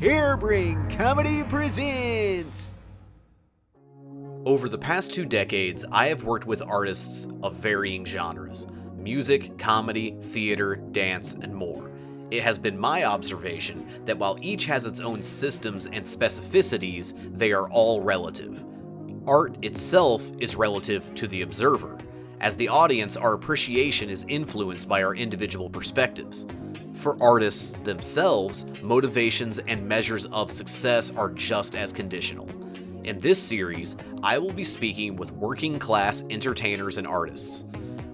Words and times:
Hairbrain 0.00 0.96
Comedy 0.96 1.42
presents. 1.42 2.70
Over 4.44 4.68
the 4.68 4.78
past 4.78 5.12
two 5.12 5.24
decades, 5.24 5.84
I 5.90 6.06
have 6.06 6.22
worked 6.22 6.46
with 6.46 6.62
artists 6.62 7.26
of 7.42 7.54
varying 7.56 8.04
genres 8.04 8.68
music, 8.96 9.58
comedy, 9.58 10.16
theater, 10.20 10.76
dance, 10.76 11.32
and 11.32 11.52
more. 11.52 11.90
It 12.30 12.44
has 12.44 12.60
been 12.60 12.78
my 12.78 13.06
observation 13.06 14.04
that 14.04 14.18
while 14.18 14.38
each 14.40 14.66
has 14.66 14.86
its 14.86 15.00
own 15.00 15.20
systems 15.20 15.86
and 15.86 16.04
specificities, 16.04 17.14
they 17.36 17.50
are 17.50 17.68
all 17.68 18.00
relative. 18.00 18.64
Art 19.26 19.56
itself 19.62 20.30
is 20.38 20.54
relative 20.54 21.12
to 21.16 21.26
the 21.26 21.42
observer. 21.42 21.98
As 22.40 22.54
the 22.54 22.68
audience, 22.68 23.16
our 23.16 23.32
appreciation 23.32 24.10
is 24.10 24.24
influenced 24.28 24.88
by 24.88 25.02
our 25.02 25.16
individual 25.16 25.68
perspectives. 25.68 26.46
For 26.98 27.16
artists 27.22 27.76
themselves, 27.84 28.66
motivations 28.82 29.60
and 29.60 29.86
measures 29.86 30.26
of 30.26 30.50
success 30.50 31.12
are 31.16 31.30
just 31.30 31.76
as 31.76 31.92
conditional. 31.92 32.48
In 33.04 33.20
this 33.20 33.40
series, 33.40 33.94
I 34.20 34.38
will 34.38 34.52
be 34.52 34.64
speaking 34.64 35.14
with 35.14 35.30
working 35.30 35.78
class 35.78 36.24
entertainers 36.28 36.98
and 36.98 37.06
artists. 37.06 37.66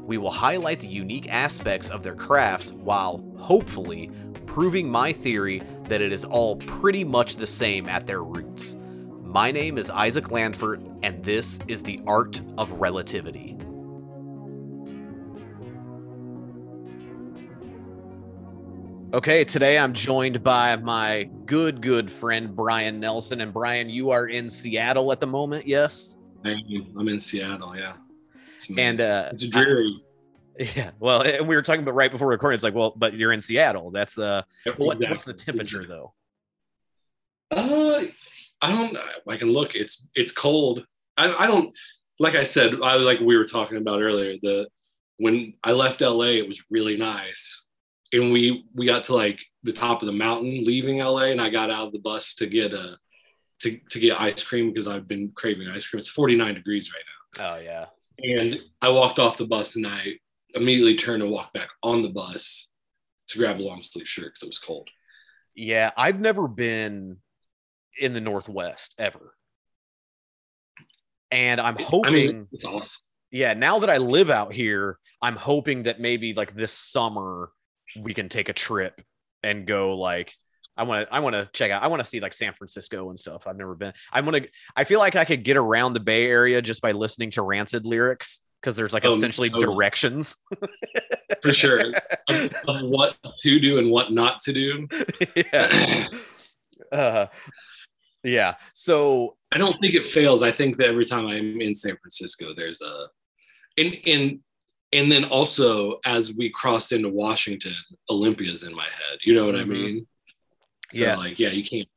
We 0.04 0.18
will 0.18 0.30
highlight 0.30 0.80
the 0.80 0.86
unique 0.86 1.30
aspects 1.30 1.88
of 1.88 2.02
their 2.02 2.14
crafts 2.14 2.72
while, 2.72 3.24
hopefully, 3.38 4.10
proving 4.44 4.90
my 4.90 5.14
theory 5.14 5.62
that 5.88 6.02
it 6.02 6.12
is 6.12 6.26
all 6.26 6.56
pretty 6.56 7.04
much 7.04 7.36
the 7.36 7.46
same 7.46 7.88
at 7.88 8.06
their 8.06 8.22
roots. 8.22 8.76
My 9.22 9.50
name 9.50 9.78
is 9.78 9.88
Isaac 9.88 10.30
Landford, 10.30 10.82
and 11.02 11.24
this 11.24 11.58
is 11.68 11.82
the 11.82 12.00
Art 12.06 12.42
of 12.58 12.70
Relativity. 12.72 13.53
Okay, 19.14 19.44
today 19.44 19.78
I'm 19.78 19.92
joined 19.92 20.42
by 20.42 20.74
my 20.74 21.30
good, 21.46 21.80
good 21.80 22.10
friend 22.10 22.56
Bryan 22.56 22.98
Nelson. 22.98 23.42
And 23.42 23.54
Bryan, 23.54 23.88
you 23.88 24.10
are 24.10 24.26
in 24.26 24.48
Seattle 24.48 25.12
at 25.12 25.20
the 25.20 25.26
moment, 25.28 25.68
yes? 25.68 26.18
You. 26.42 26.86
I'm 26.98 27.06
in 27.06 27.20
Seattle, 27.20 27.76
yeah. 27.76 27.92
It's 28.56 28.68
and 28.76 29.00
uh, 29.00 29.28
it's 29.32 29.46
dreary. 29.46 30.02
I, 30.58 30.68
yeah, 30.74 30.90
well, 30.98 31.22
and 31.22 31.46
we 31.46 31.54
were 31.54 31.62
talking 31.62 31.82
about 31.82 31.94
right 31.94 32.10
before 32.10 32.26
recording. 32.26 32.56
It's 32.56 32.64
like, 32.64 32.74
well, 32.74 32.92
but 32.96 33.14
you're 33.14 33.30
in 33.30 33.40
Seattle. 33.40 33.92
That's 33.92 34.16
the 34.16 34.26
uh, 34.26 34.42
Yep, 34.66 34.78
what, 34.80 34.98
what's 35.08 35.22
the 35.22 35.32
temperature 35.32 35.86
though? 35.86 36.12
Uh, 37.52 38.06
I 38.62 38.72
don't. 38.72 38.96
I 39.28 39.36
can 39.36 39.52
look. 39.52 39.76
It's 39.76 40.08
it's 40.16 40.32
cold. 40.32 40.84
I 41.16 41.32
I 41.32 41.46
don't. 41.46 41.72
Like 42.18 42.34
I 42.34 42.42
said, 42.42 42.74
I 42.82 42.96
like 42.96 43.20
we 43.20 43.36
were 43.36 43.44
talking 43.44 43.76
about 43.76 44.02
earlier. 44.02 44.38
The 44.42 44.66
when 45.18 45.54
I 45.62 45.70
left 45.70 46.00
LA, 46.00 46.30
it 46.30 46.48
was 46.48 46.60
really 46.68 46.96
nice, 46.96 47.63
and 48.14 48.32
we 48.32 48.64
we 48.74 48.86
got 48.86 49.04
to 49.04 49.14
like 49.14 49.38
the 49.62 49.72
top 49.72 50.02
of 50.02 50.06
the 50.06 50.12
mountain 50.12 50.64
leaving 50.64 50.98
LA, 50.98 51.24
and 51.24 51.40
I 51.40 51.50
got 51.50 51.70
out 51.70 51.86
of 51.86 51.92
the 51.92 51.98
bus 51.98 52.34
to 52.36 52.46
get 52.46 52.72
a 52.72 52.96
to 53.60 53.78
to 53.90 53.98
get 53.98 54.20
ice 54.20 54.42
cream 54.42 54.72
because 54.72 54.86
I've 54.86 55.08
been 55.08 55.32
craving 55.34 55.68
ice 55.68 55.86
cream. 55.86 55.98
It's 55.98 56.08
49 56.08 56.54
degrees 56.54 56.90
right 56.92 57.02
now. 57.38 57.54
Oh 57.56 57.60
yeah, 57.60 57.86
And 58.18 58.58
I 58.80 58.90
walked 58.90 59.18
off 59.18 59.36
the 59.36 59.46
bus 59.46 59.76
and 59.76 59.86
I 59.86 60.04
immediately 60.54 60.96
turned 60.96 61.22
and 61.22 61.32
walked 61.32 61.54
back 61.54 61.68
on 61.82 62.02
the 62.02 62.10
bus 62.10 62.68
to 63.28 63.38
grab 63.38 63.58
a 63.58 63.62
long 63.62 63.82
sleeve 63.82 64.06
shirt 64.06 64.26
because 64.26 64.42
it 64.42 64.46
was 64.46 64.58
cold. 64.58 64.88
yeah. 65.56 65.90
I've 65.96 66.20
never 66.20 66.46
been 66.46 67.16
in 67.98 68.12
the 68.12 68.20
Northwest 68.20 68.94
ever, 68.98 69.34
and 71.30 71.60
I'm 71.60 71.76
hoping. 71.78 72.06
I 72.06 72.10
mean, 72.14 72.48
it's 72.52 72.64
awesome. 72.64 73.02
yeah, 73.30 73.54
now 73.54 73.80
that 73.80 73.90
I 73.90 73.96
live 73.96 74.30
out 74.30 74.52
here, 74.52 74.98
I'm 75.22 75.36
hoping 75.36 75.84
that 75.84 76.00
maybe 76.00 76.34
like 76.34 76.54
this 76.54 76.72
summer 76.72 77.50
we 78.00 78.14
can 78.14 78.28
take 78.28 78.48
a 78.48 78.52
trip 78.52 79.00
and 79.42 79.66
go 79.66 79.96
like 79.96 80.32
I 80.76 80.82
want 80.84 81.08
to 81.08 81.14
I 81.14 81.20
want 81.20 81.34
to 81.34 81.48
check 81.52 81.70
out 81.70 81.82
I 81.82 81.86
want 81.88 82.00
to 82.00 82.04
see 82.04 82.20
like 82.20 82.34
San 82.34 82.52
Francisco 82.54 83.08
and 83.10 83.18
stuff. 83.18 83.46
I've 83.46 83.56
never 83.56 83.74
been. 83.74 83.92
I 84.12 84.20
want 84.22 84.36
to 84.36 84.48
I 84.74 84.84
feel 84.84 84.98
like 84.98 85.16
I 85.16 85.24
could 85.24 85.44
get 85.44 85.56
around 85.56 85.92
the 85.92 86.00
Bay 86.00 86.26
Area 86.26 86.60
just 86.62 86.82
by 86.82 86.92
listening 86.92 87.30
to 87.32 87.42
Rancid 87.42 87.86
lyrics 87.86 88.40
because 88.60 88.74
there's 88.76 88.92
like 88.92 89.04
Oh, 89.04 89.14
essentially 89.14 89.50
totally. 89.50 89.74
directions. 89.74 90.36
for 91.42 91.52
sure 91.52 91.80
of, 92.28 92.54
of 92.66 92.88
what 92.88 93.16
to 93.42 93.60
do 93.60 93.78
and 93.78 93.90
what 93.90 94.12
not 94.12 94.40
to 94.40 94.52
do. 94.52 94.88
yeah. 95.36 96.08
Uh, 96.92 97.26
yeah. 98.22 98.54
So 98.72 99.36
I 99.52 99.58
don't 99.58 99.78
think 99.80 99.94
it 99.94 100.06
fails. 100.06 100.42
I 100.42 100.50
think 100.50 100.76
that 100.76 100.88
every 100.88 101.04
time 101.04 101.26
I'm 101.26 101.60
in 101.60 101.74
San 101.74 101.96
Francisco, 101.96 102.54
there's 102.54 102.80
a 102.82 103.06
and 103.78 103.96
and 104.06 104.40
and 104.94 105.10
then 105.10 105.24
also 105.24 105.98
as 106.04 106.34
we 106.36 106.48
cross 106.50 106.92
into 106.92 107.08
Washington, 107.08 107.74
Olympia's 108.08 108.62
in 108.62 108.74
my 108.74 108.84
head. 108.84 109.18
You 109.24 109.34
know 109.34 109.44
what 109.46 109.56
I 109.56 109.64
Mhm. 109.64 109.68
mean? 109.68 110.06
So 110.90 111.04
Yeah. 111.04 111.16
like 111.16 111.38
yeah, 111.38 111.50
you 111.50 111.64
can't. 111.64 111.88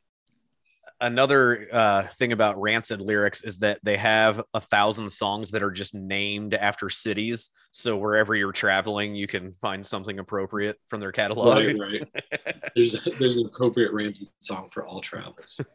Another 1.00 1.68
uh, 1.72 2.03
thing 2.18 2.31
about 2.31 2.59
Rancid 2.59 3.02
lyrics 3.02 3.44
is 3.44 3.59
that 3.59 3.80
they 3.84 3.97
have 3.97 4.44
a 4.53 4.62
thousand 4.62 5.09
songs 5.12 5.52
that 5.52 5.63
are 5.63 5.72
just 5.72 5.94
named 5.94 6.53
after 6.53 6.90
cities. 6.90 7.52
So 7.72 7.97
wherever 7.97 8.35
you're 8.35 8.52
traveling, 8.52 9.16
you 9.16 9.28
can 9.28 9.56
find 9.62 9.86
something 9.86 10.19
appropriate 10.19 10.78
from 10.88 11.00
their 11.00 11.12
catalog. 11.12 11.57
Right, 11.57 11.78
right. 11.80 12.72
There's 12.75 12.96
there's 13.19 13.38
an 13.38 13.47
appropriate 13.47 13.91
Rancid 13.91 14.28
song 14.40 14.69
for 14.72 14.86
all 14.86 15.02
travels. 15.02 15.59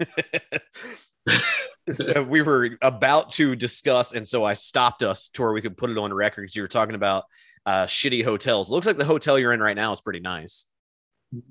So 1.91 2.23
we 2.23 2.43
were 2.43 2.79
about 2.81 3.31
to 3.31 3.57
discuss, 3.57 4.13
and 4.13 4.27
so 4.27 4.45
I 4.45 4.55
stopped 4.55 5.03
us 5.03 5.29
to 5.31 5.43
where 5.43 5.53
we 5.53 5.61
could 5.61 5.77
put 5.77 5.91
it 5.91 5.99
on 5.99 6.15
record 6.15 6.55
you 6.55 6.63
were 6.63 6.69
talking 6.69 6.95
about 6.95 7.25
uh, 7.67 7.87
shitty 7.87 8.25
hotels. 8.25 8.71
Looks 8.71 8.87
like 8.87 8.99
the 8.99 9.05
hotel 9.05 9.37
you're 9.39 9.53
in 9.53 9.61
right 9.61 9.77
now 9.77 9.93
is 9.93 10.01
pretty 10.01 10.21
nice. 10.21 10.67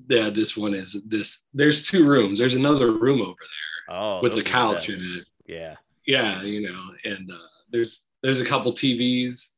Yeah, 0.10 0.30
this 0.30 0.56
one 0.56 0.74
is 0.74 1.02
this. 1.08 1.42
There's 1.54 1.84
two 1.84 2.08
rooms. 2.08 2.38
There's 2.40 2.54
another 2.56 2.92
room 2.92 3.22
over 3.22 3.36
there 3.40 3.98
Oh, 3.98 4.20
with 4.22 4.34
the 4.36 4.44
couch 4.44 4.90
in 4.90 5.20
it. 5.20 5.26
Yeah. 5.48 5.76
yeah 6.08 6.44
you 6.44 6.62
know 6.62 6.82
and 7.04 7.30
uh, 7.30 7.38
there's 7.72 8.06
there's 8.24 8.40
a 8.40 8.46
couple 8.46 8.72
tvs 8.74 9.50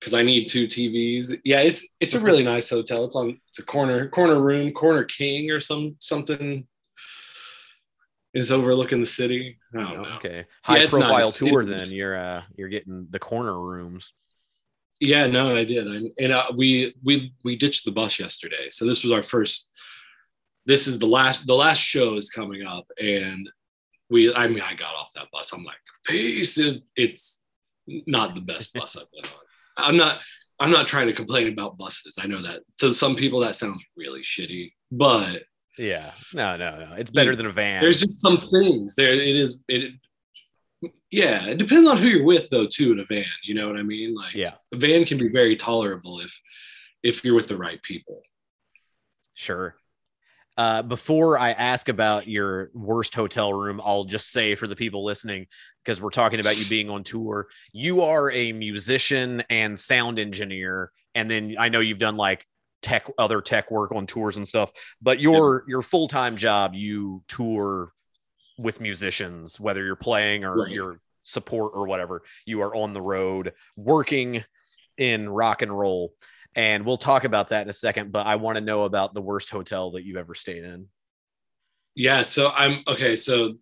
because 0.00 0.12
i 0.12 0.22
need 0.22 0.46
two 0.48 0.66
tvs 0.66 1.38
yeah 1.44 1.60
it's 1.60 1.86
it's 2.00 2.14
a 2.14 2.20
really 2.26 2.42
nice 2.42 2.68
hotel 2.70 3.04
it's 3.04 3.14
on 3.14 3.38
it's 3.48 3.60
a 3.60 3.64
corner 3.64 4.08
corner 4.08 4.40
room 4.40 4.72
corner 4.72 5.04
king 5.04 5.50
or 5.52 5.60
some 5.60 5.94
something 6.00 6.66
is 8.34 8.50
overlooking 8.50 8.98
the 9.00 9.06
city 9.06 9.58
don't 9.72 9.94
know 9.96 10.04
Oh, 10.10 10.16
Okay. 10.16 10.46
High 10.62 10.78
it's 10.80 10.90
profile 10.92 11.18
nice. 11.26 11.38
tour. 11.38 11.64
Then 11.64 11.90
you're 11.98 12.16
uh, 12.16 12.42
you're 12.56 12.68
getting 12.70 13.06
the 13.10 13.18
corner 13.18 13.58
rooms. 13.60 14.12
Yeah 15.02 15.26
no 15.26 15.56
i 15.56 15.64
did. 15.64 15.86
I, 15.88 16.22
and 16.22 16.32
uh, 16.32 16.46
we 16.56 16.94
we 17.02 17.34
we 17.44 17.56
ditched 17.56 17.84
the 17.84 17.92
bus 17.92 18.18
yesterday. 18.18 18.68
So 18.70 18.86
this 18.86 19.02
was 19.02 19.12
our 19.12 19.22
first 19.22 19.68
this 20.64 20.86
is 20.86 20.98
the 20.98 21.06
last 21.06 21.46
the 21.46 21.54
last 21.54 21.80
show 21.80 22.16
is 22.16 22.30
coming 22.30 22.64
up. 22.64 22.86
And 23.00 23.50
we 24.08 24.32
i 24.34 24.46
mean 24.46 24.60
i 24.60 24.74
got 24.74 24.94
off 24.94 25.10
that 25.14 25.30
bus. 25.32 25.52
I'm 25.52 25.64
like 25.64 25.76
peace. 26.06 26.56
It, 26.58 26.82
it's 26.96 27.42
not 28.06 28.34
the 28.34 28.40
best 28.40 28.72
bus 28.78 28.96
i've 28.96 29.10
been 29.12 29.24
on. 29.24 29.40
I'm 29.88 29.96
not 29.96 30.20
i'm 30.60 30.70
not 30.70 30.86
trying 30.86 31.08
to 31.08 31.12
complain 31.12 31.48
about 31.52 31.78
buses. 31.78 32.16
I 32.22 32.26
know 32.26 32.42
that 32.42 32.62
to 32.78 32.94
some 32.94 33.16
people 33.16 33.40
that 33.40 33.56
sounds 33.56 33.82
really 33.96 34.22
shitty 34.22 34.72
but 34.92 35.42
Yeah. 35.78 36.12
No, 36.34 36.56
no, 36.56 36.78
no. 36.78 36.94
It's 36.96 37.10
better 37.10 37.34
than 37.34 37.46
a 37.46 37.52
van. 37.52 37.80
there's 37.82 38.00
just 38.00 38.20
some 38.20 38.36
things. 38.36 38.94
There 38.94 39.12
it 39.14 39.36
is 39.36 39.64
it 39.68 39.94
yeah 41.10 41.46
it 41.46 41.58
depends 41.58 41.88
on 41.88 41.96
who 41.96 42.08
you're 42.08 42.24
with 42.24 42.48
though 42.50 42.66
too 42.66 42.92
in 42.92 42.98
a 42.98 43.04
van 43.04 43.24
you 43.44 43.54
know 43.54 43.68
what 43.68 43.76
i 43.76 43.82
mean 43.82 44.14
like 44.14 44.34
yeah. 44.34 44.54
a 44.72 44.76
van 44.76 45.04
can 45.04 45.18
be 45.18 45.28
very 45.28 45.56
tolerable 45.56 46.20
if 46.20 46.40
if 47.02 47.24
you're 47.24 47.34
with 47.34 47.48
the 47.48 47.56
right 47.56 47.82
people 47.82 48.22
Sure. 49.34 49.76
Uh, 50.58 50.82
before 50.82 51.38
I 51.38 51.52
ask 51.52 51.88
about 51.88 52.28
your 52.28 52.70
worst 52.74 53.14
hotel 53.14 53.52
room, 53.52 53.80
I'll 53.82 54.04
just 54.04 54.30
say 54.30 54.54
for 54.54 54.66
the 54.66 54.76
people 54.76 55.04
listening, 55.04 55.46
because 55.82 56.00
we're 56.00 56.10
talking 56.10 56.40
about 56.40 56.58
you 56.58 56.66
being 56.66 56.90
on 56.90 57.04
tour, 57.04 57.48
you 57.72 58.02
are 58.02 58.30
a 58.30 58.52
musician 58.52 59.42
and 59.48 59.78
sound 59.78 60.18
engineer, 60.18 60.92
and 61.14 61.30
then 61.30 61.56
I 61.58 61.70
know 61.70 61.80
you've 61.80 61.98
done 61.98 62.16
like 62.16 62.46
tech, 62.82 63.06
other 63.18 63.40
tech 63.40 63.70
work 63.70 63.92
on 63.92 64.06
tours 64.06 64.36
and 64.36 64.46
stuff. 64.46 64.70
But 65.00 65.20
your 65.20 65.64
your 65.66 65.80
full 65.80 66.06
time 66.06 66.36
job, 66.36 66.74
you 66.74 67.24
tour 67.28 67.92
with 68.62 68.80
musicians, 68.80 69.58
whether 69.60 69.84
you're 69.84 69.96
playing 69.96 70.44
or 70.44 70.62
Right. 70.64 70.72
you're 70.72 70.98
support 71.24 71.72
or 71.74 71.86
whatever. 71.86 72.22
You 72.46 72.62
are 72.62 72.74
on 72.74 72.92
the 72.94 73.00
road 73.02 73.52
working 73.76 74.44
in 74.98 75.28
rock 75.28 75.62
and 75.62 75.76
roll 75.76 76.14
and 76.54 76.84
we'll 76.84 76.98
talk 76.98 77.24
about 77.24 77.48
that 77.48 77.62
in 77.62 77.70
a 77.70 77.72
second 77.72 78.12
but 78.12 78.26
i 78.26 78.36
want 78.36 78.56
to 78.56 78.60
know 78.60 78.84
about 78.84 79.14
the 79.14 79.22
worst 79.22 79.48
hotel 79.48 79.92
that 79.92 80.04
you've 80.04 80.18
ever 80.18 80.34
stayed 80.34 80.64
in 80.64 80.86
Yeah, 81.94 82.22
so 82.22 82.50
I'm 82.50 82.82
okay. 82.86 83.16
So 83.16 83.54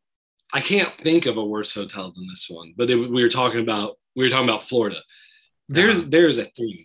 I 0.52 0.60
can't 0.60 0.92
think 0.94 1.26
of 1.26 1.36
a 1.36 1.44
worse 1.44 1.72
hotel 1.72 2.12
than 2.14 2.26
this 2.28 2.46
one, 2.48 2.74
but 2.76 2.90
it, 2.90 2.96
we 2.96 3.22
were 3.22 3.28
talking 3.28 3.60
about 3.60 3.96
we 4.16 4.24
were 4.24 4.30
talking 4.30 4.48
about 4.48 4.64
Florida. 4.64 5.00
There's 5.68 5.98
Uh-huh. 6.00 6.08
there's 6.10 6.38
a 6.38 6.44
theme, 6.44 6.84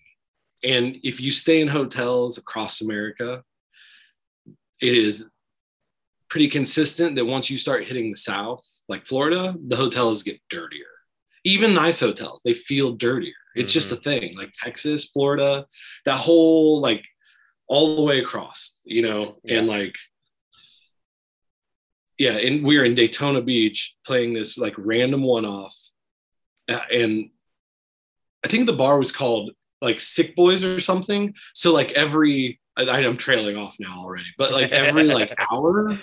and 0.64 0.98
if 1.04 1.20
you 1.20 1.32
stay 1.32 1.62
in 1.62 1.68
hotels 1.68 2.38
across 2.38 2.82
America, 2.82 3.44
it 4.80 4.94
is 4.96 5.30
pretty 6.30 6.48
consistent 6.48 7.16
that 7.16 7.26
once 7.26 7.50
you 7.50 7.58
start 7.58 7.86
hitting 7.86 8.12
the 8.12 8.18
South, 8.18 8.64
like 8.88 9.06
Florida, 9.06 9.56
the 9.68 9.76
hotels 9.76 10.24
get 10.24 10.40
dirtier. 10.50 10.86
Even 11.44 11.74
nice 11.74 12.00
hotels, 12.00 12.42
they 12.44 12.56
feel 12.56 12.94
dirtier. 12.94 13.34
It's 13.56 13.72
just 13.72 13.92
mm-hmm. 13.92 14.00
a 14.00 14.04
thing. 14.04 14.38
Like 14.38 14.52
Texas, 14.62 15.06
Florida, 15.06 15.66
that 16.06 16.18
whole 16.18 16.82
like 16.82 17.04
all 17.68 17.96
the 17.96 18.02
way 18.02 18.20
across, 18.20 18.82
you 18.86 19.02
know, 19.02 19.36
and 19.48 19.68
like 19.68 19.96
yeah, 22.18 22.38
and 22.38 22.64
we 22.64 22.78
were 22.78 22.86
in 22.86 22.96
Daytona 22.96 23.42
Beach 23.42 23.96
playing 24.06 24.34
this 24.34 24.58
like 24.58 24.74
random 24.78 25.22
one 25.22 25.46
off, 25.46 25.76
and 26.68 27.30
I 28.44 28.48
think 28.48 28.66
the 28.66 28.74
bar 28.74 28.98
was 28.98 29.12
called 29.12 29.52
like 29.82 30.00
Sick 30.00 30.36
Boys 30.36 30.64
or 30.64 30.80
something. 30.80 31.34
So 31.54 31.74
like 31.74 31.92
every 31.92 32.60
I, 32.78 32.84
I'm 32.84 33.18
trailing 33.18 33.56
off 33.58 33.78
now 33.80 34.00
already, 34.00 34.28
but 34.38 34.52
like 34.52 34.72
every 34.72 35.04
like 35.04 35.34
hour, 35.52 35.98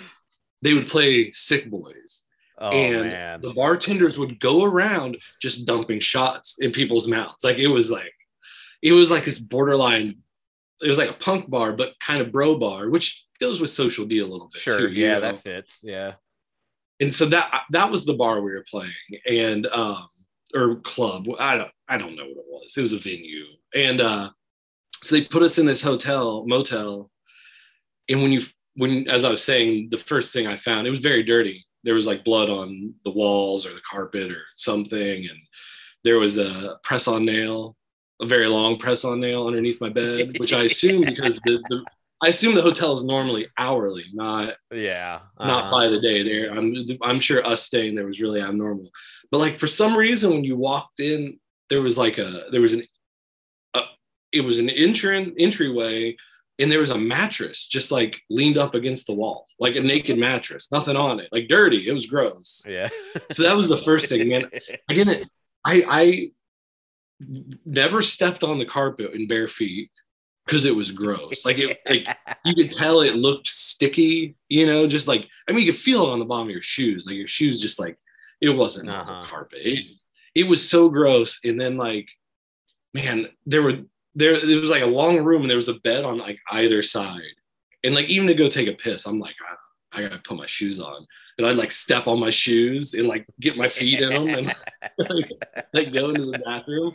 they 0.61 0.73
would 0.73 0.89
play 0.89 1.31
Sick 1.31 1.69
Boys. 1.69 2.23
Oh 2.57 2.69
and 2.69 3.09
man. 3.09 3.41
the 3.41 3.53
bartenders 3.53 4.17
would 4.17 4.39
go 4.39 4.63
around 4.63 5.17
just 5.41 5.65
dumping 5.65 5.99
shots 5.99 6.57
in 6.59 6.71
people's 6.71 7.07
mouths. 7.07 7.43
Like 7.43 7.57
it 7.57 7.67
was 7.67 7.91
like 7.91 8.13
it 8.81 8.93
was 8.93 9.11
like 9.11 9.25
this 9.25 9.39
borderline. 9.39 10.17
It 10.81 10.87
was 10.87 10.97
like 10.97 11.09
a 11.09 11.13
punk 11.13 11.49
bar, 11.49 11.73
but 11.73 11.99
kind 11.99 12.21
of 12.21 12.31
bro 12.31 12.57
bar, 12.57 12.89
which 12.89 13.25
goes 13.39 13.59
with 13.59 13.69
social 13.69 14.05
D 14.05 14.19
a 14.19 14.25
little 14.25 14.49
bit. 14.51 14.61
Sure. 14.61 14.79
too, 14.79 14.89
yeah, 14.89 15.15
know? 15.15 15.21
that 15.21 15.41
fits. 15.41 15.81
Yeah. 15.83 16.13
and 16.99 17.13
so 17.13 17.25
that 17.27 17.63
that 17.71 17.91
was 17.91 18.05
the 18.05 18.13
bar 18.13 18.41
we 18.41 18.51
were 18.51 18.65
playing, 18.69 18.91
and 19.27 19.67
um 19.67 20.07
or 20.53 20.77
club. 20.77 21.27
I 21.39 21.57
don't 21.57 21.71
I 21.89 21.97
don't 21.97 22.15
know 22.15 22.23
what 22.23 22.37
it 22.37 22.45
was. 22.47 22.77
It 22.77 22.81
was 22.81 22.93
a 22.93 22.99
venue, 22.99 23.45
and 23.73 23.99
uh 23.99 24.29
so 25.03 25.15
they 25.15 25.25
put 25.25 25.43
us 25.43 25.57
in 25.57 25.65
this 25.65 25.81
hotel 25.81 26.45
motel, 26.47 27.11
and 28.09 28.21
when 28.21 28.31
you 28.31 28.41
when 28.75 29.07
as 29.09 29.23
I 29.23 29.29
was 29.29 29.43
saying, 29.43 29.89
the 29.91 29.97
first 29.97 30.33
thing 30.33 30.47
I 30.47 30.55
found 30.55 30.87
it 30.87 30.91
was 30.91 30.99
very 30.99 31.23
dirty. 31.23 31.65
There 31.83 31.95
was 31.95 32.07
like 32.07 32.23
blood 32.23 32.49
on 32.49 32.93
the 33.03 33.11
walls 33.11 33.65
or 33.65 33.73
the 33.73 33.81
carpet 33.89 34.31
or 34.31 34.43
something, 34.55 35.27
and 35.27 35.39
there 36.03 36.19
was 36.19 36.37
a 36.37 36.79
press 36.83 37.07
on 37.07 37.25
nail, 37.25 37.75
a 38.21 38.25
very 38.25 38.47
long 38.47 38.77
press 38.77 39.03
on 39.03 39.19
nail 39.19 39.45
underneath 39.47 39.81
my 39.81 39.89
bed, 39.89 40.39
which 40.39 40.53
I 40.53 40.63
assume 40.63 41.01
because 41.01 41.35
the, 41.43 41.61
the 41.69 41.85
I 42.23 42.29
assume 42.29 42.55
the 42.55 42.61
hotel 42.61 42.93
is 42.93 43.03
normally 43.03 43.47
hourly, 43.57 44.05
not 44.13 44.55
Yeah. 44.71 45.19
not 45.39 45.65
uh-huh. 45.65 45.71
by 45.71 45.87
the 45.89 45.99
day 45.99 46.23
there 46.23 46.51
i'm 46.51 46.73
i'm 47.01 47.19
sure 47.19 47.45
us 47.45 47.63
staying 47.63 47.95
there 47.95 48.05
was 48.05 48.21
really 48.21 48.41
abnormal 48.41 48.89
but 49.29 49.39
like 49.39 49.59
for 49.59 49.67
some 49.67 49.95
reason 49.97 50.31
when 50.31 50.43
you 50.45 50.55
walked 50.55 51.01
in 51.01 51.37
there 51.69 51.81
was 51.81 51.97
like 51.97 52.17
a 52.19 52.45
there 52.51 52.61
was 52.61 52.73
an 52.73 52.85
it 54.33 54.41
was 54.41 54.59
an 54.59 54.69
entrance 54.69 55.29
entryway 55.37 56.15
and 56.59 56.71
there 56.71 56.79
was 56.79 56.89
a 56.91 56.97
mattress 56.97 57.67
just 57.67 57.91
like 57.91 58.15
leaned 58.29 58.57
up 58.57 58.75
against 58.75 59.07
the 59.07 59.13
wall 59.13 59.45
like 59.59 59.75
a 59.75 59.79
naked 59.81 60.17
mattress 60.17 60.67
nothing 60.71 60.95
on 60.97 61.19
it 61.19 61.27
like 61.31 61.47
dirty 61.47 61.87
it 61.87 61.93
was 61.93 62.05
gross 62.05 62.65
Yeah. 62.69 62.89
so 63.31 63.43
that 63.43 63.55
was 63.55 63.69
the 63.69 63.81
first 63.83 64.07
thing 64.09 64.29
man 64.29 64.49
i 64.89 64.93
didn't 64.93 65.27
i 65.65 65.83
i 65.87 66.31
never 67.65 68.01
stepped 68.01 68.43
on 68.43 68.59
the 68.59 68.65
carpet 68.65 69.13
in 69.13 69.27
bare 69.27 69.47
feet 69.47 69.89
because 70.45 70.65
it 70.65 70.75
was 70.75 70.91
gross 70.91 71.45
like 71.45 71.57
it 71.57 71.79
like 71.89 72.05
you 72.43 72.53
could 72.55 72.71
tell 72.75 73.01
it 73.01 73.15
looked 73.15 73.47
sticky, 73.47 74.35
you 74.49 74.65
know, 74.65 74.87
just 74.87 75.07
like 75.07 75.27
I 75.47 75.51
mean, 75.53 75.65
you 75.65 75.71
could 75.71 75.81
feel 75.81 76.03
it 76.05 76.09
on 76.11 76.19
the 76.19 76.25
bottom 76.25 76.47
of 76.47 76.51
your 76.51 76.61
shoes. 76.61 77.05
Like 77.07 77.15
your 77.15 77.27
shoes 77.27 77.61
just 77.61 77.79
like 77.79 77.97
it 78.41 78.49
wasn't 78.49 78.89
Uh-huh. 78.89 79.25
carpet. 79.29 79.59
It, 79.63 79.85
it 80.35 80.43
was 80.43 80.67
so 80.69 80.89
gross. 80.89 81.39
And 81.45 81.59
then 81.59 81.77
like, 81.77 82.09
man, 82.93 83.27
there 83.45 83.61
were 83.61 83.77
there 84.15 84.39
there 84.39 84.59
was 84.59 84.69
like 84.69 84.83
a 84.83 84.87
long 84.87 85.23
room 85.23 85.41
and 85.41 85.49
there 85.49 85.57
was 85.57 85.69
a 85.69 85.75
bed 85.75 86.05
on 86.05 86.17
like 86.17 86.39
either 86.51 86.81
side. 86.81 87.21
And 87.83 87.95
like 87.95 88.07
even 88.07 88.27
to 88.27 88.33
go 88.33 88.47
take 88.47 88.67
a 88.67 88.73
piss, 88.73 89.05
I'm 89.05 89.19
like, 89.19 89.35
I, 89.91 89.99
I 89.99 90.03
gotta 90.03 90.19
put 90.19 90.37
my 90.37 90.45
shoes 90.45 90.79
on. 90.79 91.05
And 91.37 91.47
I'd 91.47 91.55
like 91.55 91.71
step 91.71 92.07
on 92.07 92.19
my 92.19 92.29
shoes 92.29 92.93
and 92.93 93.07
like 93.07 93.25
get 93.39 93.57
my 93.57 93.67
feet 93.67 94.01
in 94.01 94.09
them 94.09 94.27
and 94.27 94.47
like, 94.97 95.31
like 95.73 95.93
go 95.93 96.09
into 96.09 96.25
the 96.27 96.39
bathroom 96.39 96.93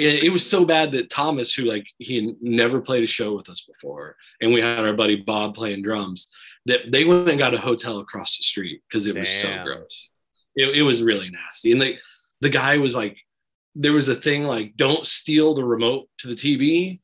it, 0.00 0.24
it 0.24 0.30
was 0.30 0.48
so 0.48 0.64
bad 0.64 0.92
that 0.92 1.10
Thomas, 1.10 1.52
who 1.52 1.64
like 1.64 1.86
he 1.98 2.16
had 2.16 2.36
never 2.40 2.80
played 2.80 3.04
a 3.04 3.06
show 3.06 3.36
with 3.36 3.48
us 3.48 3.60
before, 3.60 4.16
and 4.40 4.52
we 4.52 4.60
had 4.60 4.80
our 4.80 4.94
buddy 4.94 5.16
Bob 5.16 5.54
playing 5.54 5.82
drums, 5.82 6.26
that 6.66 6.90
they 6.90 7.04
went 7.04 7.28
and 7.28 7.38
got 7.38 7.54
a 7.54 7.58
hotel 7.58 7.98
across 7.98 8.36
the 8.36 8.42
street 8.42 8.82
because 8.88 9.06
it 9.06 9.16
was 9.16 9.28
so 9.28 9.62
gross. 9.62 10.10
It, 10.56 10.76
it 10.76 10.82
was 10.82 11.02
really 11.02 11.30
nasty, 11.30 11.72
and 11.72 11.82
the 11.82 11.98
the 12.40 12.48
guy 12.48 12.78
was 12.78 12.96
like, 12.96 13.18
there 13.74 13.92
was 13.92 14.08
a 14.08 14.14
thing 14.14 14.44
like, 14.44 14.76
don't 14.76 15.06
steal 15.06 15.54
the 15.54 15.64
remote 15.64 16.08
to 16.18 16.28
the 16.28 16.34
TV. 16.34 17.00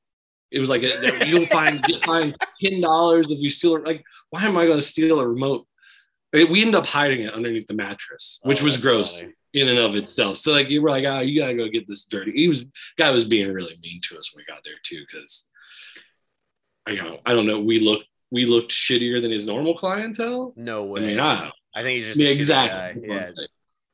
It 0.51 0.61
was 0.61 0.69
like 0.69 0.83
a, 0.83 1.27
you'll 1.27 1.47
find 1.47 1.83
get 1.83 2.05
fined 2.05 2.37
ten 2.63 2.81
dollars 2.81 3.27
if 3.31 3.39
you 3.41 3.51
steal 3.51 3.77
it. 3.77 3.85
Like, 3.85 4.03
why 4.31 4.45
am 4.45 4.57
I 4.57 4.67
going 4.67 4.79
to 4.79 4.85
steal 4.85 5.21
a 5.21 5.27
remote? 5.27 5.67
We 6.33 6.61
ended 6.61 6.75
up 6.75 6.87
hiding 6.87 7.23
it 7.23 7.33
underneath 7.33 7.67
the 7.67 7.75
mattress, 7.75 8.41
which 8.43 8.61
Oh, 8.61 8.65
was 8.65 8.77
gross 8.77 9.21
funny. 9.21 9.33
in 9.55 9.69
and 9.69 9.79
of 9.79 9.95
itself. 9.95 10.37
So 10.37 10.53
like 10.53 10.69
you 10.69 10.83
were 10.83 10.91
like, 10.91 11.05
oh, 11.05 11.21
you 11.21 11.41
gotta 11.41 11.55
go 11.55 11.69
get 11.69 11.87
this 11.89 12.05
dirty. 12.05 12.33
He 12.33 12.47
was 12.49 12.65
guy 12.99 13.11
was 13.11 13.25
being 13.25 13.51
really 13.53 13.77
mean 13.83 14.01
to 14.05 14.19
us 14.19 14.35
when 14.35 14.43
we 14.47 14.53
got 14.53 14.63
there 14.65 14.75
too, 14.85 15.03
because 15.11 15.47
I 16.87 16.95
know 16.95 17.21
I 17.25 17.33
don't 17.33 17.47
know. 17.47 17.61
We 17.61 17.79
looked 17.79 18.05
we 18.31 18.45
looked 18.45 18.71
shittier 18.71 19.23
than 19.23 19.31
his 19.31 19.47
normal 19.47 19.77
clientele. 19.79 20.53
No 20.57 20.83
I 20.83 20.85
way. 20.91 21.01
mean, 21.07 21.21
I 21.21 21.35
don't 21.37 21.45
know. 21.47 21.53
I 21.75 21.83
think 21.83 21.97
he's 21.97 22.07
just 22.07 22.21
Yeah, 22.21 22.29
a 22.29 22.35
exactly. 22.35 23.09
guy. 23.09 23.15
Yeah. 23.15 23.31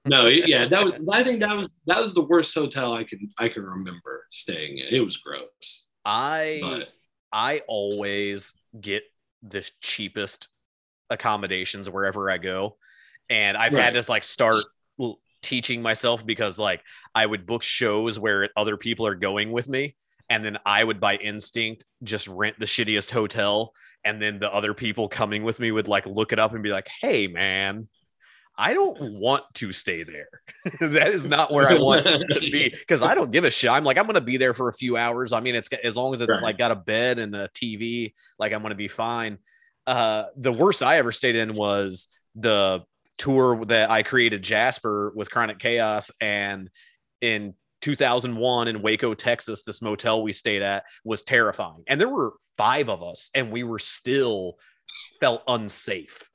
No, 0.04 0.26
yeah, 0.26 0.66
that 0.66 0.84
was 0.84 1.06
I 1.10 1.22
think 1.22 1.40
that 1.40 1.56
was 1.56 1.76
that 1.87 2.00
was 2.00 2.12
the 2.12 2.22
worst 2.22 2.54
hotel 2.54 2.93
I 2.94 3.04
can 3.04 3.28
I 3.38 3.49
can 3.49 3.62
remember 3.62 4.26
staying 4.31 4.78
in. 4.78 4.94
It 4.94 5.00
was 5.00 5.16
gross. 5.19 5.88
I 6.04 6.58
But 6.60 6.88
I 7.32 7.62
always 7.69 8.54
get 8.81 9.04
the 9.43 9.69
cheapest 9.81 10.49
accommodations 11.10 11.88
wherever 11.88 12.31
I 12.31 12.38
go. 12.38 12.76
And 13.31 13.56
I've 13.56 13.75
Right. 13.75 13.84
had 13.84 13.94
to 14.02 14.10
like 14.10 14.25
start 14.25 14.64
teaching 15.43 15.82
myself 15.82 16.25
because 16.25 16.58
like 16.58 16.82
I 17.14 17.26
would 17.26 17.46
book 17.46 17.62
shows 17.62 18.19
where 18.19 18.49
other 18.56 18.76
people 18.76 19.06
are 19.06 19.14
going 19.14 19.52
with 19.52 19.69
me. 19.69 19.96
And 20.28 20.44
then 20.44 20.58
I 20.64 20.82
would 20.82 21.00
by 21.00 21.16
instinct 21.16 21.84
just 22.02 22.26
rent 22.28 22.58
the 22.58 22.64
shittiest 22.66 23.10
hotel. 23.10 23.72
And 24.04 24.20
then 24.20 24.38
the 24.38 24.52
other 24.52 24.75
people 24.75 25.08
coming 25.08 25.43
with 25.44 25.60
me 25.60 25.70
would 25.70 25.88
like 25.88 26.06
look 26.06 26.32
it 26.32 26.38
up 26.38 26.54
and 26.54 26.62
be 26.62 26.70
like, 26.70 26.88
hey 27.00 27.26
man, 27.26 27.88
I 28.56 28.75
don't 28.75 29.14
want 29.14 29.44
to 29.54 29.72
stay 29.72 30.04
there. 30.04 30.28
that 30.90 31.08
is 31.08 31.25
not 31.25 31.52
where 31.52 31.69
I 31.69 31.78
want 31.78 32.04
to 32.04 32.40
be 32.40 32.69
because 32.78 33.02
I 33.02 33.14
don't 33.14 33.31
give 33.31 33.44
a 33.44 33.50
shit. 33.50 33.70
I'm 33.70 33.84
like, 33.84 33.96
I'm 33.99 34.06
gonna 34.06 34.20
be 34.20 34.37
there 34.37 34.52
for 34.54 34.69
a 34.69 34.72
few 34.75 34.96
hours. 34.96 35.32
I 35.32 35.40
mean, 35.40 35.54
it's 35.54 35.69
as 35.84 35.96
long 35.96 36.12
as 36.12 36.20
it's 36.20 36.31
Right. 36.34 36.43
like 36.43 36.58
got 36.58 36.70
a 36.70 36.76
bed 36.76 37.19
and 37.19 37.34
a 37.34 37.49
TV, 37.49 38.12
like 38.38 38.52
I'm 38.52 38.62
gonna 38.62 38.75
be 38.75 38.88
fine. 38.88 39.38
Uh, 39.87 40.25
the 40.37 40.52
worst 40.52 40.82
I 40.82 40.99
ever 40.99 41.12
stayed 41.12 41.34
in 41.37 41.54
was 41.54 42.08
the 42.34 42.81
tour 43.19 43.64
that 43.66 43.90
I 43.90 44.02
created 44.02 44.43
Jasper 44.43 45.12
with 45.16 45.31
Chronic 45.31 45.58
Chaos, 45.58 46.10
and 46.20 46.69
in 47.20 47.54
2001 47.81 48.69
in 48.69 48.81
Waco, 48.82 49.14
Texas, 49.14 49.62
this 49.62 49.82
motel 49.82 50.22
we 50.22 50.32
stayed 50.32 50.62
at 50.62 50.84
was 51.04 51.22
terrifying, 51.22 51.82
and 51.88 52.00
there 52.00 52.08
were 52.08 52.34
five 52.58 52.88
of 52.88 53.02
us, 53.02 53.31
and 53.34 53.50
we 53.50 53.64
were 53.64 53.78
still 53.78 54.56
felt 55.20 55.43
unsafe 55.49 56.28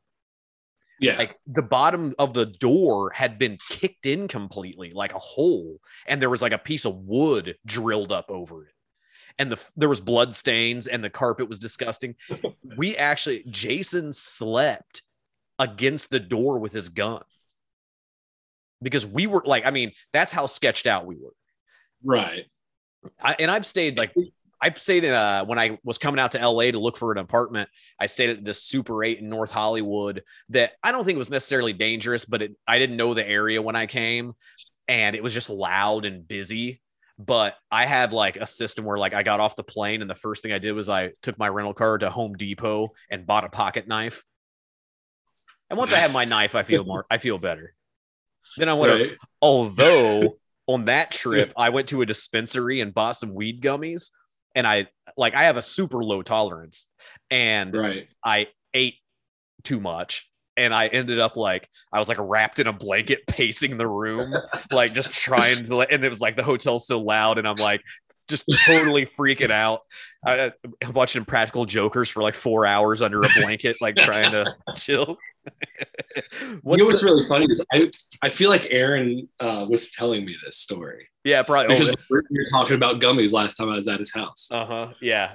yeah, 1.00 1.18
like 1.18 1.38
the 1.46 1.62
bottom 1.62 2.14
of 2.18 2.33
the 2.33 2.45
door 2.45 3.12
had 3.12 3.38
been 3.38 3.57
kicked 3.69 4.06
in 4.06 4.28
completely 4.28 4.92
like 4.92 5.14
a 5.14 5.19
hole 5.19 5.80
and 6.07 6.21
there 6.21 6.30
was 6.30 6.42
like 6.42 6.54
a 6.54 6.57
piece 6.57 6.86
of 6.86 6.95
wood 6.95 7.56
drilled 7.66 8.12
up 8.12 8.30
over 8.30 8.66
it. 8.66 8.74
And 9.40 9.52
the 9.52 9.60
there 9.76 9.90
was 9.90 10.02
blood 10.02 10.33
stains 10.33 10.88
and 10.88 11.04
the 11.04 11.10
carpet 11.10 11.48
was 11.48 11.60
disgusting. 11.60 12.16
We 12.78 12.95
actually 12.95 13.44
jason 13.50 14.14
slept 14.14 15.02
against 15.57 16.10
the 16.10 16.19
door 16.19 16.60
with 16.60 16.74
his 16.74 16.90
gun. 16.90 17.24
Because 18.81 19.06
we 19.06 19.28
were 19.28 19.44
like 19.45 19.66
i 19.66 19.71
mean 19.71 19.92
that's 20.14 20.31
how 20.31 20.45
sketched 20.48 20.88
out 20.88 21.06
we 21.06 21.16
were. 21.16 21.33
Right. 22.04 22.45
I, 23.21 23.36
and 23.40 23.50
I've 23.50 23.66
stayed 23.66 23.98
like 23.98 24.14
I 24.61 24.73
stayed 24.73 25.04
in 25.04 25.14
uh 25.14 25.45
when 25.45 25.59
I 25.59 25.78
was 25.83 25.97
coming 25.97 26.19
out 26.19 26.31
to 26.31 26.47
LA 26.47 26.71
to 26.71 26.80
look 26.80 26.97
for 26.97 27.11
an 27.11 27.18
apartment. 27.19 27.69
I 27.99 28.07
stayed 28.07 28.30
at 28.31 28.44
this 28.44 28.64
Super 28.64 29.04
8 29.04 29.19
in 29.19 29.30
North 29.30 29.52
Hollywood 29.52 30.23
that 30.49 30.71
I 30.83 30.92
don't 30.92 31.06
think 31.06 31.18
was 31.18 31.30
necessarily 31.30 31.73
dangerous, 31.73 32.26
but 32.26 32.42
it, 32.42 32.56
I 32.68 32.80
didn't 32.80 32.97
know 32.97 33.14
the 33.14 33.28
area 33.28 33.61
when 33.61 33.76
I 33.76 33.85
came 33.85 34.33
and 34.87 35.16
it 35.16 35.23
was 35.23 35.33
just 35.33 35.49
loud 35.49 36.06
and 36.06 36.28
busy. 36.28 36.81
But 37.19 37.56
I 37.71 37.85
had 37.85 38.14
like 38.14 38.37
a 38.37 38.45
system 38.47 38.85
where 38.85 38.97
like 38.97 39.14
I 39.14 39.23
got 39.23 39.40
off 39.40 39.56
the 39.56 39.64
plane 39.64 40.02
and 40.02 40.09
the 40.09 40.16
first 40.16 40.44
thing 40.44 40.52
I 40.52 40.59
did 40.59 40.73
was 40.73 40.87
I 40.90 41.11
took 41.21 41.37
my 41.40 41.49
rental 41.49 41.73
car 41.73 41.97
to 41.97 42.09
Home 42.09 42.33
Depot 42.33 42.94
and 43.09 43.26
bought 43.26 43.44
a 43.44 43.49
pocket 43.49 43.87
knife. 43.87 44.23
And 45.69 45.78
once 45.78 45.92
I 45.94 45.97
have 45.97 46.14
my 46.14 46.26
knife, 46.26 46.56
I 46.56 46.64
feel 46.64 46.83
more 46.83 47.06
I 47.09 47.18
feel 47.18 47.37
better. 47.37 47.73
Then 48.56 48.69
I 48.69 48.73
went 48.73 48.92
Right. 48.99 49.18
although 49.42 50.37
on 50.68 50.85
that 50.85 51.11
trip 51.11 51.54
i 51.56 51.69
went 51.69 51.87
to 51.87 52.02
a 52.02 52.06
dispensary 52.06 52.81
and 52.81 52.94
bought 52.94 53.16
some 53.16 53.33
weed 53.33 53.61
gummies 53.61 54.09
and 54.57 54.66
i 54.68 54.87
like 55.16 55.35
i 55.35 55.44
have 55.44 55.56
a 55.56 55.61
super 55.61 56.04
low 56.04 56.21
tolerance 56.21 56.90
and 57.31 57.73
Right. 57.73 58.07
i 58.26 58.47
ate 58.73 58.95
too 59.64 59.80
much 59.80 60.30
and 60.57 60.73
i 60.73 60.87
ended 60.87 61.19
up 61.19 61.37
like 61.37 61.69
i 61.94 61.99
was 61.99 62.09
like 62.09 62.18
wrapped 62.19 62.57
in 62.59 62.66
a 62.68 62.73
blanket 62.73 63.21
pacing 63.28 63.78
the 63.78 63.87
room 63.87 64.33
like 64.71 64.94
just 64.94 65.11
trying 65.14 65.64
to 65.66 65.81
and 65.81 66.04
it 66.04 66.09
was 66.09 66.19
like 66.21 66.35
the 66.35 66.44
hotel's 66.44 66.87
so 66.87 66.99
loud 66.99 67.37
and 67.37 67.47
i'm 67.47 67.56
like 67.57 67.81
just 68.28 68.46
totally 68.66 69.06
freaking 69.06 69.52
out 69.52 69.81
I, 70.26 70.52
i'm 70.84 70.94
watching 70.94 71.24
practical 71.26 71.66
jokers 71.66 72.10
for 72.10 72.22
like 72.22 72.36
four 72.36 72.66
hours 72.66 73.02
under 73.02 73.24
a 73.24 73.30
blanket 73.40 73.78
like 73.81 73.96
trying 73.96 74.31
to 74.31 74.54
chill 74.76 75.18
you 76.16 76.60
What's 76.64 76.80
know 76.80 76.86
what's 76.88 77.00
the- 77.02 77.06
really 77.06 77.28
funny? 77.28 77.46
is 77.46 77.62
I, 77.72 77.92
I 78.22 78.30
feel 78.30 78.50
like 78.50 78.68
Aaron 78.69 79.30
uh, 79.40 79.66
was 79.69 79.92
telling 79.92 80.26
me 80.26 80.36
this 80.44 80.57
story 80.57 81.07
yeah 81.24 81.42
probably 81.44 81.76
oh, 81.76 81.80
because 81.80 81.96
we 82.10 82.18
were 82.18 82.50
talking 82.52 82.76
about 82.76 83.02
gummies 83.02 83.31
last 83.31 83.56
time 83.56 83.69
I 83.69 83.76
was 83.76 83.88
at 83.88 84.00
his 84.00 84.14
house. 84.14 84.50
Uh 84.52 84.66
huh. 84.66 84.94
Yeah. 85.02 85.34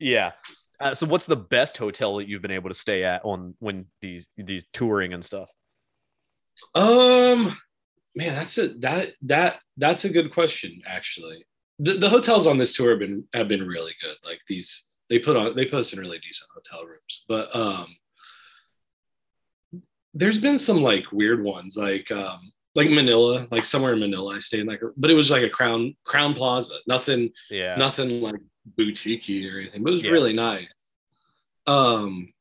Yeah. 0.00 0.32
Uh, 0.80 0.94
so 0.94 1.06
what's 1.06 1.26
the 1.26 1.36
best 1.36 1.76
hotel 1.76 2.16
that 2.16 2.28
you've 2.28 2.42
been 2.42 2.50
able 2.52 2.68
to 2.70 2.74
stay 2.74 3.02
at 3.04 3.24
on 3.24 3.54
when 3.58 3.86
these 4.00 4.28
these 4.36 4.64
touring 4.72 5.12
and 5.12 5.24
stuff? 5.24 5.48
Um, 6.74 7.56
man, 8.14 8.34
that's 8.34 8.58
a 8.58 8.68
that 8.78 9.14
that 9.22 9.60
that's 9.76 10.04
a 10.04 10.08
good 10.08 10.32
question 10.32 10.80
actually. 10.86 11.44
The, 11.78 11.94
the 11.94 12.08
hotels 12.08 12.46
on 12.46 12.58
this 12.58 12.72
tour 12.72 12.90
have 12.90 12.98
been 12.98 13.24
have 13.34 13.48
been 13.48 13.66
really 13.66 13.92
good. 14.02 14.16
Like 14.24 14.40
these, 14.48 14.84
they 15.08 15.18
put 15.18 15.36
on 15.36 15.54
they 15.54 15.64
put 15.64 15.78
us 15.80 15.92
in 15.92 16.00
really 16.00 16.18
decent 16.18 16.50
hotel 16.54 16.84
rooms. 16.86 17.22
But 17.28 17.54
um, 17.54 17.86
there's 20.14 20.38
been 20.38 20.58
some 20.58 20.82
like 20.82 21.10
weird 21.12 21.42
ones, 21.42 21.76
like 21.76 22.10
um, 22.10 22.52
like 22.74 22.90
Manila, 22.90 23.46
like 23.50 23.64
somewhere 23.64 23.92
in 23.92 24.00
Manila. 24.00 24.36
I 24.36 24.38
stayed 24.40 24.60
in 24.60 24.66
like, 24.66 24.80
but 24.96 25.10
it 25.10 25.14
was 25.14 25.30
like 25.30 25.42
a 25.44 25.50
Crown 25.50 25.94
Crowne 26.06 26.34
Plaza. 26.34 26.74
Nothing, 26.86 27.30
Yeah. 27.50 27.76
nothing 27.76 28.20
like 28.20 28.40
boutique 28.76 29.28
or 29.28 29.60
anything, 29.60 29.82
but 29.82 29.90
it 29.90 29.94
was 29.94 30.04
Yeah. 30.04 30.10
really 30.10 30.32
nice. 30.32 30.66
Um, 31.66 32.32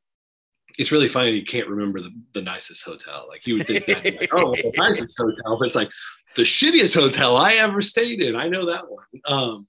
it's 0.77 0.91
really 0.91 1.07
funny 1.07 1.31
you 1.31 1.45
can't 1.45 1.67
remember 1.67 2.01
the, 2.01 2.11
the 2.33 2.41
nicest 2.41 2.83
hotel. 2.83 3.25
Like 3.27 3.47
you 3.47 3.57
would 3.57 3.67
think 3.67 3.85
that, 3.87 4.03
like, 4.05 4.29
oh, 4.33 4.53
the 4.55 4.71
nicest 4.77 5.17
hotel, 5.17 5.57
but 5.57 5.67
it's 5.67 5.75
like 5.75 5.91
the 6.35 6.43
shittiest 6.43 6.93
hotel 6.93 7.35
I 7.37 7.53
ever 7.53 7.81
stayed 7.81 8.21
in. 8.21 8.35
I 8.35 8.47
know 8.47 8.65
that 8.67 8.89
one. 8.89 9.05
Um, 9.25 9.67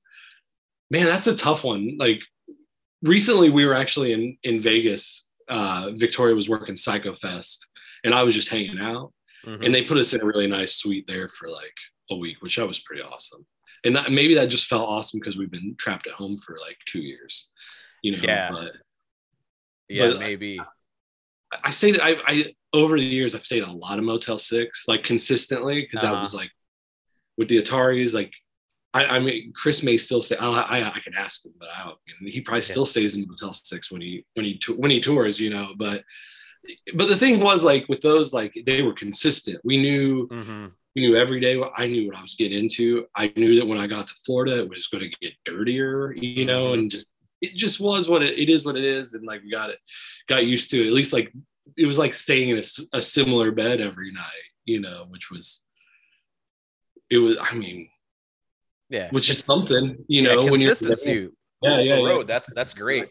man, 0.90 1.06
that's 1.06 1.26
a 1.26 1.34
tough 1.34 1.64
one. 1.64 1.96
Like 1.98 2.20
recently, 3.02 3.50
we 3.50 3.64
were 3.66 3.74
actually 3.74 4.12
in 4.12 4.36
in 4.42 4.60
Vegas. 4.60 5.28
Uh, 5.48 5.92
Victoria 5.94 6.34
was 6.34 6.48
working 6.48 6.76
Psycho 6.76 7.14
Fest, 7.14 7.66
and 8.04 8.14
I 8.14 8.22
was 8.22 8.34
just 8.34 8.50
hanging 8.50 8.78
out 8.78 9.12
Mhm. 9.46 9.64
and 9.64 9.72
they 9.74 9.84
put 9.84 9.96
us 9.98 10.12
in 10.12 10.20
a 10.20 10.24
really 10.26 10.48
nice 10.48 10.74
suite 10.74 11.06
there 11.06 11.28
for 11.28 11.48
like 11.48 11.74
a 12.10 12.16
week, 12.16 12.42
which 12.42 12.56
that 12.56 12.66
was 12.66 12.80
pretty 12.80 13.02
awesome. 13.02 13.46
And 13.84 13.94
that, 13.94 14.10
maybe 14.10 14.34
that 14.34 14.46
just 14.46 14.66
felt 14.66 14.88
awesome 14.88 15.20
because 15.20 15.36
we've 15.38 15.50
been 15.50 15.76
trapped 15.78 16.06
at 16.08 16.12
home 16.14 16.36
for 16.44 16.58
like 16.60 16.76
two 16.86 16.98
years, 16.98 17.50
you 18.02 18.12
know. 18.12 18.18
Yeah. 18.22 18.48
But 18.50 18.72
yeah, 19.88 20.08
but- 20.10 20.18
maybe. 20.18 20.58
I- 20.58 20.64
I 21.64 21.70
stayed. 21.70 21.98
I, 22.00 22.16
I 22.26 22.54
over 22.72 22.98
the 22.98 23.04
years 23.04 23.34
I've 23.34 23.46
stayed 23.46 23.62
a 23.62 23.70
lot 23.72 23.98
of 23.98 24.04
Motel 24.04 24.38
Six, 24.38 24.84
like 24.88 25.02
consistently, 25.04 25.80
because 25.82 26.00
that 26.00 26.12
Uh-huh. 26.12 26.20
was 26.20 26.34
like 26.34 26.50
with 27.38 27.48
the 27.48 27.62
Ataris. 27.62 28.14
Like, 28.14 28.32
I, 28.94 29.06
I 29.16 29.18
mean, 29.18 29.52
Kris 29.54 29.82
may 29.82 29.96
still 29.96 30.20
stay. 30.20 30.36
I, 30.36 30.48
I, 30.48 30.88
I 30.96 31.00
can 31.00 31.14
ask 31.14 31.44
him, 31.44 31.52
but 31.58 31.68
I 31.68 31.92
he 32.20 32.40
probably 32.40 32.60
Yeah. 32.60 32.64
still 32.66 32.84
stays 32.86 33.14
in 33.14 33.26
Motel 33.26 33.52
Six 33.52 33.90
when 33.90 34.00
he 34.02 34.24
when 34.34 34.44
he 34.44 34.60
when 34.76 34.90
he 34.90 35.00
tours, 35.00 35.40
you 35.40 35.50
know. 35.50 35.72
But 35.76 36.04
but 36.94 37.08
the 37.08 37.16
thing 37.16 37.40
was 37.40 37.64
like 37.64 37.88
with 37.88 38.00
those, 38.00 38.32
like 38.34 38.52
they 38.66 38.82
were 38.82 38.92
consistent. 38.94 39.60
We 39.64 39.76
knew 39.78 40.26
hmm 40.28 40.66
we 40.96 41.02
knew 41.02 41.16
every 41.16 41.38
day 41.38 41.62
I 41.76 41.86
knew 41.86 42.08
what 42.08 42.16
I 42.16 42.22
was 42.22 42.34
getting 42.34 42.58
into. 42.58 43.06
I 43.14 43.32
knew 43.36 43.56
that 43.56 43.66
when 43.66 43.78
I 43.78 43.86
got 43.86 44.08
to 44.08 44.14
Florida, 44.26 44.58
it 44.58 44.68
was 44.68 44.88
going 44.88 45.08
to 45.08 45.16
get 45.20 45.32
dirtier, 45.44 46.12
you 46.12 46.44
know, 46.44 46.72
Mhm. 46.72 46.74
and 46.74 46.90
just 46.90 47.08
it 47.40 47.54
just 47.54 47.80
was 47.80 48.08
what 48.08 48.22
it, 48.22 48.38
it 48.38 48.48
is 48.48 48.64
what 48.64 48.76
it 48.76 48.84
is, 48.84 49.14
and 49.14 49.26
like 49.26 49.42
we 49.42 49.50
got 49.50 49.70
it, 49.70 49.78
got 50.28 50.46
used 50.46 50.70
to 50.70 50.82
it. 50.82 50.86
At 50.88 50.92
least 50.92 51.12
like 51.12 51.32
it 51.76 51.86
was 51.86 51.98
like 51.98 52.14
staying 52.14 52.50
in 52.50 52.60
a 52.92 53.02
similar 53.02 53.50
bed 53.50 53.80
every 53.80 54.12
night, 54.12 54.48
you 54.64 54.80
know, 54.80 55.06
which 55.08 55.30
was 55.30 55.60
it 57.10 57.18
was. 57.18 57.36
I 57.40 57.54
mean, 57.54 57.88
Yeah. 58.90 59.10
which 59.10 59.30
is 59.30 59.42
something, 59.44 59.96
you 60.08 60.22
yeah, 60.22 60.34
know, 60.34 60.42
when 60.44 60.60
you're 60.60 60.70
consistency. 60.70 61.28
Yeah, 61.62 61.80
yeah, 61.80 61.96
the 61.96 62.02
yeah. 62.02 62.08
road. 62.08 62.26
That's 62.26 62.52
that's 62.54 62.74
great. 62.74 63.08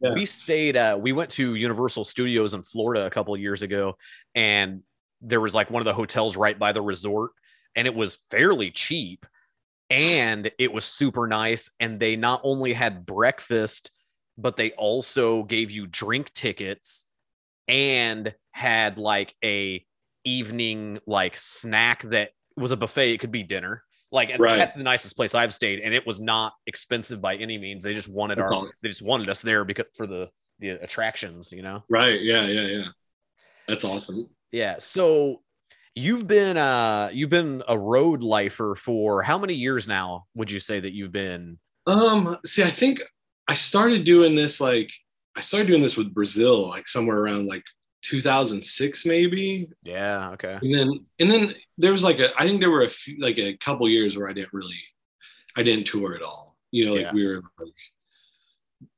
Yeah. 0.00 0.12
We 0.12 0.26
stayed. 0.26 0.76
Uh, 0.76 0.96
we 1.00 1.12
went 1.12 1.30
to 1.32 1.54
Universal 1.54 2.04
Studios 2.04 2.54
in 2.54 2.62
Florida 2.62 3.06
a 3.06 3.10
couple 3.10 3.34
of 3.34 3.40
years 3.40 3.62
ago, 3.62 3.96
and 4.34 4.82
there 5.20 5.40
was 5.40 5.54
like 5.54 5.70
one 5.70 5.80
of 5.80 5.84
the 5.84 5.92
hotels 5.92 6.36
right 6.36 6.56
by 6.56 6.70
the 6.72 6.82
resort, 6.82 7.32
and 7.74 7.88
it 7.88 7.94
was 7.94 8.18
fairly 8.30 8.70
cheap, 8.70 9.26
and 9.90 10.50
it 10.58 10.72
was 10.72 10.84
super 10.84 11.26
nice. 11.26 11.70
And 11.80 11.98
they 12.00 12.16
not 12.16 12.40
only 12.44 12.72
had 12.72 13.06
breakfast, 13.06 13.90
but 14.36 14.56
they 14.56 14.72
also 14.72 15.42
gave 15.44 15.70
you 15.70 15.86
drink 15.86 16.32
tickets, 16.34 17.06
and 17.66 18.34
had 18.52 18.98
like 18.98 19.34
a 19.44 19.84
evening 20.24 20.98
like 21.06 21.36
snack 21.36 22.02
that 22.04 22.30
was 22.56 22.70
a 22.70 22.76
buffet. 22.76 23.12
It 23.12 23.18
could 23.18 23.32
be 23.32 23.42
dinner. 23.42 23.82
Like 24.10 24.30
and 24.30 24.40
Right. 24.40 24.56
that's 24.56 24.74
the 24.74 24.82
nicest 24.82 25.16
place 25.16 25.34
I've 25.34 25.52
stayed, 25.52 25.80
and 25.80 25.92
it 25.94 26.06
was 26.06 26.18
not 26.18 26.54
expensive 26.66 27.20
by 27.20 27.36
any 27.36 27.58
means. 27.58 27.84
They 27.84 27.92
just 27.94 28.08
wanted 28.08 28.38
our 28.38 28.52
awesome. 28.52 28.74
they 28.82 28.88
just 28.88 29.02
wanted 29.02 29.28
us 29.28 29.42
there 29.42 29.64
because 29.64 29.86
for 29.96 30.06
the 30.06 30.30
the 30.60 30.70
attractions, 30.70 31.52
you 31.52 31.62
know. 31.62 31.84
Right. 31.90 32.20
Yeah. 32.20 32.46
Yeah. 32.46 32.66
Yeah. 32.66 32.84
That's 33.68 33.84
awesome. 33.84 34.28
Yeah. 34.50 34.76
So 34.78 35.42
you've 35.98 36.26
been 36.26 36.56
uh 36.56 37.10
you've 37.12 37.30
been 37.30 37.62
a 37.68 37.78
road 37.78 38.22
lifer 38.22 38.74
for 38.74 39.22
how 39.22 39.38
many 39.38 39.54
years 39.54 39.86
now? 39.88 40.26
Would 40.34 40.50
you 40.50 40.60
say 40.60 40.80
that 40.80 40.92
you've 40.92 41.12
been? 41.12 41.58
Um, 41.86 42.38
see, 42.46 42.62
I 42.62 42.70
think 42.70 43.00
I 43.48 43.54
started 43.54 44.04
doing 44.04 44.34
this 44.34 44.60
like 44.60 44.90
I 45.36 45.40
started 45.40 45.68
doing 45.68 45.82
this 45.82 45.96
with 45.96 46.12
Brazil, 46.14 46.68
like 46.68 46.88
somewhere 46.88 47.18
around 47.18 47.46
like 47.46 47.62
2006, 48.02 49.04
maybe. 49.06 49.68
Yeah. 49.82 50.30
Okay. 50.32 50.58
And 50.62 50.74
then 50.74 51.06
and 51.18 51.30
then 51.30 51.54
there 51.78 51.92
was 51.92 52.04
like 52.04 52.18
a 52.18 52.28
I 52.38 52.44
think 52.46 52.60
there 52.60 52.70
were 52.70 52.84
a 52.84 52.88
few 52.88 53.16
like 53.20 53.38
a 53.38 53.56
couple 53.56 53.88
years 53.88 54.16
where 54.16 54.28
I 54.28 54.32
didn't 54.32 54.52
really 54.52 54.80
I 55.56 55.62
didn't 55.62 55.86
tour 55.86 56.14
at 56.14 56.22
all. 56.22 56.56
You 56.70 56.86
know, 56.86 56.92
like 56.92 57.02
Yeah. 57.02 57.12
we 57.14 57.26
were 57.26 57.42
like 57.58 57.72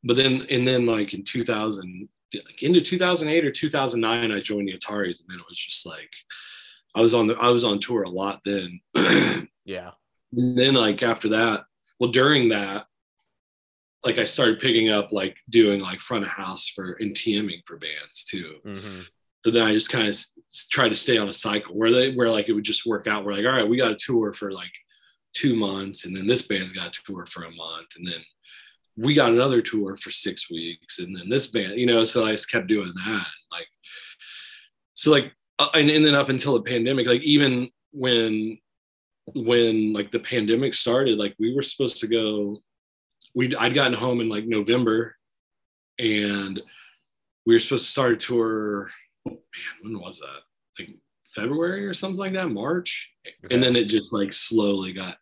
but 0.05 0.17
then 0.17 0.47
and 0.51 0.67
then 0.69 0.85
like 0.87 1.15
in 1.15 1.25
2000 1.25 2.09
like 2.35 2.63
into 2.63 2.81
2008 2.81 3.45
or 3.45 3.51
2009 3.51 4.31
I 4.31 4.41
joined 4.41 4.69
the 4.69 4.77
Ataris 4.79 5.21
and 5.21 5.29
then 5.29 5.39
it 5.41 5.47
was 5.49 5.59
just 5.59 5.87
like 5.87 6.11
I 6.95 7.01
was 7.03 7.15
on 7.15 7.27
the 7.27 7.35
I 7.37 7.49
was 7.51 7.65
on 7.65 7.79
tour 7.79 8.03
a 8.03 8.09
lot 8.11 8.41
then. 8.45 8.81
Yeah. 9.65 9.93
And 10.37 10.59
then 10.59 10.75
like 10.75 11.03
after 11.03 11.29
that, 11.29 11.65
well, 12.01 12.11
during 12.11 12.49
that, 12.49 12.87
like 14.05 14.19
I 14.19 14.25
started 14.25 14.59
picking 14.59 14.89
up 14.89 15.13
like 15.13 15.37
doing 15.49 15.81
like 15.81 16.01
front 16.01 16.25
of 16.25 16.31
house 16.31 16.69
for 16.69 16.93
and 16.95 17.15
TMing 17.15 17.61
for 17.67 17.77
bands 17.77 18.25
too. 18.25 18.57
hmm 18.65 19.01
So 19.45 19.51
then 19.53 19.65
I 19.65 19.73
just 19.73 19.91
kind 19.91 20.05
of 20.07 20.11
s- 20.11 20.35
tried 20.71 20.89
to 20.89 20.97
stay 20.97 21.19
on 21.19 21.29
a 21.29 21.33
cycle 21.33 21.77
where 21.77 21.93
they 21.93 22.15
where 22.15 22.31
like 22.31 22.49
it 22.49 22.53
would 22.55 22.65
just 22.65 22.87
work 22.87 23.07
out. 23.07 23.25
We're 23.25 23.35
like, 23.35 23.45
all 23.45 23.53
right, 23.53 23.69
we 23.69 23.77
got 23.77 23.93
a 23.93 23.97
tour 23.97 24.33
for 24.33 24.51
like 24.53 24.73
two 25.35 25.55
months, 25.55 26.05
and 26.07 26.17
then 26.17 26.27
this 26.27 26.43
band's 26.43 26.73
got 26.73 26.89
a 26.97 27.03
tour 27.07 27.27
for 27.27 27.45
a 27.45 27.51
month, 27.53 27.89
and 27.97 28.07
then 28.07 28.25
we 28.97 29.15
got 29.15 29.31
another 29.31 29.63
tour 29.63 29.97
for 29.97 30.11
six 30.11 30.51
weeks, 30.51 30.99
and 30.99 31.15
then 31.17 31.29
this 31.29 31.47
band, 31.49 31.79
you 31.79 31.87
know. 31.87 32.03
So 32.05 32.25
I 32.25 32.33
just 32.33 32.51
kept 32.51 32.67
doing 32.67 32.93
that, 33.07 33.27
like 33.53 33.69
so 34.95 35.11
like 35.13 35.33
uh, 35.61 35.69
and, 35.75 35.91
and 35.91 36.05
then 36.05 36.15
up 36.15 36.31
until 36.31 36.55
the 36.55 36.63
pandemic, 36.63 37.07
like 37.07 37.23
even 37.23 37.71
when 37.93 38.59
when 39.35 39.93
like 39.93 40.11
the 40.11 40.21
pandemic 40.21 40.75
started, 40.75 41.19
like 41.19 41.35
we 41.39 41.55
were 41.55 41.63
supposed 41.63 41.99
to 41.99 42.07
go. 42.07 42.59
We 43.35 43.55
I'd 43.55 43.75
gotten 43.75 43.93
home 43.93 44.21
in 44.21 44.29
like 44.29 44.47
November, 44.47 45.17
and 45.99 46.61
we 47.47 47.55
were 47.55 47.61
supposed 47.61 47.85
to 47.85 47.91
start 47.91 48.13
a 48.13 48.17
tour. 48.17 48.91
Man, 49.27 49.37
when 49.83 50.01
was 50.01 50.19
that? 50.21 50.41
Like 50.79 50.97
February 51.35 51.87
or 51.87 51.95
something 51.95 52.19
like 52.19 52.33
that, 52.33 52.49
March. 52.49 53.13
And 53.51 53.63
then 53.63 53.77
it 53.77 53.85
just 53.85 54.13
like 54.13 54.33
slowly 54.33 54.93
got. 54.93 55.17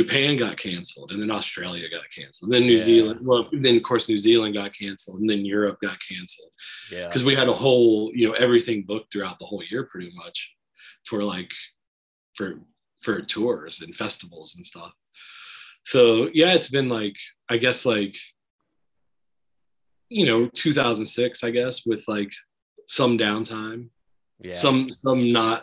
Japan 0.00 0.36
got 0.36 0.56
canceled, 0.56 1.10
and 1.12 1.20
then 1.20 1.30
Australia 1.40 1.86
got 1.90 2.08
canceled. 2.18 2.52
Then 2.52 2.62
New 2.70 2.76
Yeah. 2.80 2.88
Zealand. 2.90 3.18
Well, 3.28 3.48
then 3.64 3.76
of 3.76 3.82
course 3.82 4.08
New 4.08 4.18
Zealand 4.28 4.54
got 4.54 4.72
canceled, 4.82 5.20
and 5.20 5.28
then 5.30 5.44
Europe 5.44 5.78
got 5.88 5.98
canceled 6.10 6.52
yeah. 6.94 7.06
because 7.06 7.24
we 7.24 7.34
had 7.34 7.48
a 7.48 7.52
whole 7.64 8.10
you 8.18 8.24
know 8.28 8.34
everything 8.34 8.84
booked 8.90 9.10
throughout 9.12 9.38
the 9.38 9.46
whole 9.50 9.64
year 9.70 9.82
pretty 9.90 10.12
much 10.22 10.38
for 11.08 11.20
like 11.34 11.50
for 12.36 12.48
for 13.04 13.20
tours 13.34 13.80
and 13.82 13.92
festivals 14.02 14.54
and 14.56 14.64
stuff 14.72 14.92
so 15.92 16.00
yeah 16.40 16.52
it's 16.56 16.68
been 16.78 16.88
like 17.00 17.16
i 17.48 17.56
guess 17.64 17.80
like 17.94 18.14
you 20.18 20.26
know 20.26 20.48
2006 20.54 21.44
i 21.44 21.50
guess 21.50 21.86
with 21.86 22.02
like 22.08 22.32
some 22.98 23.16
downtime 23.18 23.88
Yeah. 24.48 24.54
some 24.64 24.78
some 25.04 25.20
not 25.40 25.58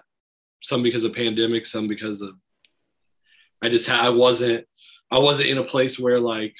some 0.69 0.81
because 0.87 1.03
of 1.05 1.13
pandemic 1.13 1.65
some 1.65 1.87
because 1.87 2.19
of 2.27 2.33
i 3.61 3.69
just 3.69 3.85
had 3.87 3.99
i 4.05 4.09
wasn't 4.09 4.65
i 5.11 5.17
wasn't 5.17 5.47
in 5.49 5.57
a 5.57 5.63
place 5.63 5.99
where 5.99 6.19
like 6.19 6.53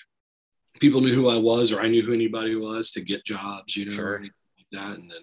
people 0.80 1.02
knew 1.02 1.14
who 1.14 1.30
i 1.30 1.38
was 1.38 1.72
or 1.72 1.82
i 1.82 1.88
knew 1.88 2.02
who 2.04 2.14
anybody 2.14 2.56
was 2.56 2.92
to 2.92 3.02
get 3.02 3.26
jobs 3.26 3.76
you 3.78 3.86
know 3.86 3.92
Sure. 3.96 4.12
or 4.14 4.18
anything 4.18 4.32
like 4.58 4.68
that 4.82 4.98
and 5.00 5.10
then 5.12 5.22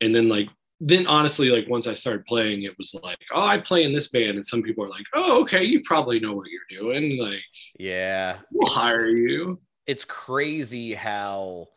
and 0.00 0.14
then 0.14 0.28
like 0.28 0.48
then 0.80 1.06
honestly 1.06 1.50
like 1.50 1.66
once 1.68 1.86
i 1.86 1.94
started 1.94 2.24
playing 2.26 2.62
it 2.64 2.76
was 2.78 2.94
like 3.02 3.18
oh 3.34 3.44
i 3.46 3.58
play 3.58 3.84
in 3.84 3.92
this 3.92 4.08
band 4.08 4.32
and 4.32 4.44
some 4.44 4.62
people 4.62 4.84
are 4.84 4.88
like 4.88 5.04
oh 5.14 5.40
okay 5.40 5.64
you 5.64 5.80
probably 5.84 6.18
know 6.20 6.34
what 6.34 6.46
you're 6.50 6.80
doing 6.80 7.18
like 7.20 7.40
yeah. 7.78 8.38
we'll 8.52 8.66
It's- 8.66 8.78
hire 8.82 9.06
you 9.08 9.60
it's 9.86 10.04
crazy 10.04 10.94
how 10.94 11.68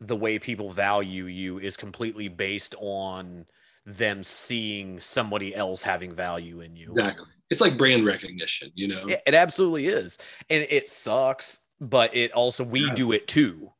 the 0.00 0.16
way 0.16 0.38
people 0.38 0.70
value 0.70 1.26
you 1.26 1.58
is 1.58 1.76
completely 1.76 2.28
based 2.28 2.74
on 2.80 3.44
them 3.86 4.24
seeing 4.24 4.98
somebody 4.98 5.54
else 5.54 5.82
having 5.82 6.12
value 6.14 6.60
in 6.60 6.74
you. 6.74 6.88
exactly 6.88 7.26
it's 7.54 7.60
like 7.62 7.78
brand 7.78 8.04
recognition 8.04 8.70
you 8.74 8.88
know 8.88 9.06
It, 9.06 9.22
it 9.26 9.34
absolutely 9.34 9.86
is. 9.86 10.18
And 10.50 10.66
it 10.68 10.88
sucks, 10.88 11.60
but 11.80 12.14
it 12.14 12.32
also 12.32 12.62
we 12.64 12.86
Yeah. 12.86 12.94
do 12.94 13.12
it 13.12 13.26
too. 13.28 13.72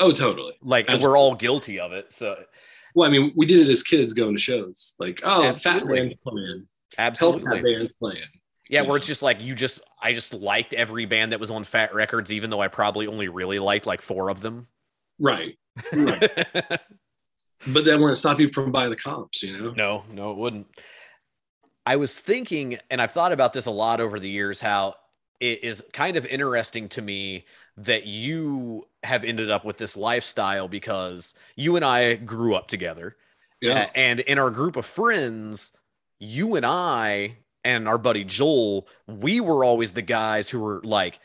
oh 0.00 0.12
totally 0.12 0.54
Like 0.62 0.88
we're 0.88 1.16
all 1.16 1.34
guilty 1.34 1.78
of 1.80 1.92
it. 1.92 2.12
So 2.12 2.36
well 2.94 3.08
i 3.08 3.12
mean 3.12 3.32
we 3.36 3.44
did 3.46 3.60
it 3.60 3.70
as 3.70 3.82
kids 3.82 4.12
going 4.14 4.34
to 4.34 4.40
shows 4.40 4.94
like 4.98 5.20
oh 5.22 5.42
fat 5.42 5.76
Absolutely. 5.82 5.98
band's 6.00 6.14
playing 6.26 6.66
absolutely. 6.98 7.62
band's 7.62 7.92
playing 7.94 8.24
Yeah, 8.70 8.82
where 8.82 8.96
it's 8.96 9.06
just 9.06 9.22
like 9.22 9.40
you 9.40 9.54
just 9.54 9.80
I 10.02 10.12
just 10.12 10.34
liked 10.34 10.72
every 10.72 11.04
band 11.06 11.32
that 11.32 11.40
was 11.40 11.50
on 11.50 11.62
Fat 11.64 11.94
Wreck 11.94 12.10
Chords, 12.10 12.32
even 12.32 12.50
though 12.50 12.60
I 12.60 12.68
probably 12.68 13.06
only 13.06 13.28
really 13.28 13.58
liked 13.58 13.86
like 13.86 14.00
four 14.02 14.28
of 14.28 14.40
them. 14.40 14.66
Right. 15.18 15.56
right. 15.92 16.20
but 17.66 17.84
that 17.84 17.98
wouldn't 17.98 18.18
stop 18.18 18.38
you 18.40 18.50
from 18.52 18.72
buying 18.72 18.90
the 18.90 18.96
comps, 18.96 19.42
you 19.42 19.56
know? 19.56 19.70
no, 19.72 20.04
no, 20.12 20.30
it 20.32 20.36
wouldn't. 20.36 20.66
I 21.86 21.96
was 21.96 22.18
thinking, 22.18 22.78
and 22.90 23.00
I've 23.00 23.12
thought 23.12 23.32
about 23.32 23.52
this 23.52 23.66
a 23.66 23.70
lot 23.70 24.00
over 24.00 24.18
the 24.18 24.28
years, 24.28 24.60
how 24.60 24.96
it 25.40 25.62
is 25.62 25.84
kind 25.92 26.16
of 26.16 26.26
interesting 26.26 26.88
to 26.90 27.02
me 27.02 27.44
that 27.76 28.06
you 28.06 28.88
have 29.02 29.22
ended 29.22 29.50
up 29.50 29.64
with 29.64 29.78
this 29.78 29.96
lifestyle 29.96 30.66
because 30.66 31.34
you 31.54 31.76
and 31.76 31.84
I 31.84 32.14
grew 32.14 32.54
up 32.54 32.66
together. 32.66 33.16
Yeah. 33.60 33.90
And 33.94 34.20
in 34.20 34.38
our 34.38 34.50
group 34.50 34.76
of 34.76 34.84
friends, 34.84 35.72
you 36.18 36.56
and 36.56 36.66
I 36.66 37.36
and 37.64 37.86
our 37.86 37.98
buddy 37.98 38.24
Joel, 38.24 38.86
we 39.06 39.40
were 39.40 39.64
always 39.64 39.92
the 39.92 40.02
guys 40.02 40.48
who 40.48 40.60
were 40.60 40.80
like 40.82 41.20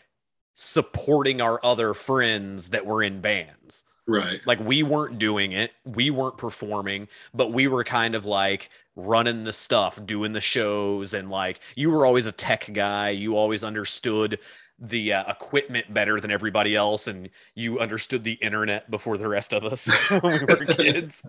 supporting 0.56 1.42
our 1.42 1.64
other 1.64 1.94
friends 1.94 2.70
that 2.70 2.86
were 2.86 3.02
in 3.02 3.22
bands. 3.22 3.84
Right. 4.08 4.42
Like 4.46 4.60
we 4.60 4.84
weren't 4.84 5.20
doing 5.20 5.54
it, 5.54 5.72
we 5.86 6.10
weren't 6.10 6.38
performing, 6.38 7.08
but 7.34 7.54
we 7.54 7.68
were 7.68 7.84
kind 7.84 8.16
of 8.16 8.26
like 8.26 8.70
running 8.96 9.44
the 9.44 9.54
stuff, 9.54 10.00
doing 10.06 10.34
the 10.34 10.42
shows, 10.42 11.14
and 11.14 11.30
like 11.30 11.60
you 11.76 11.90
were 11.90 12.06
always 12.06 12.26
a 12.26 12.32
tech 12.32 12.70
guy. 12.74 13.10
You 13.10 13.38
always 13.38 13.64
understood 13.64 14.40
the 14.80 15.14
uh, 15.14 15.32
equipment 15.32 15.94
better 15.94 16.20
than 16.20 16.32
everybody 16.32 16.76
else, 16.76 17.08
and 17.08 17.30
you 17.56 17.80
understood 17.80 18.24
the 18.24 18.34
internet 18.34 18.90
before 18.90 19.18
the 19.18 19.28
rest 19.28 19.54
of 19.54 19.64
us 19.64 19.88
when 20.10 20.40
we 20.40 20.46
were 20.46 20.66
kids. 20.66 21.22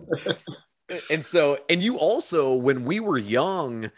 and 1.09 1.23
so, 1.23 1.59
and 1.69 1.81
you 1.81 1.97
also, 1.97 2.55
when 2.55 2.83
we 2.83 2.99
were 2.99 3.17
young, 3.17 3.91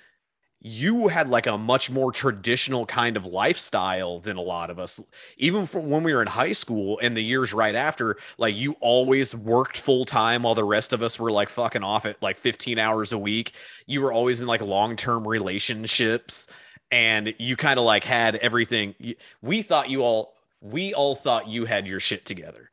you 0.67 1.09
had 1.09 1.29
like 1.29 1.45
a 1.45 1.59
much 1.59 1.91
more 1.91 2.11
traditional 2.11 2.87
kind 2.87 3.17
of 3.17 3.27
lifestyle 3.27 4.19
than 4.19 4.35
a 4.35 4.41
lot 4.41 4.71
of 4.71 4.79
us 4.79 4.99
even 5.37 5.67
from 5.67 5.91
when 5.91 6.01
we 6.01 6.11
were 6.11 6.23
in 6.23 6.27
high 6.27 6.53
school 6.53 6.97
and 7.03 7.15
the 7.15 7.21
years 7.21 7.53
right 7.53 7.75
after 7.75 8.17
like 8.39 8.55
you 8.55 8.75
always 8.81 9.35
worked 9.35 9.77
full 9.77 10.05
time 10.05 10.41
while 10.41 10.55
the 10.55 10.63
rest 10.63 10.91
of 10.91 11.03
us 11.03 11.19
were 11.19 11.31
like 11.31 11.49
fucking 11.49 11.83
off 11.83 12.03
at 12.07 12.19
like 12.19 12.35
15 12.35 12.79
hours 12.79 13.11
a 13.11 13.17
week 13.17 13.51
you 13.85 14.01
were 14.01 14.11
always 14.11 14.41
in 14.41 14.47
like 14.47 14.59
long-term 14.59 15.27
relationships 15.27 16.47
and 16.89 17.35
you 17.37 17.55
kind 17.55 17.77
of 17.77 17.85
like 17.85 18.03
had 18.03 18.35
everything 18.37 18.95
we 19.43 19.61
thought 19.61 19.87
you 19.87 20.01
all 20.01 20.33
we 20.61 20.95
all 20.95 21.13
thought 21.13 21.47
you 21.47 21.65
had 21.65 21.87
your 21.87 21.99
shit 21.99 22.25
together 22.25 22.71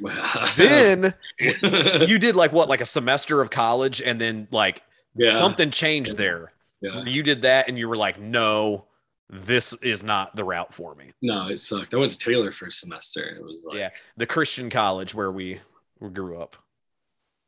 Wow. 0.00 0.48
then 0.56 1.12
you 1.38 2.20
did 2.20 2.36
like 2.36 2.52
what 2.52 2.68
like 2.68 2.80
a 2.80 2.86
semester 2.86 3.42
of 3.42 3.50
college 3.50 4.00
and 4.00 4.20
then 4.20 4.46
like 4.52 4.84
yeah. 5.16 5.32
something 5.32 5.72
changed 5.72 6.16
there 6.16 6.52
yeah. 6.82 7.04
you 7.04 7.22
did 7.22 7.42
that 7.42 7.68
and 7.68 7.78
you 7.78 7.88
were 7.88 7.96
like 7.96 8.20
no 8.20 8.86
this 9.30 9.72
is 9.80 10.04
not 10.04 10.36
the 10.36 10.44
route 10.44 10.74
for 10.74 10.94
me 10.94 11.12
No, 11.22 11.48
it 11.48 11.56
sucked. 11.56 11.94
I 11.94 11.96
went 11.96 12.12
to 12.12 12.18
Taylor 12.18 12.52
for 12.52 12.66
a 12.66 12.72
semester. 12.72 13.22
It 13.22 13.42
was 13.42 13.64
like, 13.66 13.76
yeah 13.76 13.90
the 14.16 14.26
christian 14.26 14.68
college 14.68 15.14
where 15.14 15.32
we, 15.32 15.60
we 16.00 16.10
grew 16.10 16.38
up 16.38 16.56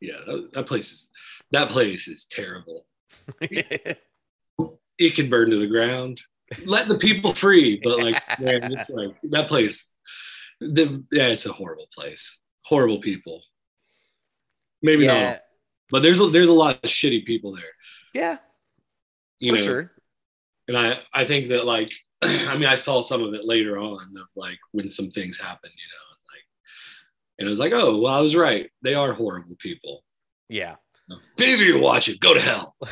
yeah, 0.04 0.18
that, 0.26 0.50
that 0.52 0.66
place 0.66 0.92
is 0.92 1.08
that 1.50 1.68
place 1.68 2.08
is 2.08 2.24
terrible. 2.24 2.86
It 4.96 5.16
can 5.16 5.28
burn 5.28 5.50
to 5.50 5.56
the 5.56 5.66
ground. 5.66 6.20
Let 6.66 6.86
the 6.86 6.96
people 6.96 7.34
free, 7.34 7.80
but 7.82 7.98
like, 7.98 8.22
man, 8.38 8.72
it's 8.72 8.88
like 8.88 9.16
that 9.24 9.48
place. 9.48 9.90
The 10.60 11.02
yeah, 11.10 11.26
it's 11.26 11.46
a 11.46 11.52
horrible 11.52 11.88
place. 11.92 12.38
Horrible 12.62 13.00
people. 13.00 13.42
Maybe 14.82 15.06
yeah 15.06 15.30
not, 15.30 15.40
but 15.90 16.04
there's 16.04 16.20
a, 16.20 16.28
there's 16.28 16.48
a 16.48 16.52
lot 16.52 16.76
of 16.76 16.88
shitty 16.88 17.26
people 17.26 17.56
there. 17.56 17.72
yeah 18.14 18.36
You 19.44 19.52
for 19.52 19.58
know, 19.58 19.64
sure 19.64 19.90
and 20.68 20.76
I 20.76 20.98
I 21.12 21.24
think 21.24 21.48
that 21.48 21.66
like 21.66 21.90
I 22.22 22.54
mean 22.54 22.66
I 22.66 22.74
saw 22.74 23.00
some 23.00 23.22
of 23.22 23.34
it 23.34 23.44
later 23.44 23.78
on 23.78 24.14
of 24.16 24.26
like 24.36 24.58
when 24.72 24.88
some 24.88 25.10
things 25.10 25.38
happened, 25.38 25.72
you 25.76 25.88
know, 25.88 26.04
and 26.10 26.20
like 26.32 26.44
and 27.38 27.48
I 27.48 27.50
was 27.50 27.58
like, 27.58 27.72
oh 27.72 27.98
well, 27.98 28.14
I 28.14 28.20
was 28.20 28.36
right. 28.36 28.70
They 28.82 28.94
are 28.94 29.12
horrible 29.12 29.56
people. 29.58 30.04
yeah 30.48 30.76
If 31.38 31.54
of 31.54 31.60
you 31.60 31.80
watch 31.80 32.08
it, 32.08 32.20
go 32.20 32.34
to 32.34 32.40
hell. 32.40 32.76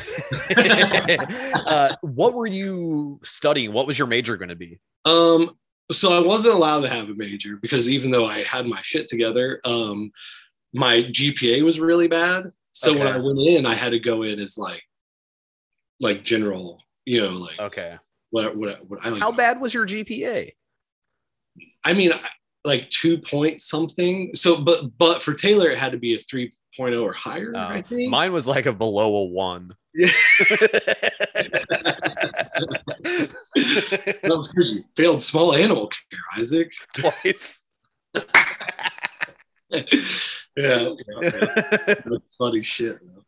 uh, 1.67 1.95
what 2.01 2.33
were 2.33 2.47
you 2.47 3.19
studying 3.23 3.73
what 3.73 3.87
was 3.87 3.97
your 3.97 4.07
major 4.07 4.37
going 4.37 4.49
to 4.49 4.55
be 4.55 4.79
Um, 5.05 5.57
so 5.91 6.13
I 6.13 6.25
wasn't 6.25 6.55
allowed 6.55 6.81
to 6.81 6.89
have 6.89 7.09
a 7.09 7.15
major 7.15 7.57
because 7.57 7.89
even 7.89 8.09
though 8.11 8.25
I 8.25 8.43
had 8.43 8.65
my 8.65 8.79
shit 8.81 9.07
together, 9.07 9.59
um, 9.65 10.11
my 10.73 11.03
GPA 11.03 11.61
was 11.61 11.79
really 11.79 12.07
bad. 12.07 12.51
So 12.71 12.97
when 12.97 13.05
I 13.05 13.17
went 13.17 13.37
in, 13.37 13.67
I 13.67 13.75
had 13.75 13.91
to 13.91 13.99
go 13.99 14.23
in 14.23 14.39
as 14.39 14.57
like 14.57 14.81
like 16.03 16.23
general, 16.23 16.79
you 17.05 17.21
know, 17.21 17.29
like 17.29 17.59
okay 17.59 17.97
what 18.29 18.55
what, 18.55 18.87
what 18.87 18.99
I 19.03 19.09
like. 19.09 19.21
how 19.21 19.31
bad 19.31 19.59
was 19.61 19.73
your 19.73 19.85
gpa 19.87 20.51
I 21.83 21.93
mean, 21.93 22.11
like 22.63 22.89
two 22.89 23.17
point 23.17 23.61
something. 23.61 24.31
So, 24.35 24.55
but 24.57 24.97
but 24.97 25.21
for 25.21 25.33
Taylor, 25.33 25.69
it 25.69 25.77
had 25.77 25.91
to 25.91 25.97
be 25.97 26.13
a 26.13 26.17
3.0 26.17 27.03
or 27.03 27.13
higher. 27.13 27.51
Oh, 27.53 27.59
I 27.59 27.81
think. 27.81 28.09
mine 28.09 28.31
was 28.31 28.47
like 28.47 28.65
a 28.65 28.73
below 28.73 29.15
a 29.15 29.25
one 29.25 29.75
Yeah. 29.93 30.09
no, 34.25 34.43
seriously, 34.43 34.85
failed 34.95 35.21
small 35.21 35.53
animal 35.53 35.87
care, 35.87 36.19
Isaac. 36.37 36.71
twice 36.95 37.61
yeah, 39.69 39.83
yeah, 40.55 40.93
yeah. 41.21 41.29
That's 42.05 42.35
funny 42.37 42.61
shit. 42.61 42.99
man. 43.03 43.22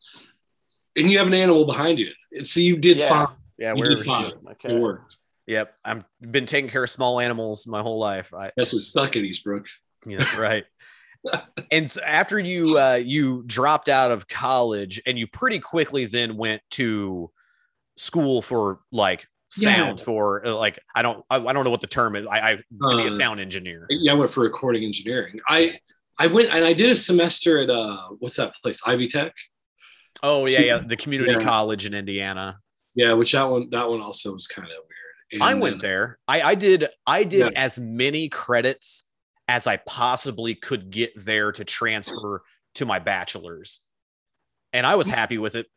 And 0.96 1.12
you 1.12 1.18
have 1.18 1.28
an 1.28 1.34
animal 1.34 1.66
behind 1.66 2.00
you. 2.00 2.12
So 2.44 2.60
you 2.60 2.78
did 2.78 3.00
Yeah. 3.00 3.10
fine. 3.10 3.28
yeah 3.58 3.74
You 3.74 3.80
wherever 3.80 3.96
did 3.98 4.06
she 4.06 4.12
fine. 4.12 4.26
is, 4.32 4.42
my 4.42 4.52
It 4.64 4.80
worked. 4.80 5.16
Yep, 5.48 5.76
I've 5.86 6.04
been 6.32 6.46
taking 6.48 6.70
care 6.70 6.84
of 6.84 6.90
small 6.90 7.20
animals 7.20 7.68
my 7.68 7.82
whole 7.82 8.00
life. 8.00 8.34
I 8.34 8.52
That's 8.58 8.74
what 8.74 8.82
stuck 8.82 9.16
at 9.16 9.22
Eastbrook. 9.24 9.66
yeah, 10.08 10.18
that's 10.20 10.36
right. 10.38 10.66
and 11.72 11.90
so 11.90 12.02
after 12.02 12.40
you 12.40 12.80
uh, 12.80 12.96
you 12.96 13.44
dropped 13.46 13.90
out 13.90 14.12
of 14.12 14.28
college, 14.28 15.02
and 15.06 15.20
you 15.20 15.28
pretty 15.28 15.60
quickly 15.60 16.06
then 16.06 16.36
went 16.38 16.62
to 16.72 17.30
school 17.98 18.42
for 18.42 18.80
like 18.92 19.28
Yeah. 19.58 19.76
sound 19.76 20.02
for 20.02 20.46
uh, 20.48 20.56
like 20.56 20.80
I 20.96 21.02
don't 21.04 21.24
I, 21.30 21.38
I 21.38 21.54
don't 21.54 21.64
know 21.64 21.70
what 21.72 21.82
the 21.82 21.88
term 21.88 22.16
is. 22.16 22.26
I, 22.26 22.40
I 22.40 22.56
to 22.56 22.64
be 22.98 23.04
a 23.04 23.08
Uh, 23.08 23.12
sound 23.18 23.40
engineer. 23.40 23.86
Yeah, 23.90 24.14
I 24.14 24.16
went 24.16 24.32
for 24.32 24.42
recording 24.42 24.84
engineering. 24.84 25.40
I 25.48 25.80
I 26.18 26.26
went 26.28 26.50
and 26.50 26.66
I 26.66 26.74
did 26.74 26.90
a 26.90 26.96
semester 26.96 27.62
at 27.62 27.70
uh 27.70 28.10
what's 28.20 28.38
that 28.38 28.54
place? 28.64 28.82
Ivy 28.86 29.06
Tech. 29.08 29.32
Oh 30.24 30.46
yeah, 30.46 30.60
yeah, 30.62 30.78
the 30.78 30.96
community 30.98 31.34
Yeah. 31.34 31.40
college 31.42 31.86
in 31.86 31.94
Indiana. 31.94 32.60
Yeah, 32.96 33.14
which 33.14 33.34
that 33.34 33.44
one 33.44 33.70
that 33.72 33.90
one 33.90 34.02
also 34.02 34.34
was 34.34 34.48
kind 34.48 34.68
of 34.68 34.72
weird. 34.74 34.82
And 35.34 35.44
I 35.44 35.54
went 35.56 35.82
then- 35.82 35.90
there. 35.90 36.20
I, 36.28 36.42
I 36.42 36.56
did 36.56 36.88
I 37.06 37.24
did 37.24 37.52
Yeah. 37.52 37.60
as 37.62 37.78
many 37.80 38.30
credits 38.30 39.04
as 39.48 39.68
I 39.68 39.78
possibly 39.78 40.56
could 40.56 40.90
get 40.90 41.12
there 41.16 41.52
to 41.52 41.64
transfer 41.66 42.42
to 42.76 42.86
my 42.86 43.00
bachelor's. 43.00 43.82
And 44.74 44.86
I 44.86 44.96
was 44.96 45.08
happy 45.08 45.38
with 45.38 45.56
it. 45.56 45.68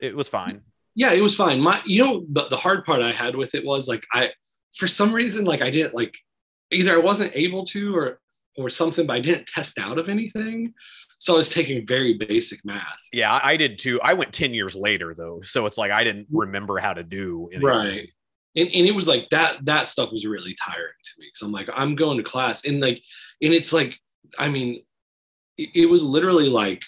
It 0.00 0.16
was 0.16 0.28
fine. 0.28 0.62
Yeah, 0.94 1.12
it 1.12 1.22
was 1.22 1.34
fine. 1.36 1.60
My 1.60 1.80
you 1.86 2.04
know 2.04 2.26
the, 2.30 2.48
the 2.48 2.56
hard 2.56 2.84
part 2.84 3.02
I 3.02 3.12
had 3.12 3.36
with 3.36 3.54
it 3.54 3.64
was 3.64 3.88
like 3.88 4.04
I 4.12 4.30
for 4.76 4.88
some 4.88 5.12
reason 5.12 5.44
like 5.44 5.60
I 5.62 5.70
didn't 5.70 5.94
like 5.94 6.14
either 6.70 6.94
I 6.94 6.98
wasn't 6.98 7.32
able 7.34 7.64
to 7.66 7.94
or 7.96 8.20
or 8.56 8.70
something, 8.70 9.06
but 9.06 9.14
I 9.16 9.20
didn't 9.20 9.46
test 9.48 9.78
out 9.78 9.98
of 9.98 10.08
anything. 10.08 10.72
So 11.24 11.32
I 11.32 11.36
was 11.38 11.48
taking 11.48 11.86
very 11.86 12.12
basic 12.18 12.62
math. 12.66 13.00
Yeah, 13.10 13.40
I, 13.42 13.56
did 13.56 13.78
too. 13.78 13.98
I 14.02 14.12
went 14.12 14.30
10 14.34 14.52
years 14.52 14.76
later 14.76 15.14
though. 15.14 15.40
So 15.40 15.64
it's 15.64 15.78
like 15.78 15.90
I 15.90 16.04
didn't 16.04 16.24
mm-hmm. 16.24 16.40
remember 16.40 16.76
how 16.76 16.92
to 16.92 17.02
do 17.02 17.48
anything. 17.50 17.66
Right. 17.66 18.10
And, 18.56 18.68
and 18.68 18.86
it 18.86 18.94
was 18.94 19.08
like 19.08 19.30
that 19.30 19.64
that 19.64 19.88
stuff 19.88 20.12
was 20.12 20.26
really 20.26 20.54
tiring 20.62 20.92
to 21.02 21.10
me 21.18 21.28
because 21.28 21.40
I'm 21.40 21.50
like 21.50 21.70
I'm 21.74 21.94
going 21.94 22.18
to 22.18 22.22
class 22.22 22.66
and 22.66 22.78
like 22.78 23.00
and 23.40 23.54
it's 23.54 23.72
like 23.72 23.94
I 24.38 24.50
mean 24.50 24.84
it, 25.56 25.70
it 25.74 25.86
was 25.86 26.04
literally 26.04 26.50
like 26.50 26.82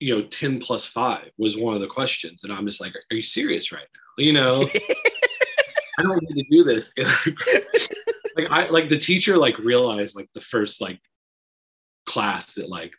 you 0.00 0.16
know 0.16 0.22
10 0.22 0.60
plus 0.60 0.86
5 0.86 1.30
was 1.36 1.58
one 1.58 1.74
of 1.74 1.82
the 1.82 1.86
questions 1.86 2.44
and 2.44 2.52
I'm 2.52 2.66
just 2.66 2.80
like 2.80 2.94
are 2.96 3.14
you 3.14 3.22
serious 3.22 3.72
right 3.72 3.86
now 3.94 4.24
you 4.24 4.32
know 4.32 4.62
I 5.98 6.02
don't 6.02 6.22
need 6.22 6.42
to 6.42 6.50
do 6.50 6.64
this 6.64 6.92
like 8.36 8.50
I 8.50 8.68
like 8.70 8.88
the 8.88 8.98
teacher 8.98 9.36
like 9.36 9.58
realized 9.58 10.16
like 10.16 10.30
the 10.34 10.40
first 10.40 10.80
like 10.80 10.98
class 12.06 12.54
that 12.54 12.68
like 12.68 12.94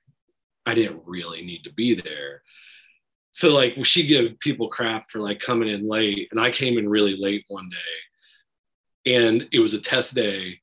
I 0.65 0.73
didn't 0.75 1.01
really 1.05 1.41
need 1.43 1.63
to 1.65 1.73
be 1.73 1.93
there 1.95 2.41
so 3.31 3.49
like 3.51 3.73
she 3.83 4.05
give 4.05 4.39
people 4.39 4.67
crap 4.69 5.09
for 5.09 5.19
like 5.19 5.39
coming 5.39 5.67
in 5.69 5.87
late 5.89 6.27
and 6.31 6.39
i 6.39 6.51
came 6.51 6.77
in 6.77 6.87
really 6.87 7.15
late 7.17 7.43
one 7.47 7.69
day 7.69 9.15
and 9.15 9.47
it 9.51 9.59
was 9.59 9.73
a 9.73 9.79
test 9.81 10.13
day 10.15 10.59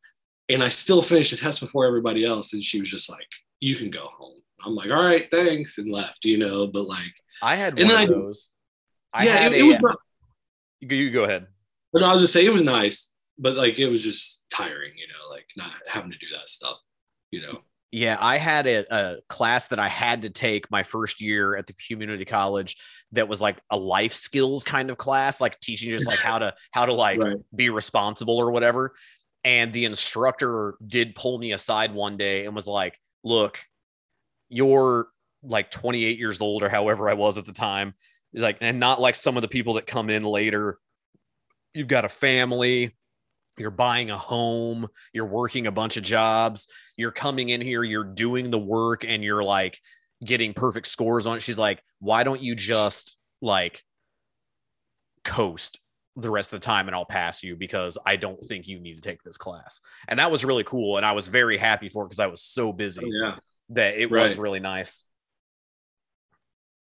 and 0.49 0.63
i 0.63 0.69
still 0.69 1.03
finished 1.03 1.33
the 1.33 1.37
test 1.37 1.61
before 1.61 1.85
everybody 1.87 2.25
else 2.25 2.53
and 2.53 2.63
she 2.63 2.81
was 2.81 2.89
just 2.91 3.11
like 3.11 3.27
you 3.61 3.75
can 3.77 3.91
go 3.91 4.05
home 4.17 4.39
i'm 4.65 4.75
like 4.75 4.91
all 4.91 5.03
right 5.03 5.29
thanks 5.31 5.79
and 5.79 5.91
left 5.91 6.25
you 6.25 6.39
know 6.39 6.67
but 6.67 6.85
like 6.87 7.13
I 7.43 7.57
had 7.57 7.79
And 7.79 7.89
one 7.89 7.97
then 7.97 8.05
of 8.05 8.11
I- 8.11 8.21
those. 8.21 8.51
I 9.13 9.25
yeah 9.25 9.37
had 9.37 9.53
it, 9.53 9.57
a, 9.57 9.59
it 9.59 9.63
was 9.73 9.81
not, 9.81 9.97
you, 10.81 10.97
you 10.97 11.11
go 11.11 11.25
ahead. 11.25 11.47
but 11.93 12.03
i 12.05 12.13
was 12.13 12.21
just 12.21 12.33
saying 12.33 12.47
it 12.47 12.53
was 12.53 12.63
nice 12.63 13.13
but 13.39 13.55
like 13.57 13.79
it 13.79 13.89
was 13.89 14.03
just 14.05 14.45
tiring 14.53 14.93
you 14.97 15.07
know 15.09 15.29
like 15.35 15.47
not 15.57 15.73
having 15.89 16.11
to 16.13 16.19
do 16.19 16.27
that 16.33 16.49
stuff 16.49 16.79
you 17.31 17.41
know 17.43 17.61
Yeah, 17.93 18.17
I 18.21 18.39
had 18.39 18.67
a, 18.69 18.95
a, 18.95 19.17
class 19.29 19.67
that 19.69 19.81
I 19.81 19.89
had 19.89 20.23
to 20.23 20.31
take 20.31 20.71
my 20.71 20.85
first 20.85 21.21
year 21.21 21.57
at 21.57 21.67
the 21.67 21.73
community 21.73 22.25
college 22.25 22.77
that 23.13 23.27
was 23.29 23.41
like 23.41 23.61
a 23.71 23.77
life 23.77 24.15
skills 24.15 24.63
kind 24.63 24.91
of 24.91 24.97
class, 24.97 25.41
like 25.41 25.59
teaching 25.59 25.91
just 25.91 26.07
like 26.07 26.21
how 26.21 26.39
to 26.39 26.55
how 26.71 26.87
to 26.87 26.93
like 26.93 27.19
Right. 27.19 27.37
be 27.55 27.69
responsible 27.69 28.37
or 28.39 28.53
whatever. 28.53 28.95
And 29.43 29.73
the 29.73 29.87
instructor 29.87 30.77
did 30.87 31.17
pull 31.17 31.39
me 31.39 31.53
aside 31.53 31.93
one 31.93 32.17
day 32.17 32.47
and 32.47 32.55
was 32.55 32.69
like, 32.69 32.97
"Look, 33.25 33.59
you're 34.51 35.09
like 35.43 35.71
28 35.71 36.19
years 36.19 36.41
old 36.41 36.63
or 36.63 36.69
however 36.69 37.09
I 37.09 37.15
was 37.15 37.39
at 37.39 37.47
the 37.47 37.53
time. 37.53 37.95
He's 38.33 38.43
like, 38.43 38.59
and 38.61 38.79
not 38.79 39.01
like 39.01 39.15
some 39.15 39.37
of 39.37 39.43
the 39.43 39.49
people 39.49 39.75
that 39.75 39.87
come 39.87 40.11
in 40.11 40.25
later. 40.25 40.79
You've 41.75 41.89
got 41.89 42.05
a 42.05 42.09
family, 42.09 42.95
you're 43.61 43.71
buying 43.71 44.11
a 44.11 44.19
home, 44.19 44.89
you're 45.13 45.27
working 45.27 45.67
a 45.67 45.73
bunch 45.73 45.97
of 45.97 46.03
jobs, 46.03 46.67
you're 46.97 47.11
coming 47.11 47.51
in 47.51 47.61
here, 47.61 47.85
you're 47.85 48.05
doing 48.05 48.51
the 48.51 48.59
work, 48.59 49.05
and 49.07 49.23
you're 49.23 49.45
like 49.45 49.79
getting 50.25 50.55
perfect 50.55 50.87
scores 50.87 51.27
on 51.27 51.37
it. 51.37 51.41
She's 51.41 51.59
like, 51.59 51.83
why 51.99 52.25
don't 52.25 52.43
you 52.43 52.55
just 52.55 53.17
like 53.41 53.83
coast 55.25 55.79
the 56.17 56.31
rest 56.31 56.53
of 56.53 56.61
the 56.61 56.65
time 56.65 56.89
and 56.89 56.95
I'll 56.95 57.05
pass 57.05 57.43
you 57.43 57.57
because 57.57 57.97
I 58.05 58.17
don't 58.17 58.43
think 58.45 58.67
you 58.67 58.81
need 58.81 58.95
to 58.95 59.01
take 59.01 59.23
this 59.23 59.37
class. 59.37 59.81
And 60.09 60.19
that 60.19 60.31
was 60.31 60.45
really 60.45 60.65
cool. 60.65 60.97
And 60.97 61.07
I 61.07 61.13
was 61.13 61.29
very 61.29 61.57
happy 61.57 61.89
for 61.89 62.05
it 62.05 62.09
because 62.09 62.21
I 62.21 62.27
was 62.27 62.43
so 62.43 62.73
busy 62.73 63.03
oh, 63.05 63.09
yeah, 63.09 63.37
that 63.71 63.95
it 63.95 64.11
was 64.11 64.37
really 64.37 64.61
nice. 64.61 65.05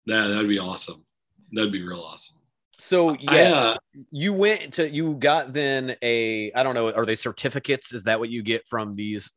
that 0.07 0.27
that'd 0.27 0.49
be 0.49 0.59
awesome. 0.59 1.05
That'd 1.51 1.71
be 1.71 1.83
real 1.83 2.01
awesome. 2.01 2.38
So 2.79 3.15
yeah, 3.19 3.31
I, 3.31 3.71
uh, 3.71 3.77
you 4.09 4.33
went 4.33 4.75
to 4.75 4.89
you 4.89 5.15
got 5.15 5.53
then 5.53 5.95
a 6.01 6.51
I 6.53 6.63
don't 6.63 6.75
know 6.75 6.91
are 6.91 7.05
they 7.05 7.15
certificates? 7.15 7.93
Is 7.93 8.05
that 8.05 8.19
what 8.19 8.29
you 8.29 8.41
get 8.41 8.67
from 8.67 8.95
these 8.95 9.31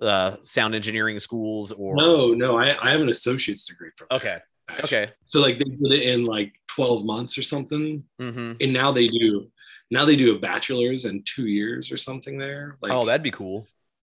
uh 0.00 0.36
sound 0.42 0.74
engineering 0.74 1.18
schools 1.18 1.72
or 1.72 1.96
no, 1.96 2.34
no, 2.34 2.58
I, 2.58 2.76
I 2.80 2.90
have 2.90 3.00
an 3.00 3.08
associate's 3.08 3.64
degree 3.64 3.90
from. 3.96 4.08
Okay. 4.10 4.38
actually. 4.68 4.84
Okay. 4.84 5.12
So 5.26 5.40
like 5.40 5.58
they 5.58 5.64
did 5.64 5.92
it 5.92 6.02
in 6.02 6.24
like 6.24 6.52
12 6.68 7.04
months 7.04 7.38
or 7.38 7.42
something, 7.42 8.04
hmm 8.18 8.52
and 8.60 8.72
now 8.72 8.92
they 8.92 9.08
do. 9.08 9.48
Now 9.90 10.04
they 10.04 10.16
do 10.16 10.34
a 10.34 10.38
bachelor's 10.38 11.04
in 11.04 11.22
two 11.24 11.46
years 11.46 11.92
or 11.92 11.96
something 11.96 12.38
there. 12.38 12.78
Like, 12.80 12.92
oh, 12.92 13.04
that'd 13.06 13.22
be 13.22 13.30
cool. 13.30 13.66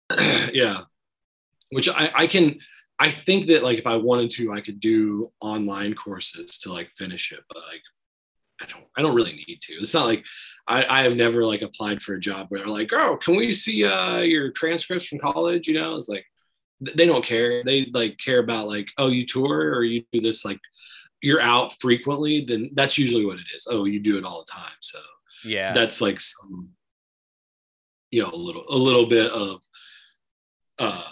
yeah 0.53 0.83
which 1.71 1.89
I, 1.89 2.11
I 2.15 2.27
can 2.27 2.59
i 2.99 3.11
think 3.11 3.47
that 3.47 3.63
like 3.63 3.77
if 3.77 3.87
i 3.87 3.95
wanted 3.95 4.31
to 4.31 4.53
i 4.53 4.61
could 4.61 4.79
do 4.79 5.31
online 5.41 5.93
courses 5.93 6.57
to 6.59 6.71
like 6.71 6.89
finish 6.97 7.31
it 7.31 7.39
but 7.49 7.57
like 7.69 7.81
i 8.61 8.65
don't 8.65 8.83
i 8.97 9.01
don't 9.01 9.15
really 9.15 9.33
need 9.47 9.59
to. 9.61 9.73
It's 9.73 9.93
not 9.93 10.05
like 10.05 10.23
i 10.67 10.83
i 10.85 11.03
have 11.03 11.15
never 11.15 11.45
like 11.45 11.61
applied 11.61 12.01
for 12.01 12.15
a 12.15 12.19
job 12.19 12.47
where 12.49 12.59
they're 12.61 12.67
like 12.69 12.91
oh 12.93 13.17
can 13.17 13.35
we 13.35 13.51
see 13.51 13.85
uh 13.85 14.19
your 14.19 14.51
transcripts 14.51 15.05
from 15.07 15.19
college? 15.19 15.67
You 15.67 15.75
know 15.75 15.95
it's 15.95 16.09
like 16.09 16.25
they 16.79 17.05
don't 17.07 17.25
care. 17.25 17.63
They 17.63 17.87
like 17.93 18.17
care 18.17 18.39
about 18.39 18.67
like 18.67 18.87
oh 18.97 19.07
you 19.09 19.25
tour 19.25 19.73
or 19.75 19.83
you 19.83 20.03
do 20.13 20.21
this 20.21 20.45
like 20.45 20.59
you're 21.21 21.41
out 21.41 21.73
frequently 21.81 22.45
then 22.47 22.69
that's 22.73 22.97
usually 22.97 23.25
what 23.25 23.37
it 23.39 23.45
is. 23.55 23.67
Oh 23.69 23.85
you 23.85 23.99
do 23.99 24.17
it 24.17 24.23
all 24.23 24.43
the 24.45 24.51
time. 24.51 24.77
So 24.81 24.99
Yeah. 25.43 25.73
that's 25.73 26.01
like 26.01 26.19
some 26.21 26.69
you 28.11 28.21
know 28.23 28.29
a 28.31 28.35
little 28.35 28.63
a 28.69 28.75
little 28.77 29.07
bit 29.07 29.31
of 29.31 29.61
uh 30.79 31.03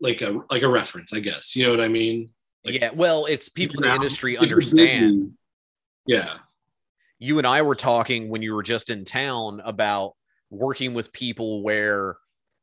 like 0.00 0.20
a 0.22 0.40
like 0.50 0.62
a 0.62 0.68
reference 0.68 1.12
i 1.12 1.20
guess. 1.20 1.54
You 1.56 1.64
know 1.64 1.70
what 1.70 1.80
i 1.80 1.88
mean? 1.88 2.30
Like- 2.64 2.76
yeah. 2.76 2.90
Well, 2.94 3.26
it's 3.26 3.48
people 3.48 3.82
in 3.82 3.88
the 3.88 3.94
industry 3.94 4.36
understand. 4.46 5.20
busy- 5.20 5.30
yeah. 6.06 6.34
You 7.18 7.38
and 7.38 7.46
I 7.46 7.62
were 7.62 7.74
talking 7.74 8.28
when 8.28 8.42
you 8.42 8.54
were 8.54 8.62
just 8.62 8.90
in 8.90 9.04
town 9.04 9.60
about 9.64 10.12
working 10.50 10.94
with 10.94 11.12
people 11.12 11.62
where 11.62 12.16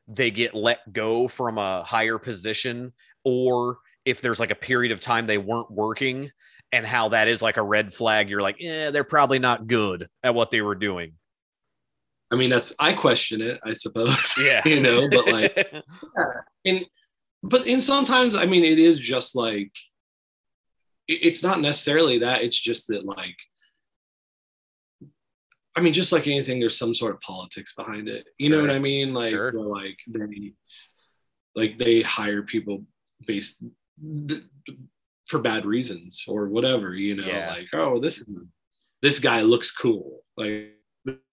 they 0.07 0.31
get 0.31 0.53
let 0.53 0.91
go 0.91 1.27
from 1.27 1.57
a 1.57 1.83
higher 1.83 2.17
position 2.17 2.93
or 3.23 3.77
if 4.05 4.21
there's 4.21 4.39
like 4.39 4.51
a 4.51 4.55
period 4.55 4.91
of 4.91 4.99
time 4.99 5.25
they 5.25 5.37
weren't 5.37 5.71
working 5.71 6.29
and 6.71 6.85
how 6.85 7.09
that 7.09 7.27
is 7.27 7.41
like 7.41 7.57
a 7.57 7.63
red 7.63 7.93
flag. 7.93 8.29
You're 8.29 8.41
like 8.41 8.57
yeah 8.59 8.91
they're 8.91 9.03
probably 9.03 9.39
not 9.39 9.67
good 9.67 10.07
at 10.23 10.35
what 10.35 10.51
they 10.51 10.61
were 10.61 10.75
doing. 10.75 11.13
I 12.31 12.35
mean 12.35 12.49
that's 12.49 12.71
i 12.79 12.93
question 12.93 13.41
it 13.41 13.59
i 13.65 13.73
suppose 13.73 14.33
yeah. 14.41 14.65
you 14.65 14.79
know 14.79 15.09
but 15.09 15.27
like 15.27 15.73
and 16.65 16.85
but 17.43 17.67
and 17.67 17.83
sometimes 17.83 18.35
i 18.35 18.45
mean 18.45 18.63
it 18.63 18.79
is 18.79 18.97
just 18.97 19.35
like 19.35 19.71
it's 21.21 21.43
not 21.43 21.61
necessarily 21.61 22.19
that 22.19 22.41
it's 22.41 22.59
just 22.59 22.87
that 22.87 23.03
like 23.05 23.35
i 25.75 25.81
mean 25.81 25.93
just 25.93 26.11
like 26.11 26.27
anything 26.27 26.59
there's 26.59 26.77
some 26.77 26.93
sort 26.93 27.13
of 27.13 27.21
politics 27.21 27.73
behind 27.75 28.07
it. 28.07 28.27
You 28.37 28.49
know 28.49 28.61
what 28.61 28.69
i 28.71 28.79
mean? 28.79 29.13
Like 29.13 29.31
Sure. 29.31 29.51
where, 29.51 29.67
like 29.67 29.97
they 30.07 30.53
like 31.55 31.77
they 31.77 32.01
hire 32.01 32.43
people 32.43 32.85
based 33.27 33.63
th- 34.27 34.43
for 35.27 35.39
bad 35.39 35.65
reasons 35.65 36.23
or 36.27 36.47
whatever 36.47 36.93
you 36.95 37.15
know? 37.15 37.25
Yeah. 37.25 37.49
like 37.51 37.67
oh 37.73 37.99
this 37.99 38.19
is 38.19 38.43
this 39.01 39.19
guy 39.19 39.41
looks 39.41 39.71
cool. 39.71 40.21
Like 40.37 40.73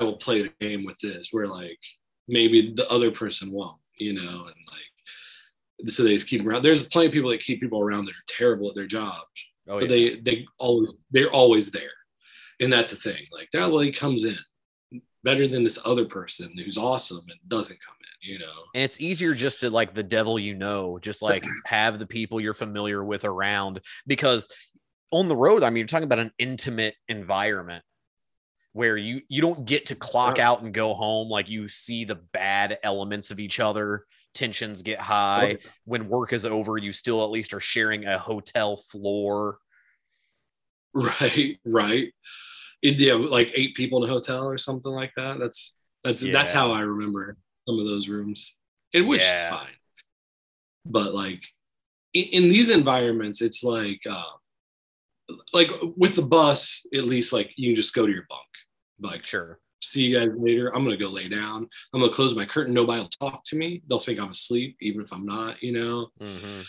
i 0.01 0.05
will 0.05 0.17
play 0.17 0.43
the 0.43 0.53
game 0.61 0.85
with 0.85 0.99
this 1.01 1.29
where 1.31 1.47
like 1.47 1.79
maybe 2.27 2.73
the 2.75 2.89
other 2.91 3.11
person 3.11 3.53
won't 3.53 3.81
you 3.99 4.13
know? 4.15 4.47
And 4.47 4.57
like 4.71 5.91
so 5.91 6.03
they 6.03 6.15
just 6.15 6.27
keep 6.29 6.45
around 6.47 6.63
there's 6.63 6.83
plenty 6.85 7.07
of 7.07 7.13
people 7.13 7.31
that 7.31 7.41
keep 7.43 7.61
people 7.61 7.81
around 7.81 8.05
that 8.07 8.13
are 8.13 8.29
terrible 8.29 8.69
at 8.69 8.75
their 8.75 8.87
jobs 8.87 9.27
oh, 9.69 9.81
but 9.81 9.91
yeah. 9.91 10.11
they 10.11 10.21
they 10.21 10.47
always 10.59 10.99
they're 11.11 11.31
always 11.31 11.71
there. 11.71 11.91
And 12.61 12.73
that's 12.73 12.91
the 12.91 12.97
thing. 12.97 13.25
Like 13.33 13.49
that 13.53 13.71
well 13.71 13.81
he 13.81 13.93
comes 13.93 14.25
in 14.25 14.39
better 15.25 15.47
than 15.49 15.65
this 15.65 15.79
other 15.85 16.05
person 16.05 16.53
who's 16.57 16.79
awesome 16.79 17.25
and 17.29 17.39
doesn't 17.49 17.79
come 17.85 17.97
in 18.01 18.31
you 18.31 18.39
know? 18.39 18.53
And 18.75 18.83
it's 18.83 19.01
easier 19.01 19.35
just 19.35 19.61
to 19.61 19.71
like 19.71 19.95
the 19.95 20.03
devil 20.03 20.39
you 20.39 20.55
know 20.55 20.99
just 20.99 21.23
like 21.23 21.45
have 21.67 21.99
the 21.99 22.07
people 22.07 22.41
you're 22.41 22.55
familiar 22.55 23.05
with 23.05 23.25
around 23.25 23.81
because 24.07 24.49
on 25.11 25.29
the 25.29 25.37
road 25.37 25.63
i 25.63 25.71
mean 25.71 25.79
you're 25.79 25.87
talking 25.87 26.05
about 26.05 26.19
an 26.19 26.33
intimate 26.39 26.95
environment 27.09 27.83
where 28.73 28.97
you 28.97 29.23
you 29.29 29.41
don't 29.41 29.65
get 29.65 29.87
to 29.87 29.95
clock 29.95 30.39
Yeah. 30.39 30.51
out 30.51 30.63
and 30.63 30.73
go 30.73 30.95
home. 30.95 31.29
Like 31.29 31.49
you 31.49 31.69
see 31.69 32.05
the 32.05 32.15
bad 32.15 32.79
elements 32.83 33.31
of 33.31 33.41
each 33.41 33.61
other 33.61 34.05
tensions 34.39 34.83
get 34.83 35.01
high. 35.01 35.59
when 35.85 36.09
work 36.09 36.33
is 36.33 36.45
over 36.45 36.79
you 36.79 36.93
still 36.93 37.25
at 37.25 37.31
least 37.31 37.53
are 37.53 37.61
sharing 37.61 38.07
a 38.07 38.19
hotel 38.19 38.77
floor. 38.77 39.59
Right 40.95 41.61
right. 41.67 42.13
It, 42.83 42.99
yeah 42.99 43.13
like 43.13 43.53
eight 43.55 43.77
people 43.77 44.03
in 44.03 44.09
a 44.09 44.13
hotel 44.13 44.49
or 44.49 44.57
something 44.57 44.91
like 44.91 45.13
that. 45.17 45.39
That's 45.39 45.75
that's 46.03 46.23
that's 46.23 46.51
how 46.51 46.73
i 46.73 46.81
remember 46.81 47.37
some 47.69 47.79
of 47.79 47.85
those 47.85 48.09
rooms. 48.09 48.57
And 48.95 49.07
which 49.07 49.23
is 49.23 49.43
fine. 49.51 49.77
But 50.87 51.15
like 51.15 51.43
in, 52.15 52.25
in 52.25 52.49
these 52.49 52.71
environments 52.71 53.43
it's 53.43 53.63
like 53.63 54.01
uh 54.11 55.37
like 55.53 55.71
with 55.97 56.17
the 56.17 56.23
bus 56.23 56.87
at 56.95 57.05
least 57.05 57.33
like 57.35 57.51
you 57.57 57.69
can 57.71 57.77
just 57.77 57.95
go 57.95 58.07
to 58.07 58.13
your 58.13 58.25
bunk. 58.29 58.49
Like 58.99 59.25
sure 59.25 59.61
see 59.81 60.03
you 60.03 60.19
guys 60.19 60.29
later. 60.37 60.75
I'm 60.75 60.85
gonna 60.85 60.97
go 60.97 61.09
lay 61.09 61.29
down. 61.29 61.69
I'm 61.95 62.01
gonna 62.01 62.13
close 62.13 62.35
my 62.35 62.45
curtain. 62.45 62.75
Nobody 62.75 63.01
will 63.01 63.09
talk 63.09 63.45
to 63.47 63.57
me. 63.57 63.83
They'll 63.89 63.99
think 63.99 64.19
i'm 64.19 64.31
asleep 64.31 64.77
even 64.81 65.03
if 65.03 65.13
i'm 65.13 65.27
not 65.27 65.63
you 65.63 65.73
know? 65.73 66.09
Hmm 66.21 66.63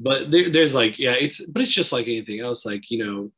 but 0.00 0.30
there, 0.30 0.50
there's 0.50 0.74
like 0.74 0.98
yeah 0.98 1.12
it's 1.12 1.44
but 1.46 1.62
it's 1.62 1.72
just 1.72 1.92
like 1.92 2.06
anything 2.06 2.40
else 2.40 2.66
like 2.66 2.90
you 2.90 3.04
know 3.04 3.30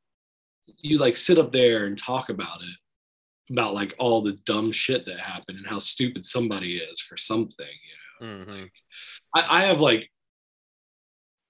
you 0.78 0.98
like 0.98 1.16
sit 1.16 1.38
up 1.38 1.52
there 1.52 1.86
and 1.86 1.98
talk 1.98 2.28
about 2.28 2.60
it 2.62 3.52
about 3.52 3.74
like 3.74 3.94
all 3.98 4.22
the 4.22 4.32
dumb 4.44 4.72
shit 4.72 5.06
that 5.06 5.20
happened 5.20 5.58
and 5.58 5.66
how 5.66 5.78
stupid 5.78 6.24
somebody 6.24 6.78
is 6.78 7.00
for 7.00 7.16
something 7.16 7.66
you 8.20 8.26
know? 8.26 8.44
Hmm 8.44 8.64
I, 9.34 9.62
I 9.62 9.66
have 9.66 9.80
like 9.80 10.10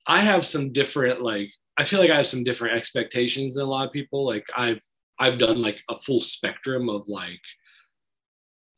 i 0.06 0.20
have 0.20 0.44
some 0.44 0.72
different 0.72 1.22
like 1.22 1.50
i 1.78 1.84
feel 1.84 2.00
like 2.00 2.10
i 2.10 2.16
have 2.16 2.26
some 2.26 2.44
different 2.44 2.76
expectations 2.76 3.54
than 3.54 3.64
a 3.64 3.68
lot 3.68 3.86
of 3.86 3.92
people. 3.92 4.26
Like 4.26 4.44
i've 4.56 4.80
i've 5.18 5.38
done 5.38 5.62
like 5.62 5.80
a 5.88 5.98
full 5.98 6.20
spectrum 6.20 6.88
of 6.88 7.04
like 7.06 7.40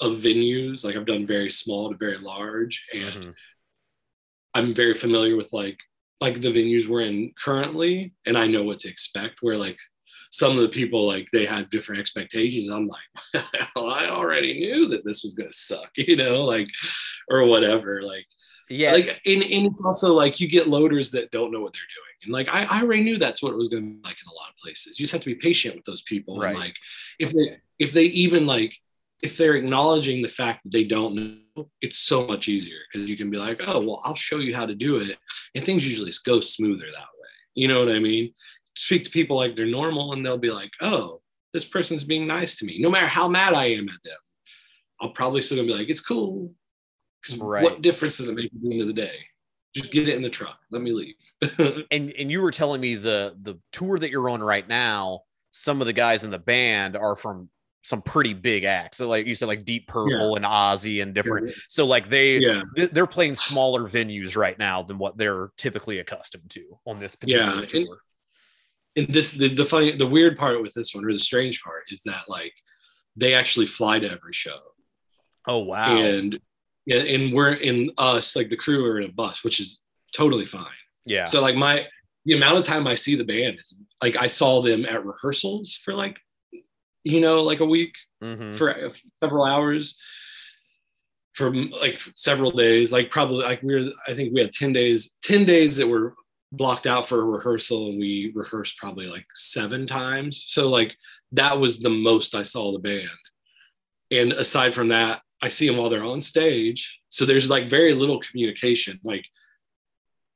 of 0.00 0.18
venues 0.20 0.84
like 0.84 0.96
i've 0.96 1.06
done 1.06 1.26
very 1.26 1.50
small 1.50 1.90
to 1.90 1.96
very 1.96 2.18
large 2.18 2.86
and 2.94 3.14
hmm 3.14 3.30
I'm 4.54 4.74
very 4.74 4.94
familiar 4.94 5.36
with 5.36 5.52
like 5.52 5.78
like 6.20 6.40
the 6.40 6.52
venues 6.52 6.88
we're 6.88 7.02
in 7.02 7.32
currently, 7.42 8.12
and 8.26 8.36
I 8.36 8.48
know 8.48 8.64
what 8.64 8.80
to 8.80 8.88
expect. 8.88 9.38
Where 9.40 9.56
like 9.56 9.78
some 10.32 10.56
of 10.56 10.62
the 10.62 10.68
people 10.68 11.06
like 11.06 11.28
they 11.32 11.46
had 11.46 11.70
different 11.70 12.00
expectations. 12.00 12.68
I'm 12.68 12.88
like, 12.88 13.44
well, 13.76 13.88
I 13.88 14.06
already 14.06 14.54
knew 14.54 14.88
that 14.88 15.04
this 15.04 15.22
was 15.22 15.34
gonna 15.34 15.52
suck, 15.52 15.90
you 15.96 16.16
know, 16.16 16.44
like 16.44 16.68
or 17.30 17.44
whatever. 17.44 18.02
Like 18.02 18.26
yeah 18.70 18.92
like 18.92 19.18
and, 19.24 19.42
and 19.42 19.66
it's 19.66 19.84
also 19.84 20.12
like 20.12 20.40
you 20.40 20.48
get 20.48 20.68
loaders 20.68 21.10
that 21.12 21.30
don't 21.30 21.52
know 21.52 21.60
what 21.60 21.72
they're 21.72 21.80
doing. 21.80 22.16
And 22.24 22.32
like 22.32 22.48
I, 22.48 22.64
I 22.64 22.82
already 22.82 23.02
knew 23.04 23.16
that's 23.16 23.42
what 23.42 23.52
it 23.52 23.56
was 23.56 23.68
gonna 23.68 23.82
be 23.82 24.00
like 24.02 24.16
in 24.20 24.28
a 24.28 24.34
lot 24.34 24.50
of 24.50 24.56
places. 24.62 24.98
You 24.98 25.04
just 25.04 25.12
have 25.12 25.22
to 25.22 25.34
be 25.34 25.36
patient 25.36 25.76
with 25.76 25.84
those 25.84 26.02
people. 26.02 26.40
Right. 26.40 26.50
And 26.50 26.58
like 26.58 26.74
if 27.20 27.32
they 27.32 27.58
if 27.78 27.92
they 27.92 28.04
even 28.04 28.44
like 28.44 28.74
if 29.22 29.36
they're 29.36 29.56
acknowledging 29.56 30.22
the 30.22 30.28
fact 30.28 30.62
that 30.64 30.70
they 30.72 30.84
don't 30.84 31.14
know, 31.56 31.68
it's 31.80 31.98
so 31.98 32.26
much 32.26 32.48
easier 32.48 32.78
because 32.92 33.10
you 33.10 33.16
can 33.16 33.30
be 33.30 33.36
like, 33.36 33.60
oh, 33.66 33.80
well, 33.80 34.00
I'll 34.04 34.14
show 34.14 34.38
you 34.38 34.54
how 34.54 34.64
to 34.66 34.74
do 34.74 34.98
it. 35.00 35.18
And 35.54 35.64
things 35.64 35.86
usually 35.86 36.12
go 36.24 36.40
smoother 36.40 36.86
that 36.86 37.00
way. 37.00 37.28
You 37.54 37.66
know 37.68 37.80
what 37.84 37.94
I 37.94 37.98
mean? 37.98 38.32
Speak 38.76 39.04
to 39.04 39.10
people 39.10 39.36
like 39.36 39.56
they're 39.56 39.66
normal 39.66 40.12
and 40.12 40.24
they'll 40.24 40.38
be 40.38 40.50
like, 40.52 40.70
oh, 40.80 41.20
this 41.52 41.64
person's 41.64 42.04
being 42.04 42.26
nice 42.26 42.56
to 42.58 42.64
me. 42.64 42.78
No 42.78 42.90
matter 42.90 43.08
how 43.08 43.26
mad 43.28 43.54
I 43.54 43.66
am 43.66 43.88
at 43.88 44.02
them, 44.04 44.16
I'll 45.00 45.10
probably 45.10 45.42
still 45.42 45.56
gonna 45.58 45.66
be 45.68 45.74
like, 45.74 45.88
it's 45.88 46.00
cool. 46.00 46.54
'Cause 47.26 47.36
Right. 47.38 47.64
what 47.64 47.82
difference 47.82 48.18
does 48.18 48.28
it 48.28 48.34
make 48.36 48.46
at 48.46 48.62
the 48.62 48.70
end 48.72 48.80
of 48.80 48.86
the 48.86 48.92
day? 48.92 49.16
just 49.74 49.92
get 49.92 50.08
it 50.08 50.16
in 50.16 50.22
the 50.22 50.30
truck. 50.30 50.58
Let 50.70 50.82
me 50.82 50.92
leave. 50.92 51.14
and 51.90 52.10
and 52.10 52.30
you 52.32 52.40
were 52.40 52.50
telling 52.50 52.80
me 52.80 52.94
the 52.94 53.36
the 53.42 53.56
tour 53.70 53.98
that 53.98 54.10
you're 54.10 54.28
on 54.30 54.42
right 54.42 54.66
now, 54.66 55.22
some 55.50 55.80
of 55.80 55.86
the 55.86 55.92
guys 55.92 56.24
in 56.24 56.30
the 56.30 56.38
band 56.38 56.96
are 56.96 57.14
from 57.14 57.50
some 57.88 58.02
pretty 58.02 58.34
big 58.34 58.64
acts. 58.64 58.98
So 58.98 59.08
like 59.08 59.26
you 59.26 59.34
said, 59.34 59.48
like 59.48 59.64
Deep 59.64 59.88
Purple 59.88 60.36
and 60.36 60.44
Ozzy 60.44 61.02
and 61.02 61.14
different. 61.14 61.54
So 61.68 61.86
like 61.86 62.10
they 62.10 62.38
yeah. 62.38 62.62
they're 62.74 63.06
playing 63.06 63.34
smaller 63.34 63.88
venues 63.88 64.36
right 64.36 64.58
now 64.58 64.82
than 64.82 64.98
what 64.98 65.16
they're 65.16 65.50
typically 65.56 65.98
accustomed 65.98 66.50
to 66.50 66.78
on 66.86 66.98
this 66.98 67.14
particular 67.14 67.60
Yeah, 67.60 67.66
tour. 67.66 67.80
and- 67.80 67.88
and 68.98 69.08
this 69.08 69.30
the, 69.30 69.48
the 69.54 69.64
funny 69.64 69.96
the 69.96 70.06
weird 70.06 70.36
part 70.36 70.60
with 70.60 70.74
this 70.74 70.94
one 70.94 71.04
or 71.04 71.12
the 71.12 71.18
strange 71.18 71.62
part 71.62 71.84
is 71.90 72.02
that 72.04 72.22
like 72.28 72.52
they 73.16 73.32
actually 73.34 73.66
fly 73.66 73.98
to 73.98 74.10
every 74.10 74.32
show 74.32 74.58
oh 75.46 75.58
wow. 75.58 75.96
and 75.96 76.38
yeah, 76.84 76.98
and 76.98 77.32
we're 77.32 77.52
in 77.52 77.90
us 77.96 78.34
like 78.34 78.50
the 78.50 78.56
crew 78.56 78.84
are 78.86 78.98
in 78.98 79.08
a 79.08 79.12
bus 79.12 79.44
which 79.44 79.60
is 79.60 79.80
totally 80.14 80.46
fine 80.46 80.66
yeah. 81.06 81.24
so 81.24 81.40
like 81.40 81.54
my 81.54 81.86
the 82.24 82.34
amount 82.34 82.58
of 82.58 82.64
time 82.64 82.86
i 82.86 82.94
see 82.94 83.14
the 83.14 83.24
band 83.24 83.58
is 83.58 83.74
like 84.02 84.16
i 84.16 84.26
saw 84.26 84.60
them 84.60 84.84
at 84.84 85.04
rehearsals 85.04 85.78
for 85.84 85.94
like 85.94 86.18
you 87.04 87.20
know 87.20 87.40
like 87.42 87.60
a 87.60 87.64
week 87.66 87.94
Mhm. 88.22 88.56
for 88.56 88.92
several 89.14 89.44
hours 89.44 89.96
for 91.34 91.54
like 91.54 92.00
several 92.16 92.50
days 92.50 92.90
like 92.90 93.10
probably 93.10 93.44
like 93.44 93.62
we 93.62 93.74
were 93.76 93.90
i 94.08 94.14
think 94.14 94.32
we 94.34 94.40
had 94.40 94.52
10 94.52 94.72
days 94.72 95.14
10 95.22 95.44
days 95.44 95.76
that 95.76 95.86
were 95.86 96.14
blocked 96.50 96.86
out 96.86 97.06
for 97.06 97.20
a 97.20 97.24
rehearsal 97.24 97.90
and 97.90 97.98
we 97.98 98.32
rehearsed 98.34 98.76
probably 98.78 99.06
like 99.06 99.26
seven 99.34 99.86
times. 99.86 100.44
So 100.48 100.66
like 100.70 100.94
that 101.32 101.60
was 101.60 101.78
the 101.78 101.90
most 101.90 102.34
i 102.34 102.42
saw 102.42 102.72
the 102.72 102.78
band. 102.78 103.10
And 104.10 104.32
aside 104.32 104.74
from 104.74 104.88
that 104.88 105.20
i 105.42 105.48
see 105.48 105.66
them 105.68 105.76
while 105.76 105.90
they're 105.90 106.02
on 106.04 106.22
stage. 106.22 106.98
So 107.10 107.24
there's 107.26 107.50
like 107.50 107.68
very 107.70 107.92
little 107.94 108.18
communication 108.20 108.98
like 109.04 109.26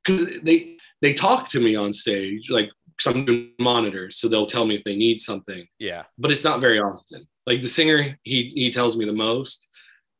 because 0.05 0.39
they 0.41 0.77
they 1.01 1.13
talk 1.13 1.49
to 1.49 1.59
me 1.59 1.75
on 1.75 1.91
stage 1.91 2.49
like 2.49 2.69
because 2.97 3.15
i'm 3.15 3.25
doing 3.25 3.51
monitors 3.59 4.17
so 4.17 4.27
they'll 4.27 4.45
tell 4.45 4.65
me 4.65 4.75
if 4.75 4.83
they 4.83 4.95
need 4.95 5.19
something 5.19 5.65
yeah. 5.79 6.03
but 6.17 6.31
it's 6.31 6.43
not 6.43 6.61
very 6.61 6.79
often. 6.79 7.27
Like 7.45 7.61
the 7.61 7.67
singer, 7.67 8.17
he 8.23 8.51
he 8.55 8.71
tells 8.71 8.95
me 8.95 9.05
the 9.05 9.13
most, 9.13 9.67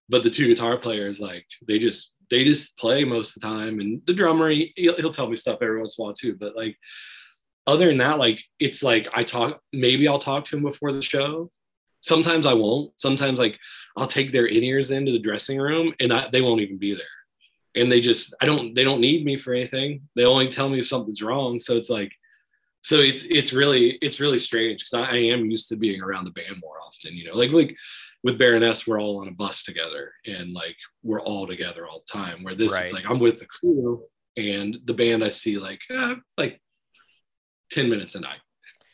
but 0.10 0.24
the 0.24 0.30
two 0.30 0.48
guitar 0.48 0.78
players, 0.78 1.20
like 1.20 1.46
they 1.68 1.80
just 1.80 2.14
they 2.30 2.44
just 2.44 2.78
play 2.78 3.04
most 3.04 3.36
of 3.36 3.42
the 3.42 3.48
time, 3.48 3.80
and 3.80 4.02
the 4.06 4.14
drummer, 4.14 4.50
he, 4.50 4.74
he'll, 4.76 4.96
he'll 4.98 5.14
tell 5.14 5.30
me 5.30 5.36
stuff 5.36 5.60
every 5.62 5.80
once 5.80 5.98
in 5.98 6.04
a 6.04 6.06
while 6.06 6.14
too. 6.14 6.36
But 6.38 6.56
like 6.56 6.76
other 7.66 7.88
than 7.88 8.00
that, 8.00 8.20
like 8.20 8.42
it's 8.60 8.84
like 8.84 9.08
I 9.14 9.24
talk, 9.24 9.62
maybe 9.72 10.08
I'll 10.08 10.20
talk 10.20 10.46
to 10.46 10.58
him 10.58 10.64
before 10.64 10.92
the 10.92 11.02
show. 11.02 11.50
Sometimes 12.02 12.46
I 12.46 12.54
won't. 12.54 12.92
Sometimes 13.00 13.40
like 13.40 13.58
I'll 13.96 14.08
take 14.08 14.34
their 14.34 14.46
in 14.46 14.64
ears 14.64 14.92
into 14.92 15.14
the 15.14 15.20
dressing 15.20 15.60
room, 15.60 15.94
and 16.02 16.12
I, 16.12 16.28
they 16.28 16.42
won't 16.42 16.62
even 16.62 16.78
be 16.78 16.94
there. 16.94 17.06
And 17.76 17.90
they 17.90 18.02
just 18.02 18.36
I 18.42 18.46
don't 18.46 18.76
they 18.76 18.84
don't 18.84 19.02
need 19.02 19.24
me 19.24 19.38
for 19.38 19.54
anything. 19.54 20.02
They 20.18 20.26
only 20.26 20.50
tell 20.50 20.68
me 20.68 20.80
if 20.80 20.88
something's 20.88 21.22
wrong. 21.22 21.58
So 21.58 21.78
it's 21.78 21.90
like 21.90 22.12
so 22.84 22.98
it's 23.00 23.24
it's 23.24 23.54
really 23.54 23.98
it's 24.02 24.20
really 24.20 24.38
strange 24.40 24.82
because 24.82 25.08
I, 25.10 25.16
I 25.16 25.20
am 25.34 25.50
used 25.50 25.70
to 25.70 25.76
being 25.76 26.02
around 26.02 26.26
the 26.26 26.32
band 26.32 26.58
more 26.62 26.78
often 26.86 27.14
you 27.16 27.26
know 27.26 27.34
like 27.36 27.52
like 27.52 27.76
with 28.24 28.38
baroness 28.38 28.86
we're 28.86 29.02
all 29.02 29.22
on 29.22 29.28
a 29.28 29.32
bus 29.32 29.64
together 29.64 30.12
and 30.26 30.54
like 30.54 30.76
we're 31.02 31.22
all 31.22 31.48
together 31.48 31.88
all 31.88 32.04
the 32.06 32.12
time 32.20 32.44
where 32.44 32.56
this 32.56 32.72
Right. 32.74 32.84
it's 32.84 32.94
like 32.94 33.06
i'm 33.10 33.20
with 33.20 33.40
the 33.40 33.48
crew 33.48 34.04
and 34.38 34.78
the 34.86 34.94
band 34.94 35.24
i 35.24 35.30
see 35.30 35.58
like 35.58 35.82
uh, 35.94 36.16
like 36.38 36.62
10 37.72 37.90
minutes 37.90 38.16
a 38.16 38.20
night 38.20 38.40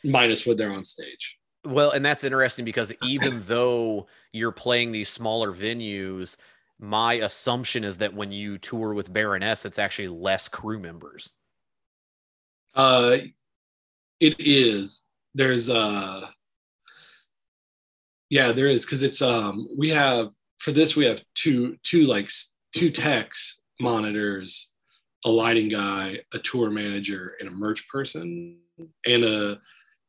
minus 0.04 0.46
when 0.46 0.56
they're 0.56 0.72
on 0.72 0.84
stage 0.84 1.36
Well, 1.64 1.90
and 1.90 2.04
that's 2.04 2.24
interesting 2.24 2.64
because 2.64 2.92
even 3.02 3.42
though 3.46 4.06
you're 4.32 4.52
playing 4.52 4.92
these 4.92 5.10
smaller 5.10 5.52
venues, 5.52 6.36
my 6.78 7.14
assumption 7.14 7.84
is 7.84 7.98
that 7.98 8.14
when 8.14 8.32
you 8.32 8.56
tour 8.56 8.94
with 8.94 9.12
Baroness, 9.12 9.66
it's 9.66 9.78
actually 9.78 10.08
less 10.08 10.48
crew 10.48 10.78
members. 10.78 11.34
uh 12.74 13.18
it 14.20 14.36
is. 14.38 15.04
There's 15.34 15.70
uh 15.70 16.28
yeah 18.28 18.52
there 18.52 18.68
is 18.68 18.84
because 18.84 19.02
it's 19.02 19.22
um 19.22 19.68
we 19.78 19.88
have 19.90 20.32
for 20.58 20.72
this 20.72 20.94
we 20.94 21.06
have 21.06 21.22
two 21.34 21.76
two 21.82 22.06
like 22.06 22.30
two 22.74 22.90
techs 22.90 23.62
monitors 23.80 24.70
a 25.24 25.30
lighting 25.30 25.68
guy 25.68 26.18
a 26.32 26.38
tour 26.38 26.70
manager 26.70 27.34
and 27.40 27.48
a 27.48 27.52
merch 27.52 27.88
person 27.88 28.56
and 29.06 29.24
a 29.24 29.58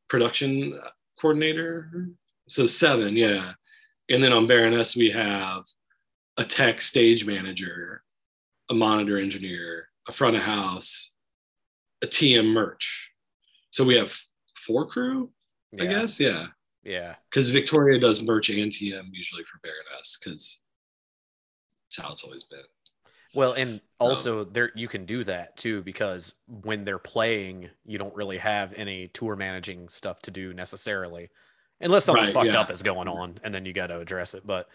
production 0.09 0.79
coordinator. 1.19 2.09
So 2.47 2.65
seven 2.65 3.15
yeah. 3.15 3.53
And 4.09 4.23
then 4.23 4.33
on 4.33 4.47
baroness 4.47 4.95
we 4.95 5.09
have 5.11 5.63
a 6.37 6.43
tech 6.43 6.81
stage 6.81 7.25
manager 7.25 8.03
a 8.69 8.73
monitor 8.73 9.17
engineer 9.17 9.87
a 10.07 10.11
front 10.11 10.35
of 10.35 10.41
house 10.41 11.11
a 12.01 12.07
tm 12.07 12.51
merch 12.51 13.10
so 13.71 13.83
we 13.83 13.95
have 13.95 14.15
four 14.55 14.85
crew 14.87 15.29
i 15.79 15.85
guess 15.85 16.19
yeah 16.19 16.47
Yeah. 16.83 17.15
because 17.29 17.49
Victoria 17.49 17.99
does 17.99 18.21
merch 18.21 18.49
and 18.49 18.71
TM 18.71 19.09
usually 19.11 19.43
for 19.43 19.59
Baroness 19.63 20.17
because 20.19 20.59
that's 21.83 22.05
how 22.07 22.13
it's 22.13 22.23
always 22.23 22.43
been. 22.43 22.63
Well, 23.33 23.53
and 23.53 23.79
So- 23.99 24.05
also 24.07 24.43
there 24.43 24.71
you 24.75 24.87
can 24.87 25.05
do 25.05 25.23
that 25.25 25.55
too 25.57 25.81
because 25.83 26.33
when 26.47 26.83
they're 26.83 26.99
playing, 26.99 27.69
you 27.85 27.97
don't 27.97 28.13
really 28.15 28.37
have 28.39 28.73
any 28.73 29.07
tour 29.09 29.35
managing 29.35 29.87
stuff 29.89 30.21
to 30.23 30.31
do 30.31 30.53
necessarily, 30.53 31.29
unless 31.79 32.05
something 32.05 32.25
Right, 32.25 32.33
fucked 32.33 32.47
yeah. 32.47 32.59
up 32.59 32.71
is 32.71 32.81
going 32.83 33.07
on, 33.07 33.39
and 33.43 33.53
then 33.53 33.65
you 33.65 33.73
got 33.73 33.87
to 33.87 33.99
address 33.99 34.33
it. 34.33 34.45
But 34.45 34.67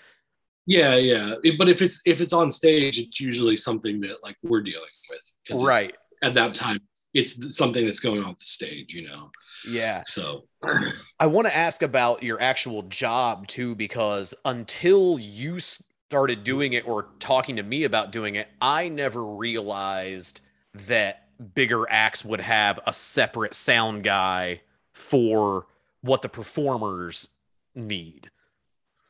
Yeah, 0.65 0.95
yeah. 0.97 1.35
It- 1.45 1.59
but 1.59 1.69
if 1.69 1.83
it's 1.83 2.01
if 2.07 2.21
it's 2.21 2.33
on 2.33 2.51
stage, 2.51 2.99
it's 2.99 3.21
usually 3.21 3.57
something 3.57 4.01
that 4.03 4.23
like 4.23 4.37
we're 4.43 4.63
dealing 4.63 4.89
with. 5.11 5.63
right, 5.63 5.93
at 6.23 6.33
that 6.35 6.55
time, 6.55 6.81
it's 7.17 7.57
something 7.57 7.87
that's 7.87 8.01
going 8.01 8.23
off 8.23 8.39
the 8.39 8.45
stage, 8.45 8.95
you 8.95 9.09
know. 9.09 9.31
yeah. 9.69 10.03
So 10.07 10.45
I 11.21 11.27
want 11.27 11.49
to 11.49 11.57
ask 11.57 11.83
about 11.83 12.23
your 12.23 12.41
actual 12.41 12.83
job 12.83 13.47
too, 13.47 13.75
because 13.75 14.35
until 14.45 15.19
you 15.19 15.59
started 15.59 16.45
doing 16.45 16.73
it 16.73 16.87
or 16.87 17.09
talking 17.19 17.57
to 17.57 17.63
me 17.63 17.85
about 17.85 18.13
doing 18.13 18.37
it, 18.37 18.49
I 18.61 18.89
never 18.89 19.25
realized 19.25 20.41
that 20.75 21.29
bigger 21.55 21.89
acts 21.91 22.25
would 22.25 22.41
have 22.41 22.81
a 22.87 22.93
separate 22.93 23.55
sound 23.55 24.05
guy 24.05 24.61
for 24.93 25.67
what 26.01 26.23
the 26.23 26.29
performers 26.29 27.31
need. 27.75 28.31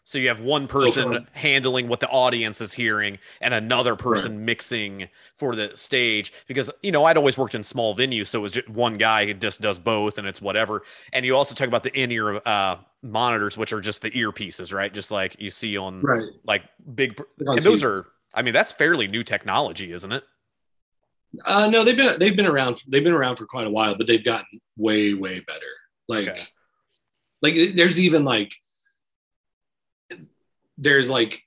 So 0.07 0.19
you 0.19 0.29
have 0.29 0.38
one 0.40 0.69
person 0.69 1.09
Okay. 1.09 1.27
handling 1.33 1.88
what 1.88 1.99
the 1.99 2.09
audience 2.09 2.61
is 2.61 2.73
hearing 2.73 3.19
and 3.40 3.53
another 3.53 3.97
person 3.97 4.45
mixing 4.45 5.09
for 5.35 5.57
the 5.57 5.73
stage 5.75 6.33
because 6.47 6.71
you 6.81 6.92
know 6.92 7.05
I'd 7.05 7.16
always 7.16 7.37
worked 7.37 7.57
in 7.57 7.64
small 7.64 7.97
venues 7.97 8.29
so 8.29 8.38
it 8.38 8.42
was 8.42 8.53
just 8.53 8.69
one 8.69 8.99
guy 8.99 9.27
who 9.27 9.35
just 9.35 9.61
does 9.61 9.81
both 9.81 10.16
and 10.16 10.29
it's 10.29 10.40
whatever. 10.40 10.85
And 11.12 11.27
you 11.27 11.35
also 11.35 11.57
talk 11.57 11.66
about 11.66 11.83
the 11.83 11.92
in-ear 11.92 12.40
uh, 12.47 12.77
monitors 13.03 13.59
which 13.59 13.73
are 13.73 13.81
just 13.81 14.01
the 14.01 14.12
earpieces, 14.12 14.73
right? 14.73 14.95
Just 14.95 15.11
like 15.11 15.40
you 15.40 15.51
see 15.51 15.77
on 15.77 16.03
right. 16.03 16.29
like 16.45 16.62
big 16.95 17.21
and 17.40 17.59
those 17.64 17.83
are 17.83 18.07
I 18.33 18.42
mean 18.42 18.55
that's 18.55 18.71
fairly 18.71 19.09
new 19.09 19.25
technology, 19.25 19.90
isn't 19.92 20.12
it? 20.12 20.23
Uh, 21.45 21.66
no, 21.66 21.83
they've 21.83 21.97
been 21.97 22.16
they've 22.21 22.37
been 22.37 22.47
around 22.47 22.81
they've 22.87 23.03
been 23.03 23.12
around 23.12 23.37
for 23.37 23.47
quite 23.47 23.66
a 23.66 23.71
while, 23.71 23.99
but 23.99 24.07
they've 24.07 24.25
gotten 24.25 24.61
way 24.77 25.14
way 25.14 25.40
better. 25.40 25.61
Like 26.07 26.29
Okay. 26.29 26.47
like 27.42 27.75
there's 27.75 27.99
even 27.99 28.25
like 28.25 28.53
there's 30.78 31.08
like 31.10 31.40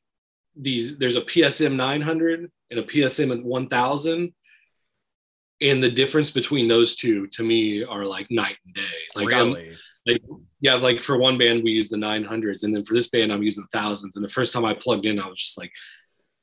these 0.56 0.98
there's 0.98 1.16
a 1.16 1.22
PSM 1.22 1.76
900 1.76 2.50
and 2.72 2.80
a 2.80 2.84
PSM 2.84 3.44
1000 3.44 4.34
and 5.62 5.84
the 5.84 5.92
difference 5.92 6.32
between 6.32 6.68
those 6.68 6.96
two 6.96 7.28
to 7.28 7.44
me 7.44 7.84
are 7.84 8.06
like 8.06 8.28
night 8.32 8.58
and 8.66 8.74
day. 8.76 8.82
Like 9.16 9.34
I'm- 9.34 9.54
really? 9.54 9.76
yeah, 10.62 10.76
like 10.76 11.02
for 11.02 11.18
one 11.18 11.38
band 11.38 11.64
we 11.64 11.72
use 11.72 11.90
the 11.90 11.98
900s 11.98 12.64
and 12.64 12.76
then 12.76 12.84
for 12.84 12.94
this 12.94 13.10
band 13.10 13.32
I'm 13.32 13.44
using 13.44 13.64
the 13.70 13.78
thousands 13.78 14.16
and 14.16 14.26
the 14.26 14.30
first 14.30 14.54
time 14.54 14.66
I 14.66 14.74
plugged 14.74 15.06
in 15.06 15.20
I 15.20 15.28
was 15.28 15.40
just 15.40 15.58
like 15.58 15.72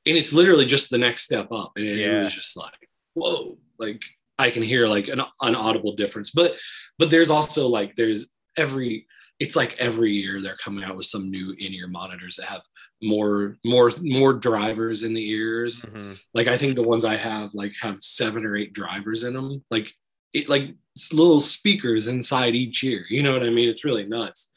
and 0.06 0.16
it's 0.16 0.32
literally 0.32 0.66
just 0.66 0.88
the 0.90 0.98
next 0.98 1.22
step 1.22 1.50
up 1.50 1.72
and 1.76 1.84
it, 1.84 1.98
Yeah. 1.98 2.22
was 2.22 2.34
just 2.34 2.56
like 2.56 2.88
whoa 3.14 3.58
like 3.78 4.00
I 4.38 4.50
can 4.50 4.62
hear 4.62 4.86
like 4.86 5.08
an, 5.08 5.20
an 5.40 5.54
audible 5.56 5.96
difference 5.96 6.30
but 6.30 6.52
but 6.98 7.10
there's 7.10 7.30
also 7.30 7.66
like 7.66 7.96
there's 7.96 8.28
every 8.56 9.06
it's 9.40 9.56
like 9.56 9.74
every 9.78 10.12
year 10.12 10.40
they're 10.40 10.56
coming 10.62 10.84
out 10.84 10.96
with 10.96 11.06
some 11.06 11.30
new 11.30 11.52
in-ear 11.58 11.88
monitors 11.88 12.36
that 12.36 12.46
have 12.46 12.62
more 13.02 13.58
more 13.64 13.92
more 14.00 14.32
drivers 14.32 15.02
in 15.02 15.12
the 15.12 15.28
ears 15.28 15.84
Mhm. 15.84 16.18
like 16.32 16.46
I 16.48 16.56
think 16.56 16.76
the 16.76 16.82
ones 16.82 17.04
I 17.04 17.16
have 17.16 17.52
like 17.52 17.72
have 17.80 18.02
seven 18.02 18.44
or 18.46 18.56
eight 18.56 18.72
drivers 18.72 19.22
in 19.22 19.34
them. 19.34 19.62
Like 19.70 19.92
it 20.32 20.48
like 20.48 20.74
little 21.12 21.40
speakers 21.40 22.06
inside 22.06 22.54
each 22.54 22.82
ear. 22.84 23.04
You 23.10 23.22
know 23.22 23.32
what 23.32 23.42
I 23.42 23.50
mean? 23.50 23.68
It's 23.68 23.84
really 23.84 24.06
nuts. 24.06 24.50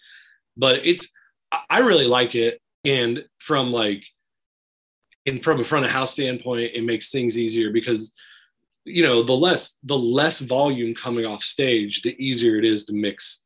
But 0.56 0.86
it's 0.86 1.12
I- 1.52 1.64
I 1.70 1.80
really 1.80 2.08
like 2.08 2.34
it. 2.36 2.62
And 2.86 3.26
from 3.40 3.72
like 3.72 4.04
and 5.26 5.44
from 5.44 5.60
a 5.60 5.64
front 5.66 5.86
of 5.86 5.92
house 5.92 6.14
standpoint, 6.14 6.72
it 6.74 6.84
makes 6.84 7.12
things 7.12 7.38
easier 7.38 7.72
because 7.72 8.14
you 8.86 9.04
know 9.04 9.22
the 9.22 9.36
less 9.36 9.78
the 9.84 9.98
less 9.98 10.40
volume 10.40 10.96
coming 10.96 11.26
off 11.26 11.44
stage, 11.44 12.02
the 12.04 12.16
easier 12.24 12.56
it 12.56 12.64
is 12.66 12.86
to 12.86 12.94
mix 12.94 13.46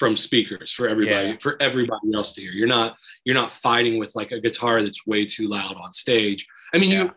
from 0.00 0.16
speakers 0.16 0.72
for 0.72 0.88
everybody 0.88 1.28
Yeah. 1.28 1.36
for 1.38 1.56
everybody 1.60 2.08
else 2.14 2.32
to 2.34 2.40
hear. 2.40 2.52
You're 2.52 2.66
not 2.66 2.96
you're 3.24 3.34
not 3.42 3.52
fighting 3.52 3.98
with 3.98 4.16
like 4.16 4.32
a 4.32 4.40
guitar 4.40 4.82
that's 4.82 5.06
way 5.06 5.26
too 5.26 5.46
loud 5.46 5.76
on 5.76 5.92
stage. 5.92 6.46
I 6.74 6.78
mean, 6.78 6.90
Yeah. 6.90 7.10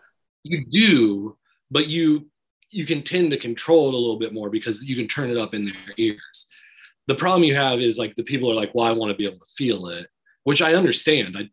you 0.43 0.57
you 0.59 0.65
do, 0.69 1.37
but 1.71 1.87
you 1.87 2.29
you 2.69 2.85
can 2.85 3.01
tend 3.01 3.31
to 3.31 3.37
control 3.37 3.87
it 3.87 3.93
a 3.93 3.97
little 3.97 4.19
bit 4.19 4.33
more 4.33 4.49
because 4.49 4.83
you 4.83 4.95
can 4.97 5.07
turn 5.07 5.29
it 5.31 5.37
up 5.37 5.53
in 5.53 5.63
their 5.65 5.93
ears. 5.97 6.47
The 7.07 7.15
problem 7.15 7.43
you 7.45 7.55
have 7.55 7.79
is 7.79 7.97
like 7.97 8.15
the 8.15 8.23
people 8.31 8.51
are 8.51 8.55
like, 8.55 8.73
well, 8.75 8.85
I 8.85 8.91
want 8.91 9.11
to 9.11 9.17
be 9.17 9.25
able 9.25 9.37
to 9.45 9.53
feel 9.57 9.87
it, 9.87 10.07
which 10.43 10.61
I 10.61 10.73
understand. 10.75 11.37
I 11.39 11.49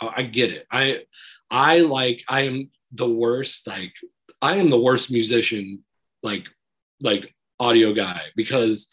I 0.00 0.22
get 0.22 0.52
it. 0.52 0.64
I 0.70 0.84
I 1.50 1.78
like 1.78 2.22
I 2.28 2.42
am 2.42 2.70
the 2.92 3.08
worst 3.08 3.66
like 3.66 3.92
I 4.40 4.56
am 4.58 4.68
the 4.68 4.80
worst 4.88 5.10
musician 5.10 5.82
like 6.22 6.46
like 7.02 7.34
audio 7.58 7.92
guy 7.92 8.20
because 8.36 8.88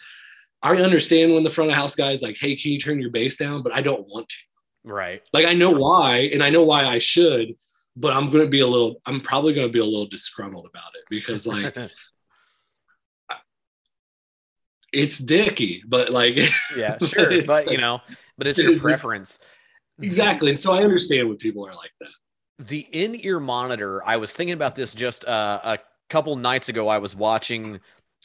I 0.61 0.75
understand 0.75 1.33
when 1.33 1.43
the 1.43 1.49
front 1.49 1.71
of 1.71 1.77
house 1.77 1.95
guy 1.95 2.11
is 2.11 2.21
like, 2.21 2.37
hey, 2.37 2.55
can 2.55 2.71
you 2.71 2.79
turn 2.79 2.99
your 2.99 3.11
bass 3.11 3.37
down? 3.37 3.63
But 3.63 3.73
I 3.73 3.81
don't 3.81 4.07
want 4.07 4.27
to. 4.29 4.35
Right. 4.83 5.21
Like 5.33 5.45
I 5.45 5.53
know 5.53 5.71
why, 5.71 6.29
and 6.33 6.43
I 6.43 6.49
know 6.49 6.63
why 6.63 6.85
I 6.85 6.99
should, 6.99 7.55
but 7.95 8.15
I'm 8.15 8.29
gonna 8.29 8.47
be 8.47 8.61
a 8.61 8.67
little, 8.67 9.01
I'm 9.05 9.19
probably 9.21 9.53
gonna 9.53 9.69
be 9.69 9.79
a 9.79 9.85
little 9.85 10.07
disgruntled 10.07 10.67
about 10.69 10.91
it 10.95 11.03
because 11.09 11.45
like 11.45 11.75
it's 14.93 15.17
dicky, 15.17 15.83
but 15.87 16.09
like 16.09 16.37
yeah, 16.75 16.97
sure. 17.05 17.43
But 17.45 17.71
you 17.71 17.77
know, 17.77 18.01
but 18.37 18.47
it's 18.47 18.61
your 18.61 18.79
preference. 18.79 19.39
Exactly. 20.01 20.49
And 20.49 20.59
so 20.59 20.73
I 20.73 20.83
understand 20.83 21.27
when 21.27 21.37
people 21.37 21.67
are 21.67 21.75
like 21.75 21.91
that. 21.99 22.09
The 22.57 22.87
in-ear 22.91 23.39
monitor, 23.39 24.05
I 24.05 24.17
was 24.17 24.33
thinking 24.33 24.53
about 24.53 24.75
this 24.75 24.93
just 24.93 25.25
uh, 25.25 25.59
a 25.63 25.79
couple 26.09 26.35
nights 26.35 26.69
ago. 26.69 26.87
I 26.87 26.97
was 26.97 27.15
watching 27.15 27.79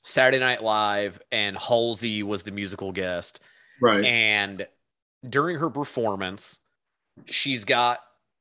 Saturday 0.05 0.39
Night 0.39 0.63
Live, 0.63 1.21
and 1.33 1.57
Halsey 1.57 2.23
was 2.23 2.43
the 2.43 2.51
musical 2.51 2.93
guest. 2.93 3.41
Right. 3.81 4.05
And 4.05 4.67
during 5.29 5.59
her 5.59 5.71
performance, 5.71 6.61
she's 7.25 7.65
got 7.65 8.01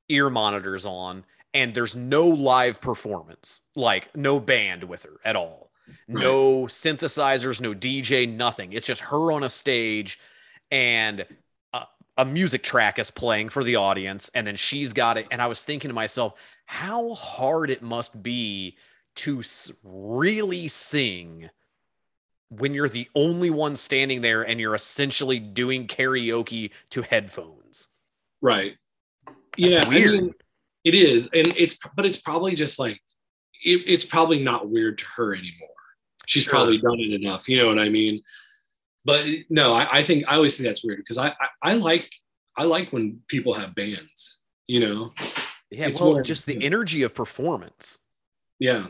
ear 0.10 0.30
monitors 0.30 0.86
on, 0.86 1.23
and 1.54 1.73
there's 1.73 1.95
no 1.95 2.28
live 2.28 2.82
performance, 2.82 3.62
like 3.76 4.13
no 4.15 4.39
band 4.39 4.84
with 4.84 5.04
her 5.04 5.19
at 5.23 5.36
all. 5.36 5.71
Right. 6.08 6.23
No 6.23 6.63
synthesizers, 6.63 7.62
no 7.62 7.73
DJ, 7.73 8.32
nothing. 8.32 8.73
It's 8.73 8.88
just 8.88 9.02
her 9.02 9.32
on 9.32 9.43
a 9.43 9.49
stage 9.49 10.19
and 10.69 11.26
a, 11.71 11.84
a 12.17 12.26
music 12.26 12.63
track 12.63 12.99
is 12.99 13.12
playing 13.12 13.49
for 13.49 13.63
the 13.63 13.78
audience, 13.78 14.30
and 14.36 14.45
then 14.45 14.58
she's 14.58 14.91
got 14.91 15.17
it. 15.17 15.28
And 15.32 15.41
I 15.41 15.47
was 15.47 15.63
thinking 15.63 15.89
to 15.89 15.95
myself, 15.95 16.34
how 16.65 17.13
hard 17.13 17.69
it 17.69 17.82
must 17.82 18.21
be 18.21 18.76
to 19.15 19.41
really 19.84 20.67
sing 20.67 21.49
when 22.49 22.73
you're 22.73 22.89
the 22.89 23.10
only 23.15 23.49
one 23.49 23.76
standing 23.76 24.21
there 24.21 24.43
and 24.43 24.60
you're 24.60 24.76
essentially 24.76 25.39
doing 25.39 25.88
karaoke 25.88 26.69
to 26.91 27.02
headphones. 27.02 27.88
Right. 28.41 28.76
That's 29.26 29.38
yeah. 29.58 29.89
weird. 29.89 30.15
I 30.15 30.21
mean, 30.21 30.34
it 30.84 30.95
is. 30.95 31.30
And 31.34 31.47
it's, 31.58 31.78
but 31.95 32.06
it's 32.06 32.17
probably 32.17 32.56
just 32.56 32.78
like, 32.80 32.99
it, 33.63 33.82
it's 33.88 34.06
probably 34.06 34.43
not 34.43 34.69
weird 34.69 34.97
to 34.99 35.06
her 35.15 35.34
anymore. 35.34 35.69
She's 36.26 36.43
Sure. 36.43 36.52
probably 36.52 36.78
done 36.78 36.99
it 36.99 37.13
enough. 37.13 37.49
You 37.49 37.58
know 37.58 37.67
what 37.67 37.80
I 37.80 37.89
mean? 37.89 38.21
But 39.06 39.26
no, 39.49 39.73
I, 39.73 39.99
I 39.99 40.04
think, 40.04 40.26
I 40.28 40.36
always 40.36 40.58
think 40.58 40.67
that's 40.67 40.84
weird 40.84 40.99
because 40.99 41.17
I, 41.17 41.30
I, 41.30 41.47
I 41.62 41.73
like, 41.73 42.10
I 42.56 42.65
like 42.65 42.93
when 42.93 43.21
people 43.28 43.54
have 43.54 43.73
bands, 43.76 44.39
you 44.67 44.80
know? 44.80 45.12
Yeah, 45.71 45.88
It's 45.88 45.99
well, 45.99 46.13
more- 46.13 46.21
just 46.21 46.45
the 46.45 46.63
energy 46.63 47.02
of 47.04 47.15
performance. 47.15 47.99
Yeah. 48.60 48.88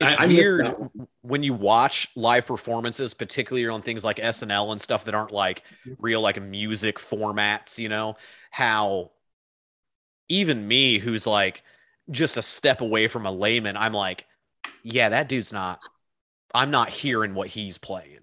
It's 0.00 0.16
I, 0.16 0.24
I 0.24 0.26
weird 0.26 0.74
when 1.22 1.42
you 1.42 1.54
watch 1.54 2.08
live 2.16 2.46
performances, 2.46 3.14
particularly 3.14 3.68
on 3.68 3.82
things 3.82 4.04
like 4.04 4.16
SNL 4.18 4.72
and 4.72 4.80
stuff 4.80 5.04
that 5.04 5.14
aren't 5.14 5.32
like 5.32 5.62
real 5.98 6.20
like 6.20 6.40
music 6.42 6.98
formats, 6.98 7.78
you 7.78 7.88
know, 7.88 8.16
how 8.50 9.12
even 10.28 10.66
me 10.66 10.98
who's 10.98 11.26
like 11.26 11.62
just 12.10 12.36
a 12.36 12.42
step 12.42 12.80
away 12.80 13.06
from 13.08 13.24
a 13.26 13.32
layman, 13.32 13.76
I'm 13.76 13.92
like, 13.92 14.26
yeah, 14.82 15.10
that 15.10 15.28
dude's 15.28 15.52
not 15.52 15.80
I'm 16.54 16.70
not 16.70 16.88
hearing 16.88 17.34
what 17.34 17.48
he's 17.48 17.78
playing. 17.78 18.14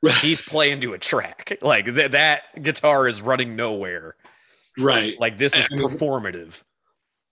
He's 0.22 0.40
playing 0.40 0.80
to 0.82 0.92
a 0.94 0.98
track. 0.98 1.58
Like 1.60 1.86
th- 1.86 2.12
that 2.12 2.62
guitar 2.62 3.08
is 3.08 3.20
running 3.20 3.56
nowhere. 3.56 4.14
right. 4.78 5.18
Like 5.18 5.38
this 5.38 5.56
is 5.56 5.66
I 5.72 5.74
mean- 5.74 5.88
performative. 5.88 6.62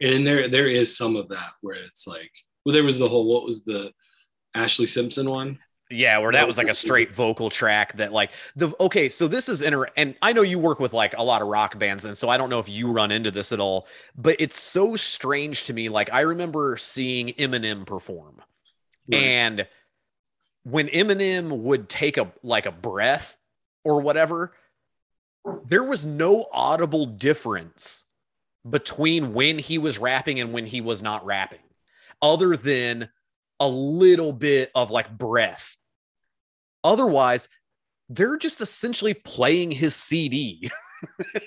and 0.01 0.27
there 0.27 0.49
there 0.49 0.69
is 0.69 0.97
some 0.97 1.15
of 1.15 1.29
that 1.29 1.51
where 1.61 1.77
it's 1.77 2.09
like 2.09 2.33
well 2.67 2.73
there 2.73 2.85
was 2.85 2.99
the 2.99 3.09
whole 3.09 3.33
what 3.33 3.47
was 3.47 3.63
the 3.63 3.93
ashlee 4.55 4.89
simpson 4.89 5.27
one? 5.27 5.59
Yeah, 5.89 6.19
where 6.19 6.33
that 6.33 6.49
was 6.49 6.59
like 6.59 6.67
a 6.67 6.75
straight 6.75 7.15
vocal 7.15 7.49
track 7.49 7.93
that 7.93 8.13
like 8.13 8.33
the 8.57 8.75
okay, 8.81 9.09
so 9.09 9.29
this 9.29 9.49
is 9.49 9.63
inter 9.63 9.87
and 9.97 10.17
I 10.21 10.33
know 10.33 10.43
you 10.43 10.59
work 10.59 10.81
with 10.81 10.93
like 10.93 11.15
a 11.17 11.23
lot 11.23 11.43
of 11.43 11.49
rock 11.49 11.79
bands 11.79 12.05
and 12.05 12.19
so 12.19 12.29
I 12.29 12.37
don't 12.37 12.51
know 12.51 12.59
if 12.59 12.69
you 12.69 12.91
run 12.91 13.13
into 13.13 13.31
this 13.31 13.53
at 13.53 13.61
all, 13.61 13.87
but 14.17 14.35
it's 14.41 14.59
so 14.59 14.97
strange 14.97 15.63
to 15.65 15.73
me 15.73 15.89
like 15.89 16.13
I 16.13 16.23
remember 16.23 16.77
seeing 16.77 17.29
Eminem 17.29 17.87
perform. 17.87 18.43
And 19.13 19.69
when 20.65 20.89
Eminem 20.89 21.57
would 21.59 21.89
take 21.89 22.17
a 22.17 22.33
like 22.43 22.67
a 22.67 22.73
breath 22.73 23.39
or 23.85 24.01
whatever, 24.01 24.55
there 25.65 25.85
was 25.85 26.05
no 26.05 26.47
audible 26.53 27.07
difference 27.07 28.07
between 28.69 29.33
when 29.33 29.61
he 29.61 29.79
was 29.79 29.99
rapping 29.99 30.41
and 30.41 30.53
when 30.53 30.67
he 30.67 30.81
was 30.81 31.01
not 31.01 31.25
rapping, 31.25 31.61
other 32.27 32.57
than 32.57 33.09
a 33.61 33.69
little 33.69 34.33
bit 34.33 34.71
of 34.75 34.91
like 34.91 35.17
breath. 35.17 35.77
Otherwise, 36.83 37.49
they're 38.09 38.37
just 38.37 38.61
essentially 38.61 39.15
playing 39.15 39.71
his 39.71 39.95
CD. 39.95 40.69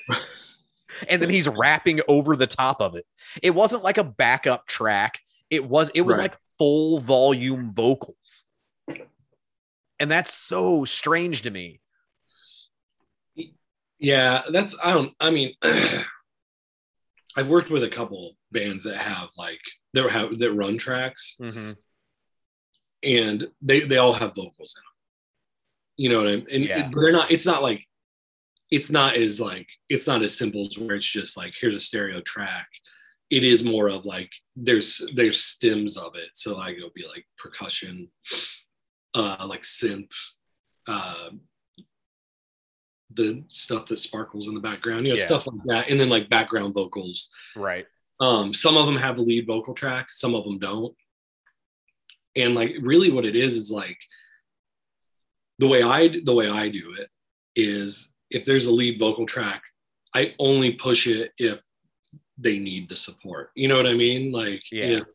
and 1.09 1.21
then 1.21 1.29
he's 1.29 1.47
rapping 1.49 1.99
over 2.07 2.35
the 2.35 2.47
top 2.47 2.81
of 2.81 2.95
it. 2.95 3.05
It 3.43 3.51
wasn't 3.51 3.83
like 3.83 3.97
a 3.97 4.03
backup 4.03 4.65
track. 4.67 5.19
It 5.49 5.65
was 5.65 5.89
it 5.93 6.01
was 6.01 6.17
Right. 6.17 6.31
like 6.31 6.39
full 6.57 6.99
volume 6.99 7.73
vocals. 7.73 8.43
And 9.99 10.09
that's 10.09 10.33
so 10.33 10.85
strange 10.85 11.41
to 11.43 11.51
me. 11.51 11.81
yeah 14.01 14.43
that's 14.49 14.73
i 14.81 14.93
don't 14.93 15.11
i 15.19 15.29
mean 15.29 15.53
i've 17.35 17.49
worked 17.49 17.69
with 17.69 17.83
a 17.83 17.89
couple 17.89 18.37
bands 18.49 18.85
that 18.85 18.95
have 18.95 19.27
like 19.37 19.59
that 19.93 20.09
have 20.11 20.37
that 20.39 20.53
run 20.53 20.77
tracks 20.77 21.35
Mm-hmm. 21.41 21.71
and 23.03 23.47
they 23.61 23.79
they 23.81 23.97
all 23.97 24.13
have 24.13 24.35
vocals 24.35 24.75
in 24.77 24.81
them 24.81 24.93
you 25.97 26.09
know 26.09 26.17
what 26.19 26.27
i 26.27 26.35
mean 26.35 26.47
and 26.51 26.65
Yeah. 26.65 26.87
it- 26.87 26.95
they're 26.95 27.11
not 27.11 27.31
it's 27.31 27.45
not 27.45 27.63
like 27.63 27.85
it's 28.71 28.91
not 28.91 29.15
as 29.15 29.39
like 29.39 29.67
it's 29.89 30.05
not 30.07 30.21
as 30.21 30.37
simple 30.37 30.67
as 30.67 30.77
where 30.77 30.95
it's 30.95 31.05
just 31.05 31.35
like 31.37 31.53
here's 31.59 31.75
a 31.75 31.79
stereo 31.79 32.21
track 32.21 32.67
it 33.29 33.43
is 33.43 33.63
more 33.63 33.89
of 33.89 34.05
like 34.05 34.31
there's 34.55 35.01
there's 35.15 35.41
stems 35.43 35.97
of 35.97 36.15
it 36.15 36.29
so 36.33 36.55
like 36.57 36.75
it'll 36.77 36.91
be 36.95 37.05
like 37.07 37.25
percussion 37.37 38.09
uh 39.15 39.45
like 39.47 39.63
synths 39.63 40.33
uh 40.87 41.29
the 43.11 43.43
stuff 43.47 43.87
that 43.87 43.97
sparkles 43.97 44.47
in 44.47 44.53
the 44.53 44.59
background 44.59 45.05
you 45.05 45.13
know 45.13 45.17
Yeah. 45.17 45.25
stuff 45.25 45.47
like 45.47 45.63
that 45.65 45.89
and 45.89 45.99
then 45.99 46.09
like 46.09 46.29
background 46.29 46.73
vocals 46.75 47.29
Right. 47.55 47.87
Um, 48.19 48.53
some 48.53 48.75
of 48.77 48.85
them 48.85 48.97
have 48.97 49.15
the 49.15 49.21
lead 49.21 49.47
vocal 49.47 49.73
track, 49.73 50.11
some 50.11 50.35
of 50.35 50.43
them 50.43 50.59
don't. 50.59 50.95
And 52.35 52.55
like 52.55 52.75
really 52.81 53.11
what 53.11 53.25
it 53.25 53.35
is 53.35 53.55
is 53.55 53.71
like 53.71 53.97
the 55.57 55.67
way 55.67 55.83
I 55.83 56.07
the 56.23 56.33
way 56.33 56.49
I 56.49 56.69
do 56.69 56.93
it 56.97 57.09
is 57.55 58.11
if 58.29 58.45
there's 58.45 58.67
a 58.67 58.71
lead 58.71 58.99
vocal 58.99 59.25
track, 59.25 59.63
I 60.13 60.33
only 60.39 60.73
push 60.73 61.07
it 61.07 61.31
if 61.37 61.61
they 62.37 62.59
need 62.59 62.87
the 62.89 62.95
support. 62.95 63.49
You 63.55 63.67
know 63.67 63.75
what 63.77 63.87
I 63.87 63.93
mean? 63.95 64.31
Like 64.31 64.63
Yeah. 64.71 64.99
if 64.99 65.07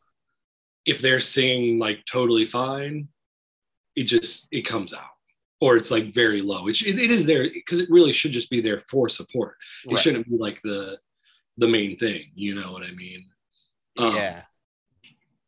if 0.85 1.01
they're 1.01 1.19
singing 1.19 1.79
like 1.79 2.05
totally 2.05 2.45
fine, 2.45 3.07
it 3.95 4.03
just 4.03 4.47
it 4.51 4.63
comes 4.63 4.93
out. 4.93 5.09
Or 5.61 5.77
it's 5.77 5.89
like 5.89 6.13
very 6.13 6.41
low. 6.41 6.67
It, 6.67 6.79
it 6.85 7.09
is 7.09 7.25
there 7.25 7.43
because 7.51 7.79
it 7.79 7.89
really 7.89 8.11
should 8.11 8.33
just 8.33 8.49
be 8.49 8.61
there 8.61 8.77
for 8.77 9.09
support. 9.09 9.55
It 9.85 9.91
Right. 9.93 9.99
shouldn't 9.99 10.29
be 10.29 10.37
like 10.37 10.61
the 10.63 10.99
the 11.57 11.67
main 11.67 11.97
thing. 11.97 12.31
You 12.35 12.55
know 12.55 12.71
what 12.71 12.83
I 12.83 12.91
mean? 12.91 13.25
Um, 13.97 14.15
yeah. 14.15 14.41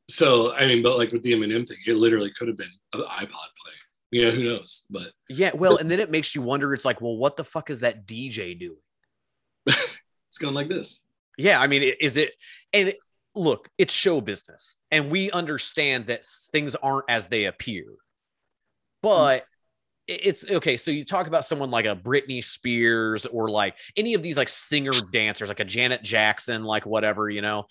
So 0.09 0.53
I 0.53 0.67
mean, 0.67 0.81
but 0.83 0.97
like 0.97 1.11
with 1.11 1.23
the 1.23 1.33
Eminem 1.33 1.67
thing, 1.67 1.77
it 1.85 1.95
literally 1.95 2.31
could 2.37 2.47
have 2.47 2.57
been 2.57 2.71
an 2.93 3.01
iPod 3.01 3.27
playing. 3.27 3.83
You 4.11 4.25
know, 4.25 4.31
who 4.31 4.43
knows? 4.43 4.85
But 4.89 5.07
Yeah. 5.27 5.51
Well, 5.53 5.77
and 5.77 5.91
then 5.91 5.99
it 5.99 6.09
makes 6.09 6.33
you 6.33 6.41
wonder, 6.41 6.73
it's 6.73 6.85
like, 6.85 7.01
well, 7.01 7.17
what 7.17 7.35
the 7.35 7.43
fuck 7.43 7.69
is 7.69 7.81
that 7.81 8.07
DJ 8.07 8.57
doing? 8.57 8.77
it's 9.65 10.37
going 10.39 10.53
like 10.53 10.69
this. 10.69 11.03
Yeah, 11.37 11.59
I 11.59 11.67
mean, 11.67 11.93
is 11.99 12.15
it? 12.17 12.31
And 12.73 12.89
it- 12.89 12.99
look, 13.35 13.69
it's 13.77 13.93
show 13.93 14.21
business, 14.21 14.77
and 14.89 15.11
we 15.11 15.29
understand 15.29 16.07
that 16.07 16.23
things 16.51 16.73
aren't 16.75 17.05
as 17.09 17.27
they 17.27 17.45
appear. 17.45 17.85
But 19.03 19.45
it's 20.07 20.49
okay. 20.49 20.77
So 20.77 20.91
you 20.91 21.03
talk 21.03 21.27
about 21.27 21.45
someone 21.45 21.69
like 21.69 21.85
a 21.85 21.95
Britney 21.95 22.43
Spears 22.43 23.25
or 23.25 23.49
like 23.49 23.75
any 23.95 24.13
of 24.13 24.23
these 24.23 24.37
like 24.37 24.49
singer 24.49 24.93
dancers, 25.11 25.49
like 25.49 25.59
a 25.59 25.65
Janet 25.65 26.03
Jackson, 26.03 26.63
like 26.63 26.85
whatever, 26.85 27.29
you 27.29 27.41
know. 27.41 27.65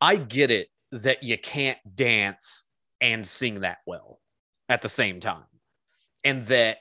I 0.00 0.16
get 0.16 0.50
it 0.50 0.68
that 0.92 1.22
you 1.22 1.36
can't 1.38 1.78
dance 1.94 2.64
and 3.00 3.26
sing 3.26 3.60
that 3.60 3.78
well 3.86 4.20
at 4.68 4.82
the 4.82 4.88
same 4.88 5.20
time, 5.20 5.44
and 6.22 6.46
that 6.46 6.78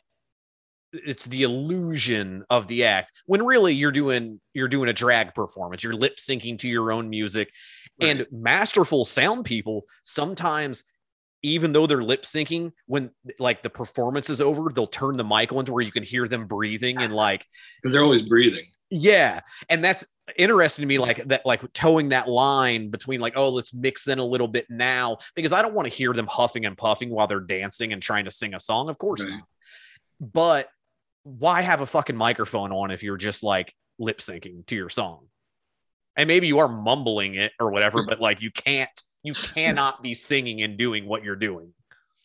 it's 0.92 1.26
the 1.26 1.42
illusion 1.42 2.46
of 2.52 2.68
the 2.68 2.84
act 2.84 3.12
when 3.26 3.44
really 3.44 3.74
you're 3.74 3.92
doing 3.92 4.40
you're 4.54 4.68
doing 4.68 4.90
a 4.90 4.94
drag 4.94 5.34
performance 5.34 5.84
you're 5.84 5.92
lip 5.92 6.18
syncing 6.18 6.56
to 6.56 6.70
your 6.70 6.92
own 6.92 7.10
music 7.10 7.52
And 8.00 8.26
masterful 8.32 9.06
sound 9.06 9.46
people 9.46 9.86
sometimes, 10.04 10.84
even 11.44 11.74
though 11.74 11.86
they're 11.86 12.04
lip 12.04 12.24
syncing, 12.24 12.72
when 12.88 13.12
like 13.38 13.62
the 13.62 13.70
performance 13.70 14.30
is 14.30 14.42
over, 14.42 14.72
they'll 14.74 14.88
turn 14.88 15.18
the 15.18 15.24
mic 15.24 15.52
on 15.52 15.66
to 15.66 15.74
where 15.74 15.84
you 15.84 15.92
can 15.92 16.04
hear 16.04 16.28
them 16.28 16.48
breathing 16.48 16.98
and 16.98 17.14
like, 17.26 17.46
because 17.82 17.94
they're 17.94 18.04
always 18.04 18.22
breathing. 18.22 18.66
yeah. 18.90 19.42
And 19.70 19.84
that's 19.84 20.06
interesting 20.38 20.84
to 20.84 20.88
me, 20.88 21.00
like 21.00 21.24
that, 21.28 21.46
like 21.46 21.72
toeing 21.74 22.10
that 22.10 22.30
line 22.30 22.90
between 22.90 23.20
like, 23.20 23.34
oh, 23.36 23.50
let's 23.50 23.74
mix 23.74 24.08
in 24.08 24.20
a 24.20 24.26
little 24.26 24.48
bit 24.48 24.68
now, 24.70 25.18
because 25.36 25.52
I 25.52 25.62
don't 25.62 25.74
want 25.74 25.88
to 25.88 25.94
hear 25.94 26.14
them 26.14 26.28
huffing 26.28 26.66
and 26.66 26.78
puffing 26.78 27.10
while 27.10 27.28
they're 27.28 27.42
dancing 27.42 27.92
and 27.92 28.02
trying 28.02 28.26
to 28.26 28.32
sing 28.32 28.54
a 28.54 28.60
song. 28.60 28.90
Of 28.90 28.98
course 28.98 29.22
Right. 29.24 29.32
not. 29.32 29.44
But 30.22 30.70
why 31.24 31.62
have 31.62 31.82
a 31.82 31.86
fucking 31.86 32.16
microphone 32.16 32.72
on 32.72 32.92
if 32.92 33.04
you're 33.04 33.18
just 33.18 33.44
like 33.44 33.74
lip 34.00 34.20
syncing 34.20 34.66
to 34.68 34.76
your 34.76 34.90
song? 34.90 35.28
And 36.16 36.28
maybe 36.28 36.48
you 36.48 36.60
are 36.60 36.68
mumbling 36.70 37.36
it 37.36 37.52
or 37.60 37.72
whatever, 37.72 38.04
but 38.08 38.22
like 38.22 38.42
you 38.42 38.52
can't, 38.52 38.90
you 39.24 39.34
cannot 39.34 40.04
be 40.04 40.14
singing 40.14 40.62
and 40.62 40.78
doing 40.78 41.08
what 41.08 41.24
you're 41.24 41.36
doing. 41.36 41.74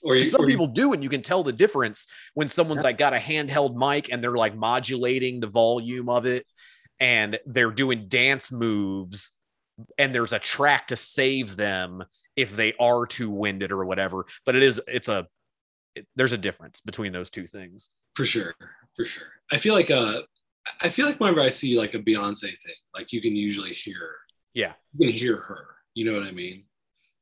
Or 0.02 0.14
you, 0.16 0.26
Some 0.26 0.42
or 0.42 0.44
you- 0.44 0.50
people 0.54 0.66
do, 0.68 0.92
and 0.92 1.02
you 1.02 1.08
can 1.08 1.22
tell 1.22 1.42
the 1.42 1.52
difference 1.52 2.06
when 2.34 2.48
someone's 2.48 2.82
like 2.82 2.98
got 2.98 3.14
a 3.14 3.18
handheld 3.18 3.74
mic 3.74 4.10
and 4.12 4.22
they're 4.22 4.36
like 4.36 4.54
modulating 4.56 5.40
the 5.40 5.46
volume 5.48 6.08
of 6.08 6.26
it 6.26 6.46
and 7.00 7.38
they're 7.46 7.70
doing 7.70 8.06
dance 8.08 8.50
moves 8.52 9.30
and 9.96 10.14
there's 10.14 10.32
a 10.32 10.38
track 10.38 10.88
to 10.88 10.96
save 10.96 11.56
them 11.56 12.04
if 12.36 12.54
they 12.54 12.74
are 12.80 13.06
too 13.06 13.30
winded 13.30 13.72
or 13.72 13.84
whatever. 13.84 14.26
But 14.46 14.54
it 14.56 14.62
is, 14.62 14.80
it's 14.86 15.08
a, 15.08 15.26
it- 15.94 16.06
there's 16.16 16.32
a 16.32 16.38
difference 16.38 16.80
between 16.80 17.12
those 17.12 17.30
two 17.30 17.46
things. 17.46 17.90
for 18.16 18.26
sure, 18.26 18.54
for 18.96 19.04
sure. 19.04 19.26
I 19.50 19.58
feel 19.58 19.74
like 19.74 19.90
uh, 19.90 20.22
I 20.80 20.88
feel 20.90 21.06
like 21.06 21.18
whenever 21.18 21.40
I 21.40 21.48
see 21.48 21.76
like 21.78 21.94
a 21.94 21.98
Beyonce 21.98 22.40
thing, 22.42 22.74
like 22.94 23.12
you 23.12 23.20
can 23.22 23.34
usually 23.34 23.72
hear, 23.72 24.16
Yeah. 24.54 24.74
you 24.96 25.08
can 25.08 25.16
hear 25.16 25.36
her. 25.38 25.66
You 25.94 26.04
know 26.04 26.18
what 26.18 26.28
I 26.28 26.30
mean? 26.32 26.64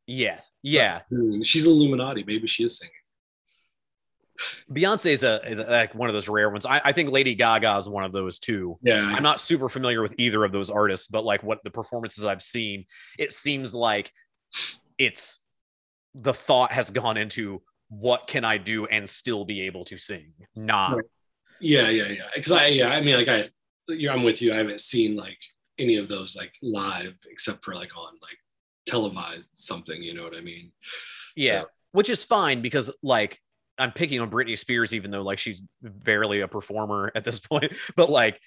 Yeah. 0.06 0.40
Yeah. 0.62 1.02
She's 1.42 1.66
Illuminati. 1.66 2.24
Maybe 2.24 2.46
she 2.46 2.64
is 2.64 2.78
singing. 2.78 2.92
Beyonce 4.70 5.12
is 5.12 5.22
a, 5.22 5.40
like 5.68 5.94
one 5.94 6.08
of 6.08 6.14
those 6.14 6.28
rare 6.28 6.50
ones. 6.50 6.66
I, 6.66 6.80
I 6.84 6.92
think 6.92 7.10
Lady 7.10 7.34
Gaga 7.34 7.78
is 7.78 7.88
one 7.88 8.04
of 8.04 8.12
those 8.12 8.38
too. 8.38 8.78
Yeah, 8.82 9.00
I'm 9.00 9.22
not 9.22 9.40
super 9.40 9.68
familiar 9.68 10.02
with 10.02 10.14
either 10.18 10.44
of 10.44 10.52
those 10.52 10.68
artists, 10.70 11.06
but 11.06 11.24
like 11.24 11.42
what 11.42 11.64
the 11.64 11.70
performances 11.70 12.24
I've 12.24 12.42
seen, 12.42 12.84
it 13.18 13.32
seems 13.32 13.74
like 13.74 14.12
it's 14.98 15.42
the 16.14 16.34
thought 16.34 16.72
has 16.72 16.90
gone 16.90 17.16
into 17.16 17.62
what 17.88 18.26
can 18.26 18.44
I 18.44 18.58
do 18.58 18.86
and 18.86 19.08
still 19.08 19.44
be 19.44 19.62
able 19.62 19.84
to 19.86 19.96
sing? 19.96 20.32
Not 20.54 20.96
Right. 20.96 21.04
Yeah, 21.60 21.88
yeah, 21.88 22.08
yeah. 22.08 22.24
Because 22.34 22.52
I, 22.52 22.66
yeah, 22.66 22.88
I 22.88 23.00
mean, 23.00 23.16
like 23.16 23.28
I, 23.28 23.44
I'm 24.10 24.22
with 24.22 24.42
you. 24.42 24.52
I 24.52 24.56
haven't 24.56 24.80
seen 24.80 25.16
like 25.16 25.38
any 25.78 25.96
of 25.96 26.08
those 26.08 26.36
like 26.36 26.52
live, 26.62 27.14
except 27.30 27.64
for 27.64 27.74
like 27.74 27.96
on 27.96 28.12
like 28.20 28.36
televised 28.86 29.50
something. 29.54 30.02
You 30.02 30.14
know 30.14 30.22
what 30.24 30.34
I 30.36 30.40
mean? 30.40 30.72
yeah, 31.36 31.62
So- 31.62 31.68
which 31.92 32.10
is 32.10 32.24
fine 32.24 32.60
because 32.62 32.90
like 33.02 33.38
I'm 33.78 33.92
picking 33.92 34.20
on 34.20 34.30
Britney 34.30 34.56
Spears, 34.56 34.94
even 34.94 35.10
though 35.10 35.22
like 35.22 35.38
she's 35.38 35.62
barely 35.82 36.40
a 36.40 36.48
performer 36.48 37.12
at 37.14 37.24
this 37.24 37.38
point, 37.50 37.72
but 37.96 38.08
like 38.10 38.40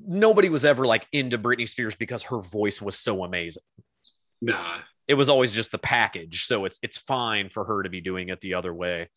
nobody 0.00 0.48
was 0.48 0.64
ever 0.64 0.86
like 0.86 1.06
into 1.12 1.38
Britney 1.38 1.68
Spears 1.68 1.94
because 1.94 2.22
her 2.24 2.40
voice 2.40 2.82
was 2.82 2.98
so 2.98 3.24
amazing. 3.24 3.62
Nah. 4.42 4.78
it 5.08 5.14
was 5.14 5.28
always 5.30 5.52
just 5.52 5.70
the 5.70 5.78
package 5.78 6.44
so 6.44 6.66
it's 6.66 6.78
it's 6.82 6.98
fine 6.98 7.48
for 7.48 7.64
her 7.64 7.82
to 7.82 7.88
be 7.88 8.02
doing 8.02 8.28
it 8.28 8.40
the 8.42 8.52
other 8.54 8.74
way 8.74 9.08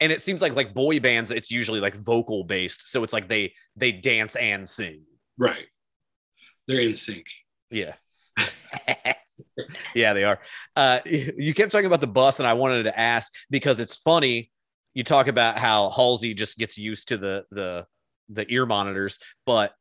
and 0.00 0.12
it 0.12 0.20
seems 0.20 0.42
like 0.42 0.54
like 0.54 0.74
boy 0.74 1.00
bands 1.00 1.30
it's 1.30 1.50
usually 1.50 1.80
like 1.80 1.94
vocal 1.96 2.44
based 2.44 2.90
so 2.90 3.02
it's 3.02 3.12
like 3.14 3.28
they 3.28 3.54
they 3.76 3.92
dance 3.92 4.36
and 4.36 4.68
sing 4.68 5.02
Right. 5.38 5.66
They're 6.66 6.80
in 6.80 6.94
sync. 6.94 7.24
yeah 7.70 7.94
yeah 9.94 10.12
they 10.12 10.24
are 10.24 10.38
uh 10.76 11.00
you 11.04 11.54
kept 11.54 11.72
talking 11.72 11.86
about 11.86 12.00
the 12.00 12.06
bus 12.06 12.38
and 12.38 12.46
i 12.46 12.52
wanted 12.52 12.82
to 12.84 12.98
ask 12.98 13.32
because 13.50 13.80
it's 13.80 13.96
funny 13.96 14.50
you 14.94 15.04
talk 15.04 15.28
about 15.28 15.58
how 15.58 15.90
halsey 15.90 16.34
just 16.34 16.58
gets 16.58 16.78
used 16.78 17.08
to 17.08 17.16
the 17.16 17.44
the 17.50 17.86
the 18.28 18.46
ear 18.52 18.66
monitors 18.66 19.18
but 19.46 19.72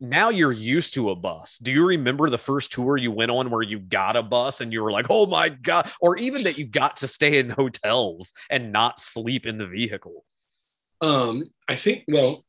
now 0.00 0.28
you're 0.28 0.52
used 0.52 0.94
to 0.94 1.10
a 1.10 1.16
bus. 1.16 1.58
Do 1.58 1.72
you 1.72 1.84
remember 1.86 2.28
the 2.28 2.38
first 2.38 2.72
tour 2.72 2.96
you 2.96 3.10
went 3.10 3.30
on 3.30 3.50
where 3.50 3.62
you 3.62 3.78
got 3.78 4.16
a 4.16 4.22
bus 4.22 4.60
and 4.60 4.72
you 4.72 4.82
were 4.82 4.92
like, 4.92 5.06
oh 5.08 5.26
my 5.26 5.48
God? 5.48 5.90
Or 6.00 6.16
even 6.16 6.44
that 6.44 6.58
you 6.58 6.66
got 6.66 6.96
to 6.96 7.08
stay 7.08 7.38
in 7.38 7.50
hotels 7.50 8.32
and 8.50 8.72
not 8.72 9.00
sleep 9.00 9.46
in 9.46 9.58
the 9.58 9.66
vehicle? 9.66 10.24
Um, 11.00 11.44
I 11.68 11.76
think. 11.76 12.04
Well, 12.08 12.44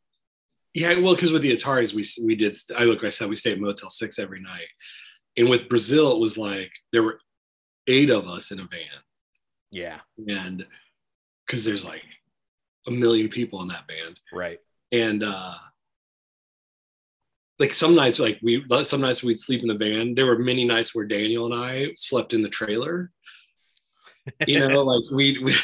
yeah. 0.73 0.99
Well, 0.99 1.15
because 1.15 1.31
with 1.31 1.41
the 1.41 1.55
Ataris, 1.55 1.93
we 1.93 2.05
we 2.25 2.35
did. 2.35 2.55
I 2.77 2.83
like 2.83 3.03
I 3.03 3.09
said, 3.09 3.29
we 3.29 3.35
stayed 3.35 3.53
at 3.53 3.59
Motel 3.59 3.89
Six 3.89 4.19
every 4.19 4.41
night, 4.41 4.67
and 5.37 5.49
with 5.49 5.69
Brazil, 5.69 6.11
it 6.11 6.19
was 6.19 6.37
like 6.37 6.71
there 6.91 7.03
were 7.03 7.19
eight 7.85 8.09
of 8.09 8.27
us 8.27 8.51
in 8.51 8.59
a 8.59 8.63
van, 8.63 8.79
Yeah, 9.71 9.99
and 10.27 10.65
because 11.45 11.63
there's 11.63 11.85
like 11.85 12.03
a 12.87 12.91
million 12.91 13.29
people 13.29 13.61
in 13.61 13.67
that 13.67 13.87
band, 13.87 14.19
right. 14.33 14.59
and 14.91 15.23
uh 15.23 15.55
like 17.59 17.73
some 17.73 17.95
nights 17.95 18.19
like 18.19 18.39
we 18.43 18.63
some 18.83 19.01
nights 19.01 19.23
we'd 19.23 19.39
sleep 19.39 19.61
in 19.61 19.67
the 19.67 19.75
van. 19.75 20.15
There 20.15 20.25
were 20.25 20.39
many 20.39 20.65
nights 20.65 20.93
where 20.93 21.05
daniel 21.05 21.51
and 21.51 21.63
i 21.63 21.87
slept 21.97 22.33
in 22.33 22.41
the 22.41 22.49
trailer. 22.49 23.11
You 24.45 24.67
know 24.67 24.83
like 24.83 25.03
we, 25.11 25.39
we 25.39 25.55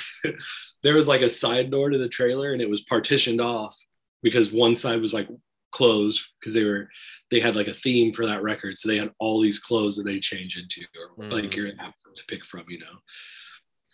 there 0.84 0.96
was 0.96 1.08
like 1.08 1.22
a 1.22 1.30
side 1.30 1.72
door 1.72 1.90
to 1.90 1.98
the 1.98 2.10
trailer 2.10 2.54
and 2.54 2.62
it 2.62 2.70
was 2.70 2.82
partitioned 2.82 3.42
off 3.42 3.78
because 4.22 4.52
one 4.52 4.76
side 4.76 5.02
was 5.02 5.14
like 5.14 5.28
closed 5.72 6.22
because 6.40 6.54
they 6.54 6.64
were 6.64 6.90
they 7.32 7.40
had 7.40 7.56
like 7.56 7.68
a 7.68 7.74
theme 7.74 8.14
for 8.14 8.26
that 8.26 8.44
record 8.44 8.78
so 8.78 8.88
they 8.88 8.98
had 8.98 9.12
all 9.20 9.42
these 9.42 9.60
clothes 9.60 9.96
that 9.96 10.04
they 10.04 10.20
change 10.20 10.58
into 10.58 10.82
or 11.00 11.28
like 11.30 11.46
Mhm. 11.46 11.56
you're 11.56 11.72
to 11.72 12.24
pick 12.28 12.46
from 12.46 12.64
you 12.68 12.80
know 12.80 12.98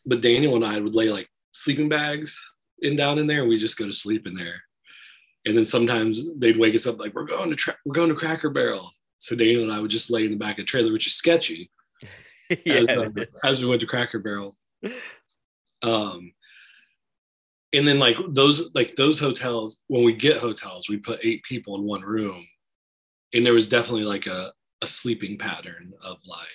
but 0.05 0.21
daniel 0.21 0.55
and 0.55 0.65
i 0.65 0.80
would 0.80 0.95
lay 0.95 1.09
like 1.09 1.30
sleeping 1.53 1.88
bags 1.89 2.38
in 2.82 2.95
down 2.95 3.17
in 3.19 3.27
there 3.27 3.41
and 3.41 3.49
we 3.49 3.57
just 3.57 3.77
go 3.77 3.86
to 3.86 3.93
sleep 3.93 4.27
in 4.27 4.34
there 4.34 4.61
and 5.45 5.57
then 5.57 5.63
sometimes 5.65 6.30
they'd 6.38 6.59
wake 6.59 6.75
us 6.75 6.86
up 6.86 6.99
like 6.99 7.13
we're 7.13 7.23
going 7.23 7.49
to 7.49 7.55
tra- 7.55 7.77
we're 7.86 7.93
going 7.95 8.09
to 8.09 8.15
Cracker 8.15 8.49
Barrel. 8.49 8.91
So 9.19 9.36
Daniel 9.38 9.63
and 9.63 9.71
I 9.71 9.80
would 9.80 9.89
just 9.89 10.11
lay 10.11 10.25
in 10.25 10.32
the 10.32 10.38
back 10.38 10.59
of 10.59 10.63
the 10.63 10.63
trailer, 10.65 10.91
which 10.91 11.07
is 11.07 11.15
sketchy. 11.15 11.71
yeah, 12.65 12.84
as, 12.88 13.07
is. 13.15 13.27
as 13.45 13.61
we 13.61 13.67
went 13.67 13.80
to 13.80 13.88
Cracker 13.88 14.19
Barrel. 14.19 14.55
Um, 15.82 16.34
and 17.71 17.88
then 17.88 17.99
like 17.99 18.17
those 18.30 18.73
like 18.75 18.95
those 18.97 19.17
hotels, 19.19 19.84
when 19.88 20.03
we 20.03 20.13
get 20.13 20.38
hotels, 20.38 20.89
we 20.89 20.97
put 20.97 21.19
eight 21.23 21.41
people 21.43 21.75
in 21.77 21.84
one 21.84 22.01
room, 22.01 22.45
and 23.34 23.45
there 23.45 23.53
was 23.53 23.69
definitely 23.69 24.05
like 24.05 24.27
a 24.27 24.51
a 24.82 24.88
sleeping 24.88 25.38
pattern 25.38 25.91
of 26.01 26.17
like 26.25 26.47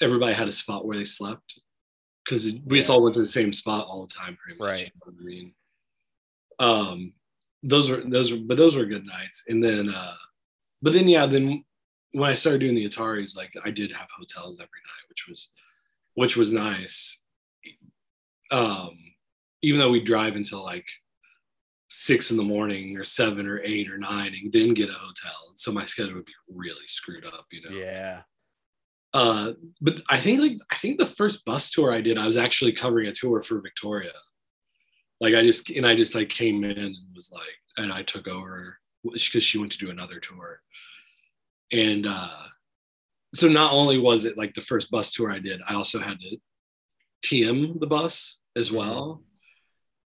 everybody 0.00 0.34
had 0.34 0.48
a 0.48 0.52
spot 0.52 0.84
where 0.86 0.96
they 0.96 1.04
slept 1.04 1.58
because 2.24 2.52
we 2.66 2.76
just 2.78 2.88
Yeah. 2.88 2.94
all 2.96 3.02
went 3.02 3.14
to 3.14 3.20
the 3.20 3.26
same 3.26 3.52
spot 3.52 3.86
all 3.86 4.06
the 4.06 4.12
time, 4.12 4.36
pretty 4.36 4.58
much. 4.58 4.68
Right. 4.68 4.92
You 5.06 5.12
know 5.12 5.18
I 5.20 5.24
mean? 5.24 5.54
Um, 6.58 7.12
those 7.62 7.88
were 7.90 8.02
those 8.06 8.30
were, 8.32 8.38
but 8.38 8.56
those 8.58 8.76
were 8.76 8.84
good 8.84 9.06
nights. 9.06 9.44
And 9.48 9.62
then, 9.64 9.88
uh, 9.88 10.16
but 10.82 10.92
then 10.92 11.08
yeah, 11.08 11.26
then 11.26 11.64
when 12.12 12.30
I 12.30 12.34
started 12.34 12.58
doing 12.60 12.74
the 12.74 12.88
Ataris, 12.88 13.36
like 13.36 13.52
I 13.64 13.70
did 13.70 13.92
have 13.92 14.08
hotels 14.16 14.56
every 14.58 14.66
night, 14.68 15.08
which 15.08 15.26
was 15.28 15.48
which 16.14 16.36
was 16.36 16.52
nice. 16.52 17.18
Um, 18.50 18.96
even 19.62 19.80
though 19.80 19.90
we 19.90 20.00
drive 20.02 20.36
until 20.36 20.62
like 20.64 20.86
six 21.88 22.30
in 22.30 22.36
the 22.36 22.42
morning 22.42 22.96
or 22.96 23.04
seven 23.04 23.46
or 23.46 23.60
eight 23.64 23.90
or 23.90 23.98
nine 23.98 24.34
and 24.34 24.52
then 24.52 24.74
get 24.74 24.90
a 24.90 24.94
hotel. 24.94 25.52
So 25.54 25.72
my 25.72 25.84
schedule 25.84 26.14
would 26.14 26.24
be 26.24 26.32
really 26.48 26.86
screwed 26.86 27.24
up, 27.24 27.46
you 27.52 27.62
know. 27.62 27.76
Yeah. 27.76 28.22
Uh, 29.14 29.52
but 29.80 30.02
I 30.10 30.18
think 30.18 30.40
like 30.40 30.58
I 30.70 30.76
think 30.76 30.98
the 30.98 31.06
first 31.06 31.44
bus 31.44 31.70
tour 31.70 31.92
I 31.92 32.00
did, 32.00 32.18
I 32.18 32.26
was 32.26 32.36
actually 32.36 32.72
covering 32.72 33.06
a 33.06 33.14
tour 33.14 33.40
for 33.40 33.60
Victoria. 33.60 34.12
Like 35.20 35.34
I 35.34 35.42
just 35.42 35.70
and 35.70 35.86
I 35.86 35.94
just 35.94 36.14
like 36.14 36.28
came 36.28 36.64
in 36.64 36.76
and 36.76 36.94
was 37.14 37.32
like, 37.32 37.42
and 37.78 37.92
I 37.92 38.02
took 38.02 38.28
over 38.28 38.76
because 39.04 39.42
she 39.42 39.58
went 39.58 39.72
to 39.72 39.78
do 39.78 39.90
another 39.90 40.20
tour. 40.20 40.60
And 41.72 42.06
uh, 42.06 42.46
so 43.34 43.48
not 43.48 43.72
only 43.72 43.98
was 43.98 44.24
it 44.24 44.36
like 44.36 44.54
the 44.54 44.60
first 44.60 44.90
bus 44.90 45.12
tour 45.12 45.30
I 45.30 45.38
did, 45.38 45.60
I 45.68 45.74
also 45.74 45.98
had 45.98 46.18
to 46.20 46.36
TM 47.24 47.80
the 47.80 47.86
bus 47.86 48.38
as 48.56 48.70
well, 48.70 49.22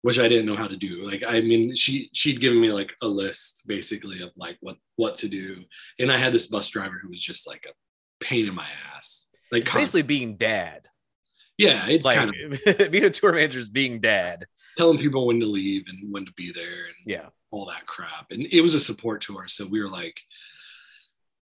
which 0.02 0.18
I 0.18 0.28
didn't 0.28 0.46
know 0.46 0.56
how 0.56 0.68
to 0.68 0.76
do. 0.76 1.04
Like 1.04 1.22
I 1.26 1.40
mean, 1.40 1.74
she 1.74 2.10
she'd 2.12 2.40
given 2.40 2.60
me 2.60 2.70
like 2.72 2.94
a 3.02 3.06
list 3.08 3.64
basically 3.66 4.22
of 4.22 4.30
like 4.36 4.56
what 4.60 4.76
what 4.96 5.16
to 5.16 5.28
do, 5.28 5.64
and 5.98 6.10
I 6.12 6.16
had 6.18 6.32
this 6.32 6.46
bus 6.46 6.68
driver 6.68 6.98
who 7.02 7.08
was 7.10 7.20
just 7.20 7.46
like 7.46 7.66
a 7.68 8.24
pain 8.24 8.46
in 8.46 8.54
my 8.54 8.66
ass. 8.94 9.26
Like 9.52 9.62
It's 9.62 9.72
basically 9.74 10.02
being 10.02 10.36
dad. 10.36 10.82
yeah, 11.56 11.86
it's 11.88 12.04
Like 12.04 12.16
kind 12.18 12.30
of 12.34 12.90
being 12.90 13.04
a 13.04 13.10
tour 13.10 13.32
manager 13.32 13.58
is 13.58 13.68
being 13.70 14.00
dad. 14.00 14.46
telling 14.76 14.98
people 14.98 15.26
when 15.26 15.40
to 15.40 15.46
leave 15.46 15.84
and 15.88 16.12
when 16.12 16.24
to 16.26 16.32
be 16.36 16.52
there 16.52 16.84
and 16.86 16.94
Yeah. 17.06 17.28
all 17.50 17.66
that 17.66 17.86
crap. 17.86 18.26
And 18.30 18.46
it 18.52 18.60
was 18.60 18.74
a 18.74 18.80
support 18.80 19.20
tour, 19.22 19.48
so 19.48 19.66
we 19.66 19.80
were 19.80 19.88
like, 19.88 20.16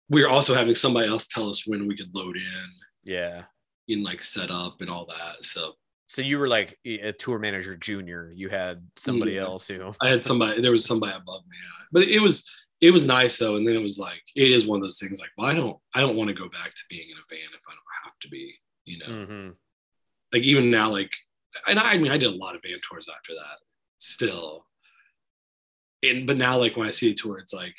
we 0.10 0.22
were 0.22 0.30
also 0.30 0.54
having 0.56 0.76
somebody 0.76 1.08
else 1.08 1.28
tell 1.28 1.50
us 1.50 1.66
when 1.68 1.88
we 1.88 1.96
could 1.98 2.14
load 2.14 2.36
in 2.38 2.70
Yeah. 3.04 3.44
and 3.90 4.04
like 4.04 4.22
set 4.24 4.50
up 4.52 4.82
and 4.82 4.90
all 4.90 5.06
that. 5.08 5.44
So 5.44 5.74
So 6.12 6.22
you 6.22 6.40
were 6.40 6.50
like 6.50 6.78
a 6.86 7.14
tour 7.14 7.40
manager 7.40 7.78
junior. 7.78 8.34
You 8.36 8.50
had 8.50 8.86
somebody 8.98 9.36
Yeah. 9.36 9.44
else 9.44 9.70
who 9.70 9.94
I 10.02 10.10
had 10.10 10.26
somebody, 10.26 10.60
there 10.62 10.72
was 10.74 10.84
somebody 10.84 11.14
above 11.16 11.44
me, 11.48 11.56
yeah. 11.64 11.86
but 11.94 12.04
it 12.04 12.20
was 12.20 12.46
it 12.82 12.92
was 12.92 13.06
nice 13.06 13.38
though. 13.38 13.56
And 13.56 13.66
then 13.66 13.76
it 13.78 13.82
was 13.82 13.98
like, 13.98 14.22
it 14.36 14.52
is 14.52 14.66
one 14.66 14.76
of 14.76 14.82
those 14.82 15.00
things 15.00 15.22
like, 15.22 15.30
well, 15.38 15.48
I 15.48 15.54
don't, 15.54 15.78
I 15.96 16.02
don't 16.02 16.18
want 16.18 16.28
to 16.28 16.34
go 16.34 16.50
back 16.50 16.76
to 16.76 16.82
being 16.90 17.08
in 17.10 17.16
a 17.16 17.24
van 17.30 17.48
if 17.54 17.62
I 17.66 17.72
don't 17.72 18.04
have 18.04 18.20
to 18.24 18.28
be, 18.28 18.54
you 18.84 18.98
know, 19.00 19.26
hmm 19.26 19.50
like 20.34 20.44
even 20.44 20.70
now, 20.70 20.90
like, 20.90 21.10
and 21.68 21.80
I, 21.80 21.92
I 21.94 21.98
mean, 21.98 22.12
I 22.12 22.18
did 22.18 22.28
a 22.30 22.36
lot 22.36 22.56
of 22.56 22.62
van 22.62 22.80
tours 22.86 23.08
after 23.08 23.32
that 23.34 23.60
still. 23.98 24.66
And, 26.04 26.28
but 26.28 26.36
now 26.36 26.58
like 26.58 26.76
when 26.76 26.88
I 26.88 26.92
see 26.92 27.12
a 27.12 27.14
tour, 27.14 27.38
it's 27.38 27.54
like, 27.54 27.76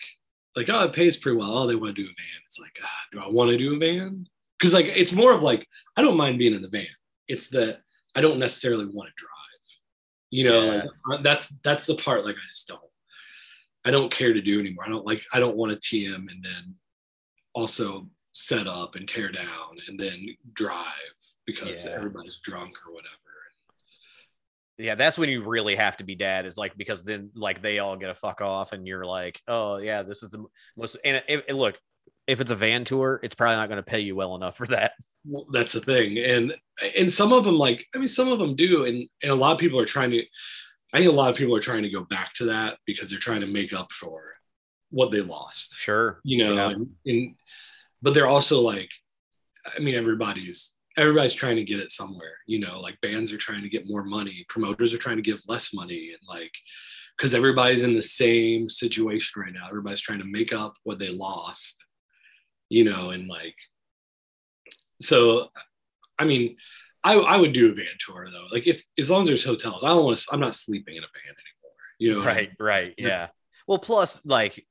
like, 0.57 0.71
oh, 0.71 0.85
it 0.85 0.95
pays 0.95 1.19
pretty 1.19 1.37
well. 1.37 1.53
Oh, 1.59 1.67
they 1.67 1.75
want 1.75 1.95
to 1.97 2.03
do 2.03 2.07
a 2.09 2.17
van. 2.17 2.43
It's 2.47 2.59
like, 2.59 2.79
ah, 2.83 3.05
do 3.13 3.21
I 3.21 3.29
want 3.29 3.51
to 3.51 3.59
do 3.59 3.75
a 3.75 3.79
van? 3.79 4.27
Cause 4.61 4.73
like, 4.73 4.87
it's 4.87 5.13
more 5.13 5.35
of 5.35 5.43
like, 5.43 5.67
I 5.99 6.03
don't 6.03 6.17
mind 6.17 6.39
being 6.39 6.55
in 6.55 6.63
the 6.63 6.69
van. 6.69 6.87
It's 7.29 7.51
that 7.51 7.81
I 8.15 8.21
don't 8.21 8.39
necessarily 8.39 8.85
want 8.87 9.09
to 9.09 9.15
drive. 9.17 9.31
You 10.31 10.45
know, 10.45 10.65
Yeah. 10.73 10.83
like, 11.07 11.23
that's 11.23 11.49
that's 11.63 11.87
the 11.87 11.97
part 11.97 12.25
like 12.25 12.37
I 12.37 12.49
just 12.51 12.69
don't. 12.69 12.81
I 13.85 13.91
don't 13.91 14.13
care 14.13 14.33
to 14.33 14.41
do 14.41 14.61
anymore. 14.61 14.85
I 14.87 14.91
don't 14.91 15.05
like. 15.07 15.23
I 15.33 15.41
don't 15.41 15.57
want 15.57 15.73
to 15.73 15.79
TM 15.79 16.15
and 16.15 16.43
then 16.45 16.75
also 17.55 18.09
set 18.33 18.67
up 18.67 18.95
and 18.95 19.07
tear 19.09 19.31
down 19.31 19.77
and 19.89 19.99
then 20.01 20.27
drive 20.55 20.85
because 21.47 21.85
Yeah. 21.85 21.93
everybody's 21.93 22.39
drunk 22.39 22.75
or 22.87 22.93
whatever. 22.95 23.13
Yeah, 24.79 24.95
that's 24.95 25.19
when 25.19 25.29
you 25.29 25.43
really 25.45 25.77
have 25.77 25.99
to 25.99 26.05
be 26.05 26.15
dad. 26.15 26.47
Is 26.47 26.57
like 26.57 26.77
because 26.77 27.03
then 27.05 27.31
like 27.35 27.61
they 27.61 27.79
all 27.79 27.97
get 27.97 28.11
a 28.11 28.15
fuck 28.15 28.41
off, 28.41 28.73
and 28.73 28.87
you're 28.87 29.05
like, 29.05 29.41
oh 29.47 29.77
yeah, 29.77 30.03
this 30.03 30.23
is 30.23 30.31
the 30.31 30.45
most. 30.77 30.97
And, 31.05 31.23
if 31.29 31.43
and 31.49 31.59
look, 31.59 31.79
if 32.27 32.41
it's 32.41 32.51
a 32.51 32.57
van 32.57 32.85
tour, 32.85 33.21
it's 33.23 33.35
probably 33.35 33.57
not 33.57 33.69
going 33.69 33.77
to 33.77 33.83
pay 33.89 34.01
you 34.01 34.17
well 34.17 34.35
enough 34.35 34.57
for 34.57 34.67
that. 34.69 34.93
Well, 35.25 35.47
that's 35.53 35.73
the 35.73 35.81
thing, 35.81 36.19
and 36.19 36.55
and 36.97 37.11
some 37.13 37.33
of 37.33 37.45
them 37.45 37.55
like 37.57 37.87
I 37.95 37.99
mean 37.99 38.09
some 38.09 38.29
of 38.29 38.39
them 38.39 38.57
do, 38.57 38.85
and 38.87 39.09
and 39.23 39.33
a 39.33 39.37
lot 39.37 39.53
of 39.53 39.59
people 39.59 39.79
are 39.81 39.85
trying 39.87 40.11
to. 40.13 40.25
I 40.95 40.99
think 40.99 41.11
a 41.11 41.15
lot 41.15 41.31
of 41.31 41.37
people 41.37 41.57
are 41.57 41.61
trying 41.61 41.85
to 41.85 41.91
go 41.91 42.03
back 42.05 42.35
to 42.35 42.45
that 42.47 42.77
because 42.87 43.09
they're 43.09 43.19
trying 43.19 43.41
to 43.41 43.47
make 43.47 43.73
up 43.73 43.93
for 43.93 44.35
what 44.91 45.11
they 45.11 45.21
lost. 45.23 45.75
Sure, 45.75 46.21
you 46.25 46.45
know 46.45 46.55
Yeah. 46.55 46.69
and, 46.71 46.91
and 47.07 47.35
but 48.03 48.15
they're 48.15 48.27
also 48.27 48.61
like 48.61 48.89
i 49.77 49.79
mean 49.79 49.95
everybody's 49.95 50.73
everybody's 50.99 51.35
trying 51.35 51.55
to 51.55 51.63
get 51.65 51.79
it 51.79 51.93
somewhere 51.93 52.35
you 52.49 52.59
know 52.59 52.81
like 52.81 53.01
bands 53.01 53.33
are 53.33 53.39
trying 53.39 53.63
to 53.63 53.69
get 53.69 53.89
more 53.89 54.03
money 54.03 54.45
promoters 54.49 54.93
are 54.93 54.99
trying 54.99 55.17
to 55.17 55.23
give 55.23 55.41
less 55.47 55.73
money 55.73 56.11
and 56.11 56.21
like 56.29 56.51
because 57.17 57.33
everybody's 57.33 57.85
in 57.85 57.95
the 57.95 58.03
same 58.03 58.69
situation 58.69 59.41
right 59.41 59.53
now 59.55 59.69
everybody's 59.69 60.01
trying 60.01 60.19
to 60.19 60.25
make 60.25 60.53
up 60.53 60.75
what 60.83 60.99
they 60.99 61.11
lost 61.11 61.87
you 62.71 62.83
know 62.85 63.11
and 63.11 63.29
like 63.29 63.55
so 65.03 65.49
i 66.19 66.25
mean 66.25 66.57
i 67.05 67.15
i 67.15 67.37
would 67.37 67.53
do 67.53 67.71
a 67.71 67.75
van 67.75 67.87
tour 67.99 68.27
though 68.31 68.47
like 68.53 68.67
if 68.67 68.85
as 68.99 69.11
long 69.11 69.21
as 69.21 69.27
there's 69.27 69.45
hotels 69.45 69.83
i 69.85 69.89
don't 69.89 70.05
want 70.05 70.17
to 70.17 70.27
i'm 70.33 70.41
not 70.41 70.55
sleeping 70.55 70.97
in 70.97 71.03
a 71.03 71.07
van 71.13 71.35
anymore 71.35 71.75
you 71.99 72.15
know 72.15 72.25
right, 72.25 72.51
right, 72.59 72.95
yeah. 72.99 73.27
Well, 73.69 73.79
plus 73.79 74.21
like 74.25 74.67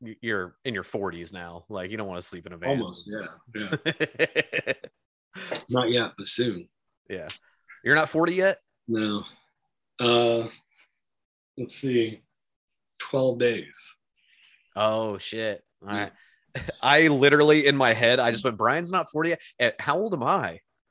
you're 0.00 0.56
in 0.64 0.74
your 0.74 0.82
40s 0.82 1.32
now. 1.32 1.64
Like 1.68 1.90
you 1.90 1.96
don't 1.96 2.08
want 2.08 2.20
to 2.20 2.26
sleep 2.26 2.46
in 2.46 2.52
a 2.52 2.56
van. 2.56 2.70
almost 2.70 3.06
yeah 3.06 3.26
yeah 3.54 4.72
not 5.68 5.90
yet 5.90 6.12
but 6.16 6.26
soon 6.26 6.68
yeah, 7.10 7.28
you're 7.84 7.94
not 7.94 8.08
40 8.08 8.32
yet. 8.34 8.58
No. 8.88 9.24
Uh 10.00 10.48
let's 11.58 11.74
see. 11.76 12.22
12 13.00 13.38
days. 13.38 13.96
Oh 14.74 15.18
shit! 15.18 15.62
All 15.86 15.92
Yeah. 15.92 16.00
right. 16.04 16.12
I 16.82 17.08
literally 17.08 17.66
in 17.66 17.76
my 17.76 17.92
head, 17.94 18.20
I 18.20 18.30
just 18.30 18.44
went, 18.44 18.56
Bryan's 18.58 18.92
not 18.92 19.10
40 19.10 19.30
yet. 19.30 19.40
Eh, 19.58 19.70
How 19.78 19.98
old 19.98 20.12
am 20.14 20.22
I? 20.22 20.60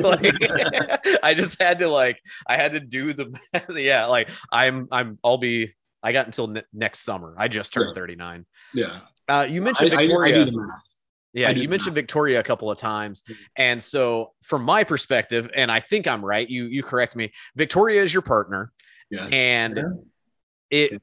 like 0.00 0.34
I 1.22 1.34
just 1.34 1.60
had 1.62 1.78
to 1.78 1.88
like 1.88 2.18
I 2.46 2.56
had 2.56 2.72
to 2.72 2.80
do 2.80 3.12
the 3.12 3.32
yeah 3.80 4.06
like 4.06 4.28
I'm 4.50 4.88
I'm 4.90 5.18
I'll 5.22 5.38
be 5.38 5.74
I 6.02 6.12
got 6.12 6.26
until 6.26 6.48
ne- 6.48 6.62
next 6.72 7.00
summer. 7.00 7.34
I 7.38 7.48
just 7.48 7.72
turned 7.72 7.90
Yeah. 7.94 8.00
39. 8.00 8.46
Yeah. 8.74 9.00
Uh, 9.28 9.46
you 9.48 9.62
mentioned 9.62 9.92
I, 9.92 9.96
I- 9.96 9.98
I 9.98 10.02
Victoria. 10.02 10.46
math. 10.46 10.94
yeah, 11.32 11.50
you 11.50 11.68
mentioned 11.68 11.94
Victoria 11.94 12.38
a 12.40 12.42
couple 12.44 12.70
of 12.70 12.78
times, 12.78 13.22
and 13.56 13.82
so 13.82 14.32
from 14.44 14.62
my 14.62 14.84
perspective, 14.84 15.50
and 15.54 15.70
I 15.70 15.80
think 15.80 16.06
I'm 16.06 16.24
right. 16.24 16.48
You 16.48 16.64
you 16.66 16.82
correct 16.82 17.16
me. 17.16 17.32
Victoria 17.56 18.02
is 18.02 18.12
your 18.14 18.22
partner, 18.22 18.72
Yeah. 19.10 19.26
and 19.32 19.76
Yeah. 19.76 19.82
It 20.70 21.00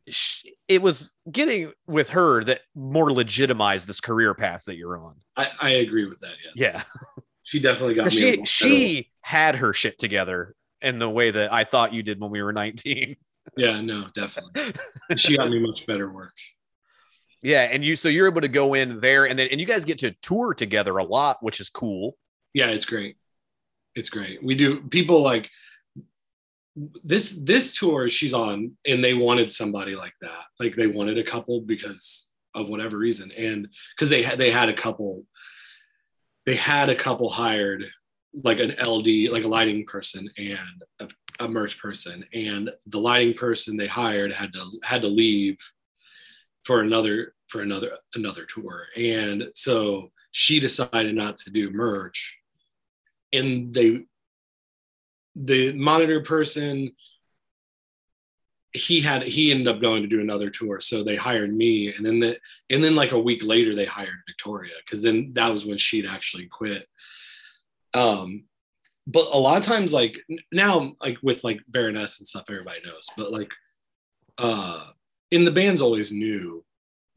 it 0.67 0.81
was 0.81 1.13
getting 1.31 1.71
with 1.87 2.09
her 2.09 2.43
that 2.43 2.61
more 2.75 3.11
legitimized 3.13 3.87
this 3.87 4.01
career 4.01 4.33
path 4.33 4.65
that 4.65 4.75
you're 4.75 4.97
on. 4.97 5.15
I, 5.37 5.49
I 5.59 5.69
agree 5.71 6.05
with 6.05 6.19
that, 6.21 6.33
yes. 6.43 6.73
Yeah. 6.75 6.83
She 7.45 7.59
definitely 7.59 7.95
got 7.95 8.05
me. 8.05 8.09
'Cause 8.09 8.21
a 8.21 8.35
she 8.37 8.45
she 8.45 9.11
had 9.19 9.55
her 9.57 9.73
shit 9.73 9.99
together 9.99 10.55
in 10.81 10.97
the 10.97 11.09
way 11.09 11.29
that 11.29 11.51
I 11.51 11.65
thought 11.65 11.93
you 11.93 12.01
did 12.01 12.19
when 12.21 12.31
we 12.31 12.41
were 12.41 12.53
19. 12.53 13.17
Yeah, 13.57 13.81
no, 13.81 14.07
definitely. 14.15 14.73
she 15.17 15.35
got 15.35 15.49
me 15.51 15.59
much 15.59 15.85
better 15.85 16.09
work. 16.09 16.31
yeah, 17.41 17.63
and 17.63 17.83
you 17.83 17.97
so 17.97 18.07
you're 18.07 18.27
able 18.27 18.39
to 18.41 18.47
go 18.47 18.73
in 18.75 19.01
there 19.01 19.25
and 19.25 19.37
then 19.37 19.49
and 19.51 19.59
you 19.59 19.67
guys 19.67 19.83
get 19.83 19.97
to 19.99 20.11
tour 20.21 20.53
together 20.53 20.97
a 20.97 21.03
lot, 21.03 21.43
which 21.43 21.59
is 21.59 21.67
cool. 21.69 22.15
Yeah, 22.53 22.67
it's 22.67 22.85
great. 22.85 23.17
It's 23.93 24.09
great. 24.09 24.41
We 24.41 24.55
do 24.55 24.81
people 24.87 25.21
like 25.21 25.49
this 26.75 27.31
this 27.31 27.73
tour 27.73 28.09
she's 28.09 28.33
on 28.33 28.71
and 28.87 29.03
they 29.03 29.13
wanted 29.13 29.51
somebody 29.51 29.95
like 29.95 30.15
that. 30.21 30.45
Like 30.59 30.75
they 30.75 30.87
wanted 30.87 31.17
a 31.17 31.23
couple 31.23 31.61
because 31.61 32.29
of 32.55 32.69
whatever 32.69 32.97
reason. 32.97 33.31
And 33.31 33.67
because 33.95 34.09
they 34.09 34.23
had 34.23 34.39
they 34.39 34.51
had 34.51 34.69
a 34.69 34.73
couple 34.73 35.25
they 36.45 36.55
had 36.55 36.89
a 36.89 36.95
couple 36.95 37.29
hired 37.29 37.85
like 38.43 38.59
an 38.59 38.75
LD, 38.83 39.31
like 39.31 39.43
a 39.43 39.47
lighting 39.47 39.85
person 39.85 40.27
and 40.37 40.83
a, 40.99 41.07
a 41.39 41.47
merch 41.47 41.79
person. 41.79 42.25
And 42.33 42.71
the 42.87 42.99
lighting 42.99 43.35
person 43.35 43.77
they 43.77 43.87
hired 43.87 44.33
had 44.33 44.51
to 44.53 44.65
had 44.83 45.01
to 45.03 45.07
leave 45.07 45.57
for 46.63 46.81
another 46.81 47.35
for 47.47 47.61
another 47.61 47.91
another 48.15 48.45
tour. 48.45 48.87
And 48.97 49.45
so 49.53 50.11
she 50.31 50.59
decided 50.59 51.15
not 51.15 51.37
to 51.37 51.51
do 51.51 51.69
merch. 51.69 52.35
And 53.31 53.73
they 53.73 54.05
the 55.35 55.73
monitor 55.73 56.21
person 56.21 56.91
he 58.75 59.01
had 59.01 59.21
he 59.23 59.51
ended 59.51 59.67
up 59.67 59.79
going 59.81 60.01
to 60.01 60.09
do 60.09 60.19
another 60.19 60.49
tour. 60.49 60.79
So 60.79 61.03
they 61.03 61.15
hired 61.15 61.53
me 61.55 61.93
and 61.93 62.03
then 62.05 62.19
the 62.19 62.39
and 62.71 62.83
then 62.83 62.95
like 62.95 63.11
a 63.11 63.19
week 63.19 63.43
later 63.43 63.75
they 63.75 63.85
hired 63.85 64.09
victoria 64.27 64.73
because 64.83 65.03
then 65.03 65.31
that 65.33 65.49
was 65.49 65.63
when 65.65 65.77
she'd 65.77 66.07
actually 66.07 66.47
quit. 66.47 66.87
Um 67.93 68.45
but 69.05 69.27
a 69.31 69.37
lot 69.37 69.57
of 69.57 69.63
times 69.63 69.91
like 69.93 70.17
now 70.51 70.93
like 71.01 71.17
with 71.21 71.43
like 71.43 71.59
baroness 71.67 72.19
and 72.19 72.27
stuff 72.27 72.45
everybody 72.49 72.79
knows 72.85 73.05
but 73.17 73.31
like 73.31 73.51
uh 74.37 74.87
in 75.29 75.43
the 75.45 75.51
band's 75.51 75.81
always 75.81 76.11
new 76.13 76.63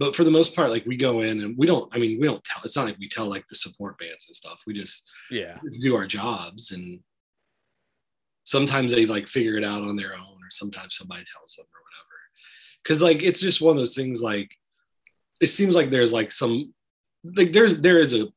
but 0.01 0.15
for 0.17 0.25
the 0.25 0.31
most 0.31 0.53
part 0.55 0.69
like 0.71 0.85
we 0.85 0.97
go 0.97 1.21
in 1.21 1.41
and 1.43 1.57
we 1.57 1.65
don't 1.65 1.89
i 1.95 1.99
mean 1.99 2.21
we 2.21 2.27
don't 2.27 2.43
tell 2.43 2.61
it's 2.65 2.75
not 2.75 2.87
like 2.87 2.99
we 2.99 3.09
tell 3.09 3.27
like 3.27 3.47
the 3.49 3.55
support 3.55 3.97
bands 3.99 4.27
and 4.27 4.35
stuff. 4.37 4.61
We 4.67 4.75
just 4.75 5.05
Yeah. 5.31 5.59
to 5.73 5.79
do 5.81 5.95
our 5.95 6.07
jobs 6.07 6.73
and 6.73 6.99
sometimes 8.47 8.93
they 8.93 9.05
like 9.07 9.29
figure 9.29 9.57
it 9.57 9.65
out 9.65 9.83
on 9.83 9.97
their 9.97 10.15
own 10.15 10.21
or 10.41 10.51
sometimes 10.51 10.97
somebody 10.97 11.25
tells 11.33 11.55
them 11.57 11.67
or 11.67 11.81
whatever 11.83 12.17
because 12.83 13.03
like 13.03 13.21
it's 13.23 13.41
just 13.41 13.61
one 13.61 13.73
of 13.77 13.81
those 13.81 13.95
things 13.95 14.23
like 14.23 14.49
it 15.41 15.49
seems 15.49 15.75
like 15.77 15.91
there's 15.91 16.13
like 16.13 16.31
some 16.33 16.73
like 17.37 17.53
there's 17.53 17.81
there 17.81 17.99
is 17.99 18.15
a 18.15 18.29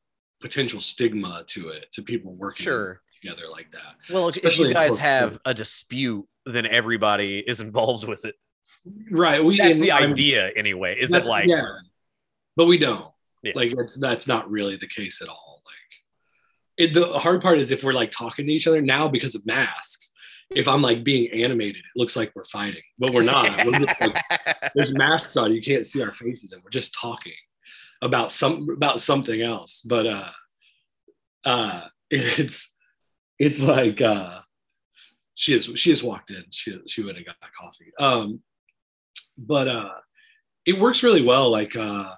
potential 0.42 0.82
stigma 0.82 1.44
to 1.48 1.70
it 1.70 1.86
to 1.92 2.02
people 2.02 2.34
working 2.34 2.64
Sure. 2.64 3.02
together 3.22 3.44
like 3.52 3.70
that 3.72 3.96
Well, 4.12 4.30
if 4.30 4.58
you 4.58 4.74
guys 4.74 4.98
have 4.98 5.38
a 5.46 5.54
dispute, 5.54 6.26
then 6.46 6.66
everybody 6.66 7.44
is 7.46 7.62
involved 7.62 8.08
with 8.08 8.26
it. 8.26 8.36
right 9.12 9.44
we 9.44 9.58
That's 9.58 9.78
the 9.78 9.92
I'm- 9.92 10.12
idea, 10.12 10.50
anyway. 10.56 10.98
Is 11.00 11.10
that 11.10 11.26
like, 11.26 11.48
yeah 11.48 11.66
but 12.58 12.66
we 12.66 12.78
don't 12.80 13.06
Yeah. 13.44 13.52
like 13.56 13.76
that's 13.78 13.98
that's 14.00 14.28
not 14.28 14.50
really 14.50 14.76
the 14.78 14.88
case 14.88 15.22
at 15.22 15.30
all 15.30 15.59
it, 16.80 16.94
the 16.94 17.06
hard 17.20 17.42
part 17.42 17.60
is 17.60 17.72
if 17.72 17.84
we're 17.84 17.94
like 17.94 18.12
talking 18.12 18.48
to 18.48 18.52
each 18.52 18.68
other 18.68 18.82
now 18.82 19.08
because 19.08 19.36
of 19.36 19.46
masks 19.46 20.12
if 20.56 20.68
i'm 20.68 20.82
like 20.82 21.04
being 21.04 21.32
animated 21.32 21.84
it 21.84 22.00
looks 22.00 22.16
like 22.16 22.32
we're 22.36 22.46
fighting 22.46 22.82
but 23.00 23.14
we're 23.14 23.24
not. 23.24 23.66
We're 23.66 23.80
like, 23.80 24.22
there's 24.76 24.96
masks 24.96 25.38
on. 25.38 25.54
You 25.54 25.62
can't 25.62 25.86
see 25.86 26.04
our 26.04 26.14
faces 26.14 26.52
and 26.52 26.62
we're 26.64 26.70
just 26.70 26.94
talking 26.94 27.34
about 28.02 28.32
some 28.32 28.68
about 28.70 29.00
something 29.00 29.42
else. 29.42 29.82
But 29.82 30.06
uh 30.06 30.30
uh 31.46 31.88
it's 32.12 32.72
it's 33.40 33.62
like 33.62 34.02
uh 34.02 34.40
she 35.36 35.54
has 35.54 35.70
she 35.76 35.90
has 35.92 36.04
walked 36.04 36.32
in. 36.32 36.44
She 36.52 36.78
she 36.88 37.04
went 37.04 37.18
and 37.18 37.26
got 37.26 37.38
coffee. 37.58 37.92
Um 37.98 38.42
but 39.38 39.68
uh 39.68 39.94
it 40.66 40.80
works 40.80 41.04
really 41.04 41.24
well. 41.24 41.50
Like 41.50 41.76
uh 41.76 42.12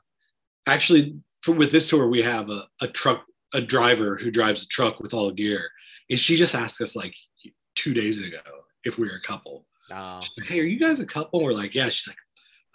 actually 0.68 1.20
for, 1.41 1.53
with 1.53 1.72
this 1.72 1.89
tour 1.89 2.07
we 2.07 2.24
have 2.24 2.49
a, 2.49 2.68
a 2.82 2.88
truck 2.88 3.24
a 3.54 3.62
driver 3.62 4.16
who 4.16 4.32
drives 4.32 4.64
a 4.64 4.68
truck 4.68 4.99
with 4.99 5.14
all 5.14 5.28
the 5.28 5.34
gear 5.34 5.70
and 6.10 6.20
she 6.20 6.36
just 6.36 6.56
asked 6.56 6.82
us 6.82 6.95
like 6.95 7.14
two 7.76 7.93
days 7.93 8.20
ago 8.20 8.39
if 8.84 8.97
we 8.97 9.08
were 9.08 9.16
a 9.16 9.28
couple. 9.28 9.66
She's 9.89 10.32
like, 10.39 10.47
hey, 10.47 10.60
are 10.60 10.64
you 10.64 10.80
guys 10.80 10.99
a 10.99 11.06
couple? 11.06 11.39
And 11.39 11.45
we're 11.45 11.54
like, 11.54 11.76
yeah. 11.76 11.89
She's 11.89 12.08
like, 12.08 12.18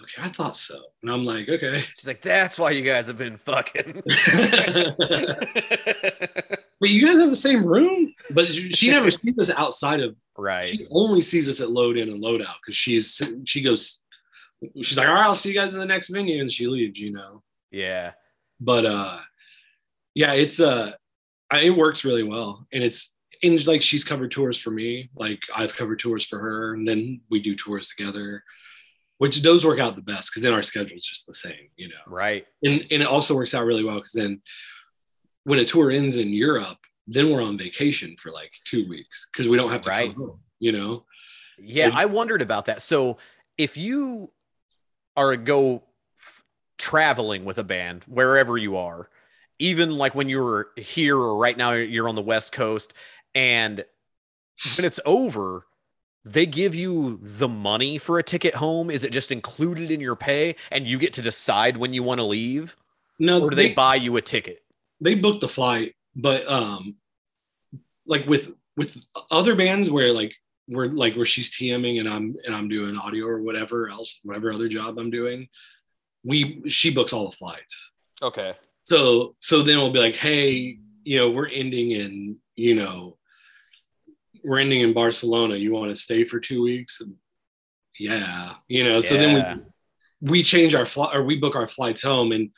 okay, 0.03 0.23
I 0.23 0.29
thought 0.29 0.55
so. 0.55 0.79
And 1.03 1.11
I'm 1.11 1.25
like, 1.25 1.49
okay. 1.49 1.83
She's 1.97 2.07
like, 2.07 2.21
that's 2.21 2.59
why 2.59 2.73
you 2.73 2.83
guys 2.83 3.07
have 3.07 3.19
been 3.19 3.39
fucking. 3.39 4.03
But 6.79 6.91
you 6.91 7.07
guys 7.07 7.19
have 7.19 7.31
the 7.31 7.37
same 7.37 7.65
room? 7.65 8.15
But 8.31 8.49
she, 8.49 8.71
she 8.71 8.91
never 8.91 9.11
sees 9.11 9.39
us 9.39 9.51
outside 9.51 10.01
of, 10.01 10.15
right. 10.37 10.77
she 10.77 10.87
only 10.91 11.23
sees 11.23 11.49
us 11.49 11.61
at 11.61 11.71
load 11.71 11.97
in 11.97 12.11
and 12.11 12.21
load 12.21 12.43
out 12.43 12.57
because 12.61 12.77
she's, 12.77 13.21
she 13.45 13.63
goes 13.63 14.03
she's 14.77 14.97
like, 14.97 15.09
all 15.09 15.15
right, 15.15 15.25
I'll 15.25 15.35
see 15.35 15.51
you 15.51 15.55
guys 15.55 15.75
in 15.75 15.81
the 15.81 15.87
next 15.87 16.09
venue, 16.09 16.41
and 16.41 16.51
she 16.51 16.67
leaves, 16.67 16.99
you 16.99 17.13
know. 17.13 17.43
Yeah. 17.71 18.13
But 18.61 18.87
uh, 18.87 19.19
yeah, 20.17 20.33
it's 20.33 20.61
uh, 20.61 20.93
it 21.53 21.71
works 21.77 22.03
really 22.05 22.23
well, 22.23 22.67
and 22.73 22.83
it's 22.83 23.13
and 23.43 23.65
like 23.67 23.83
she's 23.83 24.03
covered 24.03 24.31
tours 24.31 24.59
for 24.59 24.71
me, 24.71 25.11
like 25.15 25.39
I've 25.55 25.75
covered 25.75 25.99
tours 25.99 26.25
for 26.25 26.39
her, 26.39 26.73
and 26.73 26.89
then 26.89 27.21
we 27.31 27.39
do 27.39 27.55
tours 27.55 27.89
together, 27.91 28.43
which 29.19 29.43
those 29.43 29.63
work 29.63 29.79
out 29.79 29.95
the 29.95 30.01
best 30.03 30.31
because 30.31 30.43
then 30.43 30.55
our 30.55 30.63
schedule's 30.63 31.05
just 31.05 31.27
the 31.27 31.35
same, 31.35 31.69
you 31.77 31.89
know. 31.89 32.01
Right. 32.07 32.47
And 32.65 32.81
and 32.91 33.03
it 33.03 33.07
also 33.07 33.35
works 33.37 33.53
out 33.53 33.67
really 33.67 33.85
well 33.85 33.97
because 33.97 34.13
then 34.13 34.41
when 35.45 35.59
a 35.59 35.67
tour 35.67 35.91
ends 35.91 36.17
in 36.17 36.31
Europe, 36.33 36.79
then 37.07 37.31
we're 37.31 37.43
on 37.43 37.59
vacation 37.59 38.17
for 38.17 38.31
like 38.31 38.51
two 38.65 38.89
weeks 38.89 39.29
because 39.31 39.49
we 39.49 39.59
don't 39.59 39.71
have 39.71 39.83
to 39.83 39.91
Right. 39.91 40.15
come 40.15 40.23
home, 40.29 40.41
you 40.59 40.73
know. 40.73 41.05
Yeah, 41.59 41.87
And- 41.89 41.95
I 41.95 42.07
wondered 42.07 42.41
about 42.41 42.65
that. 42.65 42.81
So 42.81 43.19
if 43.59 43.77
you 43.77 44.33
are 45.15 45.33
a 45.33 45.37
go 45.37 45.85
traveling 46.79 47.45
with 47.45 47.59
a 47.59 47.65
band 47.65 48.05
wherever 48.07 48.57
you 48.57 48.77
are, 48.79 49.11
even 49.59 49.97
like 49.97 50.15
when 50.15 50.29
you're 50.29 50.69
here 50.77 51.17
or 51.17 51.37
right 51.37 51.57
now 51.57 51.73
you're 51.73 52.09
on 52.09 52.15
the 52.15 52.23
West 52.23 52.53
Coast, 52.53 52.93
and 53.35 53.85
when 54.77 54.85
it's 54.85 55.01
over, 55.05 55.67
they 56.25 56.47
give 56.47 56.75
you 56.75 57.19
the 57.23 57.49
money 57.49 57.99
for 57.99 58.19
a 58.19 58.23
ticket 58.23 58.55
home. 58.55 58.91
Is 58.91 59.05
it 59.05 59.13
just 59.13 59.31
included 59.31 59.91
in 59.91 60.01
your 60.01 60.17
pay, 60.17 60.57
and 60.71 60.87
you 60.87 60.99
get 60.99 61.13
to 61.15 61.23
decide 61.23 61.77
when 61.77 61.93
you 61.95 62.03
want 62.03 62.19
to 62.19 62.25
leave, 62.25 62.77
No, 63.19 63.41
or 63.43 63.51
do 63.51 63.57
they 63.57 63.73
buy 63.75 63.95
you 63.97 64.17
a 64.17 64.23
ticket? 64.23 64.63
they 65.01 65.15
book 65.15 65.41
the 65.41 65.49
flight, 65.49 65.95
but 66.15 66.49
um, 66.51 66.97
like 68.07 68.27
with 68.27 68.55
with 68.77 68.97
other 69.31 69.55
bands 69.55 69.91
where 69.91 70.13
like 70.13 70.33
we're 70.69 70.87
like 70.89 71.15
where 71.17 71.27
she's 71.27 71.51
TMing 71.51 72.01
and 72.01 72.09
I'm 72.09 72.35
and 72.45 72.55
I'm 72.55 72.69
doing 72.69 72.97
audio 72.97 73.27
or 73.27 73.41
whatever 73.43 73.89
else, 73.89 74.19
whatever 74.23 74.53
other 74.53 74.69
job 74.69 74.99
I'm 74.99 75.11
doing, 75.11 75.49
we 76.25 76.63
she 76.69 76.91
books 76.91 77.13
all 77.13 77.31
the 77.31 77.37
flights. 77.37 77.93
Okay. 78.23 78.55
So 78.87 79.35
so 79.41 79.63
then 79.63 79.79
we'll 79.79 79.93
be 79.93 80.01
like, 80.01 80.17
hey, 80.17 80.79
you 81.05 81.19
know, 81.19 81.31
we're 81.31 81.49
ending 81.49 81.91
in 81.93 82.37
you 82.55 82.75
know, 82.75 83.19
we're 84.45 84.61
ending 84.61 84.81
in 84.81 84.93
Barcelona. 84.95 85.57
You 85.57 85.73
want 85.73 85.91
to 85.91 85.95
stay 85.95 86.25
for 86.25 86.41
two 86.41 86.63
weeks? 86.63 87.01
And 87.01 87.15
yeah, 87.99 88.55
you 88.69 88.85
know. 88.85 89.01
So 89.01 89.17
then 89.17 89.35
we 89.35 90.31
we 90.31 90.43
change 90.43 90.75
our 90.75 90.87
flight 90.87 91.15
or 91.17 91.23
we 91.25 91.37
book 91.39 91.55
our 91.57 91.67
flights 91.67 92.03
home 92.03 92.33
and 92.33 92.51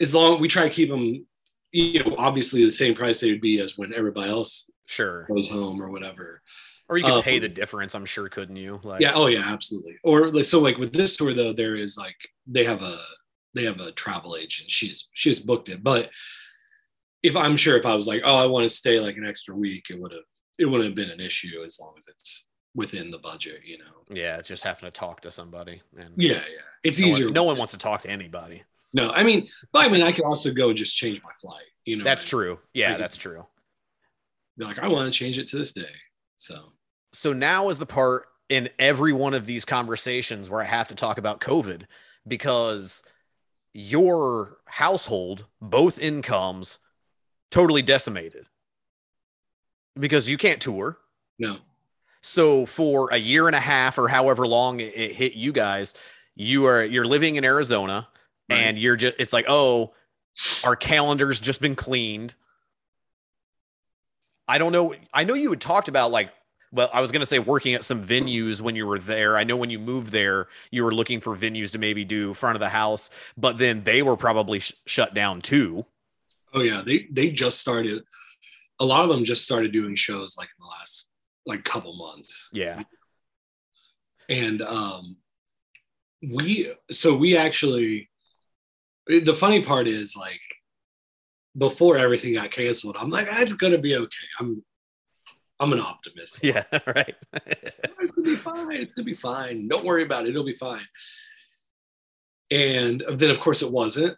as 0.00 0.14
long 0.14 0.40
we 0.40 0.48
try 0.48 0.62
to 0.64 0.70
keep 0.70 0.88
them 0.88 1.26
you 1.72 2.02
know 2.04 2.14
obviously 2.18 2.64
the 2.64 2.70
same 2.70 2.94
price 2.94 3.20
they 3.20 3.30
would 3.30 3.40
be 3.40 3.58
as 3.60 3.76
when 3.76 3.92
everybody 3.94 4.30
else 4.30 4.70
Sure. 4.86 5.26
goes 5.32 5.48
home 5.48 5.80
or 5.82 5.90
whatever 5.90 6.40
Or 6.88 6.98
you 6.98 7.04
could 7.04 7.12
Um, 7.14 7.22
pay 7.22 7.38
the 7.38 7.48
difference. 7.48 7.94
I'm 7.94 8.04
sure, 8.04 8.28
couldn't 8.28 8.56
you? 8.56 8.78
Like, 8.84 9.00
yeah 9.00 9.12
oh 9.14 9.26
yeah 9.26 9.42
absolutely 9.46 9.98
or 10.04 10.30
like 10.30 10.44
so 10.44 10.60
like 10.60 10.76
with 10.78 10.92
this 10.92 11.16
tour 11.16 11.34
though 11.34 11.52
there 11.52 11.74
is 11.76 11.96
like 11.96 12.16
they 12.46 12.64
have 12.64 12.82
a 12.82 12.96
they 13.54 13.64
have 13.64 13.80
a 13.80 13.92
travel 13.92 14.36
agent 14.36 14.70
she's 14.70 15.08
she's 15.14 15.38
booked 15.38 15.68
it 15.68 15.82
but 15.82 16.10
if 17.22 17.36
i'm 17.36 17.56
sure 17.56 17.76
if 17.76 17.86
i 17.86 17.94
was 17.94 18.06
like 18.06 18.22
oh 18.24 18.36
i 18.36 18.46
want 18.46 18.64
to 18.64 18.68
stay 18.68 18.98
like 19.00 19.16
an 19.16 19.26
extra 19.26 19.54
week 19.54 19.84
it 19.90 20.00
would 20.00 20.12
have 20.12 20.22
it 20.58 20.66
wouldn't 20.66 20.84
have 20.88 20.94
been 20.94 21.10
an 21.10 21.20
issue 21.20 21.62
as 21.64 21.78
long 21.80 21.94
as 21.98 22.06
it's 22.08 22.46
within 22.74 23.10
the 23.10 23.18
budget 23.18 23.60
you 23.64 23.76
know 23.78 23.84
Yeah, 24.10 24.38
it's 24.38 24.48
just 24.48 24.62
having 24.64 24.86
to 24.86 24.90
talk 24.90 25.20
to 25.22 25.30
somebody. 25.30 25.82
And 25.98 26.14
yeah 26.16 26.32
yeah 26.34 26.62
it's 26.82 26.98
no 27.00 27.06
easier 27.08 27.26
One, 27.26 27.34
no 27.34 27.44
one 27.44 27.56
wants 27.58 27.72
to 27.72 27.78
talk 27.78 28.02
to 28.02 28.10
anybody. 28.10 28.62
no 28.94 29.10
i 29.10 29.22
mean 29.22 29.48
but 29.72 29.84
i 29.84 29.88
mean 29.88 30.02
i 30.02 30.10
could 30.12 30.24
also 30.24 30.52
go 30.52 30.72
just 30.72 30.96
change 30.96 31.22
my 31.22 31.30
flight 31.40 31.64
you 31.84 31.96
know 31.96 32.04
That's 32.04 32.22
I 32.22 32.24
mean? 32.24 32.28
true. 32.30 32.58
Yeah, 32.74 32.96
that's 32.96 33.16
true. 33.16 33.44
be 34.56 34.64
like, 34.64 34.78
I 34.78 34.88
want 34.88 35.12
to 35.12 35.18
change 35.18 35.38
it 35.38 35.48
to 35.48 35.58
this 35.58 35.72
day. 35.72 35.90
So 36.36 36.72
So 37.12 37.32
now 37.32 37.68
is 37.70 37.78
the 37.78 37.86
part 37.86 38.26
in 38.48 38.68
every 38.78 39.12
one 39.12 39.34
of 39.34 39.46
these 39.46 39.64
conversations 39.64 40.48
where 40.48 40.60
I 40.62 40.66
have 40.66 40.88
to 40.88 40.94
talk 40.94 41.18
about 41.18 41.40
COVID 41.40 41.86
because 42.28 43.02
your 43.74 44.58
household, 44.66 45.46
both 45.60 45.98
incomes, 45.98 46.78
totally 47.50 47.82
decimated 47.82 48.46
because 49.98 50.28
you 50.28 50.38
can't 50.38 50.60
tour. 50.60 50.98
no, 51.38 51.58
So 52.22 52.66
for 52.66 53.10
a 53.12 53.16
year 53.18 53.46
and 53.46 53.56
a 53.56 53.60
half 53.60 53.98
or 53.98 54.08
however 54.08 54.46
long 54.46 54.80
it, 54.80 54.94
it 54.96 55.12
hit 55.14 55.34
you 55.34 55.52
guys, 55.52 55.94
you 56.34 56.66
are 56.66 56.82
you're 56.84 57.04
living 57.04 57.36
in 57.36 57.44
Arizona 57.44 58.08
Right. 58.50 58.58
and 58.58 58.78
you're 58.78 58.96
just 58.96 59.14
it's 59.18 59.32
like, 59.32 59.44
"Oh, 59.48 59.92
our 60.64 60.76
calendar's 60.76 61.38
just 61.40 61.60
been 61.60 61.74
cleaned." 61.76 62.34
I 64.48 64.58
don't 64.58 64.72
know. 64.72 64.94
I 65.14 65.24
know 65.24 65.34
you 65.34 65.50
had 65.50 65.60
talked 65.60 65.88
about 65.88 66.10
like 66.10 66.30
well, 66.72 66.90
I 66.92 67.00
was 67.00 67.12
going 67.12 67.20
to 67.20 67.26
say 67.26 67.38
working 67.38 67.74
at 67.74 67.84
some 67.84 68.02
venues 68.04 68.60
when 68.60 68.74
you 68.74 68.86
were 68.86 68.98
there. 68.98 69.36
I 69.36 69.44
know 69.44 69.56
when 69.56 69.70
you 69.70 69.78
moved 69.78 70.10
there, 70.10 70.48
you 70.70 70.82
were 70.84 70.94
looking 70.94 71.20
for 71.20 71.36
venues 71.36 71.70
to 71.72 71.78
maybe 71.78 72.04
do 72.04 72.32
front 72.34 72.56
of 72.56 72.60
the 72.60 72.70
house, 72.70 73.10
but 73.36 73.58
then 73.58 73.84
they 73.84 74.02
were 74.02 74.16
probably 74.16 74.58
sh- 74.60 74.72
shut 74.86 75.12
down 75.14 75.40
too. 75.42 75.84
oh 76.54 76.62
yeah, 76.62 76.82
they 76.84 77.06
they 77.10 77.30
just 77.30 77.60
started. 77.60 78.02
A 78.80 78.84
lot 78.84 79.02
of 79.04 79.10
them 79.10 79.22
just 79.24 79.44
started 79.44 79.70
doing 79.72 79.94
shows 79.94 80.36
like 80.36 80.48
in 80.48 80.62
the 80.62 80.66
last 80.68 81.10
like 81.46 81.62
couple 81.64 81.94
months, 81.96 82.48
Yeah. 82.52 82.82
and 84.28 84.62
um, 84.62 85.16
we 86.22 86.72
so 86.90 87.14
we 87.16 87.36
actually. 87.36 88.08
The 89.08 89.34
funny 89.34 89.62
part 89.62 89.88
is 89.88 90.14
like 90.16 90.40
before 91.58 91.96
everything 91.98 92.34
got 92.34 92.50
canceled, 92.50 92.96
I'm 92.98 93.10
like, 93.10 93.26
"Ah, 93.30 93.40
it's 93.42 93.52
gonna 93.54 93.78
be 93.78 93.96
okay. 93.96 94.26
I'm 94.40 94.64
I'm 95.62 95.72
an 95.72 95.80
optimist. 95.80 96.40
Yeah, 96.42 96.64
right. 96.86 97.14
it's 97.46 98.10
gonna 98.10 98.28
be 98.28 98.36
fine. 98.36 98.72
It's 98.72 98.92
gonna 98.92 99.06
be 99.06 99.14
fine. 99.14 99.68
Don't 99.68 99.84
worry 99.84 100.02
about 100.02 100.26
it. 100.26 100.30
It'll 100.30 100.44
be 100.44 100.52
fine. 100.54 100.86
And 102.50 103.02
then 103.08 103.30
of 103.30 103.38
course 103.38 103.62
it 103.62 103.70
wasn't. 103.70 104.16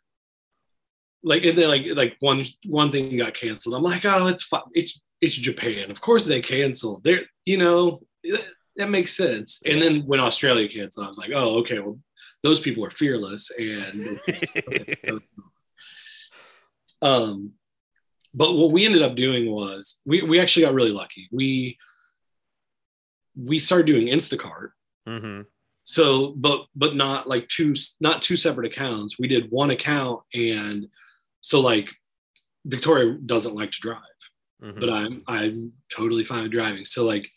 Like 1.23 1.45
and 1.45 1.57
then 1.57 1.69
like 1.69 1.87
like 1.95 2.17
one 2.21 2.45
one 2.65 2.91
thing 2.91 3.17
got 3.19 3.35
canceled. 3.35 3.75
I'm 3.75 3.83
like, 3.83 4.05
oh, 4.07 4.27
it's 4.27 4.45
fine. 4.45 4.63
It's 4.73 5.01
it's 5.21 5.35
Japan. 5.35 5.91
Of 5.91 6.01
course 6.01 6.25
they 6.25 6.41
canceled. 6.41 7.05
They're 7.05 7.25
you 7.45 7.59
know 7.59 8.01
that, 8.25 8.45
that 8.77 8.91
makes 8.91 9.15
sense. 9.15 9.61
And 9.67 9.81
then 9.81 10.07
when 10.07 10.21
Australia 10.21 10.69
canceled, 10.69 11.05
I 11.05 11.09
was 11.09 11.19
like, 11.19 11.31
oh, 11.35 11.59
okay, 11.61 11.79
well 11.79 11.99
those 12.43 12.61
people 12.61 12.85
are 12.85 12.91
fearless 12.91 13.51
and 13.59 14.21
um 17.03 17.53
but 18.35 18.55
what 18.55 18.73
we 18.73 18.85
ended 18.85 19.03
up 19.03 19.15
doing 19.15 19.51
was 19.51 20.01
we, 20.05 20.23
we 20.23 20.41
actually 20.41 20.67
got 20.67 20.75
really 20.75 20.91
lucky. 20.93 21.29
We 21.31 21.79
we 23.37 23.59
started 23.59 23.87
doing 23.87 24.09
instacart. 24.09 24.71
Hmm 25.07 25.43
so 25.85 26.33
but 26.37 26.67
but 26.75 26.97
not 26.97 27.29
like 27.29 27.47
two 27.49 27.75
not 28.01 28.23
two 28.23 28.37
separate 28.37 28.67
accounts. 28.67 29.19
We 29.19 29.29
did 29.29 29.51
one 29.51 29.71
account 29.71 30.23
and 30.33 30.89
so 31.43 31.61
like 31.61 31.89
victoria 32.67 33.19
doesn't 33.27 33.55
like 33.55 33.71
to 33.71 33.81
drive 33.81 34.01
hmm 34.63 34.79
but 34.81 34.89
i'm 34.89 35.23
i'm 35.29 35.73
totally 35.95 36.25
fine 36.25 36.45
with 36.45 36.53
driving. 36.53 36.85
So 36.87 37.05
like 37.05 37.29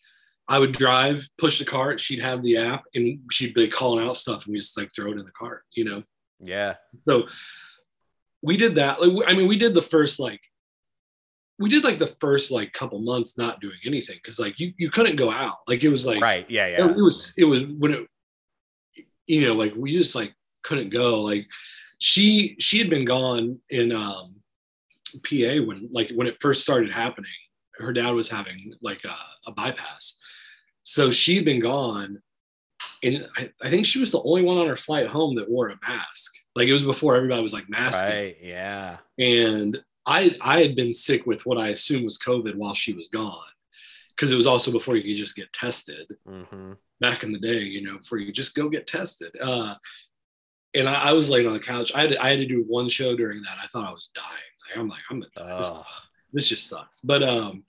i 0.47 0.57
would 0.57 0.71
drive 0.71 1.27
push 1.37 1.59
the 1.59 1.65
cart 1.65 1.99
she'd 1.99 2.21
have 2.21 2.41
the 2.41 2.55
app 2.57 2.83
and 2.95 3.19
she'd 3.31 3.53
be 3.53 3.67
calling 3.67 4.05
out 4.05 4.15
stuff 4.15 4.45
and 4.45 4.53
we 4.53 4.59
just 4.59 4.77
like 4.77 4.89
throw 4.95 5.11
it 5.11 5.19
in 5.19 5.25
the 5.25 5.31
cart 5.37 5.63
you 5.73 5.83
know? 5.83 6.03
Yeah. 6.39 6.75
so 7.07 7.27
we 8.43 8.55
did 8.55 8.75
that. 8.75 9.01
Like, 9.01 9.27
I 9.27 9.33
mean, 9.33 9.47
we 9.47 9.57
did 9.57 9.73
the 9.73 9.81
first 9.81 10.19
like 10.19 10.39
we 11.59 11.69
did 11.69 11.83
like 11.83 11.99
the 11.99 12.15
first 12.19 12.51
like 12.51 12.73
couple 12.73 12.99
months 12.99 13.37
not 13.37 13.59
doing 13.59 13.77
anything 13.85 14.17
because 14.21 14.39
like 14.39 14.59
you 14.59 14.73
you 14.77 14.91
couldn't 14.91 15.15
go 15.15 15.31
out. 15.31 15.57
Like 15.67 15.83
it 15.83 15.89
was 15.89 16.05
like 16.05 16.21
right. 16.21 16.45
Yeah. 16.49 16.67
Yeah. 16.67 16.85
it, 16.85 16.97
it 16.97 17.01
was 17.01 17.33
it 17.37 17.45
was 17.45 17.63
when 17.77 17.93
it 17.93 18.07
you 19.25 19.41
know 19.41 19.53
like 19.53 19.73
we 19.75 19.93
just 19.93 20.15
like 20.15 20.33
couldn't 20.63 20.89
go. 20.89 21.21
Like 21.21 21.45
she 21.99 22.55
she 22.59 22.79
had 22.79 22.89
been 22.89 23.05
gone 23.05 23.59
in 23.69 23.91
um 23.91 24.35
PA 25.23 25.63
when 25.65 25.89
like 25.91 26.11
when 26.15 26.27
it 26.27 26.37
first 26.41 26.63
started 26.63 26.91
happening. 26.91 27.31
Her 27.77 27.93
dad 27.93 28.09
was 28.09 28.27
having 28.27 28.73
like 28.81 29.03
a, 29.05 29.15
a 29.49 29.51
bypass, 29.51 30.17
so 30.81 31.11
she'd 31.11 31.45
been 31.45 31.59
gone 31.59 32.19
and 33.03 33.27
I, 33.37 33.49
I 33.61 33.69
think 33.69 33.85
she 33.85 33.99
was 33.99 34.11
the 34.11 34.21
only 34.21 34.43
one 34.43 34.57
on 34.57 34.67
her 34.67 34.75
flight 34.75 35.07
home 35.07 35.35
that 35.35 35.49
wore 35.49 35.69
a 35.69 35.77
mask. 35.87 36.33
Like 36.55 36.67
it 36.67 36.73
was 36.73 36.83
before 36.83 37.15
everybody 37.15 37.41
was 37.41 37.53
like 37.53 37.69
masking. 37.69 38.09
Right. 38.09 38.37
Yeah. 38.41 38.97
And 39.19 39.79
I 40.07 40.35
I 40.41 40.61
had 40.61 40.75
been 40.75 40.93
sick 40.93 41.25
with 41.25 41.45
what 41.45 41.57
I 41.57 41.69
assumed 41.69 42.05
was 42.05 42.17
COVID 42.17 42.55
while 42.55 42.73
she 42.73 42.93
was 42.93 43.09
gone. 43.09 43.37
Because 44.15 44.31
it 44.31 44.35
was 44.35 44.47
also 44.47 44.71
before 44.71 44.95
you 44.95 45.03
could 45.03 45.21
just 45.21 45.35
get 45.35 45.53
tested 45.53 46.07
hmm 46.27 46.73
back 46.99 47.23
in 47.23 47.31
the 47.31 47.39
day, 47.39 47.59
you 47.59 47.81
know, 47.81 47.97
before 47.97 48.17
you 48.17 48.31
just 48.31 48.55
go 48.55 48.69
get 48.69 48.87
tested. 48.87 49.31
Uh, 49.39 49.75
and 50.73 50.87
I, 50.87 51.09
I 51.09 51.11
was 51.13 51.29
laying 51.29 51.47
on 51.47 51.53
the 51.53 51.59
couch. 51.59 51.93
I 51.93 52.01
had 52.01 52.11
to, 52.11 52.23
I 52.23 52.29
had 52.29 52.39
to 52.39 52.47
do 52.47 52.63
one 52.67 52.89
show 52.89 53.15
during 53.15 53.41
that. 53.43 53.57
I 53.63 53.67
thought 53.67 53.87
I 53.87 53.91
was 53.91 54.09
dying. 54.13 54.25
Like, 54.67 54.79
I'm 54.79 54.87
like, 54.87 54.99
I'm 55.09 55.19
gonna 55.19 55.31
die. 55.35 55.57
This, 55.57 55.71
this 56.33 56.47
just 56.47 56.67
sucks. 56.67 57.01
But 57.01 57.23
um, 57.23 57.63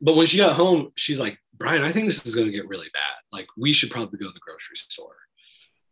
but 0.00 0.16
when 0.16 0.26
she 0.26 0.36
got 0.36 0.56
home, 0.56 0.92
she's 0.94 1.18
like, 1.18 1.38
Bryan, 1.54 1.82
I 1.82 1.90
think 1.90 2.06
this 2.06 2.24
is 2.24 2.34
gonna 2.34 2.50
get 2.50 2.68
really 2.68 2.88
bad. 2.92 3.02
Like, 3.32 3.46
we 3.56 3.72
should 3.72 3.90
probably 3.90 4.18
go 4.18 4.26
to 4.26 4.32
the 4.32 4.40
grocery 4.40 4.76
store. 4.76 5.16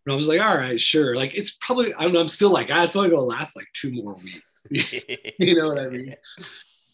And 0.06 0.12
I 0.12 0.16
was 0.16 0.28
like, 0.28 0.40
all 0.40 0.56
right, 0.56 0.80
sure. 0.80 1.16
Like, 1.16 1.34
it's 1.34 1.56
probably 1.60 1.92
I 1.94 2.02
don't 2.02 2.12
know, 2.12 2.20
I'm 2.20 2.28
still 2.28 2.50
like, 2.50 2.68
ah, 2.72 2.84
it's 2.84 2.94
only 2.96 3.10
gonna 3.10 3.22
last 3.22 3.56
like 3.56 3.66
two 3.74 3.90
more 3.92 4.14
weeks. 4.14 4.66
you 5.38 5.56
know 5.56 5.68
what 5.68 5.80
I 5.80 5.88
mean? 5.88 6.14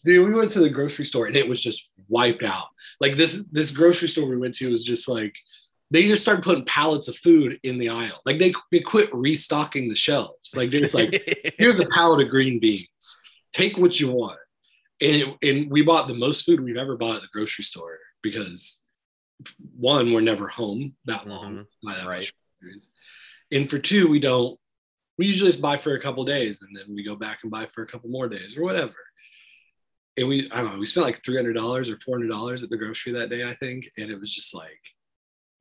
Dude, 0.03 0.27
we 0.27 0.33
went 0.33 0.51
to 0.51 0.59
the 0.59 0.69
grocery 0.69 1.05
store 1.05 1.27
and 1.27 1.35
it 1.35 1.47
was 1.47 1.61
just 1.61 1.89
wiped 2.09 2.43
out. 2.43 2.67
Like 2.99 3.15
this 3.15 3.43
this 3.51 3.71
grocery 3.71 4.07
store 4.09 4.27
we 4.27 4.37
went 4.37 4.55
to 4.55 4.71
was 4.71 4.83
just 4.83 5.07
like 5.07 5.33
they 5.91 6.07
just 6.07 6.23
started 6.23 6.43
putting 6.43 6.65
pallets 6.65 7.07
of 7.07 7.15
food 7.15 7.59
in 7.61 7.77
the 7.77 7.89
aisle. 7.89 8.19
Like 8.25 8.39
they, 8.39 8.51
they 8.71 8.79
quit 8.79 9.13
restocking 9.13 9.89
the 9.89 9.95
shelves. 9.95 10.55
Like 10.55 10.71
dude, 10.71 10.83
it's 10.83 10.95
like 10.95 11.53
here's 11.59 11.79
a 11.79 11.85
pallet 11.85 12.25
of 12.25 12.31
green 12.31 12.59
beans. 12.59 13.17
Take 13.53 13.77
what 13.77 13.99
you 13.99 14.11
want. 14.11 14.39
And 15.01 15.15
it, 15.15 15.27
and 15.47 15.71
we 15.71 15.83
bought 15.83 16.07
the 16.07 16.15
most 16.15 16.45
food 16.45 16.59
we've 16.63 16.77
ever 16.77 16.97
bought 16.97 17.17
at 17.17 17.21
the 17.21 17.27
grocery 17.31 17.63
store 17.63 17.99
because 18.23 18.79
one, 19.77 20.13
we're 20.13 20.21
never 20.21 20.47
home 20.47 20.95
that 21.05 21.27
long. 21.27 21.53
Mhm. 21.55 21.65
buy 21.83 21.95
that 21.95 22.07
Right. 22.07 22.31
groceries. 22.59 22.91
And 23.51 23.69
for 23.69 23.79
two, 23.79 24.07
we 24.07 24.19
don't. 24.19 24.59
We 25.17 25.27
usually 25.27 25.51
just 25.51 25.61
buy 25.61 25.77
for 25.77 25.93
a 25.93 26.01
couple 26.01 26.25
days 26.25 26.63
and 26.63 26.75
then 26.75 26.85
we 26.95 27.03
go 27.03 27.15
back 27.15 27.39
and 27.43 27.51
buy 27.51 27.67
for 27.67 27.83
a 27.83 27.87
couple 27.87 28.09
more 28.09 28.27
days 28.27 28.57
or 28.57 28.63
whatever. 28.63 28.95
And 30.17 30.27
we, 30.27 30.49
I 30.51 30.61
don't 30.61 30.73
know, 30.73 30.79
we 30.79 30.87
spent 30.87 31.05
like 31.05 31.23
three 31.23 31.35
hundred 31.35 31.53
dollars 31.53 31.89
or 31.89 31.99
four 31.99 32.17
hundred 32.17 32.29
dollars 32.29 32.63
at 32.63 32.69
the 32.71 32.77
grocery 32.77 33.13
that 33.13 33.29
day, 33.29 33.43
I 33.43 33.55
think, 33.55 33.89
and 33.97 34.09
it 34.09 34.19
was 34.19 34.33
just 34.33 34.55
like, 34.55 34.79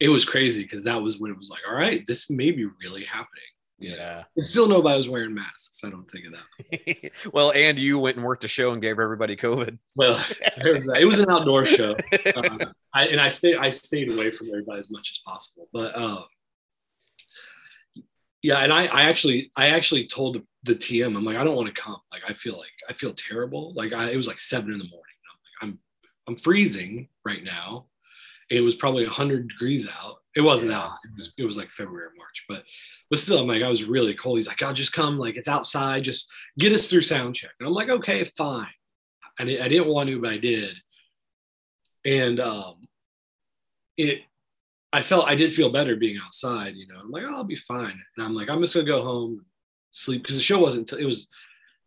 it 0.00 0.08
was 0.08 0.24
crazy 0.24 0.62
because 0.62 0.84
that 0.84 1.00
was 1.00 1.18
when 1.18 1.30
it 1.30 1.38
was 1.38 1.50
like, 1.50 1.60
all 1.68 1.74
right, 1.74 2.04
this 2.06 2.30
may 2.30 2.50
be 2.50 2.66
really 2.82 3.04
happening. 3.04 3.42
You 3.82 3.90
know? 3.90 3.96
yeah. 3.96 4.22
And 4.36 4.46
still 4.46 4.68
nobody 4.68 4.96
was 4.96 5.08
wearing 5.08 5.34
masks. 5.34 5.82
I 5.84 5.90
don't 5.90 6.08
think 6.10 6.26
of 6.26 6.32
that. 6.32 7.12
well, 7.32 7.52
and 7.52 7.78
you 7.78 7.98
went 7.98 8.16
and 8.16 8.24
worked 8.24 8.44
a 8.44 8.48
show 8.48 8.72
and 8.72 8.80
gave 8.80 8.98
everybody 8.98 9.36
COVID. 9.36 9.78
Well, 9.96 10.14
was 10.64 10.88
it 10.98 11.06
was 11.06 11.18
an 11.18 11.30
outdoor 11.30 11.64
show. 11.64 11.96
uh, 12.36 12.66
I, 12.94 13.08
and 13.08 13.20
I 13.20 13.28
stayed 13.28 13.56
I 13.56 13.70
stayed 13.70 14.12
away 14.12 14.30
from 14.30 14.48
everybody 14.48 14.78
as 14.78 14.90
much 14.90 15.10
as 15.10 15.18
possible. 15.26 15.68
But 15.72 15.96
um, 15.96 16.24
yeah, 18.42 18.58
and 18.58 18.72
I, 18.72 18.86
I 18.86 19.02
actually 19.02 19.50
I 19.56 19.68
actually 19.68 20.06
told 20.06 20.42
the 20.64 20.74
TM 20.74 21.16
I'm 21.16 21.24
like 21.24 21.36
I 21.36 21.44
don't 21.44 21.56
want 21.56 21.74
to 21.74 21.80
come. 21.80 21.98
Like 22.12 22.22
I 22.28 22.32
feel 22.34 22.58
like 22.58 22.70
I 22.88 22.92
feel 22.92 23.14
terrible. 23.14 23.72
Like 23.74 23.92
I, 23.92 24.10
it 24.10 24.16
was 24.16 24.26
like 24.26 24.40
seven 24.40 24.72
in 24.72 24.78
the 24.78 24.84
morning. 24.84 25.16
I'm 25.30 25.38
like 25.70 25.74
I'm 25.74 25.78
I'm 26.28 26.36
freezing 26.36 27.08
right 27.24 27.42
now. 27.44 27.86
It 28.50 28.60
was 28.60 28.74
probably 28.74 29.04
hundred 29.06 29.48
degrees 29.48 29.88
out. 29.88 30.16
It 30.34 30.40
wasn't 30.40 30.72
Yeah. 30.72 30.78
out. 30.80 30.98
It 31.04 31.10
was 31.16 31.34
it 31.38 31.44
was 31.44 31.56
like 31.56 31.70
February 31.70 32.06
or 32.06 32.12
March, 32.16 32.44
but 32.48 32.64
but 33.10 33.18
still 33.18 33.40
I'm 33.40 33.46
like 33.46 33.62
I 33.62 33.68
was 33.68 33.84
really 33.84 34.14
cold. 34.14 34.38
He's 34.38 34.48
like 34.48 34.62
I'll 34.62 34.72
just 34.72 34.92
come. 34.92 35.18
Like 35.18 35.36
it's 35.36 35.48
outside. 35.48 36.04
Just 36.04 36.30
get 36.58 36.72
us 36.72 36.88
through 36.88 37.02
sound 37.02 37.34
check. 37.34 37.50
And 37.60 37.66
I'm 37.66 37.74
like 37.74 37.88
okay, 37.88 38.24
fine. 38.36 38.68
I, 39.38 39.42
I 39.44 39.68
didn't 39.68 39.88
want 39.88 40.08
to, 40.10 40.20
but 40.20 40.30
I 40.30 40.38
did. 40.38 40.74
And 42.04 42.40
um, 42.40 42.76
it, 43.96 44.22
I 44.92 45.02
felt 45.02 45.28
I 45.28 45.34
did 45.34 45.54
feel 45.54 45.72
better 45.72 45.96
being 45.96 46.18
outside. 46.22 46.74
You 46.76 46.86
know, 46.86 47.00
I'm 47.00 47.10
like, 47.10 47.24
oh, 47.26 47.34
I'll 47.34 47.44
be 47.44 47.56
fine. 47.56 48.00
And 48.16 48.26
I'm 48.26 48.34
like, 48.34 48.50
I'm 48.50 48.60
just 48.60 48.74
gonna 48.74 48.86
go 48.86 49.02
home, 49.02 49.44
sleep 49.90 50.22
because 50.22 50.36
the 50.36 50.42
show 50.42 50.58
wasn't. 50.58 50.88
Till, 50.88 50.98
it 50.98 51.04
was 51.04 51.28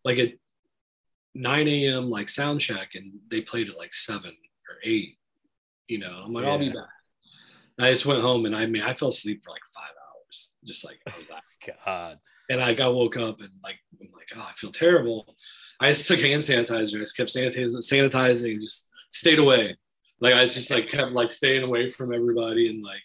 like 0.04 0.18
at 0.20 0.34
9 1.36 1.68
a.m. 1.68 2.10
like 2.10 2.30
sound 2.30 2.62
check, 2.62 2.96
and 2.96 3.14
they 3.30 3.42
played 3.42 3.70
at 3.70 3.78
like 3.78 3.94
seven 3.94 4.32
or 4.32 4.76
eight. 4.84 5.18
You 5.88 6.00
know, 6.00 6.24
I'm 6.26 6.34
like, 6.34 6.46
I'll 6.46 6.58
be 6.58 6.70
back. 6.70 6.90
And 7.78 7.86
I 7.86 7.92
just 7.92 8.06
went 8.06 8.22
home, 8.22 8.46
and 8.46 8.56
I 8.56 8.66
mean, 8.66 8.82
I 8.82 8.94
fell 8.94 9.10
asleep 9.10 9.42
for 9.44 9.52
like 9.52 9.62
five 9.74 9.84
hours, 9.84 10.54
just 10.64 10.84
like 10.86 11.00
I 11.08 11.20
was 11.20 11.30
out 11.32 11.44
God. 11.86 12.20
and 12.50 12.62
I 12.62 12.74
got 12.74 12.94
woke 12.94 13.18
up 13.18 13.40
and 13.40 13.50
like 13.64 13.78
I'm 14.02 14.12
like, 14.14 14.28
oh, 14.36 14.48
I 14.50 14.54
feel 14.56 14.72
terrible. 14.72 15.36
I 15.80 15.90
just 15.90 16.08
took 16.08 16.20
hand 16.20 16.42
sanitizer. 16.42 16.96
I 16.96 17.00
just 17.00 17.18
kept 17.18 17.30
sanitizing, 17.30 17.76
sanitizing, 17.78 18.54
and 18.54 18.64
just 18.64 18.90
stayed 19.12 19.40
away. 19.40 19.76
Like 20.20 20.34
I 20.34 20.42
was 20.42 20.54
just 20.54 20.72
like 20.72 20.90
kept 20.90 21.12
like 21.12 21.32
staying 21.32 21.64
away 21.64 21.90
from 21.90 22.14
everybody. 22.14 22.70
And 22.70 22.84
like 22.84 23.02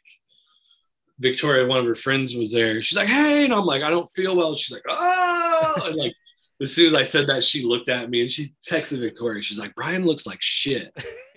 Victoria, 1.19 1.67
one 1.67 1.79
of 1.79 1.87
her 1.87 1.95
friends 1.95 2.35
was 2.35 2.53
there. 2.53 2.81
She's 2.83 2.97
like, 2.97 3.09
hey, 3.09 3.45
and 3.45 3.55
I'm 3.55 3.67
like, 3.67 3.83
I 3.83 3.91
don't 3.91 4.11
feel 4.11 4.37
well. 4.37 4.55
She's 4.55 4.73
like, 4.73 4.85
oh, 4.89 5.83
and 5.87 5.97
like 5.97 6.15
as 6.61 6.73
soon 6.73 6.89
as 6.89 6.95
I 6.95 7.03
said 7.03 7.27
that, 7.29 7.43
she 7.43 7.65
looked 7.65 7.89
at 7.89 8.11
me 8.11 8.21
and 8.23 8.31
she 8.31 8.55
texted 8.69 9.01
Victoria. 9.01 9.43
She's 9.43 9.59
like, 9.59 9.75
Bryan 9.75 10.05
looks 10.05 10.27
like 10.27 10.41
shit. 10.41 10.93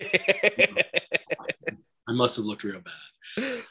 I 2.06 2.12
must 2.12 2.36
have 2.36 2.44
looked 2.44 2.64
real 2.64 2.80
bad. 2.80 3.62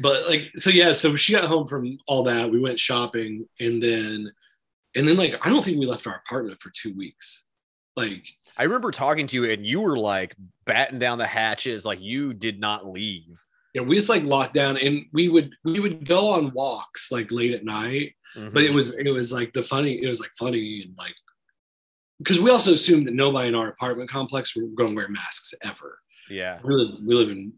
But 0.00 0.28
like, 0.28 0.50
so 0.56 0.70
yeah, 0.70 0.92
so 0.92 1.16
she 1.16 1.34
got 1.34 1.44
home 1.44 1.66
from 1.66 1.98
all 2.06 2.22
that. 2.24 2.50
We 2.50 2.60
went 2.60 2.80
shopping 2.80 3.46
and 3.60 3.82
then, 3.82 4.32
and 4.94 5.06
then 5.06 5.16
like, 5.16 5.34
I 5.42 5.50
don't 5.50 5.62
think 5.62 5.78
we 5.78 5.86
left 5.86 6.06
our 6.06 6.22
apartment 6.26 6.60
for 6.60 6.70
two 6.70 6.94
weeks. 6.94 7.44
Like, 7.98 8.24
I 8.56 8.62
remember 8.64 8.90
talking 8.90 9.26
to 9.28 9.36
you 9.36 9.50
and 9.50 9.64
you 9.66 9.80
were 9.80 9.98
like 9.98 10.34
batting 10.64 10.98
down 10.98 11.18
the 11.18 11.26
hatches, 11.26 11.84
like 11.84 12.00
you 12.00 12.32
did 12.34 12.58
not 12.60 12.86
leave. 12.86 13.40
know, 13.74 13.82
we 13.84 13.96
just 13.96 14.08
like 14.08 14.22
locked 14.22 14.54
down 14.54 14.76
and 14.78 15.04
we 15.12 15.28
would, 15.28 15.54
we 15.64 15.78
would 15.80 16.06
go 16.08 16.28
on 16.30 16.52
walks 16.54 17.10
like 17.12 17.30
late 17.30 17.52
at 17.54 17.64
night, 17.64 18.14
Mm-hmm. 18.36 18.52
but 18.52 18.62
it 18.62 18.72
was, 18.72 18.94
it 18.94 19.08
was 19.08 19.32
like 19.32 19.52
the 19.54 19.62
funny, 19.62 20.02
it 20.02 20.06
was 20.06 20.20
like 20.20 20.30
funny 20.38 20.82
and 20.84 20.94
like, 20.98 21.14
because 22.18 22.38
we 22.40 22.50
also 22.50 22.74
assumed 22.74 23.06
that 23.08 23.14
nobody 23.14 23.48
in 23.48 23.54
our 23.54 23.68
apartment 23.68 24.10
complex 24.10 24.54
were 24.54 24.64
going 24.76 24.90
to 24.90 24.96
wear 24.96 25.08
masks 25.08 25.54
ever. 25.62 25.98
yeah. 26.28 26.58
We 26.62 26.74
live, 26.74 26.94
we 27.06 27.14
live 27.14 27.30
in 27.30 27.54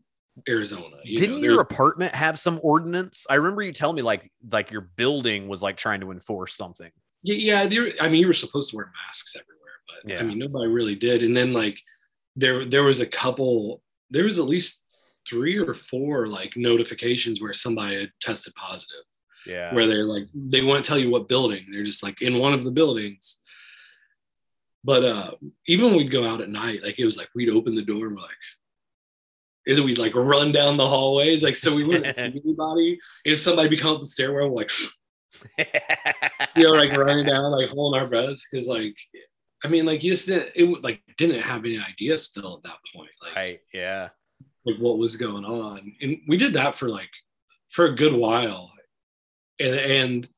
Arizona. 0.49 0.97
you 1.03 1.17
Didn't 1.17 1.41
there- 1.41 1.51
your 1.51 1.61
apartment 1.61 2.15
have 2.15 2.39
some 2.39 2.61
ordinance? 2.63 3.27
I 3.29 3.35
remember 3.35 3.63
you 3.63 3.73
telling 3.73 3.97
me 3.97 4.03
like 4.03 4.31
like 4.51 4.71
your 4.71 4.83
building 4.83 5.49
was 5.49 5.61
like 5.61 5.77
trying 5.77 6.01
to 6.03 6.13
enforce 6.13 6.55
something. 6.55 6.91
Yeah, 7.25 7.63
yeah. 7.63 7.91
I 8.01 8.09
mean, 8.09 8.21
you 8.21 8.27
were 8.29 8.33
supposed 8.33 8.71
to 8.71 8.77
wear 8.77 8.93
masks 9.07 9.35
everywhere, 9.37 9.60
Yeah. 10.05 10.21
I 10.21 10.23
mean, 10.23 10.39
nobody 10.39 10.69
really 10.69 10.95
did. 10.95 11.23
And 11.23 11.37
then 11.37 11.53
like, 11.53 11.79
there, 12.37 12.65
there 12.65 12.85
was 12.85 13.01
a 13.01 13.07
couple. 13.07 13.83
There 14.11 14.25
was 14.25 14.39
at 14.39 14.47
least 14.47 14.85
three 15.29 15.59
or 15.59 15.75
four 15.75 16.29
like 16.29 16.57
notifications 16.57 17.41
where 17.41 17.53
somebody 17.53 18.01
had 18.01 18.13
tested 18.21 18.55
positive. 18.55 19.05
Yeah. 19.47 19.75
Where 19.75 19.87
they're 19.87 20.05
like, 20.05 20.29
they 20.35 20.63
won't 20.63 20.85
tell 20.85 20.99
you 20.99 21.11
what 21.11 21.29
building. 21.29 21.67
They're 21.71 21.83
just 21.83 22.03
like 22.03 22.21
in 22.23 22.39
one 22.39 22.53
of 22.53 22.65
the 22.65 22.71
buildings. 22.71 23.39
But 24.83 25.05
uh 25.05 25.33
even 25.67 25.87
when 25.87 25.97
we'd 25.97 26.11
go 26.11 26.27
out 26.27 26.41
at 26.41 26.49
night, 26.49 26.83
like 26.83 26.99
it 26.99 27.05
was 27.05 27.17
like 27.17 27.29
we'd 27.35 27.51
open 27.51 27.75
the 27.75 27.83
door 27.83 28.07
and 28.07 28.17
we're 28.17 28.23
like, 28.23 28.31
then 29.67 29.85
we'd 29.85 29.99
like 29.99 30.15
run 30.15 30.53
down 30.53 30.77
the 30.77 30.87
hallways, 30.87 31.43
like 31.43 31.57
so 31.57 31.75
we 31.75 31.85
wouldn't 31.85 32.15
see 32.15 32.23
anybody. 32.23 32.99
And 33.25 33.33
if 33.33 33.41
somebody 33.41 33.69
would 33.69 33.81
come 33.81 33.97
up 33.97 34.01
the 34.01 34.09
stairwell, 34.09 34.51
we're 34.51 34.57
like, 34.57 34.71
you 36.57 36.65
know, 36.65 36.71
like 36.71 36.97
running 36.97 37.27
down, 37.27 37.51
like 37.51 37.69
holding 37.71 38.01
our 38.01 38.07
breaths, 38.07 38.47
because 38.51 38.67
like, 38.69 38.97
I 39.63 39.69
mean, 39.69 39.85
like 39.85 40.03
you 40.03 40.13
just 40.13 40.27
didn't, 40.27 40.51
it 40.55 40.83
like 40.83 41.03
didn't 41.17 41.43
have 41.43 41.65
any 41.65 41.79
idea 41.79 42.17
still 42.17 42.57
at 42.57 42.63
that 42.63 42.79
point, 42.95 43.11
like, 43.23 43.37
right. 43.37 43.61
Yeah. 43.75 44.09
like 44.65 44.77
what 44.79 44.99
was 44.99 45.17
going 45.17 45.45
on, 45.45 45.93
and 46.01 46.19
we 46.29 46.37
did 46.37 46.55
that 46.55 46.77
for 46.79 46.89
like 46.89 47.11
for 47.71 47.87
a 47.87 47.95
good 47.95 48.15
while, 48.15 48.71
and 49.59 49.75
and 49.75 50.29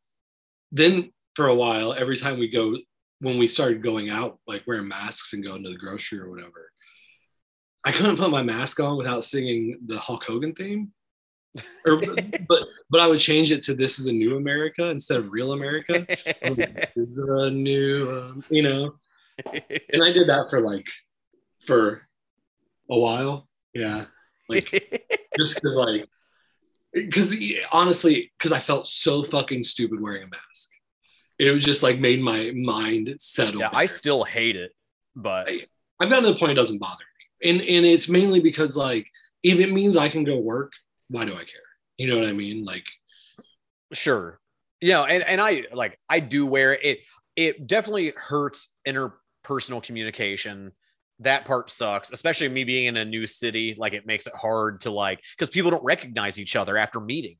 then 0.72 1.12
for 1.36 1.46
a 1.46 1.54
while, 1.54 1.92
every 1.92 2.16
time 2.16 2.38
we 2.38 2.50
go, 2.50 2.76
when 3.20 3.38
we 3.38 3.46
started 3.46 3.82
going 3.82 4.10
out, 4.10 4.38
like 4.46 4.62
wearing 4.66 4.88
masks 4.88 5.32
and 5.32 5.44
going 5.44 5.62
to 5.62 5.70
the 5.70 5.76
grocery 5.76 6.18
or 6.18 6.28
whatever, 6.28 6.70
I 7.84 7.92
couldn't 7.92 8.16
put 8.16 8.30
my 8.30 8.42
mask 8.42 8.80
on 8.80 8.96
without 8.96 9.24
singing 9.24 9.78
the 9.86 9.98
Hulk 9.98 10.24
Hogan 10.24 10.54
theme. 10.54 10.92
or 11.86 12.00
but 12.48 12.66
but 12.90 13.00
I 13.00 13.06
would 13.06 13.20
change 13.20 13.52
it 13.52 13.62
to 13.64 13.74
"This 13.74 13.98
is 13.98 14.06
a 14.06 14.12
New 14.12 14.36
America" 14.36 14.86
instead 14.86 15.18
of 15.18 15.30
"Real 15.30 15.52
America." 15.52 16.06
Oh, 16.44 16.54
this 16.54 16.90
is 16.96 17.16
a 17.18 17.50
new, 17.50 18.10
um, 18.10 18.44
you 18.50 18.62
know. 18.62 18.94
And 19.46 20.02
I 20.02 20.12
did 20.12 20.28
that 20.28 20.48
for 20.50 20.60
like 20.60 20.86
for 21.66 22.02
a 22.90 22.98
while. 22.98 23.48
Yeah, 23.74 24.06
like 24.48 24.68
just 25.36 25.56
because 25.56 25.76
like 25.76 26.06
because 26.92 27.34
honestly, 27.70 28.32
because 28.38 28.52
I 28.52 28.58
felt 28.58 28.86
so 28.86 29.22
fucking 29.22 29.62
stupid 29.62 30.00
wearing 30.00 30.24
a 30.24 30.26
mask. 30.26 30.68
It 31.38 31.50
was 31.50 31.64
just 31.64 31.82
like 31.82 31.98
made 31.98 32.20
my 32.20 32.52
mind 32.54 33.14
settle. 33.18 33.60
yeah, 33.60 33.70
I 33.72 33.86
still 33.86 34.24
hate 34.24 34.56
it, 34.56 34.72
but 35.16 35.48
I've 35.98 36.10
gotten 36.10 36.24
to 36.24 36.32
the 36.32 36.38
point 36.38 36.52
it 36.52 36.56
doesn't 36.56 36.78
bother 36.78 37.04
me, 37.42 37.50
and 37.50 37.60
and 37.60 37.86
it's 37.86 38.08
mainly 38.08 38.40
because 38.40 38.76
like 38.76 39.08
if 39.42 39.58
it 39.58 39.72
means 39.72 39.96
I 39.96 40.08
can 40.08 40.24
go 40.24 40.38
work, 40.38 40.72
why 41.08 41.24
do 41.24 41.32
I 41.32 41.38
care? 41.38 41.46
You 41.96 42.08
know 42.08 42.18
what 42.18 42.28
I 42.28 42.32
mean? 42.32 42.64
Like 42.64 42.84
sure. 43.92 44.38
You 44.80 44.90
know, 44.90 45.04
and, 45.04 45.22
and 45.22 45.40
I 45.40 45.64
like 45.72 45.98
I 46.08 46.20
do 46.20 46.44
wear 46.44 46.74
it. 46.74 47.00
It 47.36 47.66
definitely 47.66 48.12
hurts 48.16 48.68
interpersonal 49.42 49.82
communication. 49.82 50.72
That 51.20 51.44
part 51.44 51.70
sucks, 51.70 52.10
especially 52.12 52.48
me 52.48 52.64
being 52.64 52.86
in 52.86 52.96
a 52.96 53.04
new 53.04 53.26
city. 53.26 53.76
Like 53.78 53.92
it 53.92 54.06
makes 54.06 54.26
it 54.26 54.34
hard 54.34 54.80
to 54.82 54.90
like 54.90 55.20
because 55.36 55.50
people 55.52 55.70
don't 55.70 55.84
recognize 55.84 56.40
each 56.40 56.56
other 56.56 56.76
after 56.76 57.00
meeting. 57.00 57.36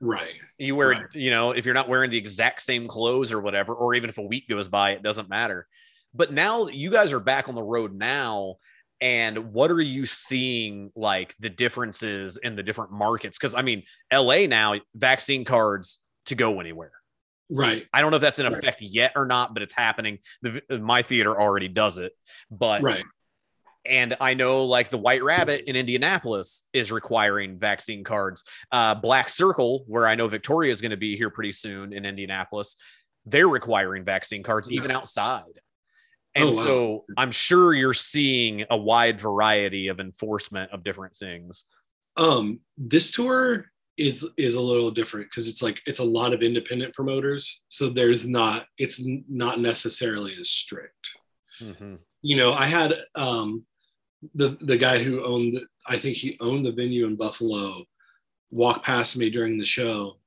right, 0.00 0.34
You 0.58 0.76
wear, 0.76 0.90
Right. 0.90 1.02
you 1.14 1.30
know, 1.30 1.52
if 1.52 1.64
you're 1.64 1.74
not 1.74 1.88
wearing 1.88 2.10
the 2.10 2.18
exact 2.18 2.60
same 2.60 2.86
clothes 2.86 3.32
or 3.32 3.40
whatever, 3.40 3.74
or 3.74 3.94
even 3.94 4.10
if 4.10 4.18
a 4.18 4.22
week 4.22 4.48
goes 4.48 4.68
by, 4.68 4.90
it 4.92 5.02
doesn't 5.02 5.28
matter. 5.28 5.66
But 6.14 6.32
now 6.32 6.66
you 6.68 6.90
guys 6.90 7.12
are 7.12 7.20
back 7.20 7.48
on 7.48 7.54
the 7.54 7.62
road 7.62 7.94
now, 7.94 8.56
and 9.00 9.52
what 9.52 9.70
are 9.70 9.80
you 9.80 10.06
seeing 10.06 10.90
like 10.94 11.34
the 11.40 11.50
differences 11.50 12.36
in 12.36 12.56
the 12.56 12.62
different 12.62 12.92
markets? 12.92 13.38
Because 13.38 13.54
I 13.54 13.62
mean, 13.62 13.82
LA 14.12 14.46
now, 14.46 14.74
vaccine 14.94 15.44
cards 15.44 15.98
to 16.26 16.34
go 16.34 16.60
anywhere. 16.60 16.92
Right, 17.50 17.86
I 17.92 18.00
don't 18.00 18.10
know 18.10 18.16
if 18.16 18.22
that's 18.22 18.38
in 18.38 18.46
Right. 18.46 18.54
effect 18.56 18.80
yet 18.82 19.12
or 19.16 19.26
not, 19.26 19.54
but 19.54 19.62
it's 19.62 19.74
happening. 19.74 20.18
The, 20.42 20.62
my 20.80 21.02
theater 21.02 21.38
already 21.40 21.68
does 21.68 21.98
it. 21.98 22.12
But 22.50 22.82
right, 22.82 23.04
and 23.84 24.16
I 24.20 24.34
know 24.34 24.64
like 24.64 24.90
the 24.90 24.98
White 24.98 25.22
Rabbit 25.22 25.64
in 25.68 25.76
Indianapolis 25.76 26.64
is 26.72 26.90
requiring 26.90 27.58
vaccine 27.58 28.02
cards. 28.04 28.42
Uh, 28.72 28.94
Black 28.96 29.28
Circle, 29.28 29.84
where 29.86 30.06
I 30.06 30.14
know 30.16 30.26
Victoria 30.26 30.72
is 30.72 30.80
going 30.80 30.90
to 30.90 30.96
be 30.96 31.16
here 31.16 31.30
pretty 31.30 31.52
soon 31.52 31.92
in 31.92 32.04
Indianapolis, 32.04 32.76
they're 33.26 33.48
requiring 33.48 34.04
vaccine 34.04 34.42
cards 34.42 34.70
even 34.70 34.90
outside. 34.90 35.44
And 36.34 36.50
Oh, 36.50 36.54
wow. 36.56 36.62
so 36.64 37.04
I'm 37.16 37.30
sure 37.30 37.72
you're 37.72 37.94
seeing 37.94 38.64
a 38.68 38.76
wide 38.76 39.20
variety 39.20 39.88
of 39.88 40.00
enforcement 40.00 40.70
of 40.72 40.82
different 40.82 41.14
things. 41.16 41.64
Um, 42.16 42.60
this 42.76 43.10
tour 43.10 43.66
is 43.96 44.28
is 44.36 44.54
a 44.54 44.60
little 44.60 44.90
different 44.90 45.28
because 45.30 45.48
it's 45.48 45.62
like 45.62 45.80
it's 45.86 45.98
a 46.00 46.04
lot 46.04 46.32
of 46.32 46.42
independent 46.42 46.94
promoters, 46.94 47.62
so 47.68 47.88
there's 47.88 48.26
not 48.26 48.66
it's 48.78 49.00
not 49.28 49.60
necessarily 49.60 50.34
as 50.40 50.50
strict. 50.50 51.08
Mhm. 51.60 51.98
You 52.22 52.36
know, 52.36 52.52
I 52.52 52.66
had 52.66 52.94
um, 53.14 53.64
the 54.34 54.56
the 54.60 54.76
guy 54.76 55.02
who 55.02 55.24
owned 55.24 55.60
I 55.86 55.98
think 55.98 56.16
he 56.16 56.36
owned 56.40 56.66
the 56.66 56.72
venue 56.72 57.06
in 57.06 57.16
Buffalo 57.16 57.84
walk 58.50 58.84
past 58.84 59.16
me 59.16 59.30
during 59.30 59.58
the 59.58 59.64
show 59.64 60.18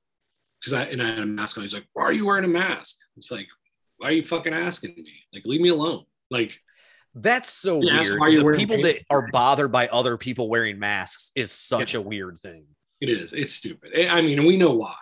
because 0.59 0.73
I 0.73 0.83
and 0.85 1.01
I 1.01 1.07
had 1.09 1.19
a 1.19 1.25
mask 1.25 1.57
on. 1.57 1.63
He's 1.63 1.73
like, 1.73 1.87
"Why 1.93 2.03
are 2.03 2.13
you 2.13 2.25
wearing 2.25 2.45
a 2.45 2.47
mask?" 2.47 2.95
It's 3.17 3.31
like, 3.31 3.47
"Why 3.97 4.09
are 4.09 4.13
you 4.13 4.23
fucking 4.23 4.53
asking 4.53 4.95
me? 4.97 5.13
Like, 5.33 5.45
leave 5.45 5.61
me 5.61 5.69
alone." 5.69 6.05
Like, 6.31 6.51
That's 7.15 7.49
so 7.49 7.81
Yeah, 7.81 8.01
weird. 8.01 8.19
why 8.19 8.27
are 8.27 8.29
you 8.29 8.51
The 8.51 8.57
people 8.57 8.81
that 8.83 9.03
are 9.09 9.27
bothered 9.31 9.71
by 9.71 9.87
other 9.87 10.15
people 10.15 10.47
wearing 10.47 10.77
masks 10.79 11.31
is 11.35 11.51
such 11.51 11.95
a 11.95 12.01
weird 12.01 12.37
thing. 12.37 12.65
It 13.01 13.09
is. 13.09 13.33
It's 13.33 13.53
stupid. 13.53 13.91
I 14.09 14.21
mean, 14.21 14.45
we 14.45 14.57
know 14.57 14.71
why. 14.71 14.95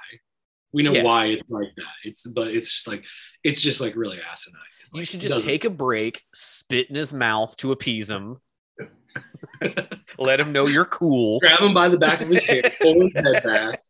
We 0.74 0.84
know 0.84 0.94
Yeah. 0.94 1.04
why 1.04 1.26
it's 1.28 1.50
like 1.50 1.74
that. 1.78 1.94
It's 2.04 2.28
but 2.28 2.50
it's 2.50 2.72
just 2.72 2.88
like 2.88 3.04
it's 3.44 3.62
just 3.62 3.80
like 3.82 3.96
really 3.96 4.20
asinine. 4.20 4.62
It's 4.80 4.92
You 4.94 5.00
like, 5.00 5.08
should 5.08 5.22
just 5.22 5.46
take 5.46 5.66
a 5.66 5.70
break, 5.70 6.24
spit 6.34 6.90
in 6.90 6.96
his 6.96 7.14
mouth 7.14 7.56
to 7.58 7.72
appease 7.72 8.10
him, 8.10 8.38
let 10.20 10.40
him 10.40 10.52
know 10.52 10.68
you're 10.68 10.86
cool. 10.86 11.40
grab 11.40 11.60
him 11.62 11.74
by 11.74 11.88
the 11.90 11.98
back 11.98 12.22
of 12.22 12.28
his 12.30 12.44
head, 12.44 12.74
pull 12.82 13.02
his 13.02 13.14
head 13.16 13.44
back, 13.44 13.82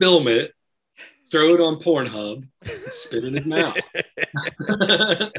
film 0.00 0.28
it, 0.28 0.52
throw 1.30 1.54
it 1.54 1.60
on 1.60 1.76
Pornhub, 1.78 2.46
spit 2.90 3.24
in 3.24 3.34
his 3.34 3.46
mouth. 3.46 3.76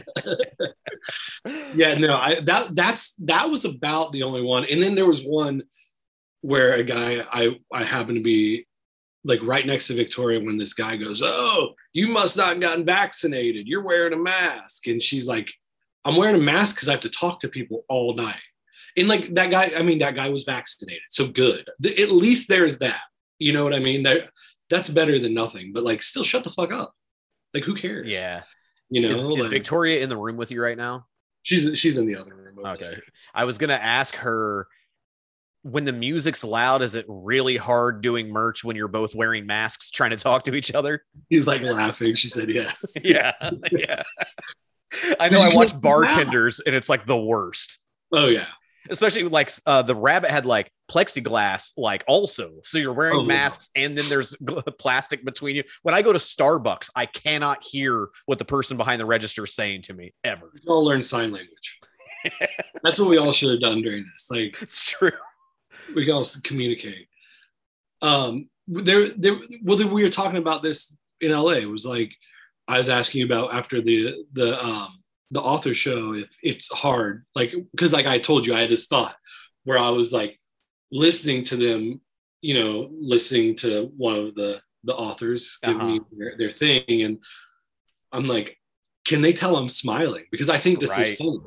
yeah, 1.75 1.95
no, 1.95 2.15
I 2.15 2.39
that 2.45 2.73
that's 2.75 3.13
that 3.15 3.49
was 3.49 3.65
about 3.65 4.11
the 4.11 4.23
only 4.23 4.41
one. 4.41 4.65
And 4.65 4.81
then 4.81 4.95
there 4.95 5.05
was 5.05 5.21
one 5.23 5.63
where 6.43 6.73
a 6.73 6.83
guy 6.83 7.25
I 7.31 7.57
I 7.71 7.83
happened 7.83 8.17
to 8.17 8.23
be 8.23 8.67
like 9.23 9.39
right 9.41 9.65
next 9.65 9.87
to 9.87 9.95
Victoria 9.95 10.39
when 10.39 10.57
this 10.57 10.73
guy 10.73 10.97
goes, 10.97 11.21
"Oh, 11.23 11.71
you 11.93 12.07
must 12.07 12.37
not 12.37 12.49
have 12.49 12.59
gotten 12.59 12.85
vaccinated. 12.85 13.67
You're 13.67 13.81
wearing 13.83 14.13
a 14.13 14.17
mask." 14.17 14.87
And 14.87 15.01
she's 15.01 15.27
like, 15.27 15.49
"I'm 16.05 16.17
wearing 16.17 16.35
a 16.35 16.43
mask 16.43 16.75
because 16.75 16.89
I 16.89 16.91
have 16.91 17.01
to 17.01 17.09
talk 17.09 17.39
to 17.41 17.47
people 17.47 17.85
all 17.89 18.13
night." 18.15 18.41
And 18.97 19.07
like 19.07 19.33
that 19.33 19.49
guy, 19.49 19.71
I 19.75 19.81
mean, 19.81 19.99
that 19.99 20.15
guy 20.15 20.29
was 20.29 20.43
vaccinated, 20.43 21.01
so 21.09 21.25
good. 21.27 21.67
The- 21.79 21.99
At 22.03 22.09
least 22.11 22.47
there's 22.49 22.77
that. 22.79 22.99
You 23.39 23.53
know 23.53 23.63
what 23.63 23.73
I 23.73 23.79
mean? 23.79 24.03
That 24.03 24.29
that's 24.69 24.89
better 24.89 25.17
than 25.19 25.33
nothing. 25.33 25.71
But 25.73 25.83
like, 25.83 26.03
still 26.03 26.23
shut 26.23 26.43
the 26.43 26.49
fuck 26.51 26.71
up. 26.71 26.93
Like, 27.53 27.63
who 27.63 27.75
cares? 27.75 28.09
Yeah. 28.09 28.43
You 28.89 29.01
know, 29.01 29.07
Is, 29.07 29.23
is 29.23 29.47
Victoria 29.47 30.01
in 30.03 30.09
the 30.09 30.17
room 30.17 30.37
with 30.37 30.51
you 30.51 30.61
right 30.61 30.77
now? 30.77 31.05
she's 31.43 31.77
she's 31.79 31.97
in 31.97 32.05
the 32.05 32.15
other 32.15 32.35
room. 32.35 32.59
Okay. 32.65 32.85
there. 32.85 33.01
I 33.33 33.45
was 33.45 33.57
gonna 33.57 33.73
ask 33.73 34.15
her 34.15 34.67
when 35.63 35.85
the 35.85 35.91
music's 35.93 36.43
loud, 36.43 36.81
is 36.81 36.93
it 36.93 37.05
really 37.07 37.57
hard 37.57 38.01
doing 38.01 38.29
merch 38.29 38.63
when 38.63 38.75
you're 38.75 38.87
both 38.87 39.15
wearing 39.15 39.45
masks 39.45 39.89
trying 39.91 40.11
to 40.11 40.17
talk 40.17 40.43
to 40.43 40.55
each 40.55 40.73
other? 40.73 41.03
He's 41.29 41.47
like 41.47 41.61
laughing. 41.61 42.15
She 42.15 42.29
said 42.29 42.49
yes. 42.49 42.93
Yeah. 43.03 43.31
Yeah. 43.71 44.03
I 45.19 45.29
know 45.29 45.41
I 45.41 45.53
watch 45.53 45.79
bartenders 45.79 46.59
and 46.59 46.75
it's 46.75 46.89
like 46.89 47.05
the 47.07 47.17
worst. 47.17 47.79
Oh 48.11 48.27
yeah. 48.27 48.45
Especially 48.89 49.23
like 49.23 49.49
uh, 49.65 49.81
the 49.81 49.95
rabbit 49.95 50.29
had 50.29 50.45
like 50.45 50.69
plexiglass, 50.91 51.71
like 51.77 52.03
also. 52.07 52.51
So 52.63 52.77
you're 52.77 52.91
wearing 52.93 53.15
Oh, 53.19 53.21
yeah. 53.21 53.27
masks 53.27 53.69
and 53.75 53.97
then 53.97 54.09
there's 54.09 54.35
plastic 54.79 55.23
between 55.23 55.55
you. 55.55 55.63
When 55.83 55.95
I 55.95 56.01
go 56.01 56.11
to 56.11 56.19
Starbucks, 56.19 56.89
I 56.95 57.05
cannot 57.05 57.63
hear 57.63 58.09
what 58.25 58.37
the 58.39 58.45
person 58.45 58.75
behind 58.77 58.99
the 58.99 59.05
register 59.05 59.45
is 59.45 59.55
saying 59.55 59.83
to 59.83 59.93
me 59.93 60.13
ever. 60.25 60.51
We 60.53 60.59
all 60.67 60.83
learn 60.83 61.01
sign 61.01 61.31
language. 61.31 61.79
That's 62.83 62.99
what 62.99 63.09
we 63.09 63.17
all 63.17 63.31
should 63.31 63.51
have 63.51 63.61
done 63.61 63.81
during 63.81 64.03
this. 64.03 64.27
Like 64.29 64.57
It's 64.61 64.79
true. 64.83 65.11
We 65.95 66.05
can 66.05 66.13
also 66.13 66.39
communicate. 66.43 67.07
Um, 68.01 68.49
there, 68.67 69.09
there. 69.09 69.39
Well, 69.63 69.77
we 69.89 70.03
were 70.03 70.09
talking 70.09 70.37
about 70.37 70.63
this 70.63 70.95
in 71.21 71.31
LA. 71.31 71.53
It 71.53 71.69
was 71.69 71.85
like 71.85 72.11
I 72.67 72.77
was 72.77 72.89
asking 72.89 73.23
about 73.23 73.53
after 73.53 73.81
the 73.81 74.25
the 74.33 74.63
um 74.63 75.03
the 75.31 75.41
author 75.41 75.73
show. 75.73 76.13
If 76.13 76.29
it's 76.41 76.71
hard, 76.71 77.25
like 77.35 77.53
because 77.71 77.93
like 77.93 78.05
I 78.05 78.19
told 78.19 78.45
you, 78.45 78.53
I 78.53 78.61
had 78.61 78.69
this 78.69 78.87
thought 78.87 79.15
where 79.63 79.77
I 79.77 79.89
was 79.89 80.13
like 80.13 80.39
listening 80.91 81.43
to 81.45 81.57
them. 81.57 82.01
You 82.41 82.55
know, 82.55 82.89
listening 82.99 83.55
to 83.57 83.91
one 83.95 84.15
of 84.15 84.35
the 84.35 84.61
the 84.83 84.93
authors 84.93 85.57
give 85.63 85.77
me 85.77 86.01
their, 86.11 86.35
their 86.37 86.51
thing, 86.51 87.03
and 87.03 87.19
I'm 88.11 88.27
like, 88.27 88.57
can 89.05 89.21
they 89.21 89.31
tell 89.31 89.55
I'm 89.55 89.69
smiling? 89.69 90.25
Because 90.29 90.49
I 90.49 90.57
think 90.57 90.81
this 90.81 90.91
Right. 90.91 91.11
is 91.11 91.15
funny 91.15 91.39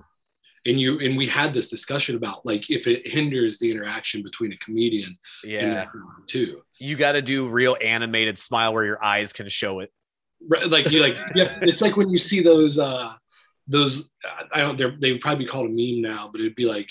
and 0.66 0.80
you 0.80 0.98
and 1.00 1.16
we 1.16 1.26
had 1.26 1.52
this 1.54 1.68
discussion 1.68 2.16
about 2.16 2.44
like 2.44 2.68
if 2.70 2.86
it 2.86 3.06
hinders 3.06 3.58
the 3.58 3.70
interaction 3.70 4.22
between 4.22 4.52
a 4.52 4.56
comedian 4.58 5.16
Yeah. 5.44 5.86
too 6.26 6.62
You 6.78 6.96
got 6.96 7.12
to 7.12 7.22
do 7.22 7.48
real 7.48 7.76
animated 7.80 8.36
smile 8.38 8.74
where 8.74 8.84
your 8.84 9.02
eyes 9.02 9.32
can 9.32 9.48
show 9.48 9.80
it. 9.80 9.90
Right, 10.48 10.68
like 10.68 10.90
you 10.90 11.00
like 11.00 11.16
yeah 11.34 11.58
it's 11.62 11.80
like 11.80 11.96
when 11.96 12.10
you 12.10 12.18
see 12.18 12.40
those 12.42 12.78
uh 12.78 13.12
those 13.66 14.10
i 14.52 14.60
don't 14.60 14.76
they're 14.76 14.94
they 15.00 15.10
would 15.12 15.20
probably 15.22 15.44
be 15.44 15.50
called 15.50 15.66
a 15.66 15.70
meme 15.70 16.02
now 16.02 16.28
but 16.30 16.40
it'd 16.40 16.54
be 16.54 16.66
like 16.66 16.88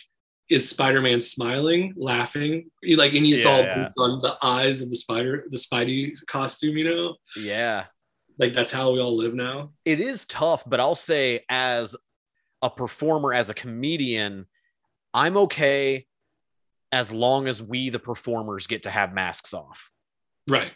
is 0.49 0.67
spider-man 0.69 1.19
smiling 1.19 1.93
laughing 1.95 2.69
you 2.81 2.97
like 2.97 3.13
and 3.13 3.25
it's 3.27 3.45
all 3.45 3.61
Yeah. 3.61 3.87
on 3.99 4.19
the 4.19 4.35
eyes 4.43 4.81
of 4.81 4.89
the 4.89 4.95
spider 4.95 5.45
the 5.49 5.57
spidey 5.57 6.13
costume 6.27 6.75
you 6.77 6.83
know 6.89 7.15
Yeah. 7.37 7.85
like 8.39 8.53
that's 8.53 8.71
how 8.71 8.91
we 8.91 8.99
all 8.99 9.15
live 9.15 9.33
now 9.35 9.71
it 9.85 9.99
is 9.99 10.25
tough, 10.25 10.63
but 10.67 10.79
I'll 10.79 10.95
say 10.95 11.45
as 11.47 11.95
a 12.65 12.69
performer, 12.69 13.33
as 13.33 13.49
a 13.49 13.53
comedian, 13.53 14.45
I'm 15.13 15.37
okay 15.37 16.07
as 16.91 17.11
long 17.11 17.47
as 17.47 17.61
we, 17.61 17.89
the 17.89 17.99
performers, 17.99 18.67
get 18.67 18.83
to 18.83 18.89
have 18.89 19.13
masks 19.13 19.53
off. 19.53 19.91
right 20.47 20.71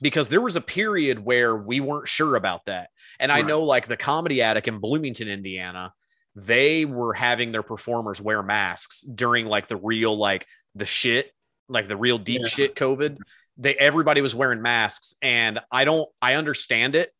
Because 0.00 0.28
there 0.28 0.40
was 0.40 0.56
a 0.56 0.60
period 0.60 1.18
where 1.20 1.56
we 1.56 1.80
weren't 1.80 2.08
sure 2.08 2.36
about 2.36 2.66
that. 2.66 2.90
And 3.20 3.30
I 3.30 3.36
Right. 3.36 3.46
know, 3.46 3.62
like, 3.62 3.86
the 3.86 3.96
Comedy 3.96 4.42
Attic 4.42 4.66
in 4.68 4.78
Bloomington, 4.78 5.28
Indiana, 5.28 5.94
they 6.34 6.84
were 6.84 7.14
having 7.14 7.52
their 7.52 7.62
performers 7.62 8.20
wear 8.20 8.42
masks 8.42 9.02
during, 9.02 9.46
like, 9.46 9.68
the 9.68 9.76
real, 9.76 10.16
like, 10.16 10.46
the 10.74 10.86
shit, 10.86 11.32
like 11.68 11.86
the 11.88 11.96
real 11.96 12.18
deep 12.18 12.40
Yeah. 12.42 12.48
shit 12.48 12.74
COVID. 12.74 13.18
They, 13.56 13.74
everybody 13.76 14.20
was 14.22 14.34
wearing 14.34 14.60
masks. 14.62 15.14
And 15.22 15.60
I 15.70 15.84
don't, 15.84 16.08
I 16.20 16.34
understand 16.34 16.94
it 16.96 17.12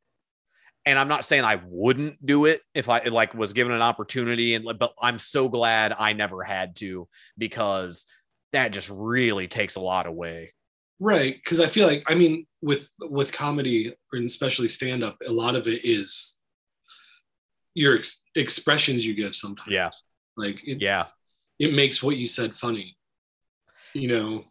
and 0.87 0.99
I'm 0.99 1.09
not 1.09 1.25
saying 1.25 1.45
I 1.45 1.61
wouldn't 1.65 2.25
do 2.25 2.45
it 2.47 2.61
if 2.75 2.89
I 2.89 3.05
like 3.05 3.35
was 3.35 3.53
given 3.53 3.73
an 3.73 3.83
opportunity 3.83 4.55
and 4.55 4.67
but 4.79 4.93
I'm 5.01 5.19
so 5.19 5.49
glad 5.49 5.95
I 5.97 6.13
never 6.13 6.43
had 6.43 6.77
to 6.77 7.09
because 7.39 8.07
that 8.53 8.73
just 8.73 8.91
really 8.91 9.49
takes 9.49 9.77
a 9.77 9.81
lot 9.81 10.07
away. 10.07 10.53
right 11.01 11.35
because 11.35 11.59
i 11.59 11.67
feel 11.67 11.87
like 11.89 12.05
i 12.07 12.15
mean 12.15 12.47
with 12.61 12.87
with 13.01 13.33
comedy 13.33 13.93
and 14.13 14.27
especially 14.27 14.69
stand 14.69 15.03
up 15.03 15.17
a 15.27 15.33
lot 15.33 15.57
of 15.57 15.67
it 15.67 15.81
is 15.85 16.39
your 17.75 17.97
ex- 17.97 18.21
expressions 18.37 19.05
you 19.07 19.15
give 19.15 19.35
sometimes 19.35 19.71
Yeah. 19.73 19.91
like 20.37 20.57
it, 20.67 20.81
Yeah. 20.81 21.07
it 21.59 21.73
makes 21.75 22.03
what 22.03 22.17
you 22.17 22.27
said 22.27 22.55
funny 22.55 22.97
you 23.95 24.09
know 24.09 24.45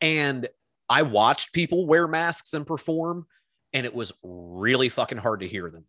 And 0.00 0.46
I 0.88 1.02
watched 1.02 1.52
people 1.52 1.86
wear 1.86 2.06
masks 2.06 2.54
and 2.54 2.64
perform 2.66 3.26
and 3.76 3.84
it 3.84 3.94
was 3.94 4.12
really 4.22 4.88
fucking 4.88 5.18
hard 5.18 5.40
to 5.40 5.46
hear 5.48 5.70
them. 5.70 5.84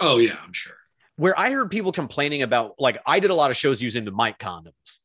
oh 0.00 0.16
yeah 0.18 0.36
i'm 0.42 0.52
sure 0.52 0.76
Where 1.16 1.38
I 1.38 1.50
heard 1.50 1.70
people 1.70 1.92
complaining 1.92 2.42
about 2.42 2.74
like 2.78 2.98
I 3.06 3.20
did 3.20 3.30
a 3.30 3.34
lot 3.34 3.50
of 3.52 3.56
shows 3.56 3.80
using 3.80 4.04
the 4.04 4.10
mic 4.10 4.38
condoms. 4.38 4.98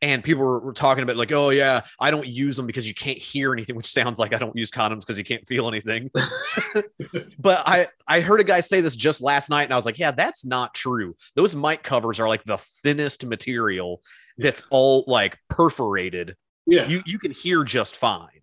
And 0.00 0.22
people 0.22 0.44
were, 0.44 0.60
were 0.60 0.72
talking 0.72 1.02
about 1.02 1.16
like, 1.16 1.32
oh 1.32 1.50
yeah, 1.50 1.80
I 1.98 2.12
don't 2.12 2.26
use 2.26 2.54
them 2.56 2.66
because 2.66 2.86
you 2.86 2.94
can't 2.94 3.18
hear 3.18 3.52
anything, 3.52 3.74
which 3.76 3.90
sounds 3.90 4.18
like 4.20 4.32
I 4.32 4.38
don't 4.38 4.56
use 4.56 4.70
condoms 4.70 5.00
because 5.00 5.18
you 5.18 5.24
can't 5.24 5.44
feel 5.46 5.66
anything. 5.68 6.10
but 7.38 7.62
I 7.66 7.86
I 8.06 8.20
heard 8.20 8.40
a 8.40 8.44
guy 8.44 8.60
say 8.60 8.80
this 8.80 8.96
just 8.96 9.20
last 9.20 9.50
night, 9.50 9.64
and 9.64 9.72
I 9.72 9.76
was 9.76 9.86
like, 9.86 9.98
yeah, 9.98 10.12
that's 10.12 10.44
not 10.44 10.72
true. 10.74 11.16
Those 11.34 11.54
mic 11.56 11.82
covers 11.82 12.20
are 12.20 12.28
like 12.28 12.44
the 12.44 12.58
thinnest 12.84 13.24
material 13.26 14.00
that's 14.38 14.62
all 14.70 15.04
like 15.06 15.36
perforated. 15.50 16.36
yeah 16.66 16.86
You 16.88 17.02
you 17.04 17.18
can 17.18 17.32
hear 17.32 17.64
just 17.64 17.96
fine. 17.96 18.40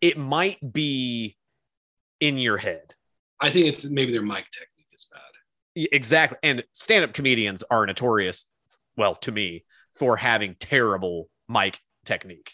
It 0.00 0.16
might 0.18 0.58
be 0.72 1.36
in 2.22 2.38
your 2.38 2.56
head. 2.56 2.94
i 3.40 3.50
think 3.50 3.66
it's 3.66 3.84
maybe 3.84 4.12
their 4.12 4.22
mic 4.22 4.44
technique 4.50 4.86
is 4.92 5.06
bad 5.12 5.20
Exactly. 5.74 6.36
And 6.42 6.62
stand-up 6.72 7.14
comedians 7.14 7.62
are 7.70 7.86
notorious, 7.86 8.46
well, 8.96 9.14
to 9.16 9.32
me, 9.32 9.64
for 9.98 10.18
having 10.18 10.54
terrible 10.60 11.30
mic 11.48 11.80
technique. 12.04 12.52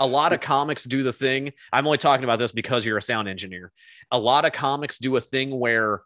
a 0.00 0.06
lot 0.06 0.32
of 0.32 0.40
comics 0.40 0.82
do 0.84 1.02
the 1.02 1.12
thing. 1.12 1.52
I'm 1.72 1.86
only 1.86 1.98
talking 1.98 2.24
about 2.24 2.40
this 2.40 2.52
because 2.52 2.84
you're 2.84 2.98
a 2.98 3.02
sound 3.02 3.28
engineer. 3.28 3.72
A 4.10 4.18
lot 4.18 4.46
of 4.46 4.52
comics 4.52 4.98
do 4.98 5.16
a 5.16 5.20
thing 5.20 5.58
where 5.58 6.02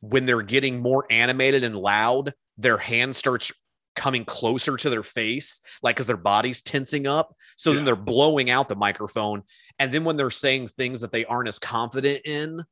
when 0.00 0.26
they're 0.26 0.42
getting 0.42 0.80
more 0.80 1.06
animated 1.10 1.64
and 1.64 1.74
loud, 1.74 2.34
their 2.56 2.78
hand 2.78 3.16
starts 3.16 3.50
coming 3.98 4.24
closer 4.24 4.76
to 4.78 4.88
their 4.88 5.02
face, 5.02 5.60
like 5.82 5.96
because 5.96 6.06
their 6.06 6.16
body's 6.16 6.62
tensing 6.62 7.06
up. 7.06 7.34
So 7.56 7.74
then 7.74 7.84
they're 7.84 7.96
blowing 7.96 8.48
out 8.48 8.68
the 8.70 8.76
microphone. 8.76 9.42
And 9.78 9.92
then 9.92 10.04
when 10.04 10.16
they're 10.16 10.30
saying 10.30 10.68
things 10.68 11.02
that 11.02 11.12
they 11.12 11.24
aren't 11.26 11.48
as 11.48 11.58
confident 11.58 12.22
in, 12.24 12.64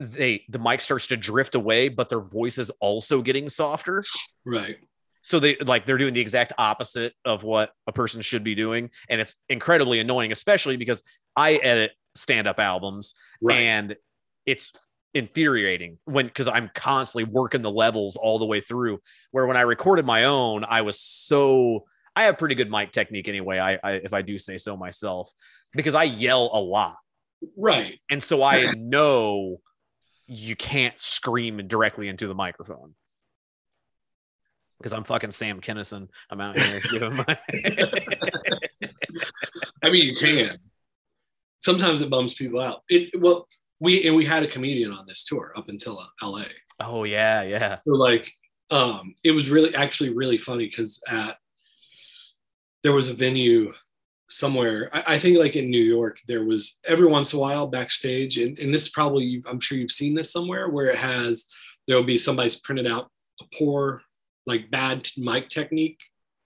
they 0.00 0.44
the 0.48 0.58
mic 0.58 0.80
starts 0.80 1.06
to 1.08 1.16
drift 1.16 1.54
away, 1.54 1.88
but 1.88 2.08
their 2.08 2.20
voice 2.20 2.58
is 2.58 2.70
also 2.80 3.22
getting 3.22 3.48
softer. 3.48 4.02
right 4.44 4.76
so 5.22 5.40
they 5.40 5.56
like 5.56 5.86
they're 5.86 5.98
doing 5.98 6.14
the 6.14 6.20
exact 6.20 6.52
opposite 6.56 7.12
of 7.24 7.42
what 7.42 7.72
a 7.88 7.92
person 7.92 8.20
should 8.22 8.44
be 8.44 8.54
doing 8.54 8.90
and 9.10 9.20
it's 9.20 9.34
incredibly 9.48 9.98
annoying 9.98 10.30
especially 10.30 10.76
because 10.76 11.02
i 11.34 11.54
edit 11.54 11.90
stand-up 12.14 12.60
albums 12.60 13.14
Right. 13.42 13.56
and 13.56 13.96
it's 14.44 14.72
infuriating 15.16 15.98
when 16.04 16.26
because 16.26 16.46
i'm 16.46 16.70
constantly 16.74 17.24
working 17.24 17.62
the 17.62 17.70
levels 17.70 18.16
all 18.16 18.38
the 18.38 18.44
way 18.44 18.60
through 18.60 19.00
where 19.30 19.46
when 19.46 19.56
i 19.56 19.62
recorded 19.62 20.04
my 20.04 20.24
own 20.24 20.64
i 20.64 20.82
was 20.82 21.00
so 21.00 21.84
i 22.14 22.24
have 22.24 22.38
pretty 22.38 22.54
good 22.54 22.70
mic 22.70 22.92
technique 22.92 23.28
anyway 23.28 23.58
I, 23.58 23.78
I 23.82 23.92
if 23.92 24.12
i 24.12 24.22
do 24.22 24.38
say 24.38 24.58
so 24.58 24.76
myself 24.76 25.32
because 25.72 25.94
i 25.94 26.04
yell 26.04 26.50
a 26.52 26.60
lot 26.60 26.96
right. 27.56 27.98
and 28.10 28.22
so 28.22 28.42
i 28.42 28.72
know 28.72 29.60
you 30.26 30.56
can't 30.56 30.98
scream 31.00 31.66
directly 31.66 32.08
into 32.08 32.26
the 32.28 32.34
microphone 32.34 32.94
because 34.78 34.92
i'm 34.92 35.04
fucking 35.04 35.30
sam 35.30 35.60
kinnison 35.60 36.08
i'm 36.30 36.40
out 36.40 36.58
here 36.58 36.80
giving 36.90 37.16
my 37.16 37.38
I 39.82 39.90
mean, 39.90 40.04
you 40.04 40.16
can. 40.16 40.58
Sometimes 41.60 42.00
it 42.00 42.10
bums 42.10 42.34
people 42.34 42.60
out. 42.60 42.82
It 42.88 43.20
well, 43.20 43.48
we 43.80 44.06
and 44.06 44.16
we 44.16 44.24
had 44.24 44.42
a 44.42 44.48
comedian 44.48 44.92
on 44.92 45.06
this 45.06 45.24
tour 45.24 45.52
up 45.56 45.68
until 45.68 45.98
uh, 45.98 46.06
LA. 46.26 46.44
oh 46.80 47.04
yeah 47.04 47.42
yeah 47.42 47.78
So 47.86 47.92
like, 47.92 48.32
um, 48.70 49.14
it 49.22 49.32
was 49.32 49.48
really 49.50 49.74
actually 49.74 50.10
really 50.10 50.38
funny 50.38 50.66
because 50.66 51.00
at 51.08 51.36
there 52.82 52.92
was 52.92 53.08
a 53.08 53.14
venue 53.14 53.72
somewhere. 54.28 54.90
I, 54.92 55.14
I 55.14 55.18
think 55.18 55.38
like 55.38 55.56
in 55.56 55.70
New 55.70 55.82
York, 55.82 56.18
there 56.26 56.44
was 56.44 56.78
every 56.84 57.06
once 57.06 57.32
in 57.32 57.38
a 57.38 57.42
while 57.42 57.66
backstage, 57.66 58.38
and, 58.38 58.58
and 58.58 58.72
this 58.72 58.82
is 58.82 58.88
probably 58.90 59.42
I'm 59.48 59.60
sure 59.60 59.78
you've 59.78 59.90
seen 59.90 60.14
this 60.14 60.32
somewhere 60.32 60.68
where 60.68 60.86
it 60.90 60.98
has 60.98 61.46
there 61.86 61.96
will 61.96 62.04
be 62.04 62.18
somebody's 62.18 62.56
printed 62.56 62.86
out 62.86 63.10
a 63.40 63.44
poor 63.56 64.02
like 64.46 64.70
bad 64.70 65.08
mic 65.16 65.48
technique 65.48 65.98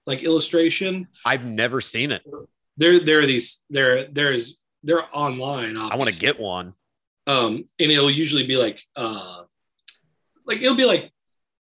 like 0.07 0.23
illustration. 0.23 1.07
i've 1.25 1.45
never 1.45 1.81
seen 1.81 2.11
it 2.11 2.23
There 2.77 2.99
there 3.05 3.21
are 3.21 3.27
these 3.27 3.63
there 3.71 4.05
there's 4.07 4.57
they're 4.83 5.05
online. 5.17 5.77
i 5.77 5.95
want 5.97 6.13
to 6.13 6.19
get 6.21 6.39
one 6.41 6.75
um 7.31 7.69
and 7.79 7.93
it'll 7.93 8.11
usually 8.11 8.47
be 8.47 8.57
like 8.57 8.81
uh 8.97 9.43
like 10.47 10.61
it'll 10.61 10.77
be 10.77 10.85
like 10.85 11.13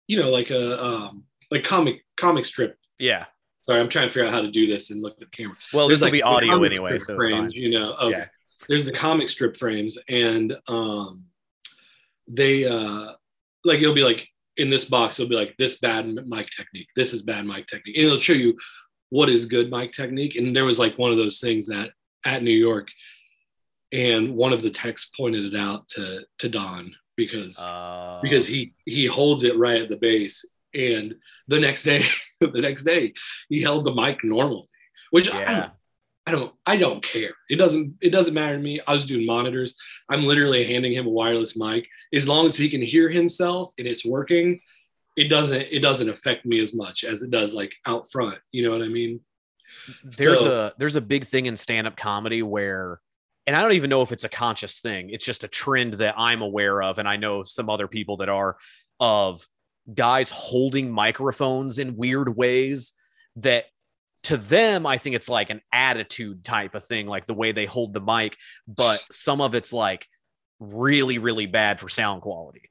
you 0.07 0.19
know 0.21 0.31
like 0.31 0.51
a 0.51 0.85
um 0.85 1.25
like 1.51 1.65
comic 1.65 2.05
comic 2.17 2.45
strip. 2.45 2.77
Yeah. 2.99 3.27
Sorry 3.61 3.81
i'm 3.81 3.89
trying 3.89 4.09
to 4.09 4.13
figure 4.13 4.27
out 4.27 4.33
how 4.33 4.43
to 4.43 4.51
do 4.51 4.67
this 4.67 4.91
and 4.91 5.03
look 5.03 5.15
at 5.15 5.21
the 5.21 5.37
camera. 5.37 5.57
Well 5.73 5.89
There's, 5.89 6.01
this 6.01 6.07
will 6.07 6.13
like, 6.13 6.13
be 6.13 6.23
audio 6.23 6.63
anyway 6.63 6.99
so 6.99 7.15
it's 7.15 7.29
frames, 7.29 7.53
fine. 7.55 7.63
you 7.63 7.71
know 7.79 7.95
okay. 7.95 8.11
yeah. 8.11 8.27
There's 8.69 8.87
the 8.87 8.93
comic 8.93 9.29
strip 9.29 9.57
frames 9.57 9.99
and 10.09 10.57
um 10.69 11.27
they 12.29 12.65
uh 12.65 13.13
like 13.65 13.81
it'll 13.81 13.95
be 13.95 14.05
like 14.05 14.29
in 14.57 14.71
this 14.71 14.85
box 14.85 15.19
it'll 15.19 15.31
be 15.31 15.37
like 15.37 15.55
this 15.59 15.79
bad 15.79 16.07
mic 16.07 16.49
technique 16.51 16.89
this 16.97 17.13
is 17.13 17.23
bad 17.23 17.47
mic 17.47 17.67
technique 17.67 17.97
and 17.97 18.07
it'll 18.07 18.19
show 18.19 18.33
you 18.33 18.57
what 19.11 19.29
is 19.29 19.47
good 19.47 19.71
mic 19.71 19.93
technique 19.93 20.37
and 20.37 20.55
there 20.55 20.65
was 20.65 20.79
like 20.79 20.97
one 20.99 21.11
of 21.11 21.17
those 21.17 21.41
things 21.41 21.67
that 21.67 21.91
at 22.25 22.43
new 22.43 22.51
york 22.51 22.89
and 23.93 24.35
one 24.35 24.53
of 24.53 24.63
the 24.63 24.71
texts 24.71 25.11
pointed 25.17 25.53
it 25.53 25.59
out 25.59 25.87
to 25.89 26.25
to 26.39 26.49
don 26.49 26.95
because 27.17 27.59
uh, 27.61 28.19
because 28.23 28.47
he 28.47 28.75
he 28.87 29.07
holds 29.07 29.45
it 29.45 29.57
right 29.59 29.83
at 29.83 29.89
the 29.89 29.97
base. 29.97 30.45
And 30.75 31.17
the 31.49 31.61
next 31.61 31.83
day 31.83 32.03
the 32.41 32.61
next 32.61 32.85
day 32.85 33.13
he 33.51 33.61
held 33.61 33.85
the 33.85 33.95
mic 33.95 34.25
normally 34.25 34.67
which 35.11 35.31
I, 35.31 35.41
yeah. 35.41 35.61
don't, 35.61 35.73
I 36.27 36.31
don't 36.33 36.55
i 36.65 36.77
don't 36.77 37.05
care. 37.05 37.35
It 37.51 37.57
doesn't 37.57 37.97
it 38.01 38.11
doesn't 38.11 38.33
matter 38.35 38.57
to 38.57 38.63
me. 38.63 38.81
I 38.87 38.95
was 38.95 39.05
doing 39.05 39.27
monitors. 39.27 39.77
I'm 40.09 40.25
literally 40.25 40.65
handing 40.65 40.95
him 40.95 41.07
a 41.07 41.11
wireless 41.11 41.57
mic. 41.57 41.87
As 42.15 42.27
long 42.27 42.47
as 42.47 42.57
he 42.57 42.71
can 42.71 42.81
hear 42.81 43.11
himself 43.11 43.73
and 43.79 43.87
it's 43.87 44.05
working 44.05 44.61
it 45.17 45.29
doesn't 45.29 45.61
it 45.71 45.81
doesn't 45.81 46.09
affect 46.09 46.47
me 46.47 46.59
as 46.59 46.73
much 46.75 47.05
as 47.05 47.23
it 47.23 47.31
does 47.31 47.53
like 47.53 47.75
out 47.87 48.11
front. 48.11 48.39
You 48.51 48.65
know 48.65 48.71
what 48.71 48.83
i 48.83 48.89
mean? 48.89 49.21
There's 50.03 50.41
So- 50.41 50.69
a 50.69 50.73
there's 50.79 50.97
a 50.97 51.03
big 51.03 51.27
thing 51.27 51.45
in 51.47 51.57
stand-up 51.57 51.97
comedy 51.97 52.43
where 52.43 53.01
and 53.47 53.57
I 53.57 53.63
don't 53.63 53.73
even 53.73 53.91
know 53.91 54.03
if 54.03 54.13
it's 54.13 54.25
a 54.25 54.29
conscious 54.29 54.81
thing. 54.81 55.11
It's 55.11 55.25
just 55.25 55.45
a 55.45 55.49
trend 55.49 55.95
that 55.95 56.15
I'm 56.17 56.43
aware 56.43 56.83
of 56.83 56.99
and 56.99 57.09
I 57.09 57.17
know 57.17 57.43
some 57.43 57.69
other 57.69 57.89
people 57.89 58.19
that 58.19 58.29
are 58.29 58.57
of 59.01 59.47
guys 59.93 60.31
holding 60.31 60.91
microphones 60.93 61.79
in 61.79 61.97
weird 61.97 62.37
ways 62.37 62.93
that 63.37 63.65
to 64.25 64.37
them 64.37 64.87
I 64.87 64.99
think 64.99 65.17
it's 65.17 65.29
like 65.29 65.51
an 65.51 65.61
attitude 65.73 66.45
type 66.45 66.77
of 66.77 66.85
thing 66.85 67.09
like 67.09 67.27
the 67.27 67.35
way 67.35 67.51
they 67.51 67.67
hold 67.67 67.93
the 67.93 68.01
mic, 68.01 68.37
but 68.69 69.05
some 69.11 69.41
of 69.41 69.57
it's 69.57 69.73
like 69.73 70.07
really 70.61 71.19
really 71.19 71.47
bad 71.47 71.81
for 71.81 71.89
sound 71.89 72.23
quality. 72.23 72.71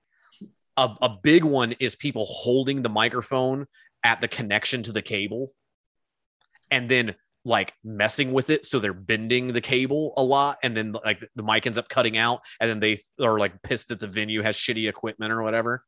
A, 0.77 0.89
a 1.01 1.09
big 1.21 1.43
one 1.43 1.73
is 1.73 1.95
people 1.97 2.25
holding 2.25 2.81
the 2.81 2.89
microphone 2.89 3.65
at 4.03 4.21
the 4.21 4.29
connection 4.29 4.83
to 4.83 4.93
the 4.93 5.01
cable 5.01 5.53
and 6.71 6.89
then 6.89 7.15
like 7.43 7.73
messing 7.83 8.31
with 8.33 8.49
it 8.49 8.65
so 8.65 8.79
they're 8.79 8.93
bending 8.93 9.51
the 9.53 9.61
cable 9.61 10.13
a 10.17 10.23
lot 10.23 10.57
and 10.63 10.77
then 10.77 10.91
like 11.05 11.23
the 11.35 11.41
mic 11.43 11.65
ends 11.65 11.77
up 11.77 11.89
cutting 11.89 12.17
out 12.17 12.41
and 12.59 12.69
then 12.69 12.79
they 12.79 12.99
are 13.19 13.39
like 13.39 13.59
pissed 13.63 13.87
that 13.89 13.99
the 13.99 14.07
venue 14.07 14.41
has 14.43 14.55
shitty 14.55 14.87
equipment 14.87 15.31
or 15.31 15.41
whatever 15.41 15.83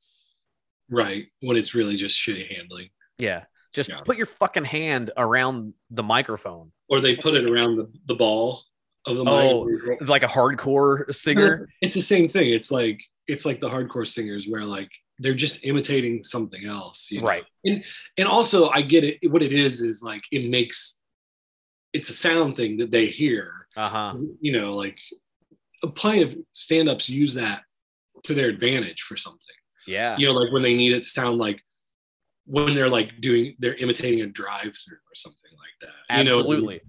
right 0.90 1.26
when 1.42 1.56
it's 1.58 1.74
really 1.76 1.96
just 1.96 2.18
shitty 2.20 2.52
handling 2.56 2.90
yeah 3.20 3.44
just 3.74 3.90
Yeah. 3.90 4.02
put 4.02 4.18
your 4.18 4.26
fucking 4.26 4.66
hand 4.66 5.12
around 5.18 5.74
the 5.92 6.04
microphone 6.04 6.72
or 6.90 7.02
they 7.02 7.16
put 7.16 7.36
it 7.36 7.48
around 7.50 7.78
the, 7.78 7.92
the 8.06 8.16
ball 8.16 8.64
of 9.06 9.18
the 9.18 9.24
Oh. 9.26 9.66
mic 9.66 10.08
like 10.10 10.24
a 10.24 10.28
hardcore 10.28 11.14
singer 11.14 11.68
it's 11.82 11.96
the 11.96 12.02
same 12.02 12.28
thing 12.28 12.52
it's 12.52 12.72
like 12.72 13.00
it's 13.28 13.46
like 13.46 13.62
the 13.62 13.70
hardcore 13.70 14.08
singers 14.08 14.48
where 14.50 14.64
like 14.64 14.90
they're 15.20 15.34
just 15.36 15.64
imitating 15.64 16.24
something 16.24 16.66
else 16.66 17.10
you 17.12 17.22
know? 17.22 17.28
right 17.28 17.44
and 17.64 18.28
also 18.28 18.70
i 18.70 18.82
get 18.82 19.04
it 19.04 19.20
what 19.32 19.44
it 19.44 19.54
is 19.54 19.82
is 19.82 20.02
like 20.02 20.22
it 20.32 20.50
makes 20.50 21.00
it's 21.94 22.10
a 22.10 22.14
sound 22.14 22.56
thing 22.58 22.78
that 22.78 22.92
they 22.92 23.06
hear. 23.06 23.68
Uh-huh. 23.76 24.16
You 24.42 24.52
know 24.54 24.76
like 24.76 24.98
a 25.84 25.88
plenty 25.88 26.22
of 26.22 26.36
stand-ups 26.52 27.10
use 27.10 27.34
that 27.36 27.64
to 28.24 28.34
their 28.34 28.50
advantage 28.50 29.02
for 29.02 29.18
something. 29.18 29.40
Yeah. 29.88 30.18
You 30.18 30.28
know 30.28 30.34
like 30.34 30.52
when 30.52 30.64
they 30.64 30.76
need 30.76 30.94
it 30.94 31.04
to 31.04 31.10
sound 31.10 31.38
like 31.38 31.62
when 32.46 32.76
they're 32.76 32.90
like 32.90 33.20
doing 33.22 33.56
they're 33.60 33.76
imitating 33.76 34.22
a 34.22 34.28
drive-through 34.28 34.98
or 34.98 35.16
something 35.16 35.52
like 35.52 35.90
that. 36.10 36.18
You 36.18 36.24
know 36.26 36.40
absolutely. 36.40 36.82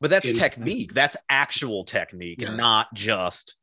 But 0.00 0.10
that's 0.10 0.28
in- 0.28 0.34
technique. 0.34 0.94
That's 0.94 1.16
actual 1.28 1.84
technique 1.84 2.40
Yeah. 2.40 2.54
not 2.54 2.92
just 2.94 3.56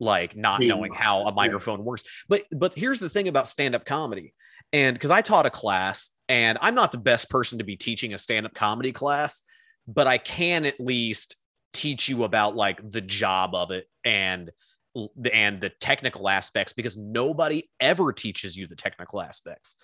like 0.00 0.36
not 0.36 0.60
knowing 0.60 0.92
how 0.92 1.22
a 1.22 1.32
microphone 1.32 1.84
works. 1.84 2.04
But 2.28 2.44
but 2.56 2.74
here's 2.74 3.00
the 3.00 3.08
thing 3.08 3.28
about 3.28 3.48
stand-up 3.48 3.84
comedy. 3.84 4.34
And 4.72 4.94
because 4.94 5.10
i 5.10 5.22
taught 5.22 5.46
a 5.46 5.50
class 5.50 6.10
and 6.28 6.58
i'm 6.60 6.74
not 6.74 6.92
the 6.92 6.98
best 6.98 7.30
person 7.30 7.56
to 7.58 7.64
be 7.64 7.76
teaching 7.76 8.12
a 8.12 8.18
stand-up 8.18 8.52
comedy 8.54 8.92
class 8.92 9.42
but 9.88 10.06
i 10.06 10.18
can 10.18 10.64
at 10.64 10.78
least 10.78 11.36
teach 11.72 12.08
you 12.08 12.24
about 12.24 12.56
like 12.56 12.78
the 12.90 13.00
job 13.00 13.54
of 13.54 13.70
it 13.70 13.86
and 14.04 14.50
and 15.32 15.60
the 15.60 15.70
technical 15.80 16.28
aspects 16.28 16.72
because 16.72 16.96
nobody 16.96 17.68
ever 17.78 18.12
teaches 18.12 18.56
you 18.56 18.66
the 18.66 18.74
technical 18.74 19.20
aspects. 19.20 19.76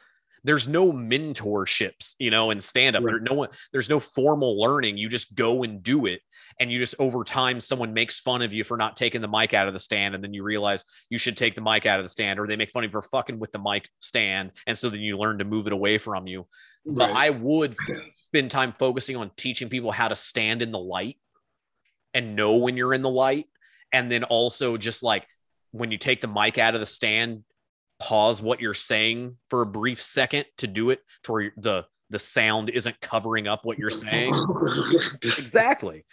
There's 0.43 0.67
no 0.67 0.93
mentorships 0.93 2.15
you 2.19 2.31
know 2.31 2.51
in 2.51 2.61
stand 2.61 2.97
up 2.97 3.03
Right. 3.05 3.13
there 3.13 3.21
no 3.21 3.35
one 3.35 3.49
there's 3.73 3.89
no 3.89 4.01
formal 4.01 4.61
learning. 4.61 4.97
You 4.99 5.09
just 5.09 5.35
go 5.35 5.63
and 5.63 5.83
do 5.83 6.07
it 6.07 6.21
and 6.59 6.71
you 6.71 6.79
just 6.79 6.95
over 6.99 7.23
time 7.25 7.61
someone 7.61 7.95
makes 7.95 8.21
fun 8.21 8.43
of 8.43 8.53
you 8.53 8.65
for 8.65 8.77
not 8.77 8.97
taking 8.97 9.21
the 9.21 9.29
mic 9.29 9.55
out 9.55 9.69
of 9.69 9.75
the 9.75 9.81
stand 9.81 10.15
and 10.15 10.25
then 10.25 10.35
you 10.35 10.43
realize 10.43 10.85
you 11.11 11.19
should 11.19 11.37
take 11.37 11.55
the 11.55 11.63
mic 11.63 11.87
out 11.87 11.99
of 11.99 12.05
the 12.05 12.11
stand 12.11 12.39
or 12.39 12.47
they 12.47 12.57
make 12.57 12.71
fun 12.71 12.85
of 12.85 12.89
you 12.89 12.93
for 12.93 13.03
fucking 13.03 13.39
with 13.39 13.53
the 13.53 13.59
mic 13.59 13.89
stand 14.01 14.51
and 14.67 14.77
so 14.77 14.91
then 14.91 15.01
you 15.01 15.17
learn 15.17 15.39
to 15.39 15.45
move 15.45 15.67
it 15.67 15.73
away 15.73 15.97
from 15.97 16.27
you 16.27 16.47
but 16.87 17.11
Right. 17.11 17.16
i 17.26 17.30
would 17.30 17.74
spend 18.14 18.51
time 18.51 18.74
focusing 18.78 19.16
on 19.16 19.30
teaching 19.37 19.68
people 19.68 19.91
how 19.93 20.09
to 20.09 20.16
stand 20.16 20.62
in 20.62 20.70
the 20.72 20.78
light 20.78 21.16
and 22.12 22.37
know 22.37 22.57
when 22.57 22.76
you're 22.76 22.95
in 22.95 23.03
the 23.03 23.11
light. 23.11 23.47
And 23.93 24.11
then 24.11 24.24
also 24.24 24.76
just 24.76 25.03
like 25.03 25.26
when 25.72 25.91
you 25.91 25.99
take 25.99 26.20
the 26.20 26.28
mic 26.28 26.59
out 26.59 26.74
of 26.74 26.80
the 26.80 26.87
stand 26.87 27.45
pause 28.01 28.43
what 28.43 28.61
you're 28.61 28.74
saying 28.74 29.37
for 29.51 29.62
a 29.62 29.66
brief 29.66 30.01
second 30.03 30.45
to 30.59 30.66
do 30.66 30.91
it 30.91 31.01
to 31.24 31.32
where 31.32 31.53
the 31.57 31.85
the 32.11 32.18
sound 32.18 32.70
isn't 32.70 33.01
covering 33.01 33.49
up 33.49 33.64
what 33.64 33.78
you're 33.78 33.91
saying. 33.91 34.35
Exactly. 35.22 36.05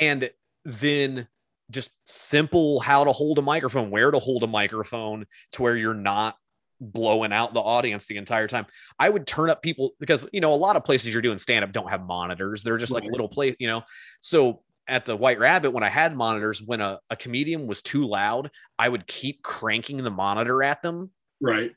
And 0.00 0.30
then 0.64 1.28
just 1.70 1.90
simple 2.04 2.80
how 2.80 3.04
to 3.04 3.12
hold 3.12 3.38
a 3.38 3.42
microphone 3.42 3.90
where 3.90 4.10
to 4.10 4.18
hold 4.18 4.42
a 4.42 4.46
microphone 4.46 5.26
to 5.52 5.62
where 5.62 5.76
you're 5.76 5.94
not 5.94 6.36
blowing 6.80 7.32
out 7.32 7.54
the 7.54 7.60
audience 7.60 8.06
the 8.06 8.16
entire 8.16 8.46
time. 8.46 8.66
I 8.98 9.08
would 9.08 9.26
turn 9.26 9.50
up 9.50 9.62
people 9.62 9.92
because 10.00 10.26
you 10.32 10.40
know 10.40 10.52
a 10.52 10.56
lot 10.56 10.76
of 10.76 10.84
places 10.84 11.12
you're 11.12 11.22
doing 11.22 11.38
stand 11.38 11.64
up 11.64 11.72
don't 11.72 11.90
have 11.90 12.04
monitors. 12.06 12.62
They're 12.62 12.78
just 12.78 12.92
like 12.92 13.04
little 13.04 13.28
place 13.28 13.56
you 13.58 13.68
know? 13.68 13.82
So 14.20 14.62
at 14.88 15.04
the 15.04 15.16
white 15.16 15.40
rabbit 15.40 15.72
when 15.72 15.82
i 15.82 15.88
had 15.88 16.14
monitors 16.14 16.62
when 16.62 16.80
a, 16.80 17.00
a 17.10 17.16
comedian 17.16 17.66
was 17.66 17.82
too 17.82 18.06
loud 18.06 18.48
i 18.78 18.88
would 18.88 19.04
keep 19.04 19.42
cranking 19.42 19.96
the 19.96 20.10
monitor 20.10 20.62
at 20.62 20.80
them. 20.80 21.10
Right. 21.40 21.72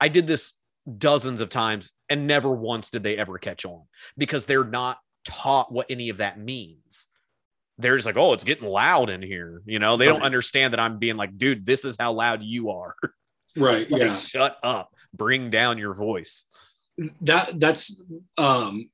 I 0.00 0.08
did 0.08 0.26
this 0.26 0.54
dozens 0.96 1.40
of 1.40 1.50
times 1.50 1.92
and 2.08 2.26
never 2.26 2.50
once 2.52 2.90
did 2.90 3.02
they 3.02 3.16
ever 3.16 3.38
catch 3.38 3.64
on 3.64 3.82
because 4.16 4.44
they're 4.44 4.64
not 4.64 4.98
taught 5.24 5.72
what 5.72 5.86
any 5.90 6.08
of 6.08 6.18
that 6.18 6.38
means. 6.38 7.06
They're 7.78 7.96
just 7.96 8.06
like, 8.06 8.16
oh, 8.16 8.32
it's 8.32 8.44
getting 8.44 8.68
loud 8.68 9.10
in 9.10 9.22
here. 9.22 9.62
You 9.66 9.78
know, 9.78 9.96
they 9.96 10.06
don't 10.06 10.22
understand 10.22 10.72
that 10.72 10.80
I'm 10.80 10.98
being 10.98 11.16
like, 11.16 11.38
dude, 11.38 11.64
this 11.64 11.84
is 11.84 11.96
how 11.98 12.12
loud 12.12 12.42
you 12.42 12.70
are. 12.70 12.94
right 13.56 13.90
like, 13.90 14.00
yeah 14.02 14.14
shut 14.14 14.56
up, 14.62 14.94
bring 15.14 15.50
down 15.50 15.78
your 15.78 15.94
voice. 15.94 16.46
that 17.22 17.58
that's 17.60 18.02
um 18.36 18.90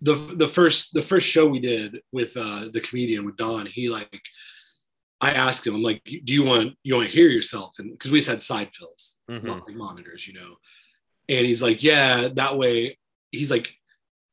the 0.00 0.14
the 0.14 0.48
first 0.48 0.92
the 0.92 1.02
first 1.02 1.26
show 1.26 1.46
we 1.46 1.58
did 1.60 2.00
with 2.12 2.36
uh 2.36 2.68
the 2.72 2.80
comedian 2.80 3.24
with 3.24 3.36
Don, 3.36 3.66
he 3.66 3.88
like 3.88 4.20
I 5.18 5.30
asked 5.32 5.66
him, 5.66 5.74
I'm 5.74 5.82
like, 5.82 6.02
do 6.04 6.34
you 6.34 6.44
want 6.44 6.74
you 6.82 6.94
want 6.94 7.08
to 7.08 7.14
hear 7.16 7.28
yourself? 7.28 7.76
And 7.78 7.90
because 7.90 8.10
we 8.10 8.18
just 8.18 8.28
had 8.28 8.42
side 8.42 8.74
fills, 8.74 9.18
Mhm. 9.30 9.44
not 9.44 9.66
like 9.66 9.74
monitors, 9.76 10.26
you 10.28 10.34
know. 10.34 10.56
And 11.28 11.46
he's 11.46 11.62
like, 11.62 11.82
yeah, 11.82 12.28
that 12.34 12.58
way. 12.58 12.98
He's 13.30 13.50
like, 13.50 13.70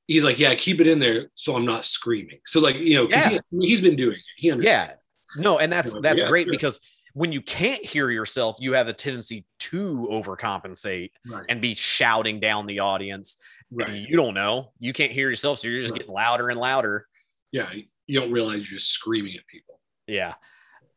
he's 0.07 0.23
like, 0.25 0.39
yeah, 0.39 0.53
keep 0.55 0.81
it 0.81 0.87
in 0.87 0.99
there 0.99 1.29
so 1.35 1.55
I'm 1.55 1.65
not 1.65 1.85
screaming. 1.85 2.39
So 2.45 2.59
like, 2.59 2.75
you 2.75 2.95
know, 2.95 3.07
Yeah. 3.09 3.29
he, 3.29 3.39
he's 3.67 3.79
been 3.81 3.95
doing 3.95 4.17
it. 4.17 4.23
He 4.35 4.51
understands. 4.51 4.93
Yeah. 5.37 5.41
No, 5.41 5.57
and 5.57 5.71
that's 5.71 5.93
that's 6.01 6.21
yeah, 6.21 6.27
great 6.27 6.45
sure. 6.47 6.51
because 6.51 6.79
when 7.13 7.31
you 7.31 7.41
can't 7.41 7.83
hear 7.85 8.09
yourself, 8.09 8.57
you 8.59 8.73
have 8.73 8.87
a 8.87 8.93
tendency 8.93 9.45
to 9.59 10.07
overcompensate 10.11 11.11
Right. 11.25 11.45
and 11.49 11.61
be 11.61 11.73
shouting 11.73 12.39
down 12.39 12.65
the 12.65 12.79
audience. 12.79 13.37
Right. 13.71 13.93
You 14.07 14.17
don't 14.17 14.33
know. 14.33 14.71
You 14.79 14.93
can't 14.93 15.11
hear 15.11 15.29
yourself, 15.29 15.59
so 15.59 15.67
you're 15.67 15.79
just 15.79 15.91
Right. 15.91 15.99
getting 15.99 16.13
louder 16.13 16.49
and 16.49 16.59
louder. 16.59 17.07
Yeah. 17.51 17.71
You 18.07 18.19
don't 18.19 18.31
realize 18.31 18.69
you're 18.69 18.79
just 18.79 18.91
screaming 18.91 19.35
at 19.37 19.47
people. 19.47 19.79
Yeah. 20.07 20.33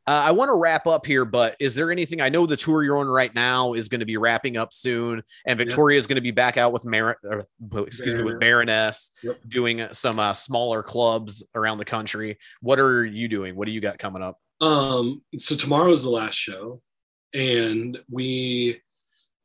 Uh, 0.09 0.23
I 0.27 0.31
want 0.31 0.51
to 0.51 0.55
wrap 0.55 0.87
up 0.87 1.05
here, 1.05 1.25
but 1.25 1.57
is 1.59 1.75
there 1.75 1.91
anything? 1.91 2.21
I 2.21 2.29
know 2.29 2.47
the 2.47 2.57
tour 2.57 2.85
you're 2.85 2.99
on 2.99 3.09
right 3.09 3.35
now 3.35 3.73
is 3.75 3.89
going 3.89 3.99
to 4.01 4.07
be 4.07 4.17
wrapping 4.17 4.57
up 4.57 4.73
soon, 4.73 5.21
and 5.47 5.59
Victoria 5.59 5.99
is 5.99 6.07
going 6.07 6.14
to 6.17 6.21
be 6.23 6.31
back 6.31 6.57
out 6.57 6.73
with 6.73 6.85
Mar- 6.87 7.19
or, 7.25 7.47
excuse 7.87 8.14
me, 8.14 8.23
with 8.23 8.39
Baroness, 8.39 9.11
Yep. 9.25 9.41
doing 9.49 9.89
some 9.93 10.21
uh, 10.21 10.33
smaller 10.35 10.85
clubs 10.85 11.43
around 11.57 11.79
the 11.79 11.85
country. 11.85 12.39
What 12.61 12.79
are 12.79 13.05
you 13.05 13.27
doing? 13.27 13.57
What 13.57 13.67
do 13.67 13.73
you 13.73 13.81
got 13.81 13.99
coming 13.99 14.23
up? 14.23 14.39
Um, 14.61 15.22
so 15.38 15.54
tomorrow 15.57 15.90
is 15.92 16.02
the 16.02 16.11
last 16.11 16.34
show, 16.36 16.80
and 17.34 17.98
we 18.11 18.80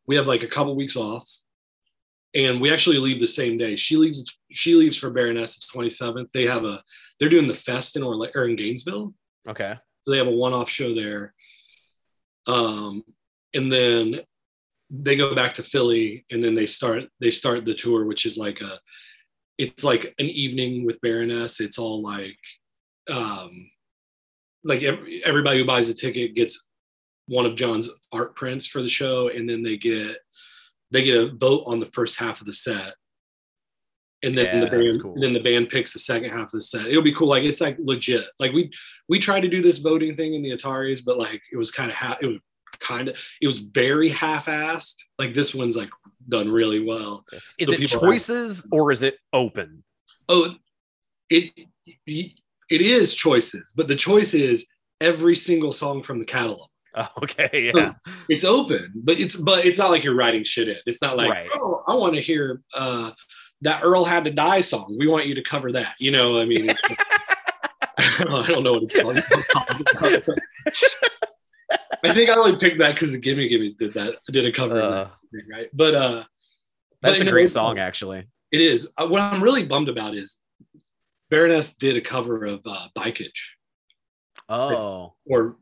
we 0.08 0.16
have 0.16 0.28
like 0.28 0.44
a 0.44 0.48
couple 0.48 0.76
weeks 0.76 0.96
off, 0.96 1.30
and 2.34 2.62
we 2.62 2.72
actually 2.72 2.98
leave 2.98 3.20
the 3.20 3.28
same 3.28 3.58
day. 3.58 3.76
She 3.76 3.98
leaves 3.98 4.38
she 4.52 4.76
leaves 4.76 4.98
for 4.98 5.10
Baroness 5.10 5.60
the 5.60 5.66
27th. 5.80 6.32
They 6.34 6.46
have 6.46 6.64
a 6.66 6.82
they're 7.20 7.30
doing 7.30 7.48
the 7.48 7.54
fest 7.54 7.96
in 7.96 8.04
Orla- 8.04 8.32
or 8.36 8.46
in 8.48 8.56
Gainesville, 8.56 9.14
Okay. 9.48 9.76
so 10.02 10.12
they 10.12 10.18
have 10.18 10.28
a 10.28 10.32
one 10.32 10.54
off 10.54 10.70
show 10.70 10.94
there. 10.96 11.34
Um, 12.48 13.04
and 13.54 13.72
then 13.72 14.22
they 14.90 15.16
go 15.16 15.36
back 15.36 15.54
to 15.56 15.64
Philly, 15.64 16.26
and 16.32 16.44
then 16.44 16.56
they 16.56 16.66
start 16.68 17.04
they 17.20 17.32
start 17.32 17.66
the 17.66 17.74
tour, 17.76 18.06
which 18.06 18.26
is 18.26 18.38
like 18.38 18.62
a 18.62 18.80
it's 19.58 19.84
like 19.84 20.14
an 20.20 20.28
evening 20.28 20.86
with 20.86 21.02
Baroness. 21.02 21.60
It's 21.60 21.78
all 21.78 22.02
like 22.02 22.38
um 23.10 23.70
like 24.64 24.82
everybody 25.24 25.60
who 25.60 25.66
buys 25.66 25.90
a 25.90 25.94
ticket 25.94 26.36
gets 26.36 26.68
one 27.28 27.46
of 27.46 27.56
John's 27.56 27.90
art 28.12 28.36
prints 28.36 28.66
for 28.68 28.82
the 28.82 28.90
show, 28.90 29.30
and 29.30 29.50
then 29.50 29.64
they 29.64 29.78
get 29.78 30.18
they 30.92 31.04
get 31.04 31.18
a 31.24 31.32
vote 31.36 31.64
on 31.68 31.80
the 31.80 31.86
first 31.88 32.20
half 32.20 32.42
of 32.42 32.48
the 32.48 32.54
set, 32.54 32.96
and 34.24 34.38
then 34.38 34.46
Yeah, 34.46 34.60
the 34.66 34.68
band 34.70 35.02
cool. 35.02 35.16
then 35.20 35.34
the 35.34 35.40
band 35.40 35.70
picks 35.70 35.94
the 35.94 36.00
second 36.00 36.32
half 36.32 36.46
of 36.48 36.52
the 36.52 36.62
set. 36.62 36.88
It'll 36.88 37.02
be 37.02 37.14
cool. 37.14 37.30
Like 37.30 37.44
it's 37.44 37.62
like 37.62 37.78
legit. 37.80 38.26
Like 38.40 38.52
we 38.52 38.72
we 39.08 39.20
tried 39.20 39.42
to 39.42 39.50
do 39.50 39.62
this 39.62 39.78
voting 39.80 40.16
thing 40.16 40.34
in 40.34 40.42
the 40.42 40.52
Ataris, 40.52 41.00
but 41.04 41.18
like 41.18 41.42
it 41.52 41.58
was 41.58 41.72
kind 41.72 41.90
of 41.90 41.96
half. 41.98 42.18
It 42.22 42.28
was 42.28 42.38
kind 42.80 43.08
of 43.10 43.20
it 43.42 43.48
was 43.48 43.60
very 43.60 44.10
half-assed. 44.10 44.96
Like 45.20 45.34
this 45.34 45.54
one's 45.56 45.76
like 45.76 45.90
done 46.30 46.50
really 46.50 46.84
well. 46.84 47.26
Is 47.58 47.68
So 47.68 47.74
it 47.74 47.88
choices 47.88 48.68
or 48.72 48.92
is 48.92 49.02
it 49.02 49.18
open? 49.34 49.84
Oh, 50.30 50.56
it 51.30 51.52
it 52.72 52.82
is 52.82 53.14
choices, 53.14 53.74
but 53.76 53.88
the 53.88 53.96
choice 53.96 54.34
is 54.34 54.66
every 55.00 55.36
single 55.36 55.72
song 55.72 56.04
from 56.04 56.20
the 56.20 56.26
catalog. 56.26 56.68
Oh, 56.96 57.08
okay. 57.24 57.72
Yeah. 57.76 57.94
It's 58.30 58.44
open, 58.46 58.92
but 58.96 59.20
it's 59.20 59.36
but 59.36 59.66
it's 59.66 59.78
not 59.78 59.92
like 59.92 60.04
you're 60.04 60.16
writing 60.16 60.44
shit 60.44 60.68
in. 60.68 60.78
It's 60.86 61.02
not 61.02 61.18
like 61.18 61.30
Right. 61.30 61.50
oh, 61.56 61.84
I 61.88 61.96
want 61.96 62.16
to 62.16 62.22
hear 62.22 62.62
uh, 62.74 63.12
that 63.62 63.82
Earl 63.84 64.04
had 64.06 64.26
to 64.26 64.32
die 64.32 64.62
song. 64.62 64.96
We 65.00 65.08
want 65.08 65.28
you 65.28 65.36
to 65.36 65.44
cover 65.44 65.72
that. 65.74 65.94
You 66.00 66.12
know, 66.12 66.40
I 66.40 66.46
mean, 66.46 66.70
I 67.98 68.46
don't 68.48 68.64
know 68.64 68.72
what 68.74 68.84
it's 68.84 69.00
called. 69.02 69.20
I 72.04 72.14
think 72.14 72.30
I 72.30 72.34
only 72.34 72.58
picked 72.58 72.80
that 72.80 72.96
because 72.96 73.12
the 73.12 73.20
Gimme 73.20 73.48
Gimmes 73.48 73.76
did 73.76 73.94
that. 73.94 74.16
Did 74.32 74.46
a 74.46 74.52
cover 74.52 74.78
of 74.80 74.94
Uh, 74.94 75.08
thing, 75.34 75.46
right? 75.52 75.70
But 75.74 75.94
uh, 75.96 76.24
that's 77.02 77.14
but, 77.14 77.16
a 77.16 77.18
you 77.20 77.24
know, 77.26 77.32
great 77.32 77.50
song, 77.50 77.78
actually. 77.80 78.26
It 78.52 78.62
is. 78.62 78.92
Uh, 78.98 79.08
what 79.08 79.22
I'm 79.22 79.42
really 79.42 79.64
bummed 79.66 79.88
about 79.90 80.16
is 80.16 80.40
Baroness 81.32 81.74
did 81.74 81.98
a 81.98 82.02
cover 82.02 82.46
of 82.46 82.62
uh, 82.66 82.88
Bikeage. 82.96 83.56
Oh, 84.50 85.14
or 85.26 85.58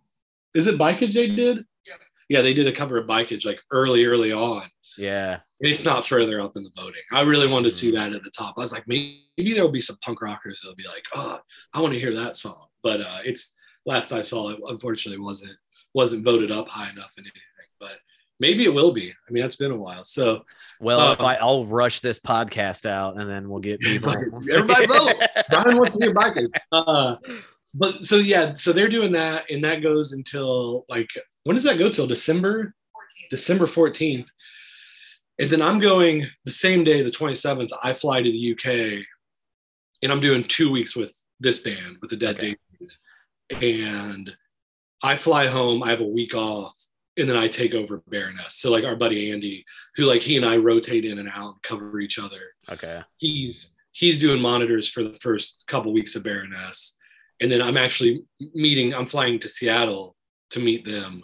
is 0.55 0.67
it 0.67 0.77
Bikeage 0.77 1.13
they 1.13 1.27
did? 1.27 1.63
Yeah. 1.85 1.93
Yeah, 2.27 2.41
they 2.41 2.53
did 2.53 2.67
a 2.67 2.71
cover 2.71 2.97
of 2.97 3.07
Bikeage 3.07 3.45
like 3.45 3.59
early, 3.71 4.03
early 4.05 4.33
on. 4.33 4.69
yeah. 4.97 5.39
And 5.61 5.69
it's 5.71 5.83
not 5.83 6.07
further 6.07 6.39
up 6.39 6.55
in 6.55 6.63
the 6.63 6.71
voting. 6.75 7.01
I 7.11 7.21
really 7.21 7.47
wanted 7.47 7.65
to 7.69 7.75
see 7.75 7.91
that 7.91 8.13
at 8.13 8.23
the 8.23 8.31
top. 8.31 8.55
I 8.57 8.61
was 8.61 8.71
like, 8.71 8.87
maybe, 8.87 9.25
maybe 9.37 9.53
there'll 9.53 9.69
be 9.69 9.81
some 9.81 9.97
punk 10.01 10.21
rockers 10.21 10.61
that'll 10.61 10.75
be 10.75 10.87
like, 10.87 11.03
oh, 11.13 11.39
I 11.73 11.81
want 11.81 11.93
to 11.93 11.99
hear 11.99 12.15
that 12.15 12.37
song. 12.37 12.67
But 12.81 13.01
uh, 13.01 13.19
it's 13.25 13.55
last 13.85 14.13
I 14.13 14.21
saw 14.21 14.49
it, 14.51 14.59
unfortunately, 14.67 15.19
wasn't 15.21 15.51
wasn't 15.93 16.23
voted 16.23 16.49
up 16.51 16.67
high 16.69 16.89
enough 16.89 17.13
in 17.17 17.25
anything. 17.25 17.41
But 17.79 17.97
maybe 18.39 18.63
it 18.63 18.73
will 18.73 18.93
be. 18.93 19.11
I 19.11 19.31
mean, 19.31 19.43
that's 19.43 19.57
been 19.57 19.71
a 19.71 19.77
while. 19.77 20.03
So 20.05 20.45
Well, 20.79 21.11
if 21.11 21.19
Um, 21.19 21.25
I, 21.25 21.37
I'll 21.37 21.65
rush 21.65 21.99
this 21.99 22.19
podcast 22.19 22.85
out 22.85 23.17
and 23.19 23.29
then 23.29 23.49
we'll 23.49 23.59
get 23.59 23.79
people. 23.81 24.11
Everybody 24.51 24.85
vote. 24.85 25.13
Bryan 25.49 25.77
wants 25.77 25.97
to 25.97 26.05
hear 26.05 26.13
Bikeage. 26.13 26.53
Uh, 26.71 27.15
but 27.73 28.03
so 28.03 28.15
yeah, 28.17 28.55
so 28.55 28.73
they're 28.73 28.89
doing 28.89 29.11
that, 29.11 29.43
and 29.51 29.63
that 29.63 29.83
goes 29.83 30.13
until 30.13 30.85
like 30.89 31.09
when 31.43 31.55
does 31.55 31.63
that 31.63 31.77
go 31.77 31.89
till 31.89 32.07
December? 32.07 32.73
December 33.29 33.67
14th. 33.67 34.27
And 35.37 35.49
then 35.49 35.61
I'm 35.61 35.79
going 35.79 36.27
the 36.45 36.51
same 36.51 36.83
day, 36.83 37.01
the 37.03 37.11
27th, 37.11 37.69
I 37.83 37.93
fly 37.93 38.21
to 38.21 38.29
the 38.31 38.51
UK 38.53 39.05
and 40.01 40.11
I'm 40.11 40.19
doing 40.19 40.43
two 40.43 40.71
weeks 40.71 40.95
with 40.95 41.15
this 41.39 41.59
band, 41.59 41.97
with 42.01 42.09
the 42.09 42.17
Dead 42.17 42.37
Okay. 42.37 42.57
Daisies. 42.79 42.99
And 43.61 44.33
I 45.01 45.15
fly 45.15 45.47
home, 45.47 45.81
I 45.83 45.91
have 45.91 46.01
a 46.01 46.05
week 46.07 46.33
off, 46.35 46.73
and 47.19 47.29
then 47.29 47.37
I 47.37 47.47
take 47.47 47.73
over 47.73 48.01
Baroness. 48.07 48.55
So 48.55 48.71
like 48.71 48.83
our 48.85 48.95
buddy 48.95 49.31
Andy, 49.31 49.65
who 49.95 50.05
like 50.05 50.21
he 50.21 50.37
and 50.37 50.45
I 50.45 50.57
rotate 50.57 51.05
in 51.05 51.19
and 51.19 51.29
out 51.29 51.53
and 51.53 51.61
cover 51.63 51.99
each 51.99 52.17
other 52.19 52.41
Okay. 52.69 53.01
he's 53.17 53.71
he's 53.91 54.17
doing 54.17 54.41
monitors 54.41 54.87
for 54.87 55.03
the 55.03 55.13
first 55.13 55.63
couple 55.67 55.91
weeks 55.93 56.15
of 56.15 56.23
Baroness, 56.23 56.95
and 57.41 57.51
then 57.51 57.61
I'm 57.61 57.77
actually 57.77 58.23
meeting. 58.53 58.93
I'm 58.93 59.05
flying 59.07 59.39
to 59.39 59.49
Seattle 59.49 60.15
to 60.51 60.59
meet 60.59 60.85
them, 60.85 61.23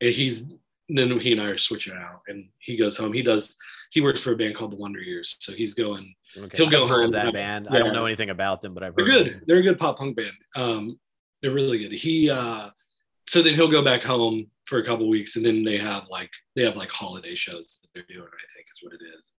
and 0.00 0.12
he's 0.12 0.46
then 0.88 1.20
he 1.20 1.32
and 1.32 1.40
I 1.40 1.46
are 1.46 1.56
switching 1.56 1.94
out, 1.94 2.20
and 2.28 2.48
he 2.58 2.76
goes 2.76 2.96
home. 2.96 3.12
He 3.12 3.22
does. 3.22 3.56
He 3.92 4.00
works 4.00 4.20
for 4.20 4.32
a 4.32 4.36
band 4.36 4.54
called 4.56 4.72
the 4.72 4.76
Wonder 4.76 5.00
Years, 5.00 5.36
so 5.40 5.52
he's 5.52 5.74
going. 5.74 6.14
okay. 6.36 6.56
He'll 6.56 6.70
go 6.70 6.86
home. 6.88 7.10
that 7.12 7.32
band. 7.32 7.68
I 7.70 7.78
don't 7.78 7.92
know 7.92 8.06
anything 8.06 8.30
about 8.30 8.60
them, 8.60 8.72
but 8.74 8.82
I've 8.84 8.94
heard 8.94 8.98
They're 8.98 9.06
good. 9.06 9.26
them. 9.34 9.42
They're 9.46 9.58
a 9.58 9.62
good 9.62 9.78
pop 9.78 9.98
punk 9.98 10.16
band. 10.16 10.32
Um, 10.56 10.98
they're 11.42 11.52
really 11.52 11.78
good. 11.78 11.92
He 11.92 12.30
uh, 12.30 12.70
so 13.30 13.42
then 13.42 13.54
he'll 13.54 13.70
go 13.70 13.80
back 13.80 14.02
home 14.02 14.48
for 14.64 14.78
a 14.78 14.84
couple 14.84 15.08
weeks, 15.08 15.36
and 15.36 15.46
then 15.46 15.62
they 15.62 15.76
have 15.76 16.08
like 16.10 16.30
they 16.56 16.64
have 16.64 16.74
like 16.76 16.90
holiday 16.90 17.36
shows 17.36 17.78
that 17.80 17.88
they're 17.94 18.16
doing. 18.16 18.26
I 18.26 18.46
think 18.56 18.66
is 18.74 18.82
what 18.82 18.92
it 18.92 19.04
is. 19.16 19.30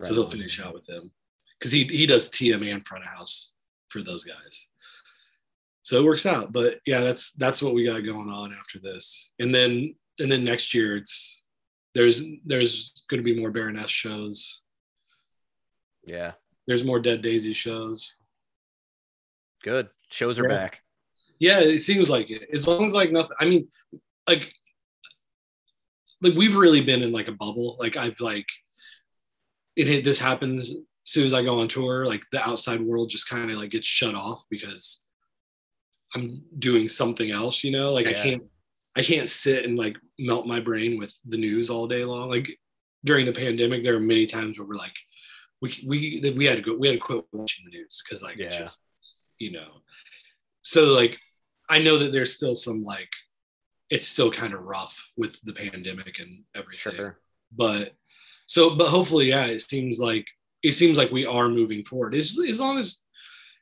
Right 0.00 0.08
so 0.08 0.14
he'll 0.14 0.30
finish 0.30 0.58
out 0.62 0.72
with 0.72 0.86
them 0.86 1.12
because 1.58 1.70
he 1.70 1.84
he 1.84 2.06
does 2.06 2.30
TM 2.30 2.72
and 2.72 2.86
front 2.86 3.04
of 3.04 3.10
house 3.10 3.52
for 3.90 4.02
those 4.02 4.24
guys. 4.24 4.66
So 5.82 5.98
it 5.98 6.04
works 6.04 6.24
out. 6.24 6.54
But 6.54 6.80
yeah, 6.86 7.00
that's 7.00 7.32
that's 7.32 7.60
what 7.60 7.74
we 7.74 7.84
got 7.84 7.98
going 8.00 8.30
on 8.30 8.54
after 8.58 8.78
this. 8.78 9.30
And 9.38 9.54
then 9.54 9.94
and 10.18 10.32
then 10.32 10.42
next 10.42 10.72
year 10.72 10.96
it's 10.96 11.44
there's 11.94 12.22
there's 12.46 12.92
going 13.10 13.22
to 13.22 13.30
be 13.30 13.38
more 13.38 13.50
Baroness 13.50 13.90
shows. 13.90 14.62
Yeah. 16.06 16.32
There's 16.66 16.82
more 16.82 16.98
Dead 16.98 17.20
Daisy 17.20 17.52
shows. 17.52 18.14
Good. 19.62 19.90
Shows 20.10 20.38
are 20.38 20.48
Yeah. 20.48 20.56
back. 20.56 20.80
Yeah, 21.38 21.60
it 21.60 21.78
seems 21.78 22.08
like 22.08 22.30
it. 22.30 22.48
As 22.52 22.66
long 22.66 22.84
as 22.84 22.94
like 22.94 23.10
nothing. 23.12 23.36
I 23.40 23.44
mean, 23.44 23.68
like 24.28 24.52
like 26.22 26.34
we've 26.34 26.56
really 26.56 26.82
been 26.82 27.02
in 27.02 27.12
like 27.12 27.28
a 27.28 27.32
bubble. 27.32 27.76
Like 27.78 27.96
I've 27.96 28.20
like 28.20 28.46
it. 29.76 30.04
This 30.04 30.18
happens 30.18 30.70
as 30.70 30.76
soon 31.04 31.26
as 31.26 31.34
I 31.34 31.42
go 31.42 31.60
on 31.60 31.68
tour. 31.68 32.06
Like 32.06 32.24
the 32.32 32.46
outside 32.46 32.80
world 32.80 33.10
just 33.10 33.28
kind 33.28 33.50
of 33.50 33.56
like 33.58 33.70
gets 33.70 33.86
shut 33.86 34.14
off 34.14 34.44
because 34.50 35.00
I'm 36.14 36.42
doing 36.58 36.88
something 36.88 37.30
else. 37.30 37.64
You 37.64 37.72
know, 37.72 37.92
like 37.92 38.06
I 38.06 38.12
can't 38.14 38.42
I 38.96 39.02
can't 39.02 39.28
sit 39.28 39.64
and 39.64 39.76
like 39.76 39.96
melt 40.18 40.46
my 40.46 40.60
brain 40.60 40.98
with 40.98 41.12
the 41.26 41.36
news 41.36 41.68
all 41.70 41.88
day 41.88 42.04
long. 42.04 42.30
Like 42.30 42.58
during 43.04 43.26
the 43.26 43.32
pandemic, 43.32 43.82
there 43.82 43.96
are 43.96 44.00
many 44.00 44.26
times 44.26 44.58
where 44.58 44.66
we're 44.66 44.76
like, 44.76 44.94
we 45.60 45.84
we 45.86 46.32
we 46.36 46.44
had 46.46 46.56
to 46.56 46.62
go 46.62 46.76
we 46.76 46.88
had 46.88 46.94
to 46.94 47.00
quit 47.00 47.24
watching 47.32 47.64
the 47.64 47.70
news 47.76 48.02
because 48.04 48.22
like 48.22 48.36
Yeah. 48.36 48.50
just 48.50 48.82
you 49.38 49.50
know 49.52 49.82
so 50.64 50.84
like 50.86 51.18
i 51.70 51.78
know 51.78 51.96
that 51.98 52.10
there's 52.12 52.34
still 52.34 52.54
some 52.54 52.82
like 52.82 53.08
it's 53.90 54.08
still 54.08 54.30
kind 54.32 54.52
of 54.54 54.62
rough 54.62 54.96
with 55.16 55.40
the 55.44 55.52
pandemic 55.52 56.18
and 56.18 56.42
everything 56.56 56.94
Sure. 56.96 57.18
but 57.56 57.92
so 58.46 58.74
but 58.74 58.88
hopefully 58.88 59.28
yeah 59.28 59.44
it 59.46 59.60
seems 59.60 59.98
like 60.00 60.26
it 60.62 60.72
seems 60.72 60.96
like 60.98 61.10
we 61.12 61.26
are 61.26 61.48
moving 61.48 61.84
forward 61.84 62.14
as, 62.14 62.36
as 62.48 62.58
long 62.58 62.78
as 62.78 62.98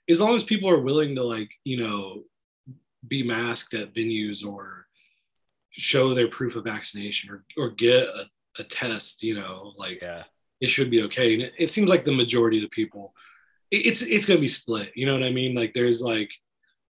as 0.09 0.21
long 0.21 0.35
as 0.35 0.43
people 0.43 0.69
are 0.71 0.81
willing 0.81 1.15
to 1.17 1.23
like 1.23 1.51
you 1.65 1.77
know 1.85 2.23
be 3.07 3.23
masked 3.23 3.75
at 3.75 3.93
venues 3.95 4.47
or 4.47 4.87
show 5.73 6.15
their 6.15 6.29
proof 6.29 6.55
of 6.57 6.65
vaccination 6.65 7.31
or 7.31 7.45
or 7.57 7.71
get 7.71 8.05
a, 8.05 8.25
a 8.59 8.65
test 8.65 9.23
you 9.23 9.35
know 9.35 9.73
like 9.77 9.99
Yeah. 10.03 10.25
it 10.61 10.69
should 10.71 10.91
be 10.91 11.03
okay. 11.05 11.35
And 11.35 11.43
it, 11.43 11.53
it 11.59 11.71
seems 11.71 11.91
like 11.91 12.05
the 12.05 12.13
majority 12.23 12.59
of 12.59 12.63
the 12.63 12.69
people, 12.81 13.15
it, 13.71 13.87
it's 13.89 14.03
it's 14.03 14.27
gonna 14.27 14.39
be 14.41 14.49
split. 14.61 14.93
You 14.95 15.07
know 15.07 15.15
what 15.15 15.25
I 15.25 15.31
mean? 15.33 15.55
Like 15.57 15.73
there's 15.75 16.01
like 16.03 16.31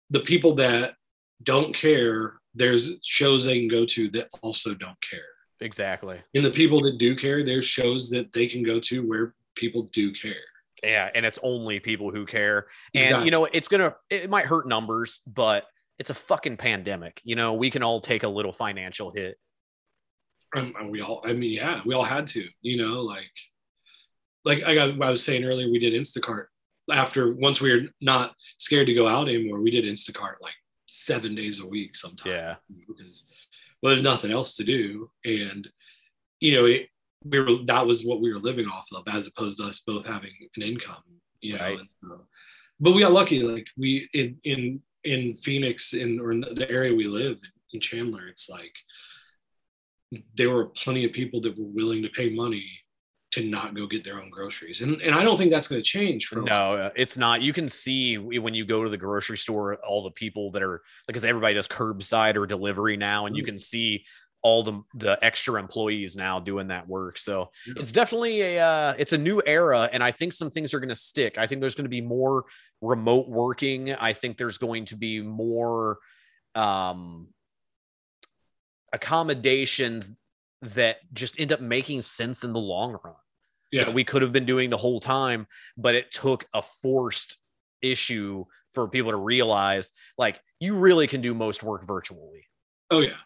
the 0.10 0.20
people 0.20 0.56
that 0.56 0.96
don't 1.44 1.74
care. 1.74 2.34
There's 2.56 2.98
shows 3.04 3.46
they 3.46 3.60
can 3.60 3.68
go 3.68 3.86
to 3.86 4.10
that 4.12 4.30
also 4.42 4.74
don't 4.74 4.98
care. 5.08 5.20
Exactly. 5.60 6.20
And 6.34 6.44
the 6.44 6.52
people 6.52 6.82
that 6.82 6.98
do 6.98 7.16
care, 7.16 7.44
there's 7.44 7.66
shows 7.66 8.10
that 8.12 8.34
they 8.34 8.48
can 8.48 8.64
go 8.64 8.80
to 8.80 9.08
where 9.08 9.36
people 9.56 9.90
do 9.94 10.12
care. 10.12 10.36
Yeah, 10.84 11.10
and 11.14 11.26
it's 11.26 11.40
only 11.42 11.80
people 11.80 12.12
who 12.12 12.26
care. 12.26 12.68
And 12.94 13.04
Exactly. 13.04 13.26
you 13.26 13.32
know, 13.32 13.46
it's 13.46 13.68
gonna 13.68 13.96
it 14.10 14.30
might 14.30 14.46
hurt 14.46 14.68
numbers, 14.68 15.22
but 15.28 15.66
it's 16.00 16.10
a 16.10 16.16
fucking 16.16 16.58
pandemic. 16.58 17.22
You 17.24 17.36
know, 17.36 17.54
we 17.54 17.70
can 17.70 17.84
all 17.84 18.00
take 18.00 18.24
a 18.24 18.28
little 18.28 18.54
financial 18.54 19.12
hit. 19.12 19.38
Um, 20.56 20.74
we 20.90 21.02
all, 21.02 21.22
I 21.26 21.34
mean, 21.34 21.52
yeah, 21.52 21.82
we 21.86 21.94
all 21.94 22.04
had 22.04 22.28
to, 22.28 22.48
you 22.62 22.78
know, 22.78 23.02
like, 23.02 23.30
like 24.46 24.64
I 24.64 24.76
got, 24.76 25.02
I 25.02 25.12
was 25.12 25.24
saying 25.24 25.44
earlier, 25.44 25.70
we 25.70 25.80
did 25.80 25.94
Instacart 25.94 26.46
after 26.92 27.34
once 27.34 27.60
we 27.60 27.72
were 27.72 27.90
not 28.02 28.36
scared 28.58 28.88
to 28.88 28.94
go 28.94 29.08
out 29.08 29.28
anymore. 29.28 29.62
We 29.62 29.72
did 29.72 29.86
Instacart 29.86 30.36
like 30.42 30.54
seven 30.88 31.36
days 31.36 31.60
a 31.60 31.66
week 31.66 31.96
sometimes. 31.96 32.34
Yeah. 32.34 32.56
Because, 32.88 33.26
well, 33.82 33.94
there's 33.94 34.06
nothing 34.06 34.32
else 34.32 34.56
to 34.56 34.64
do. 34.64 35.10
And, 35.26 35.68
you 36.40 36.54
know, 36.54 36.66
it, 36.66 36.88
we 37.26 37.40
were, 37.40 37.64
that 37.66 37.86
was 37.86 38.06
what 38.06 38.22
we 38.22 38.32
were 38.32 38.40
living 38.40 38.68
off 38.68 38.88
of 38.94 39.04
as 39.08 39.28
opposed 39.28 39.58
to 39.58 39.66
us 39.66 39.82
both 39.86 40.06
having 40.06 40.32
an 40.56 40.62
income, 40.62 41.04
you 41.42 41.58
know. 41.58 41.64
Right. 41.64 41.80
So, 42.02 42.26
but 42.80 42.94
we 42.94 43.02
got 43.02 43.12
lucky. 43.12 43.42
Like 43.42 43.68
we, 43.78 44.08
in, 44.14 44.38
in, 44.44 44.82
in 45.04 45.36
Phoenix 45.38 45.94
in, 45.94 46.20
or 46.20 46.32
in 46.32 46.42
the 46.42 46.70
area 46.70 46.96
we 46.96 47.06
live 47.08 47.38
in 47.74 47.80
Chandler, 47.80 48.28
it's 48.28 48.50
like, 48.50 48.74
there 50.38 50.52
were 50.52 50.68
plenty 50.68 51.04
of 51.04 51.12
people 51.12 51.42
that 51.42 51.60
were 51.60 51.68
willing 51.68 52.02
to 52.02 52.08
pay 52.08 52.30
money 52.34 52.66
to 53.44 53.50
not 53.50 53.76
go 53.76 53.88
get 53.88 54.04
their 54.04 54.22
own 54.22 54.30
groceries. 54.30 54.82
And, 54.82 55.02
and 55.02 55.14
I 55.16 55.24
don't 55.24 55.38
think 55.38 55.52
that's 55.52 55.68
going 55.68 55.82
to 55.82 55.86
change 55.88 56.28
for 56.28 56.42
No, 56.42 56.76
uh, 56.76 56.90
it's 56.96 57.18
not. 57.18 57.42
You 57.42 57.54
can 57.54 57.70
see 57.70 58.18
when 58.18 58.54
you 58.54 58.66
go 58.66 58.84
to 58.84 58.90
the 58.90 58.98
grocery 58.98 59.38
store 59.38 59.76
all 59.76 60.04
the 60.04 60.12
people 60.12 60.52
that 60.52 60.62
are 60.64 60.82
because 61.08 61.24
everybody 61.24 61.54
does 61.54 61.68
curbside 61.68 62.36
or 62.36 62.46
delivery 62.46 62.98
now, 62.98 63.26
and 63.26 63.36
you 63.36 63.44
Mhm. 63.44 63.48
can 63.48 63.60
see 63.60 64.06
all 64.44 64.64
the 64.64 64.82
the 64.94 65.18
extra 65.24 65.60
employees 65.60 66.16
now 66.16 66.40
doing 66.40 66.68
that 66.68 66.88
work. 66.88 67.18
So 67.18 67.50
Yeah. 67.66 67.74
it's 67.78 67.92
definitely 67.92 68.42
a 68.42 68.60
uh, 68.60 68.94
it's 68.98 69.12
a 69.14 69.18
new 69.18 69.42
era, 69.46 69.90
and 69.92 70.04
I 70.04 70.12
think 70.12 70.32
some 70.34 70.52
things 70.52 70.74
are 70.74 70.80
going 70.80 70.90
to 70.90 70.96
stick. 70.96 71.38
I 71.38 71.48
think 71.48 71.60
there's 71.62 71.76
going 71.76 71.86
to 71.86 71.90
be 71.90 72.02
more 72.02 72.46
remote 72.82 73.28
working. 73.28 73.94
I 73.94 74.14
think 74.14 74.38
there's 74.38 74.58
going 74.60 74.86
to 74.86 74.96
be 74.96 75.22
more 75.22 75.98
um, 76.56 77.28
accommodations 78.94 80.12
that 80.62 80.98
just 81.14 81.40
end 81.40 81.52
up 81.52 81.62
making 81.62 82.02
sense 82.02 82.44
in 82.44 82.54
the 82.54 82.60
long 82.60 82.98
run 83.04 83.16
yeah. 83.72 83.86
that 83.86 83.94
we 83.94 84.04
could 84.04 84.22
have 84.22 84.32
been 84.32 84.46
doing 84.46 84.70
the 84.70 84.78
whole 84.78 85.00
time, 85.00 85.48
but 85.78 85.96
it 85.96 86.12
took 86.12 86.46
a 86.54 86.62
forced 86.62 87.38
issue 87.82 88.46
for 88.74 88.88
people 88.88 89.12
to 89.12 89.18
realize 89.18 89.92
like 90.18 90.40
you 90.60 90.76
really 90.76 91.08
can 91.08 91.22
do 91.22 91.34
most 91.34 91.64
work 91.64 91.86
virtually. 91.88 92.46
Oh 92.92 93.00
yeah. 93.00 93.18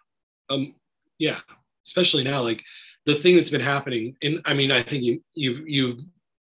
Um, 0.49 0.76
yeah. 1.19 1.39
Especially 1.85 2.23
now, 2.23 2.41
like 2.41 2.61
the 3.05 3.15
thing 3.15 3.35
that's 3.35 3.49
been 3.49 3.61
happening, 3.61 4.15
and 4.22 4.41
I 4.45 4.53
mean, 4.53 4.72
I 4.72 4.84
think 4.84 5.03
you 5.03 5.23
you've 5.34 5.68
you've 5.68 5.99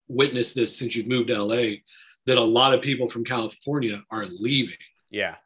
witnessed 0.09 0.55
this 0.55 0.77
since 0.79 0.95
you've 0.95 1.09
moved 1.09 1.29
to 1.29 1.43
LA, 1.43 1.79
that 2.27 2.39
a 2.39 2.41
lot 2.41 2.73
of 2.75 2.81
people 2.83 3.09
from 3.09 3.25
California 3.25 4.03
are 4.11 4.27
leaving 4.27 4.77
Yeah. 5.11 5.37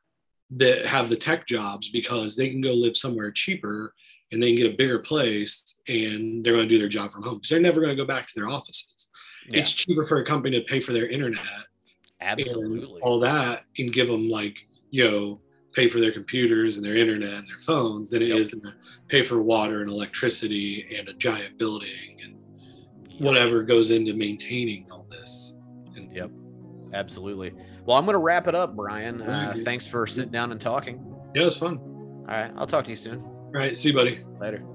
that 0.51 0.85
have 0.87 1.09
the 1.09 1.17
tech 1.17 1.47
jobs 1.47 1.89
because 1.89 2.37
they 2.37 2.51
can 2.51 2.61
go 2.61 2.73
live 2.73 2.97
somewhere 2.97 3.31
cheaper 3.31 3.95
and 4.33 4.43
they 4.43 4.49
can 4.55 4.57
get 4.63 4.73
a 4.75 4.77
bigger 4.77 4.99
place 5.01 5.77
and 5.89 6.45
they're 6.45 6.53
going 6.55 6.69
to 6.69 6.75
do 6.75 6.79
their 6.79 6.89
job 6.89 7.13
from 7.13 7.23
home 7.23 7.35
because 7.37 7.49
they're 7.51 7.61
never 7.61 7.81
going 7.81 7.95
to 7.97 8.01
go 8.01 8.07
back 8.07 8.27
to 8.27 8.33
their 8.37 8.49
offices. 8.49 9.09
yeah 9.49 9.61
It's 9.61 9.73
cheaper 9.73 10.05
for 10.05 10.19
a 10.19 10.25
company 10.25 10.59
to 10.59 10.65
pay 10.65 10.81
for 10.81 10.93
their 10.93 11.09
internet 11.09 11.45
absolutely. 12.21 13.01
all 13.03 13.19
that 13.21 13.65
and 13.79 13.93
give 13.93 14.09
them 14.09 14.29
like 14.29 14.57
you 14.91 15.09
know 15.11 15.41
pay 15.73 15.89
for 15.89 16.01
their 16.01 16.13
computers 16.13 16.77
and 16.77 16.85
their 16.85 16.97
internet 16.97 17.33
and 17.33 17.49
their 17.49 17.59
phones 17.61 18.11
than 18.11 18.23
it 18.23 18.29
Yep. 18.29 18.39
is 18.39 18.51
to 18.51 18.61
pay 19.09 19.23
for 19.25 19.41
water 19.41 19.83
and 19.83 19.91
electricity 19.91 20.97
and 20.99 21.09
a 21.09 21.13
giant 21.15 21.59
building 21.59 22.19
and 22.25 22.37
whatever 23.21 23.63
goes 23.63 23.91
into 23.91 24.13
maintaining 24.15 24.87
all 24.91 25.07
this 25.11 25.55
and 25.97 26.15
Yep. 26.15 26.31
Absolutely. 26.93 27.53
Well, 27.87 27.97
I'm 27.97 28.05
going 28.05 28.15
to 28.15 28.19
wrap 28.19 28.49
it 28.49 28.55
up, 28.57 28.75
Bryan. 28.75 29.23
Uh, 29.23 29.55
thanks 29.65 29.87
for 29.87 30.07
sitting 30.09 30.33
down 30.33 30.51
and 30.53 30.61
talking. 30.61 30.97
yeah 31.37 31.45
it's 31.47 31.57
fun 31.59 31.79
All 31.79 32.25
right. 32.27 32.51
I'll 32.57 32.67
talk 32.67 32.85
to 32.85 32.91
you 32.91 32.97
soon. 32.97 33.23
All 33.55 33.61
right 33.61 33.77
see 33.77 33.89
you 33.89 33.95
buddy 33.95 34.25
Later. 34.41 34.70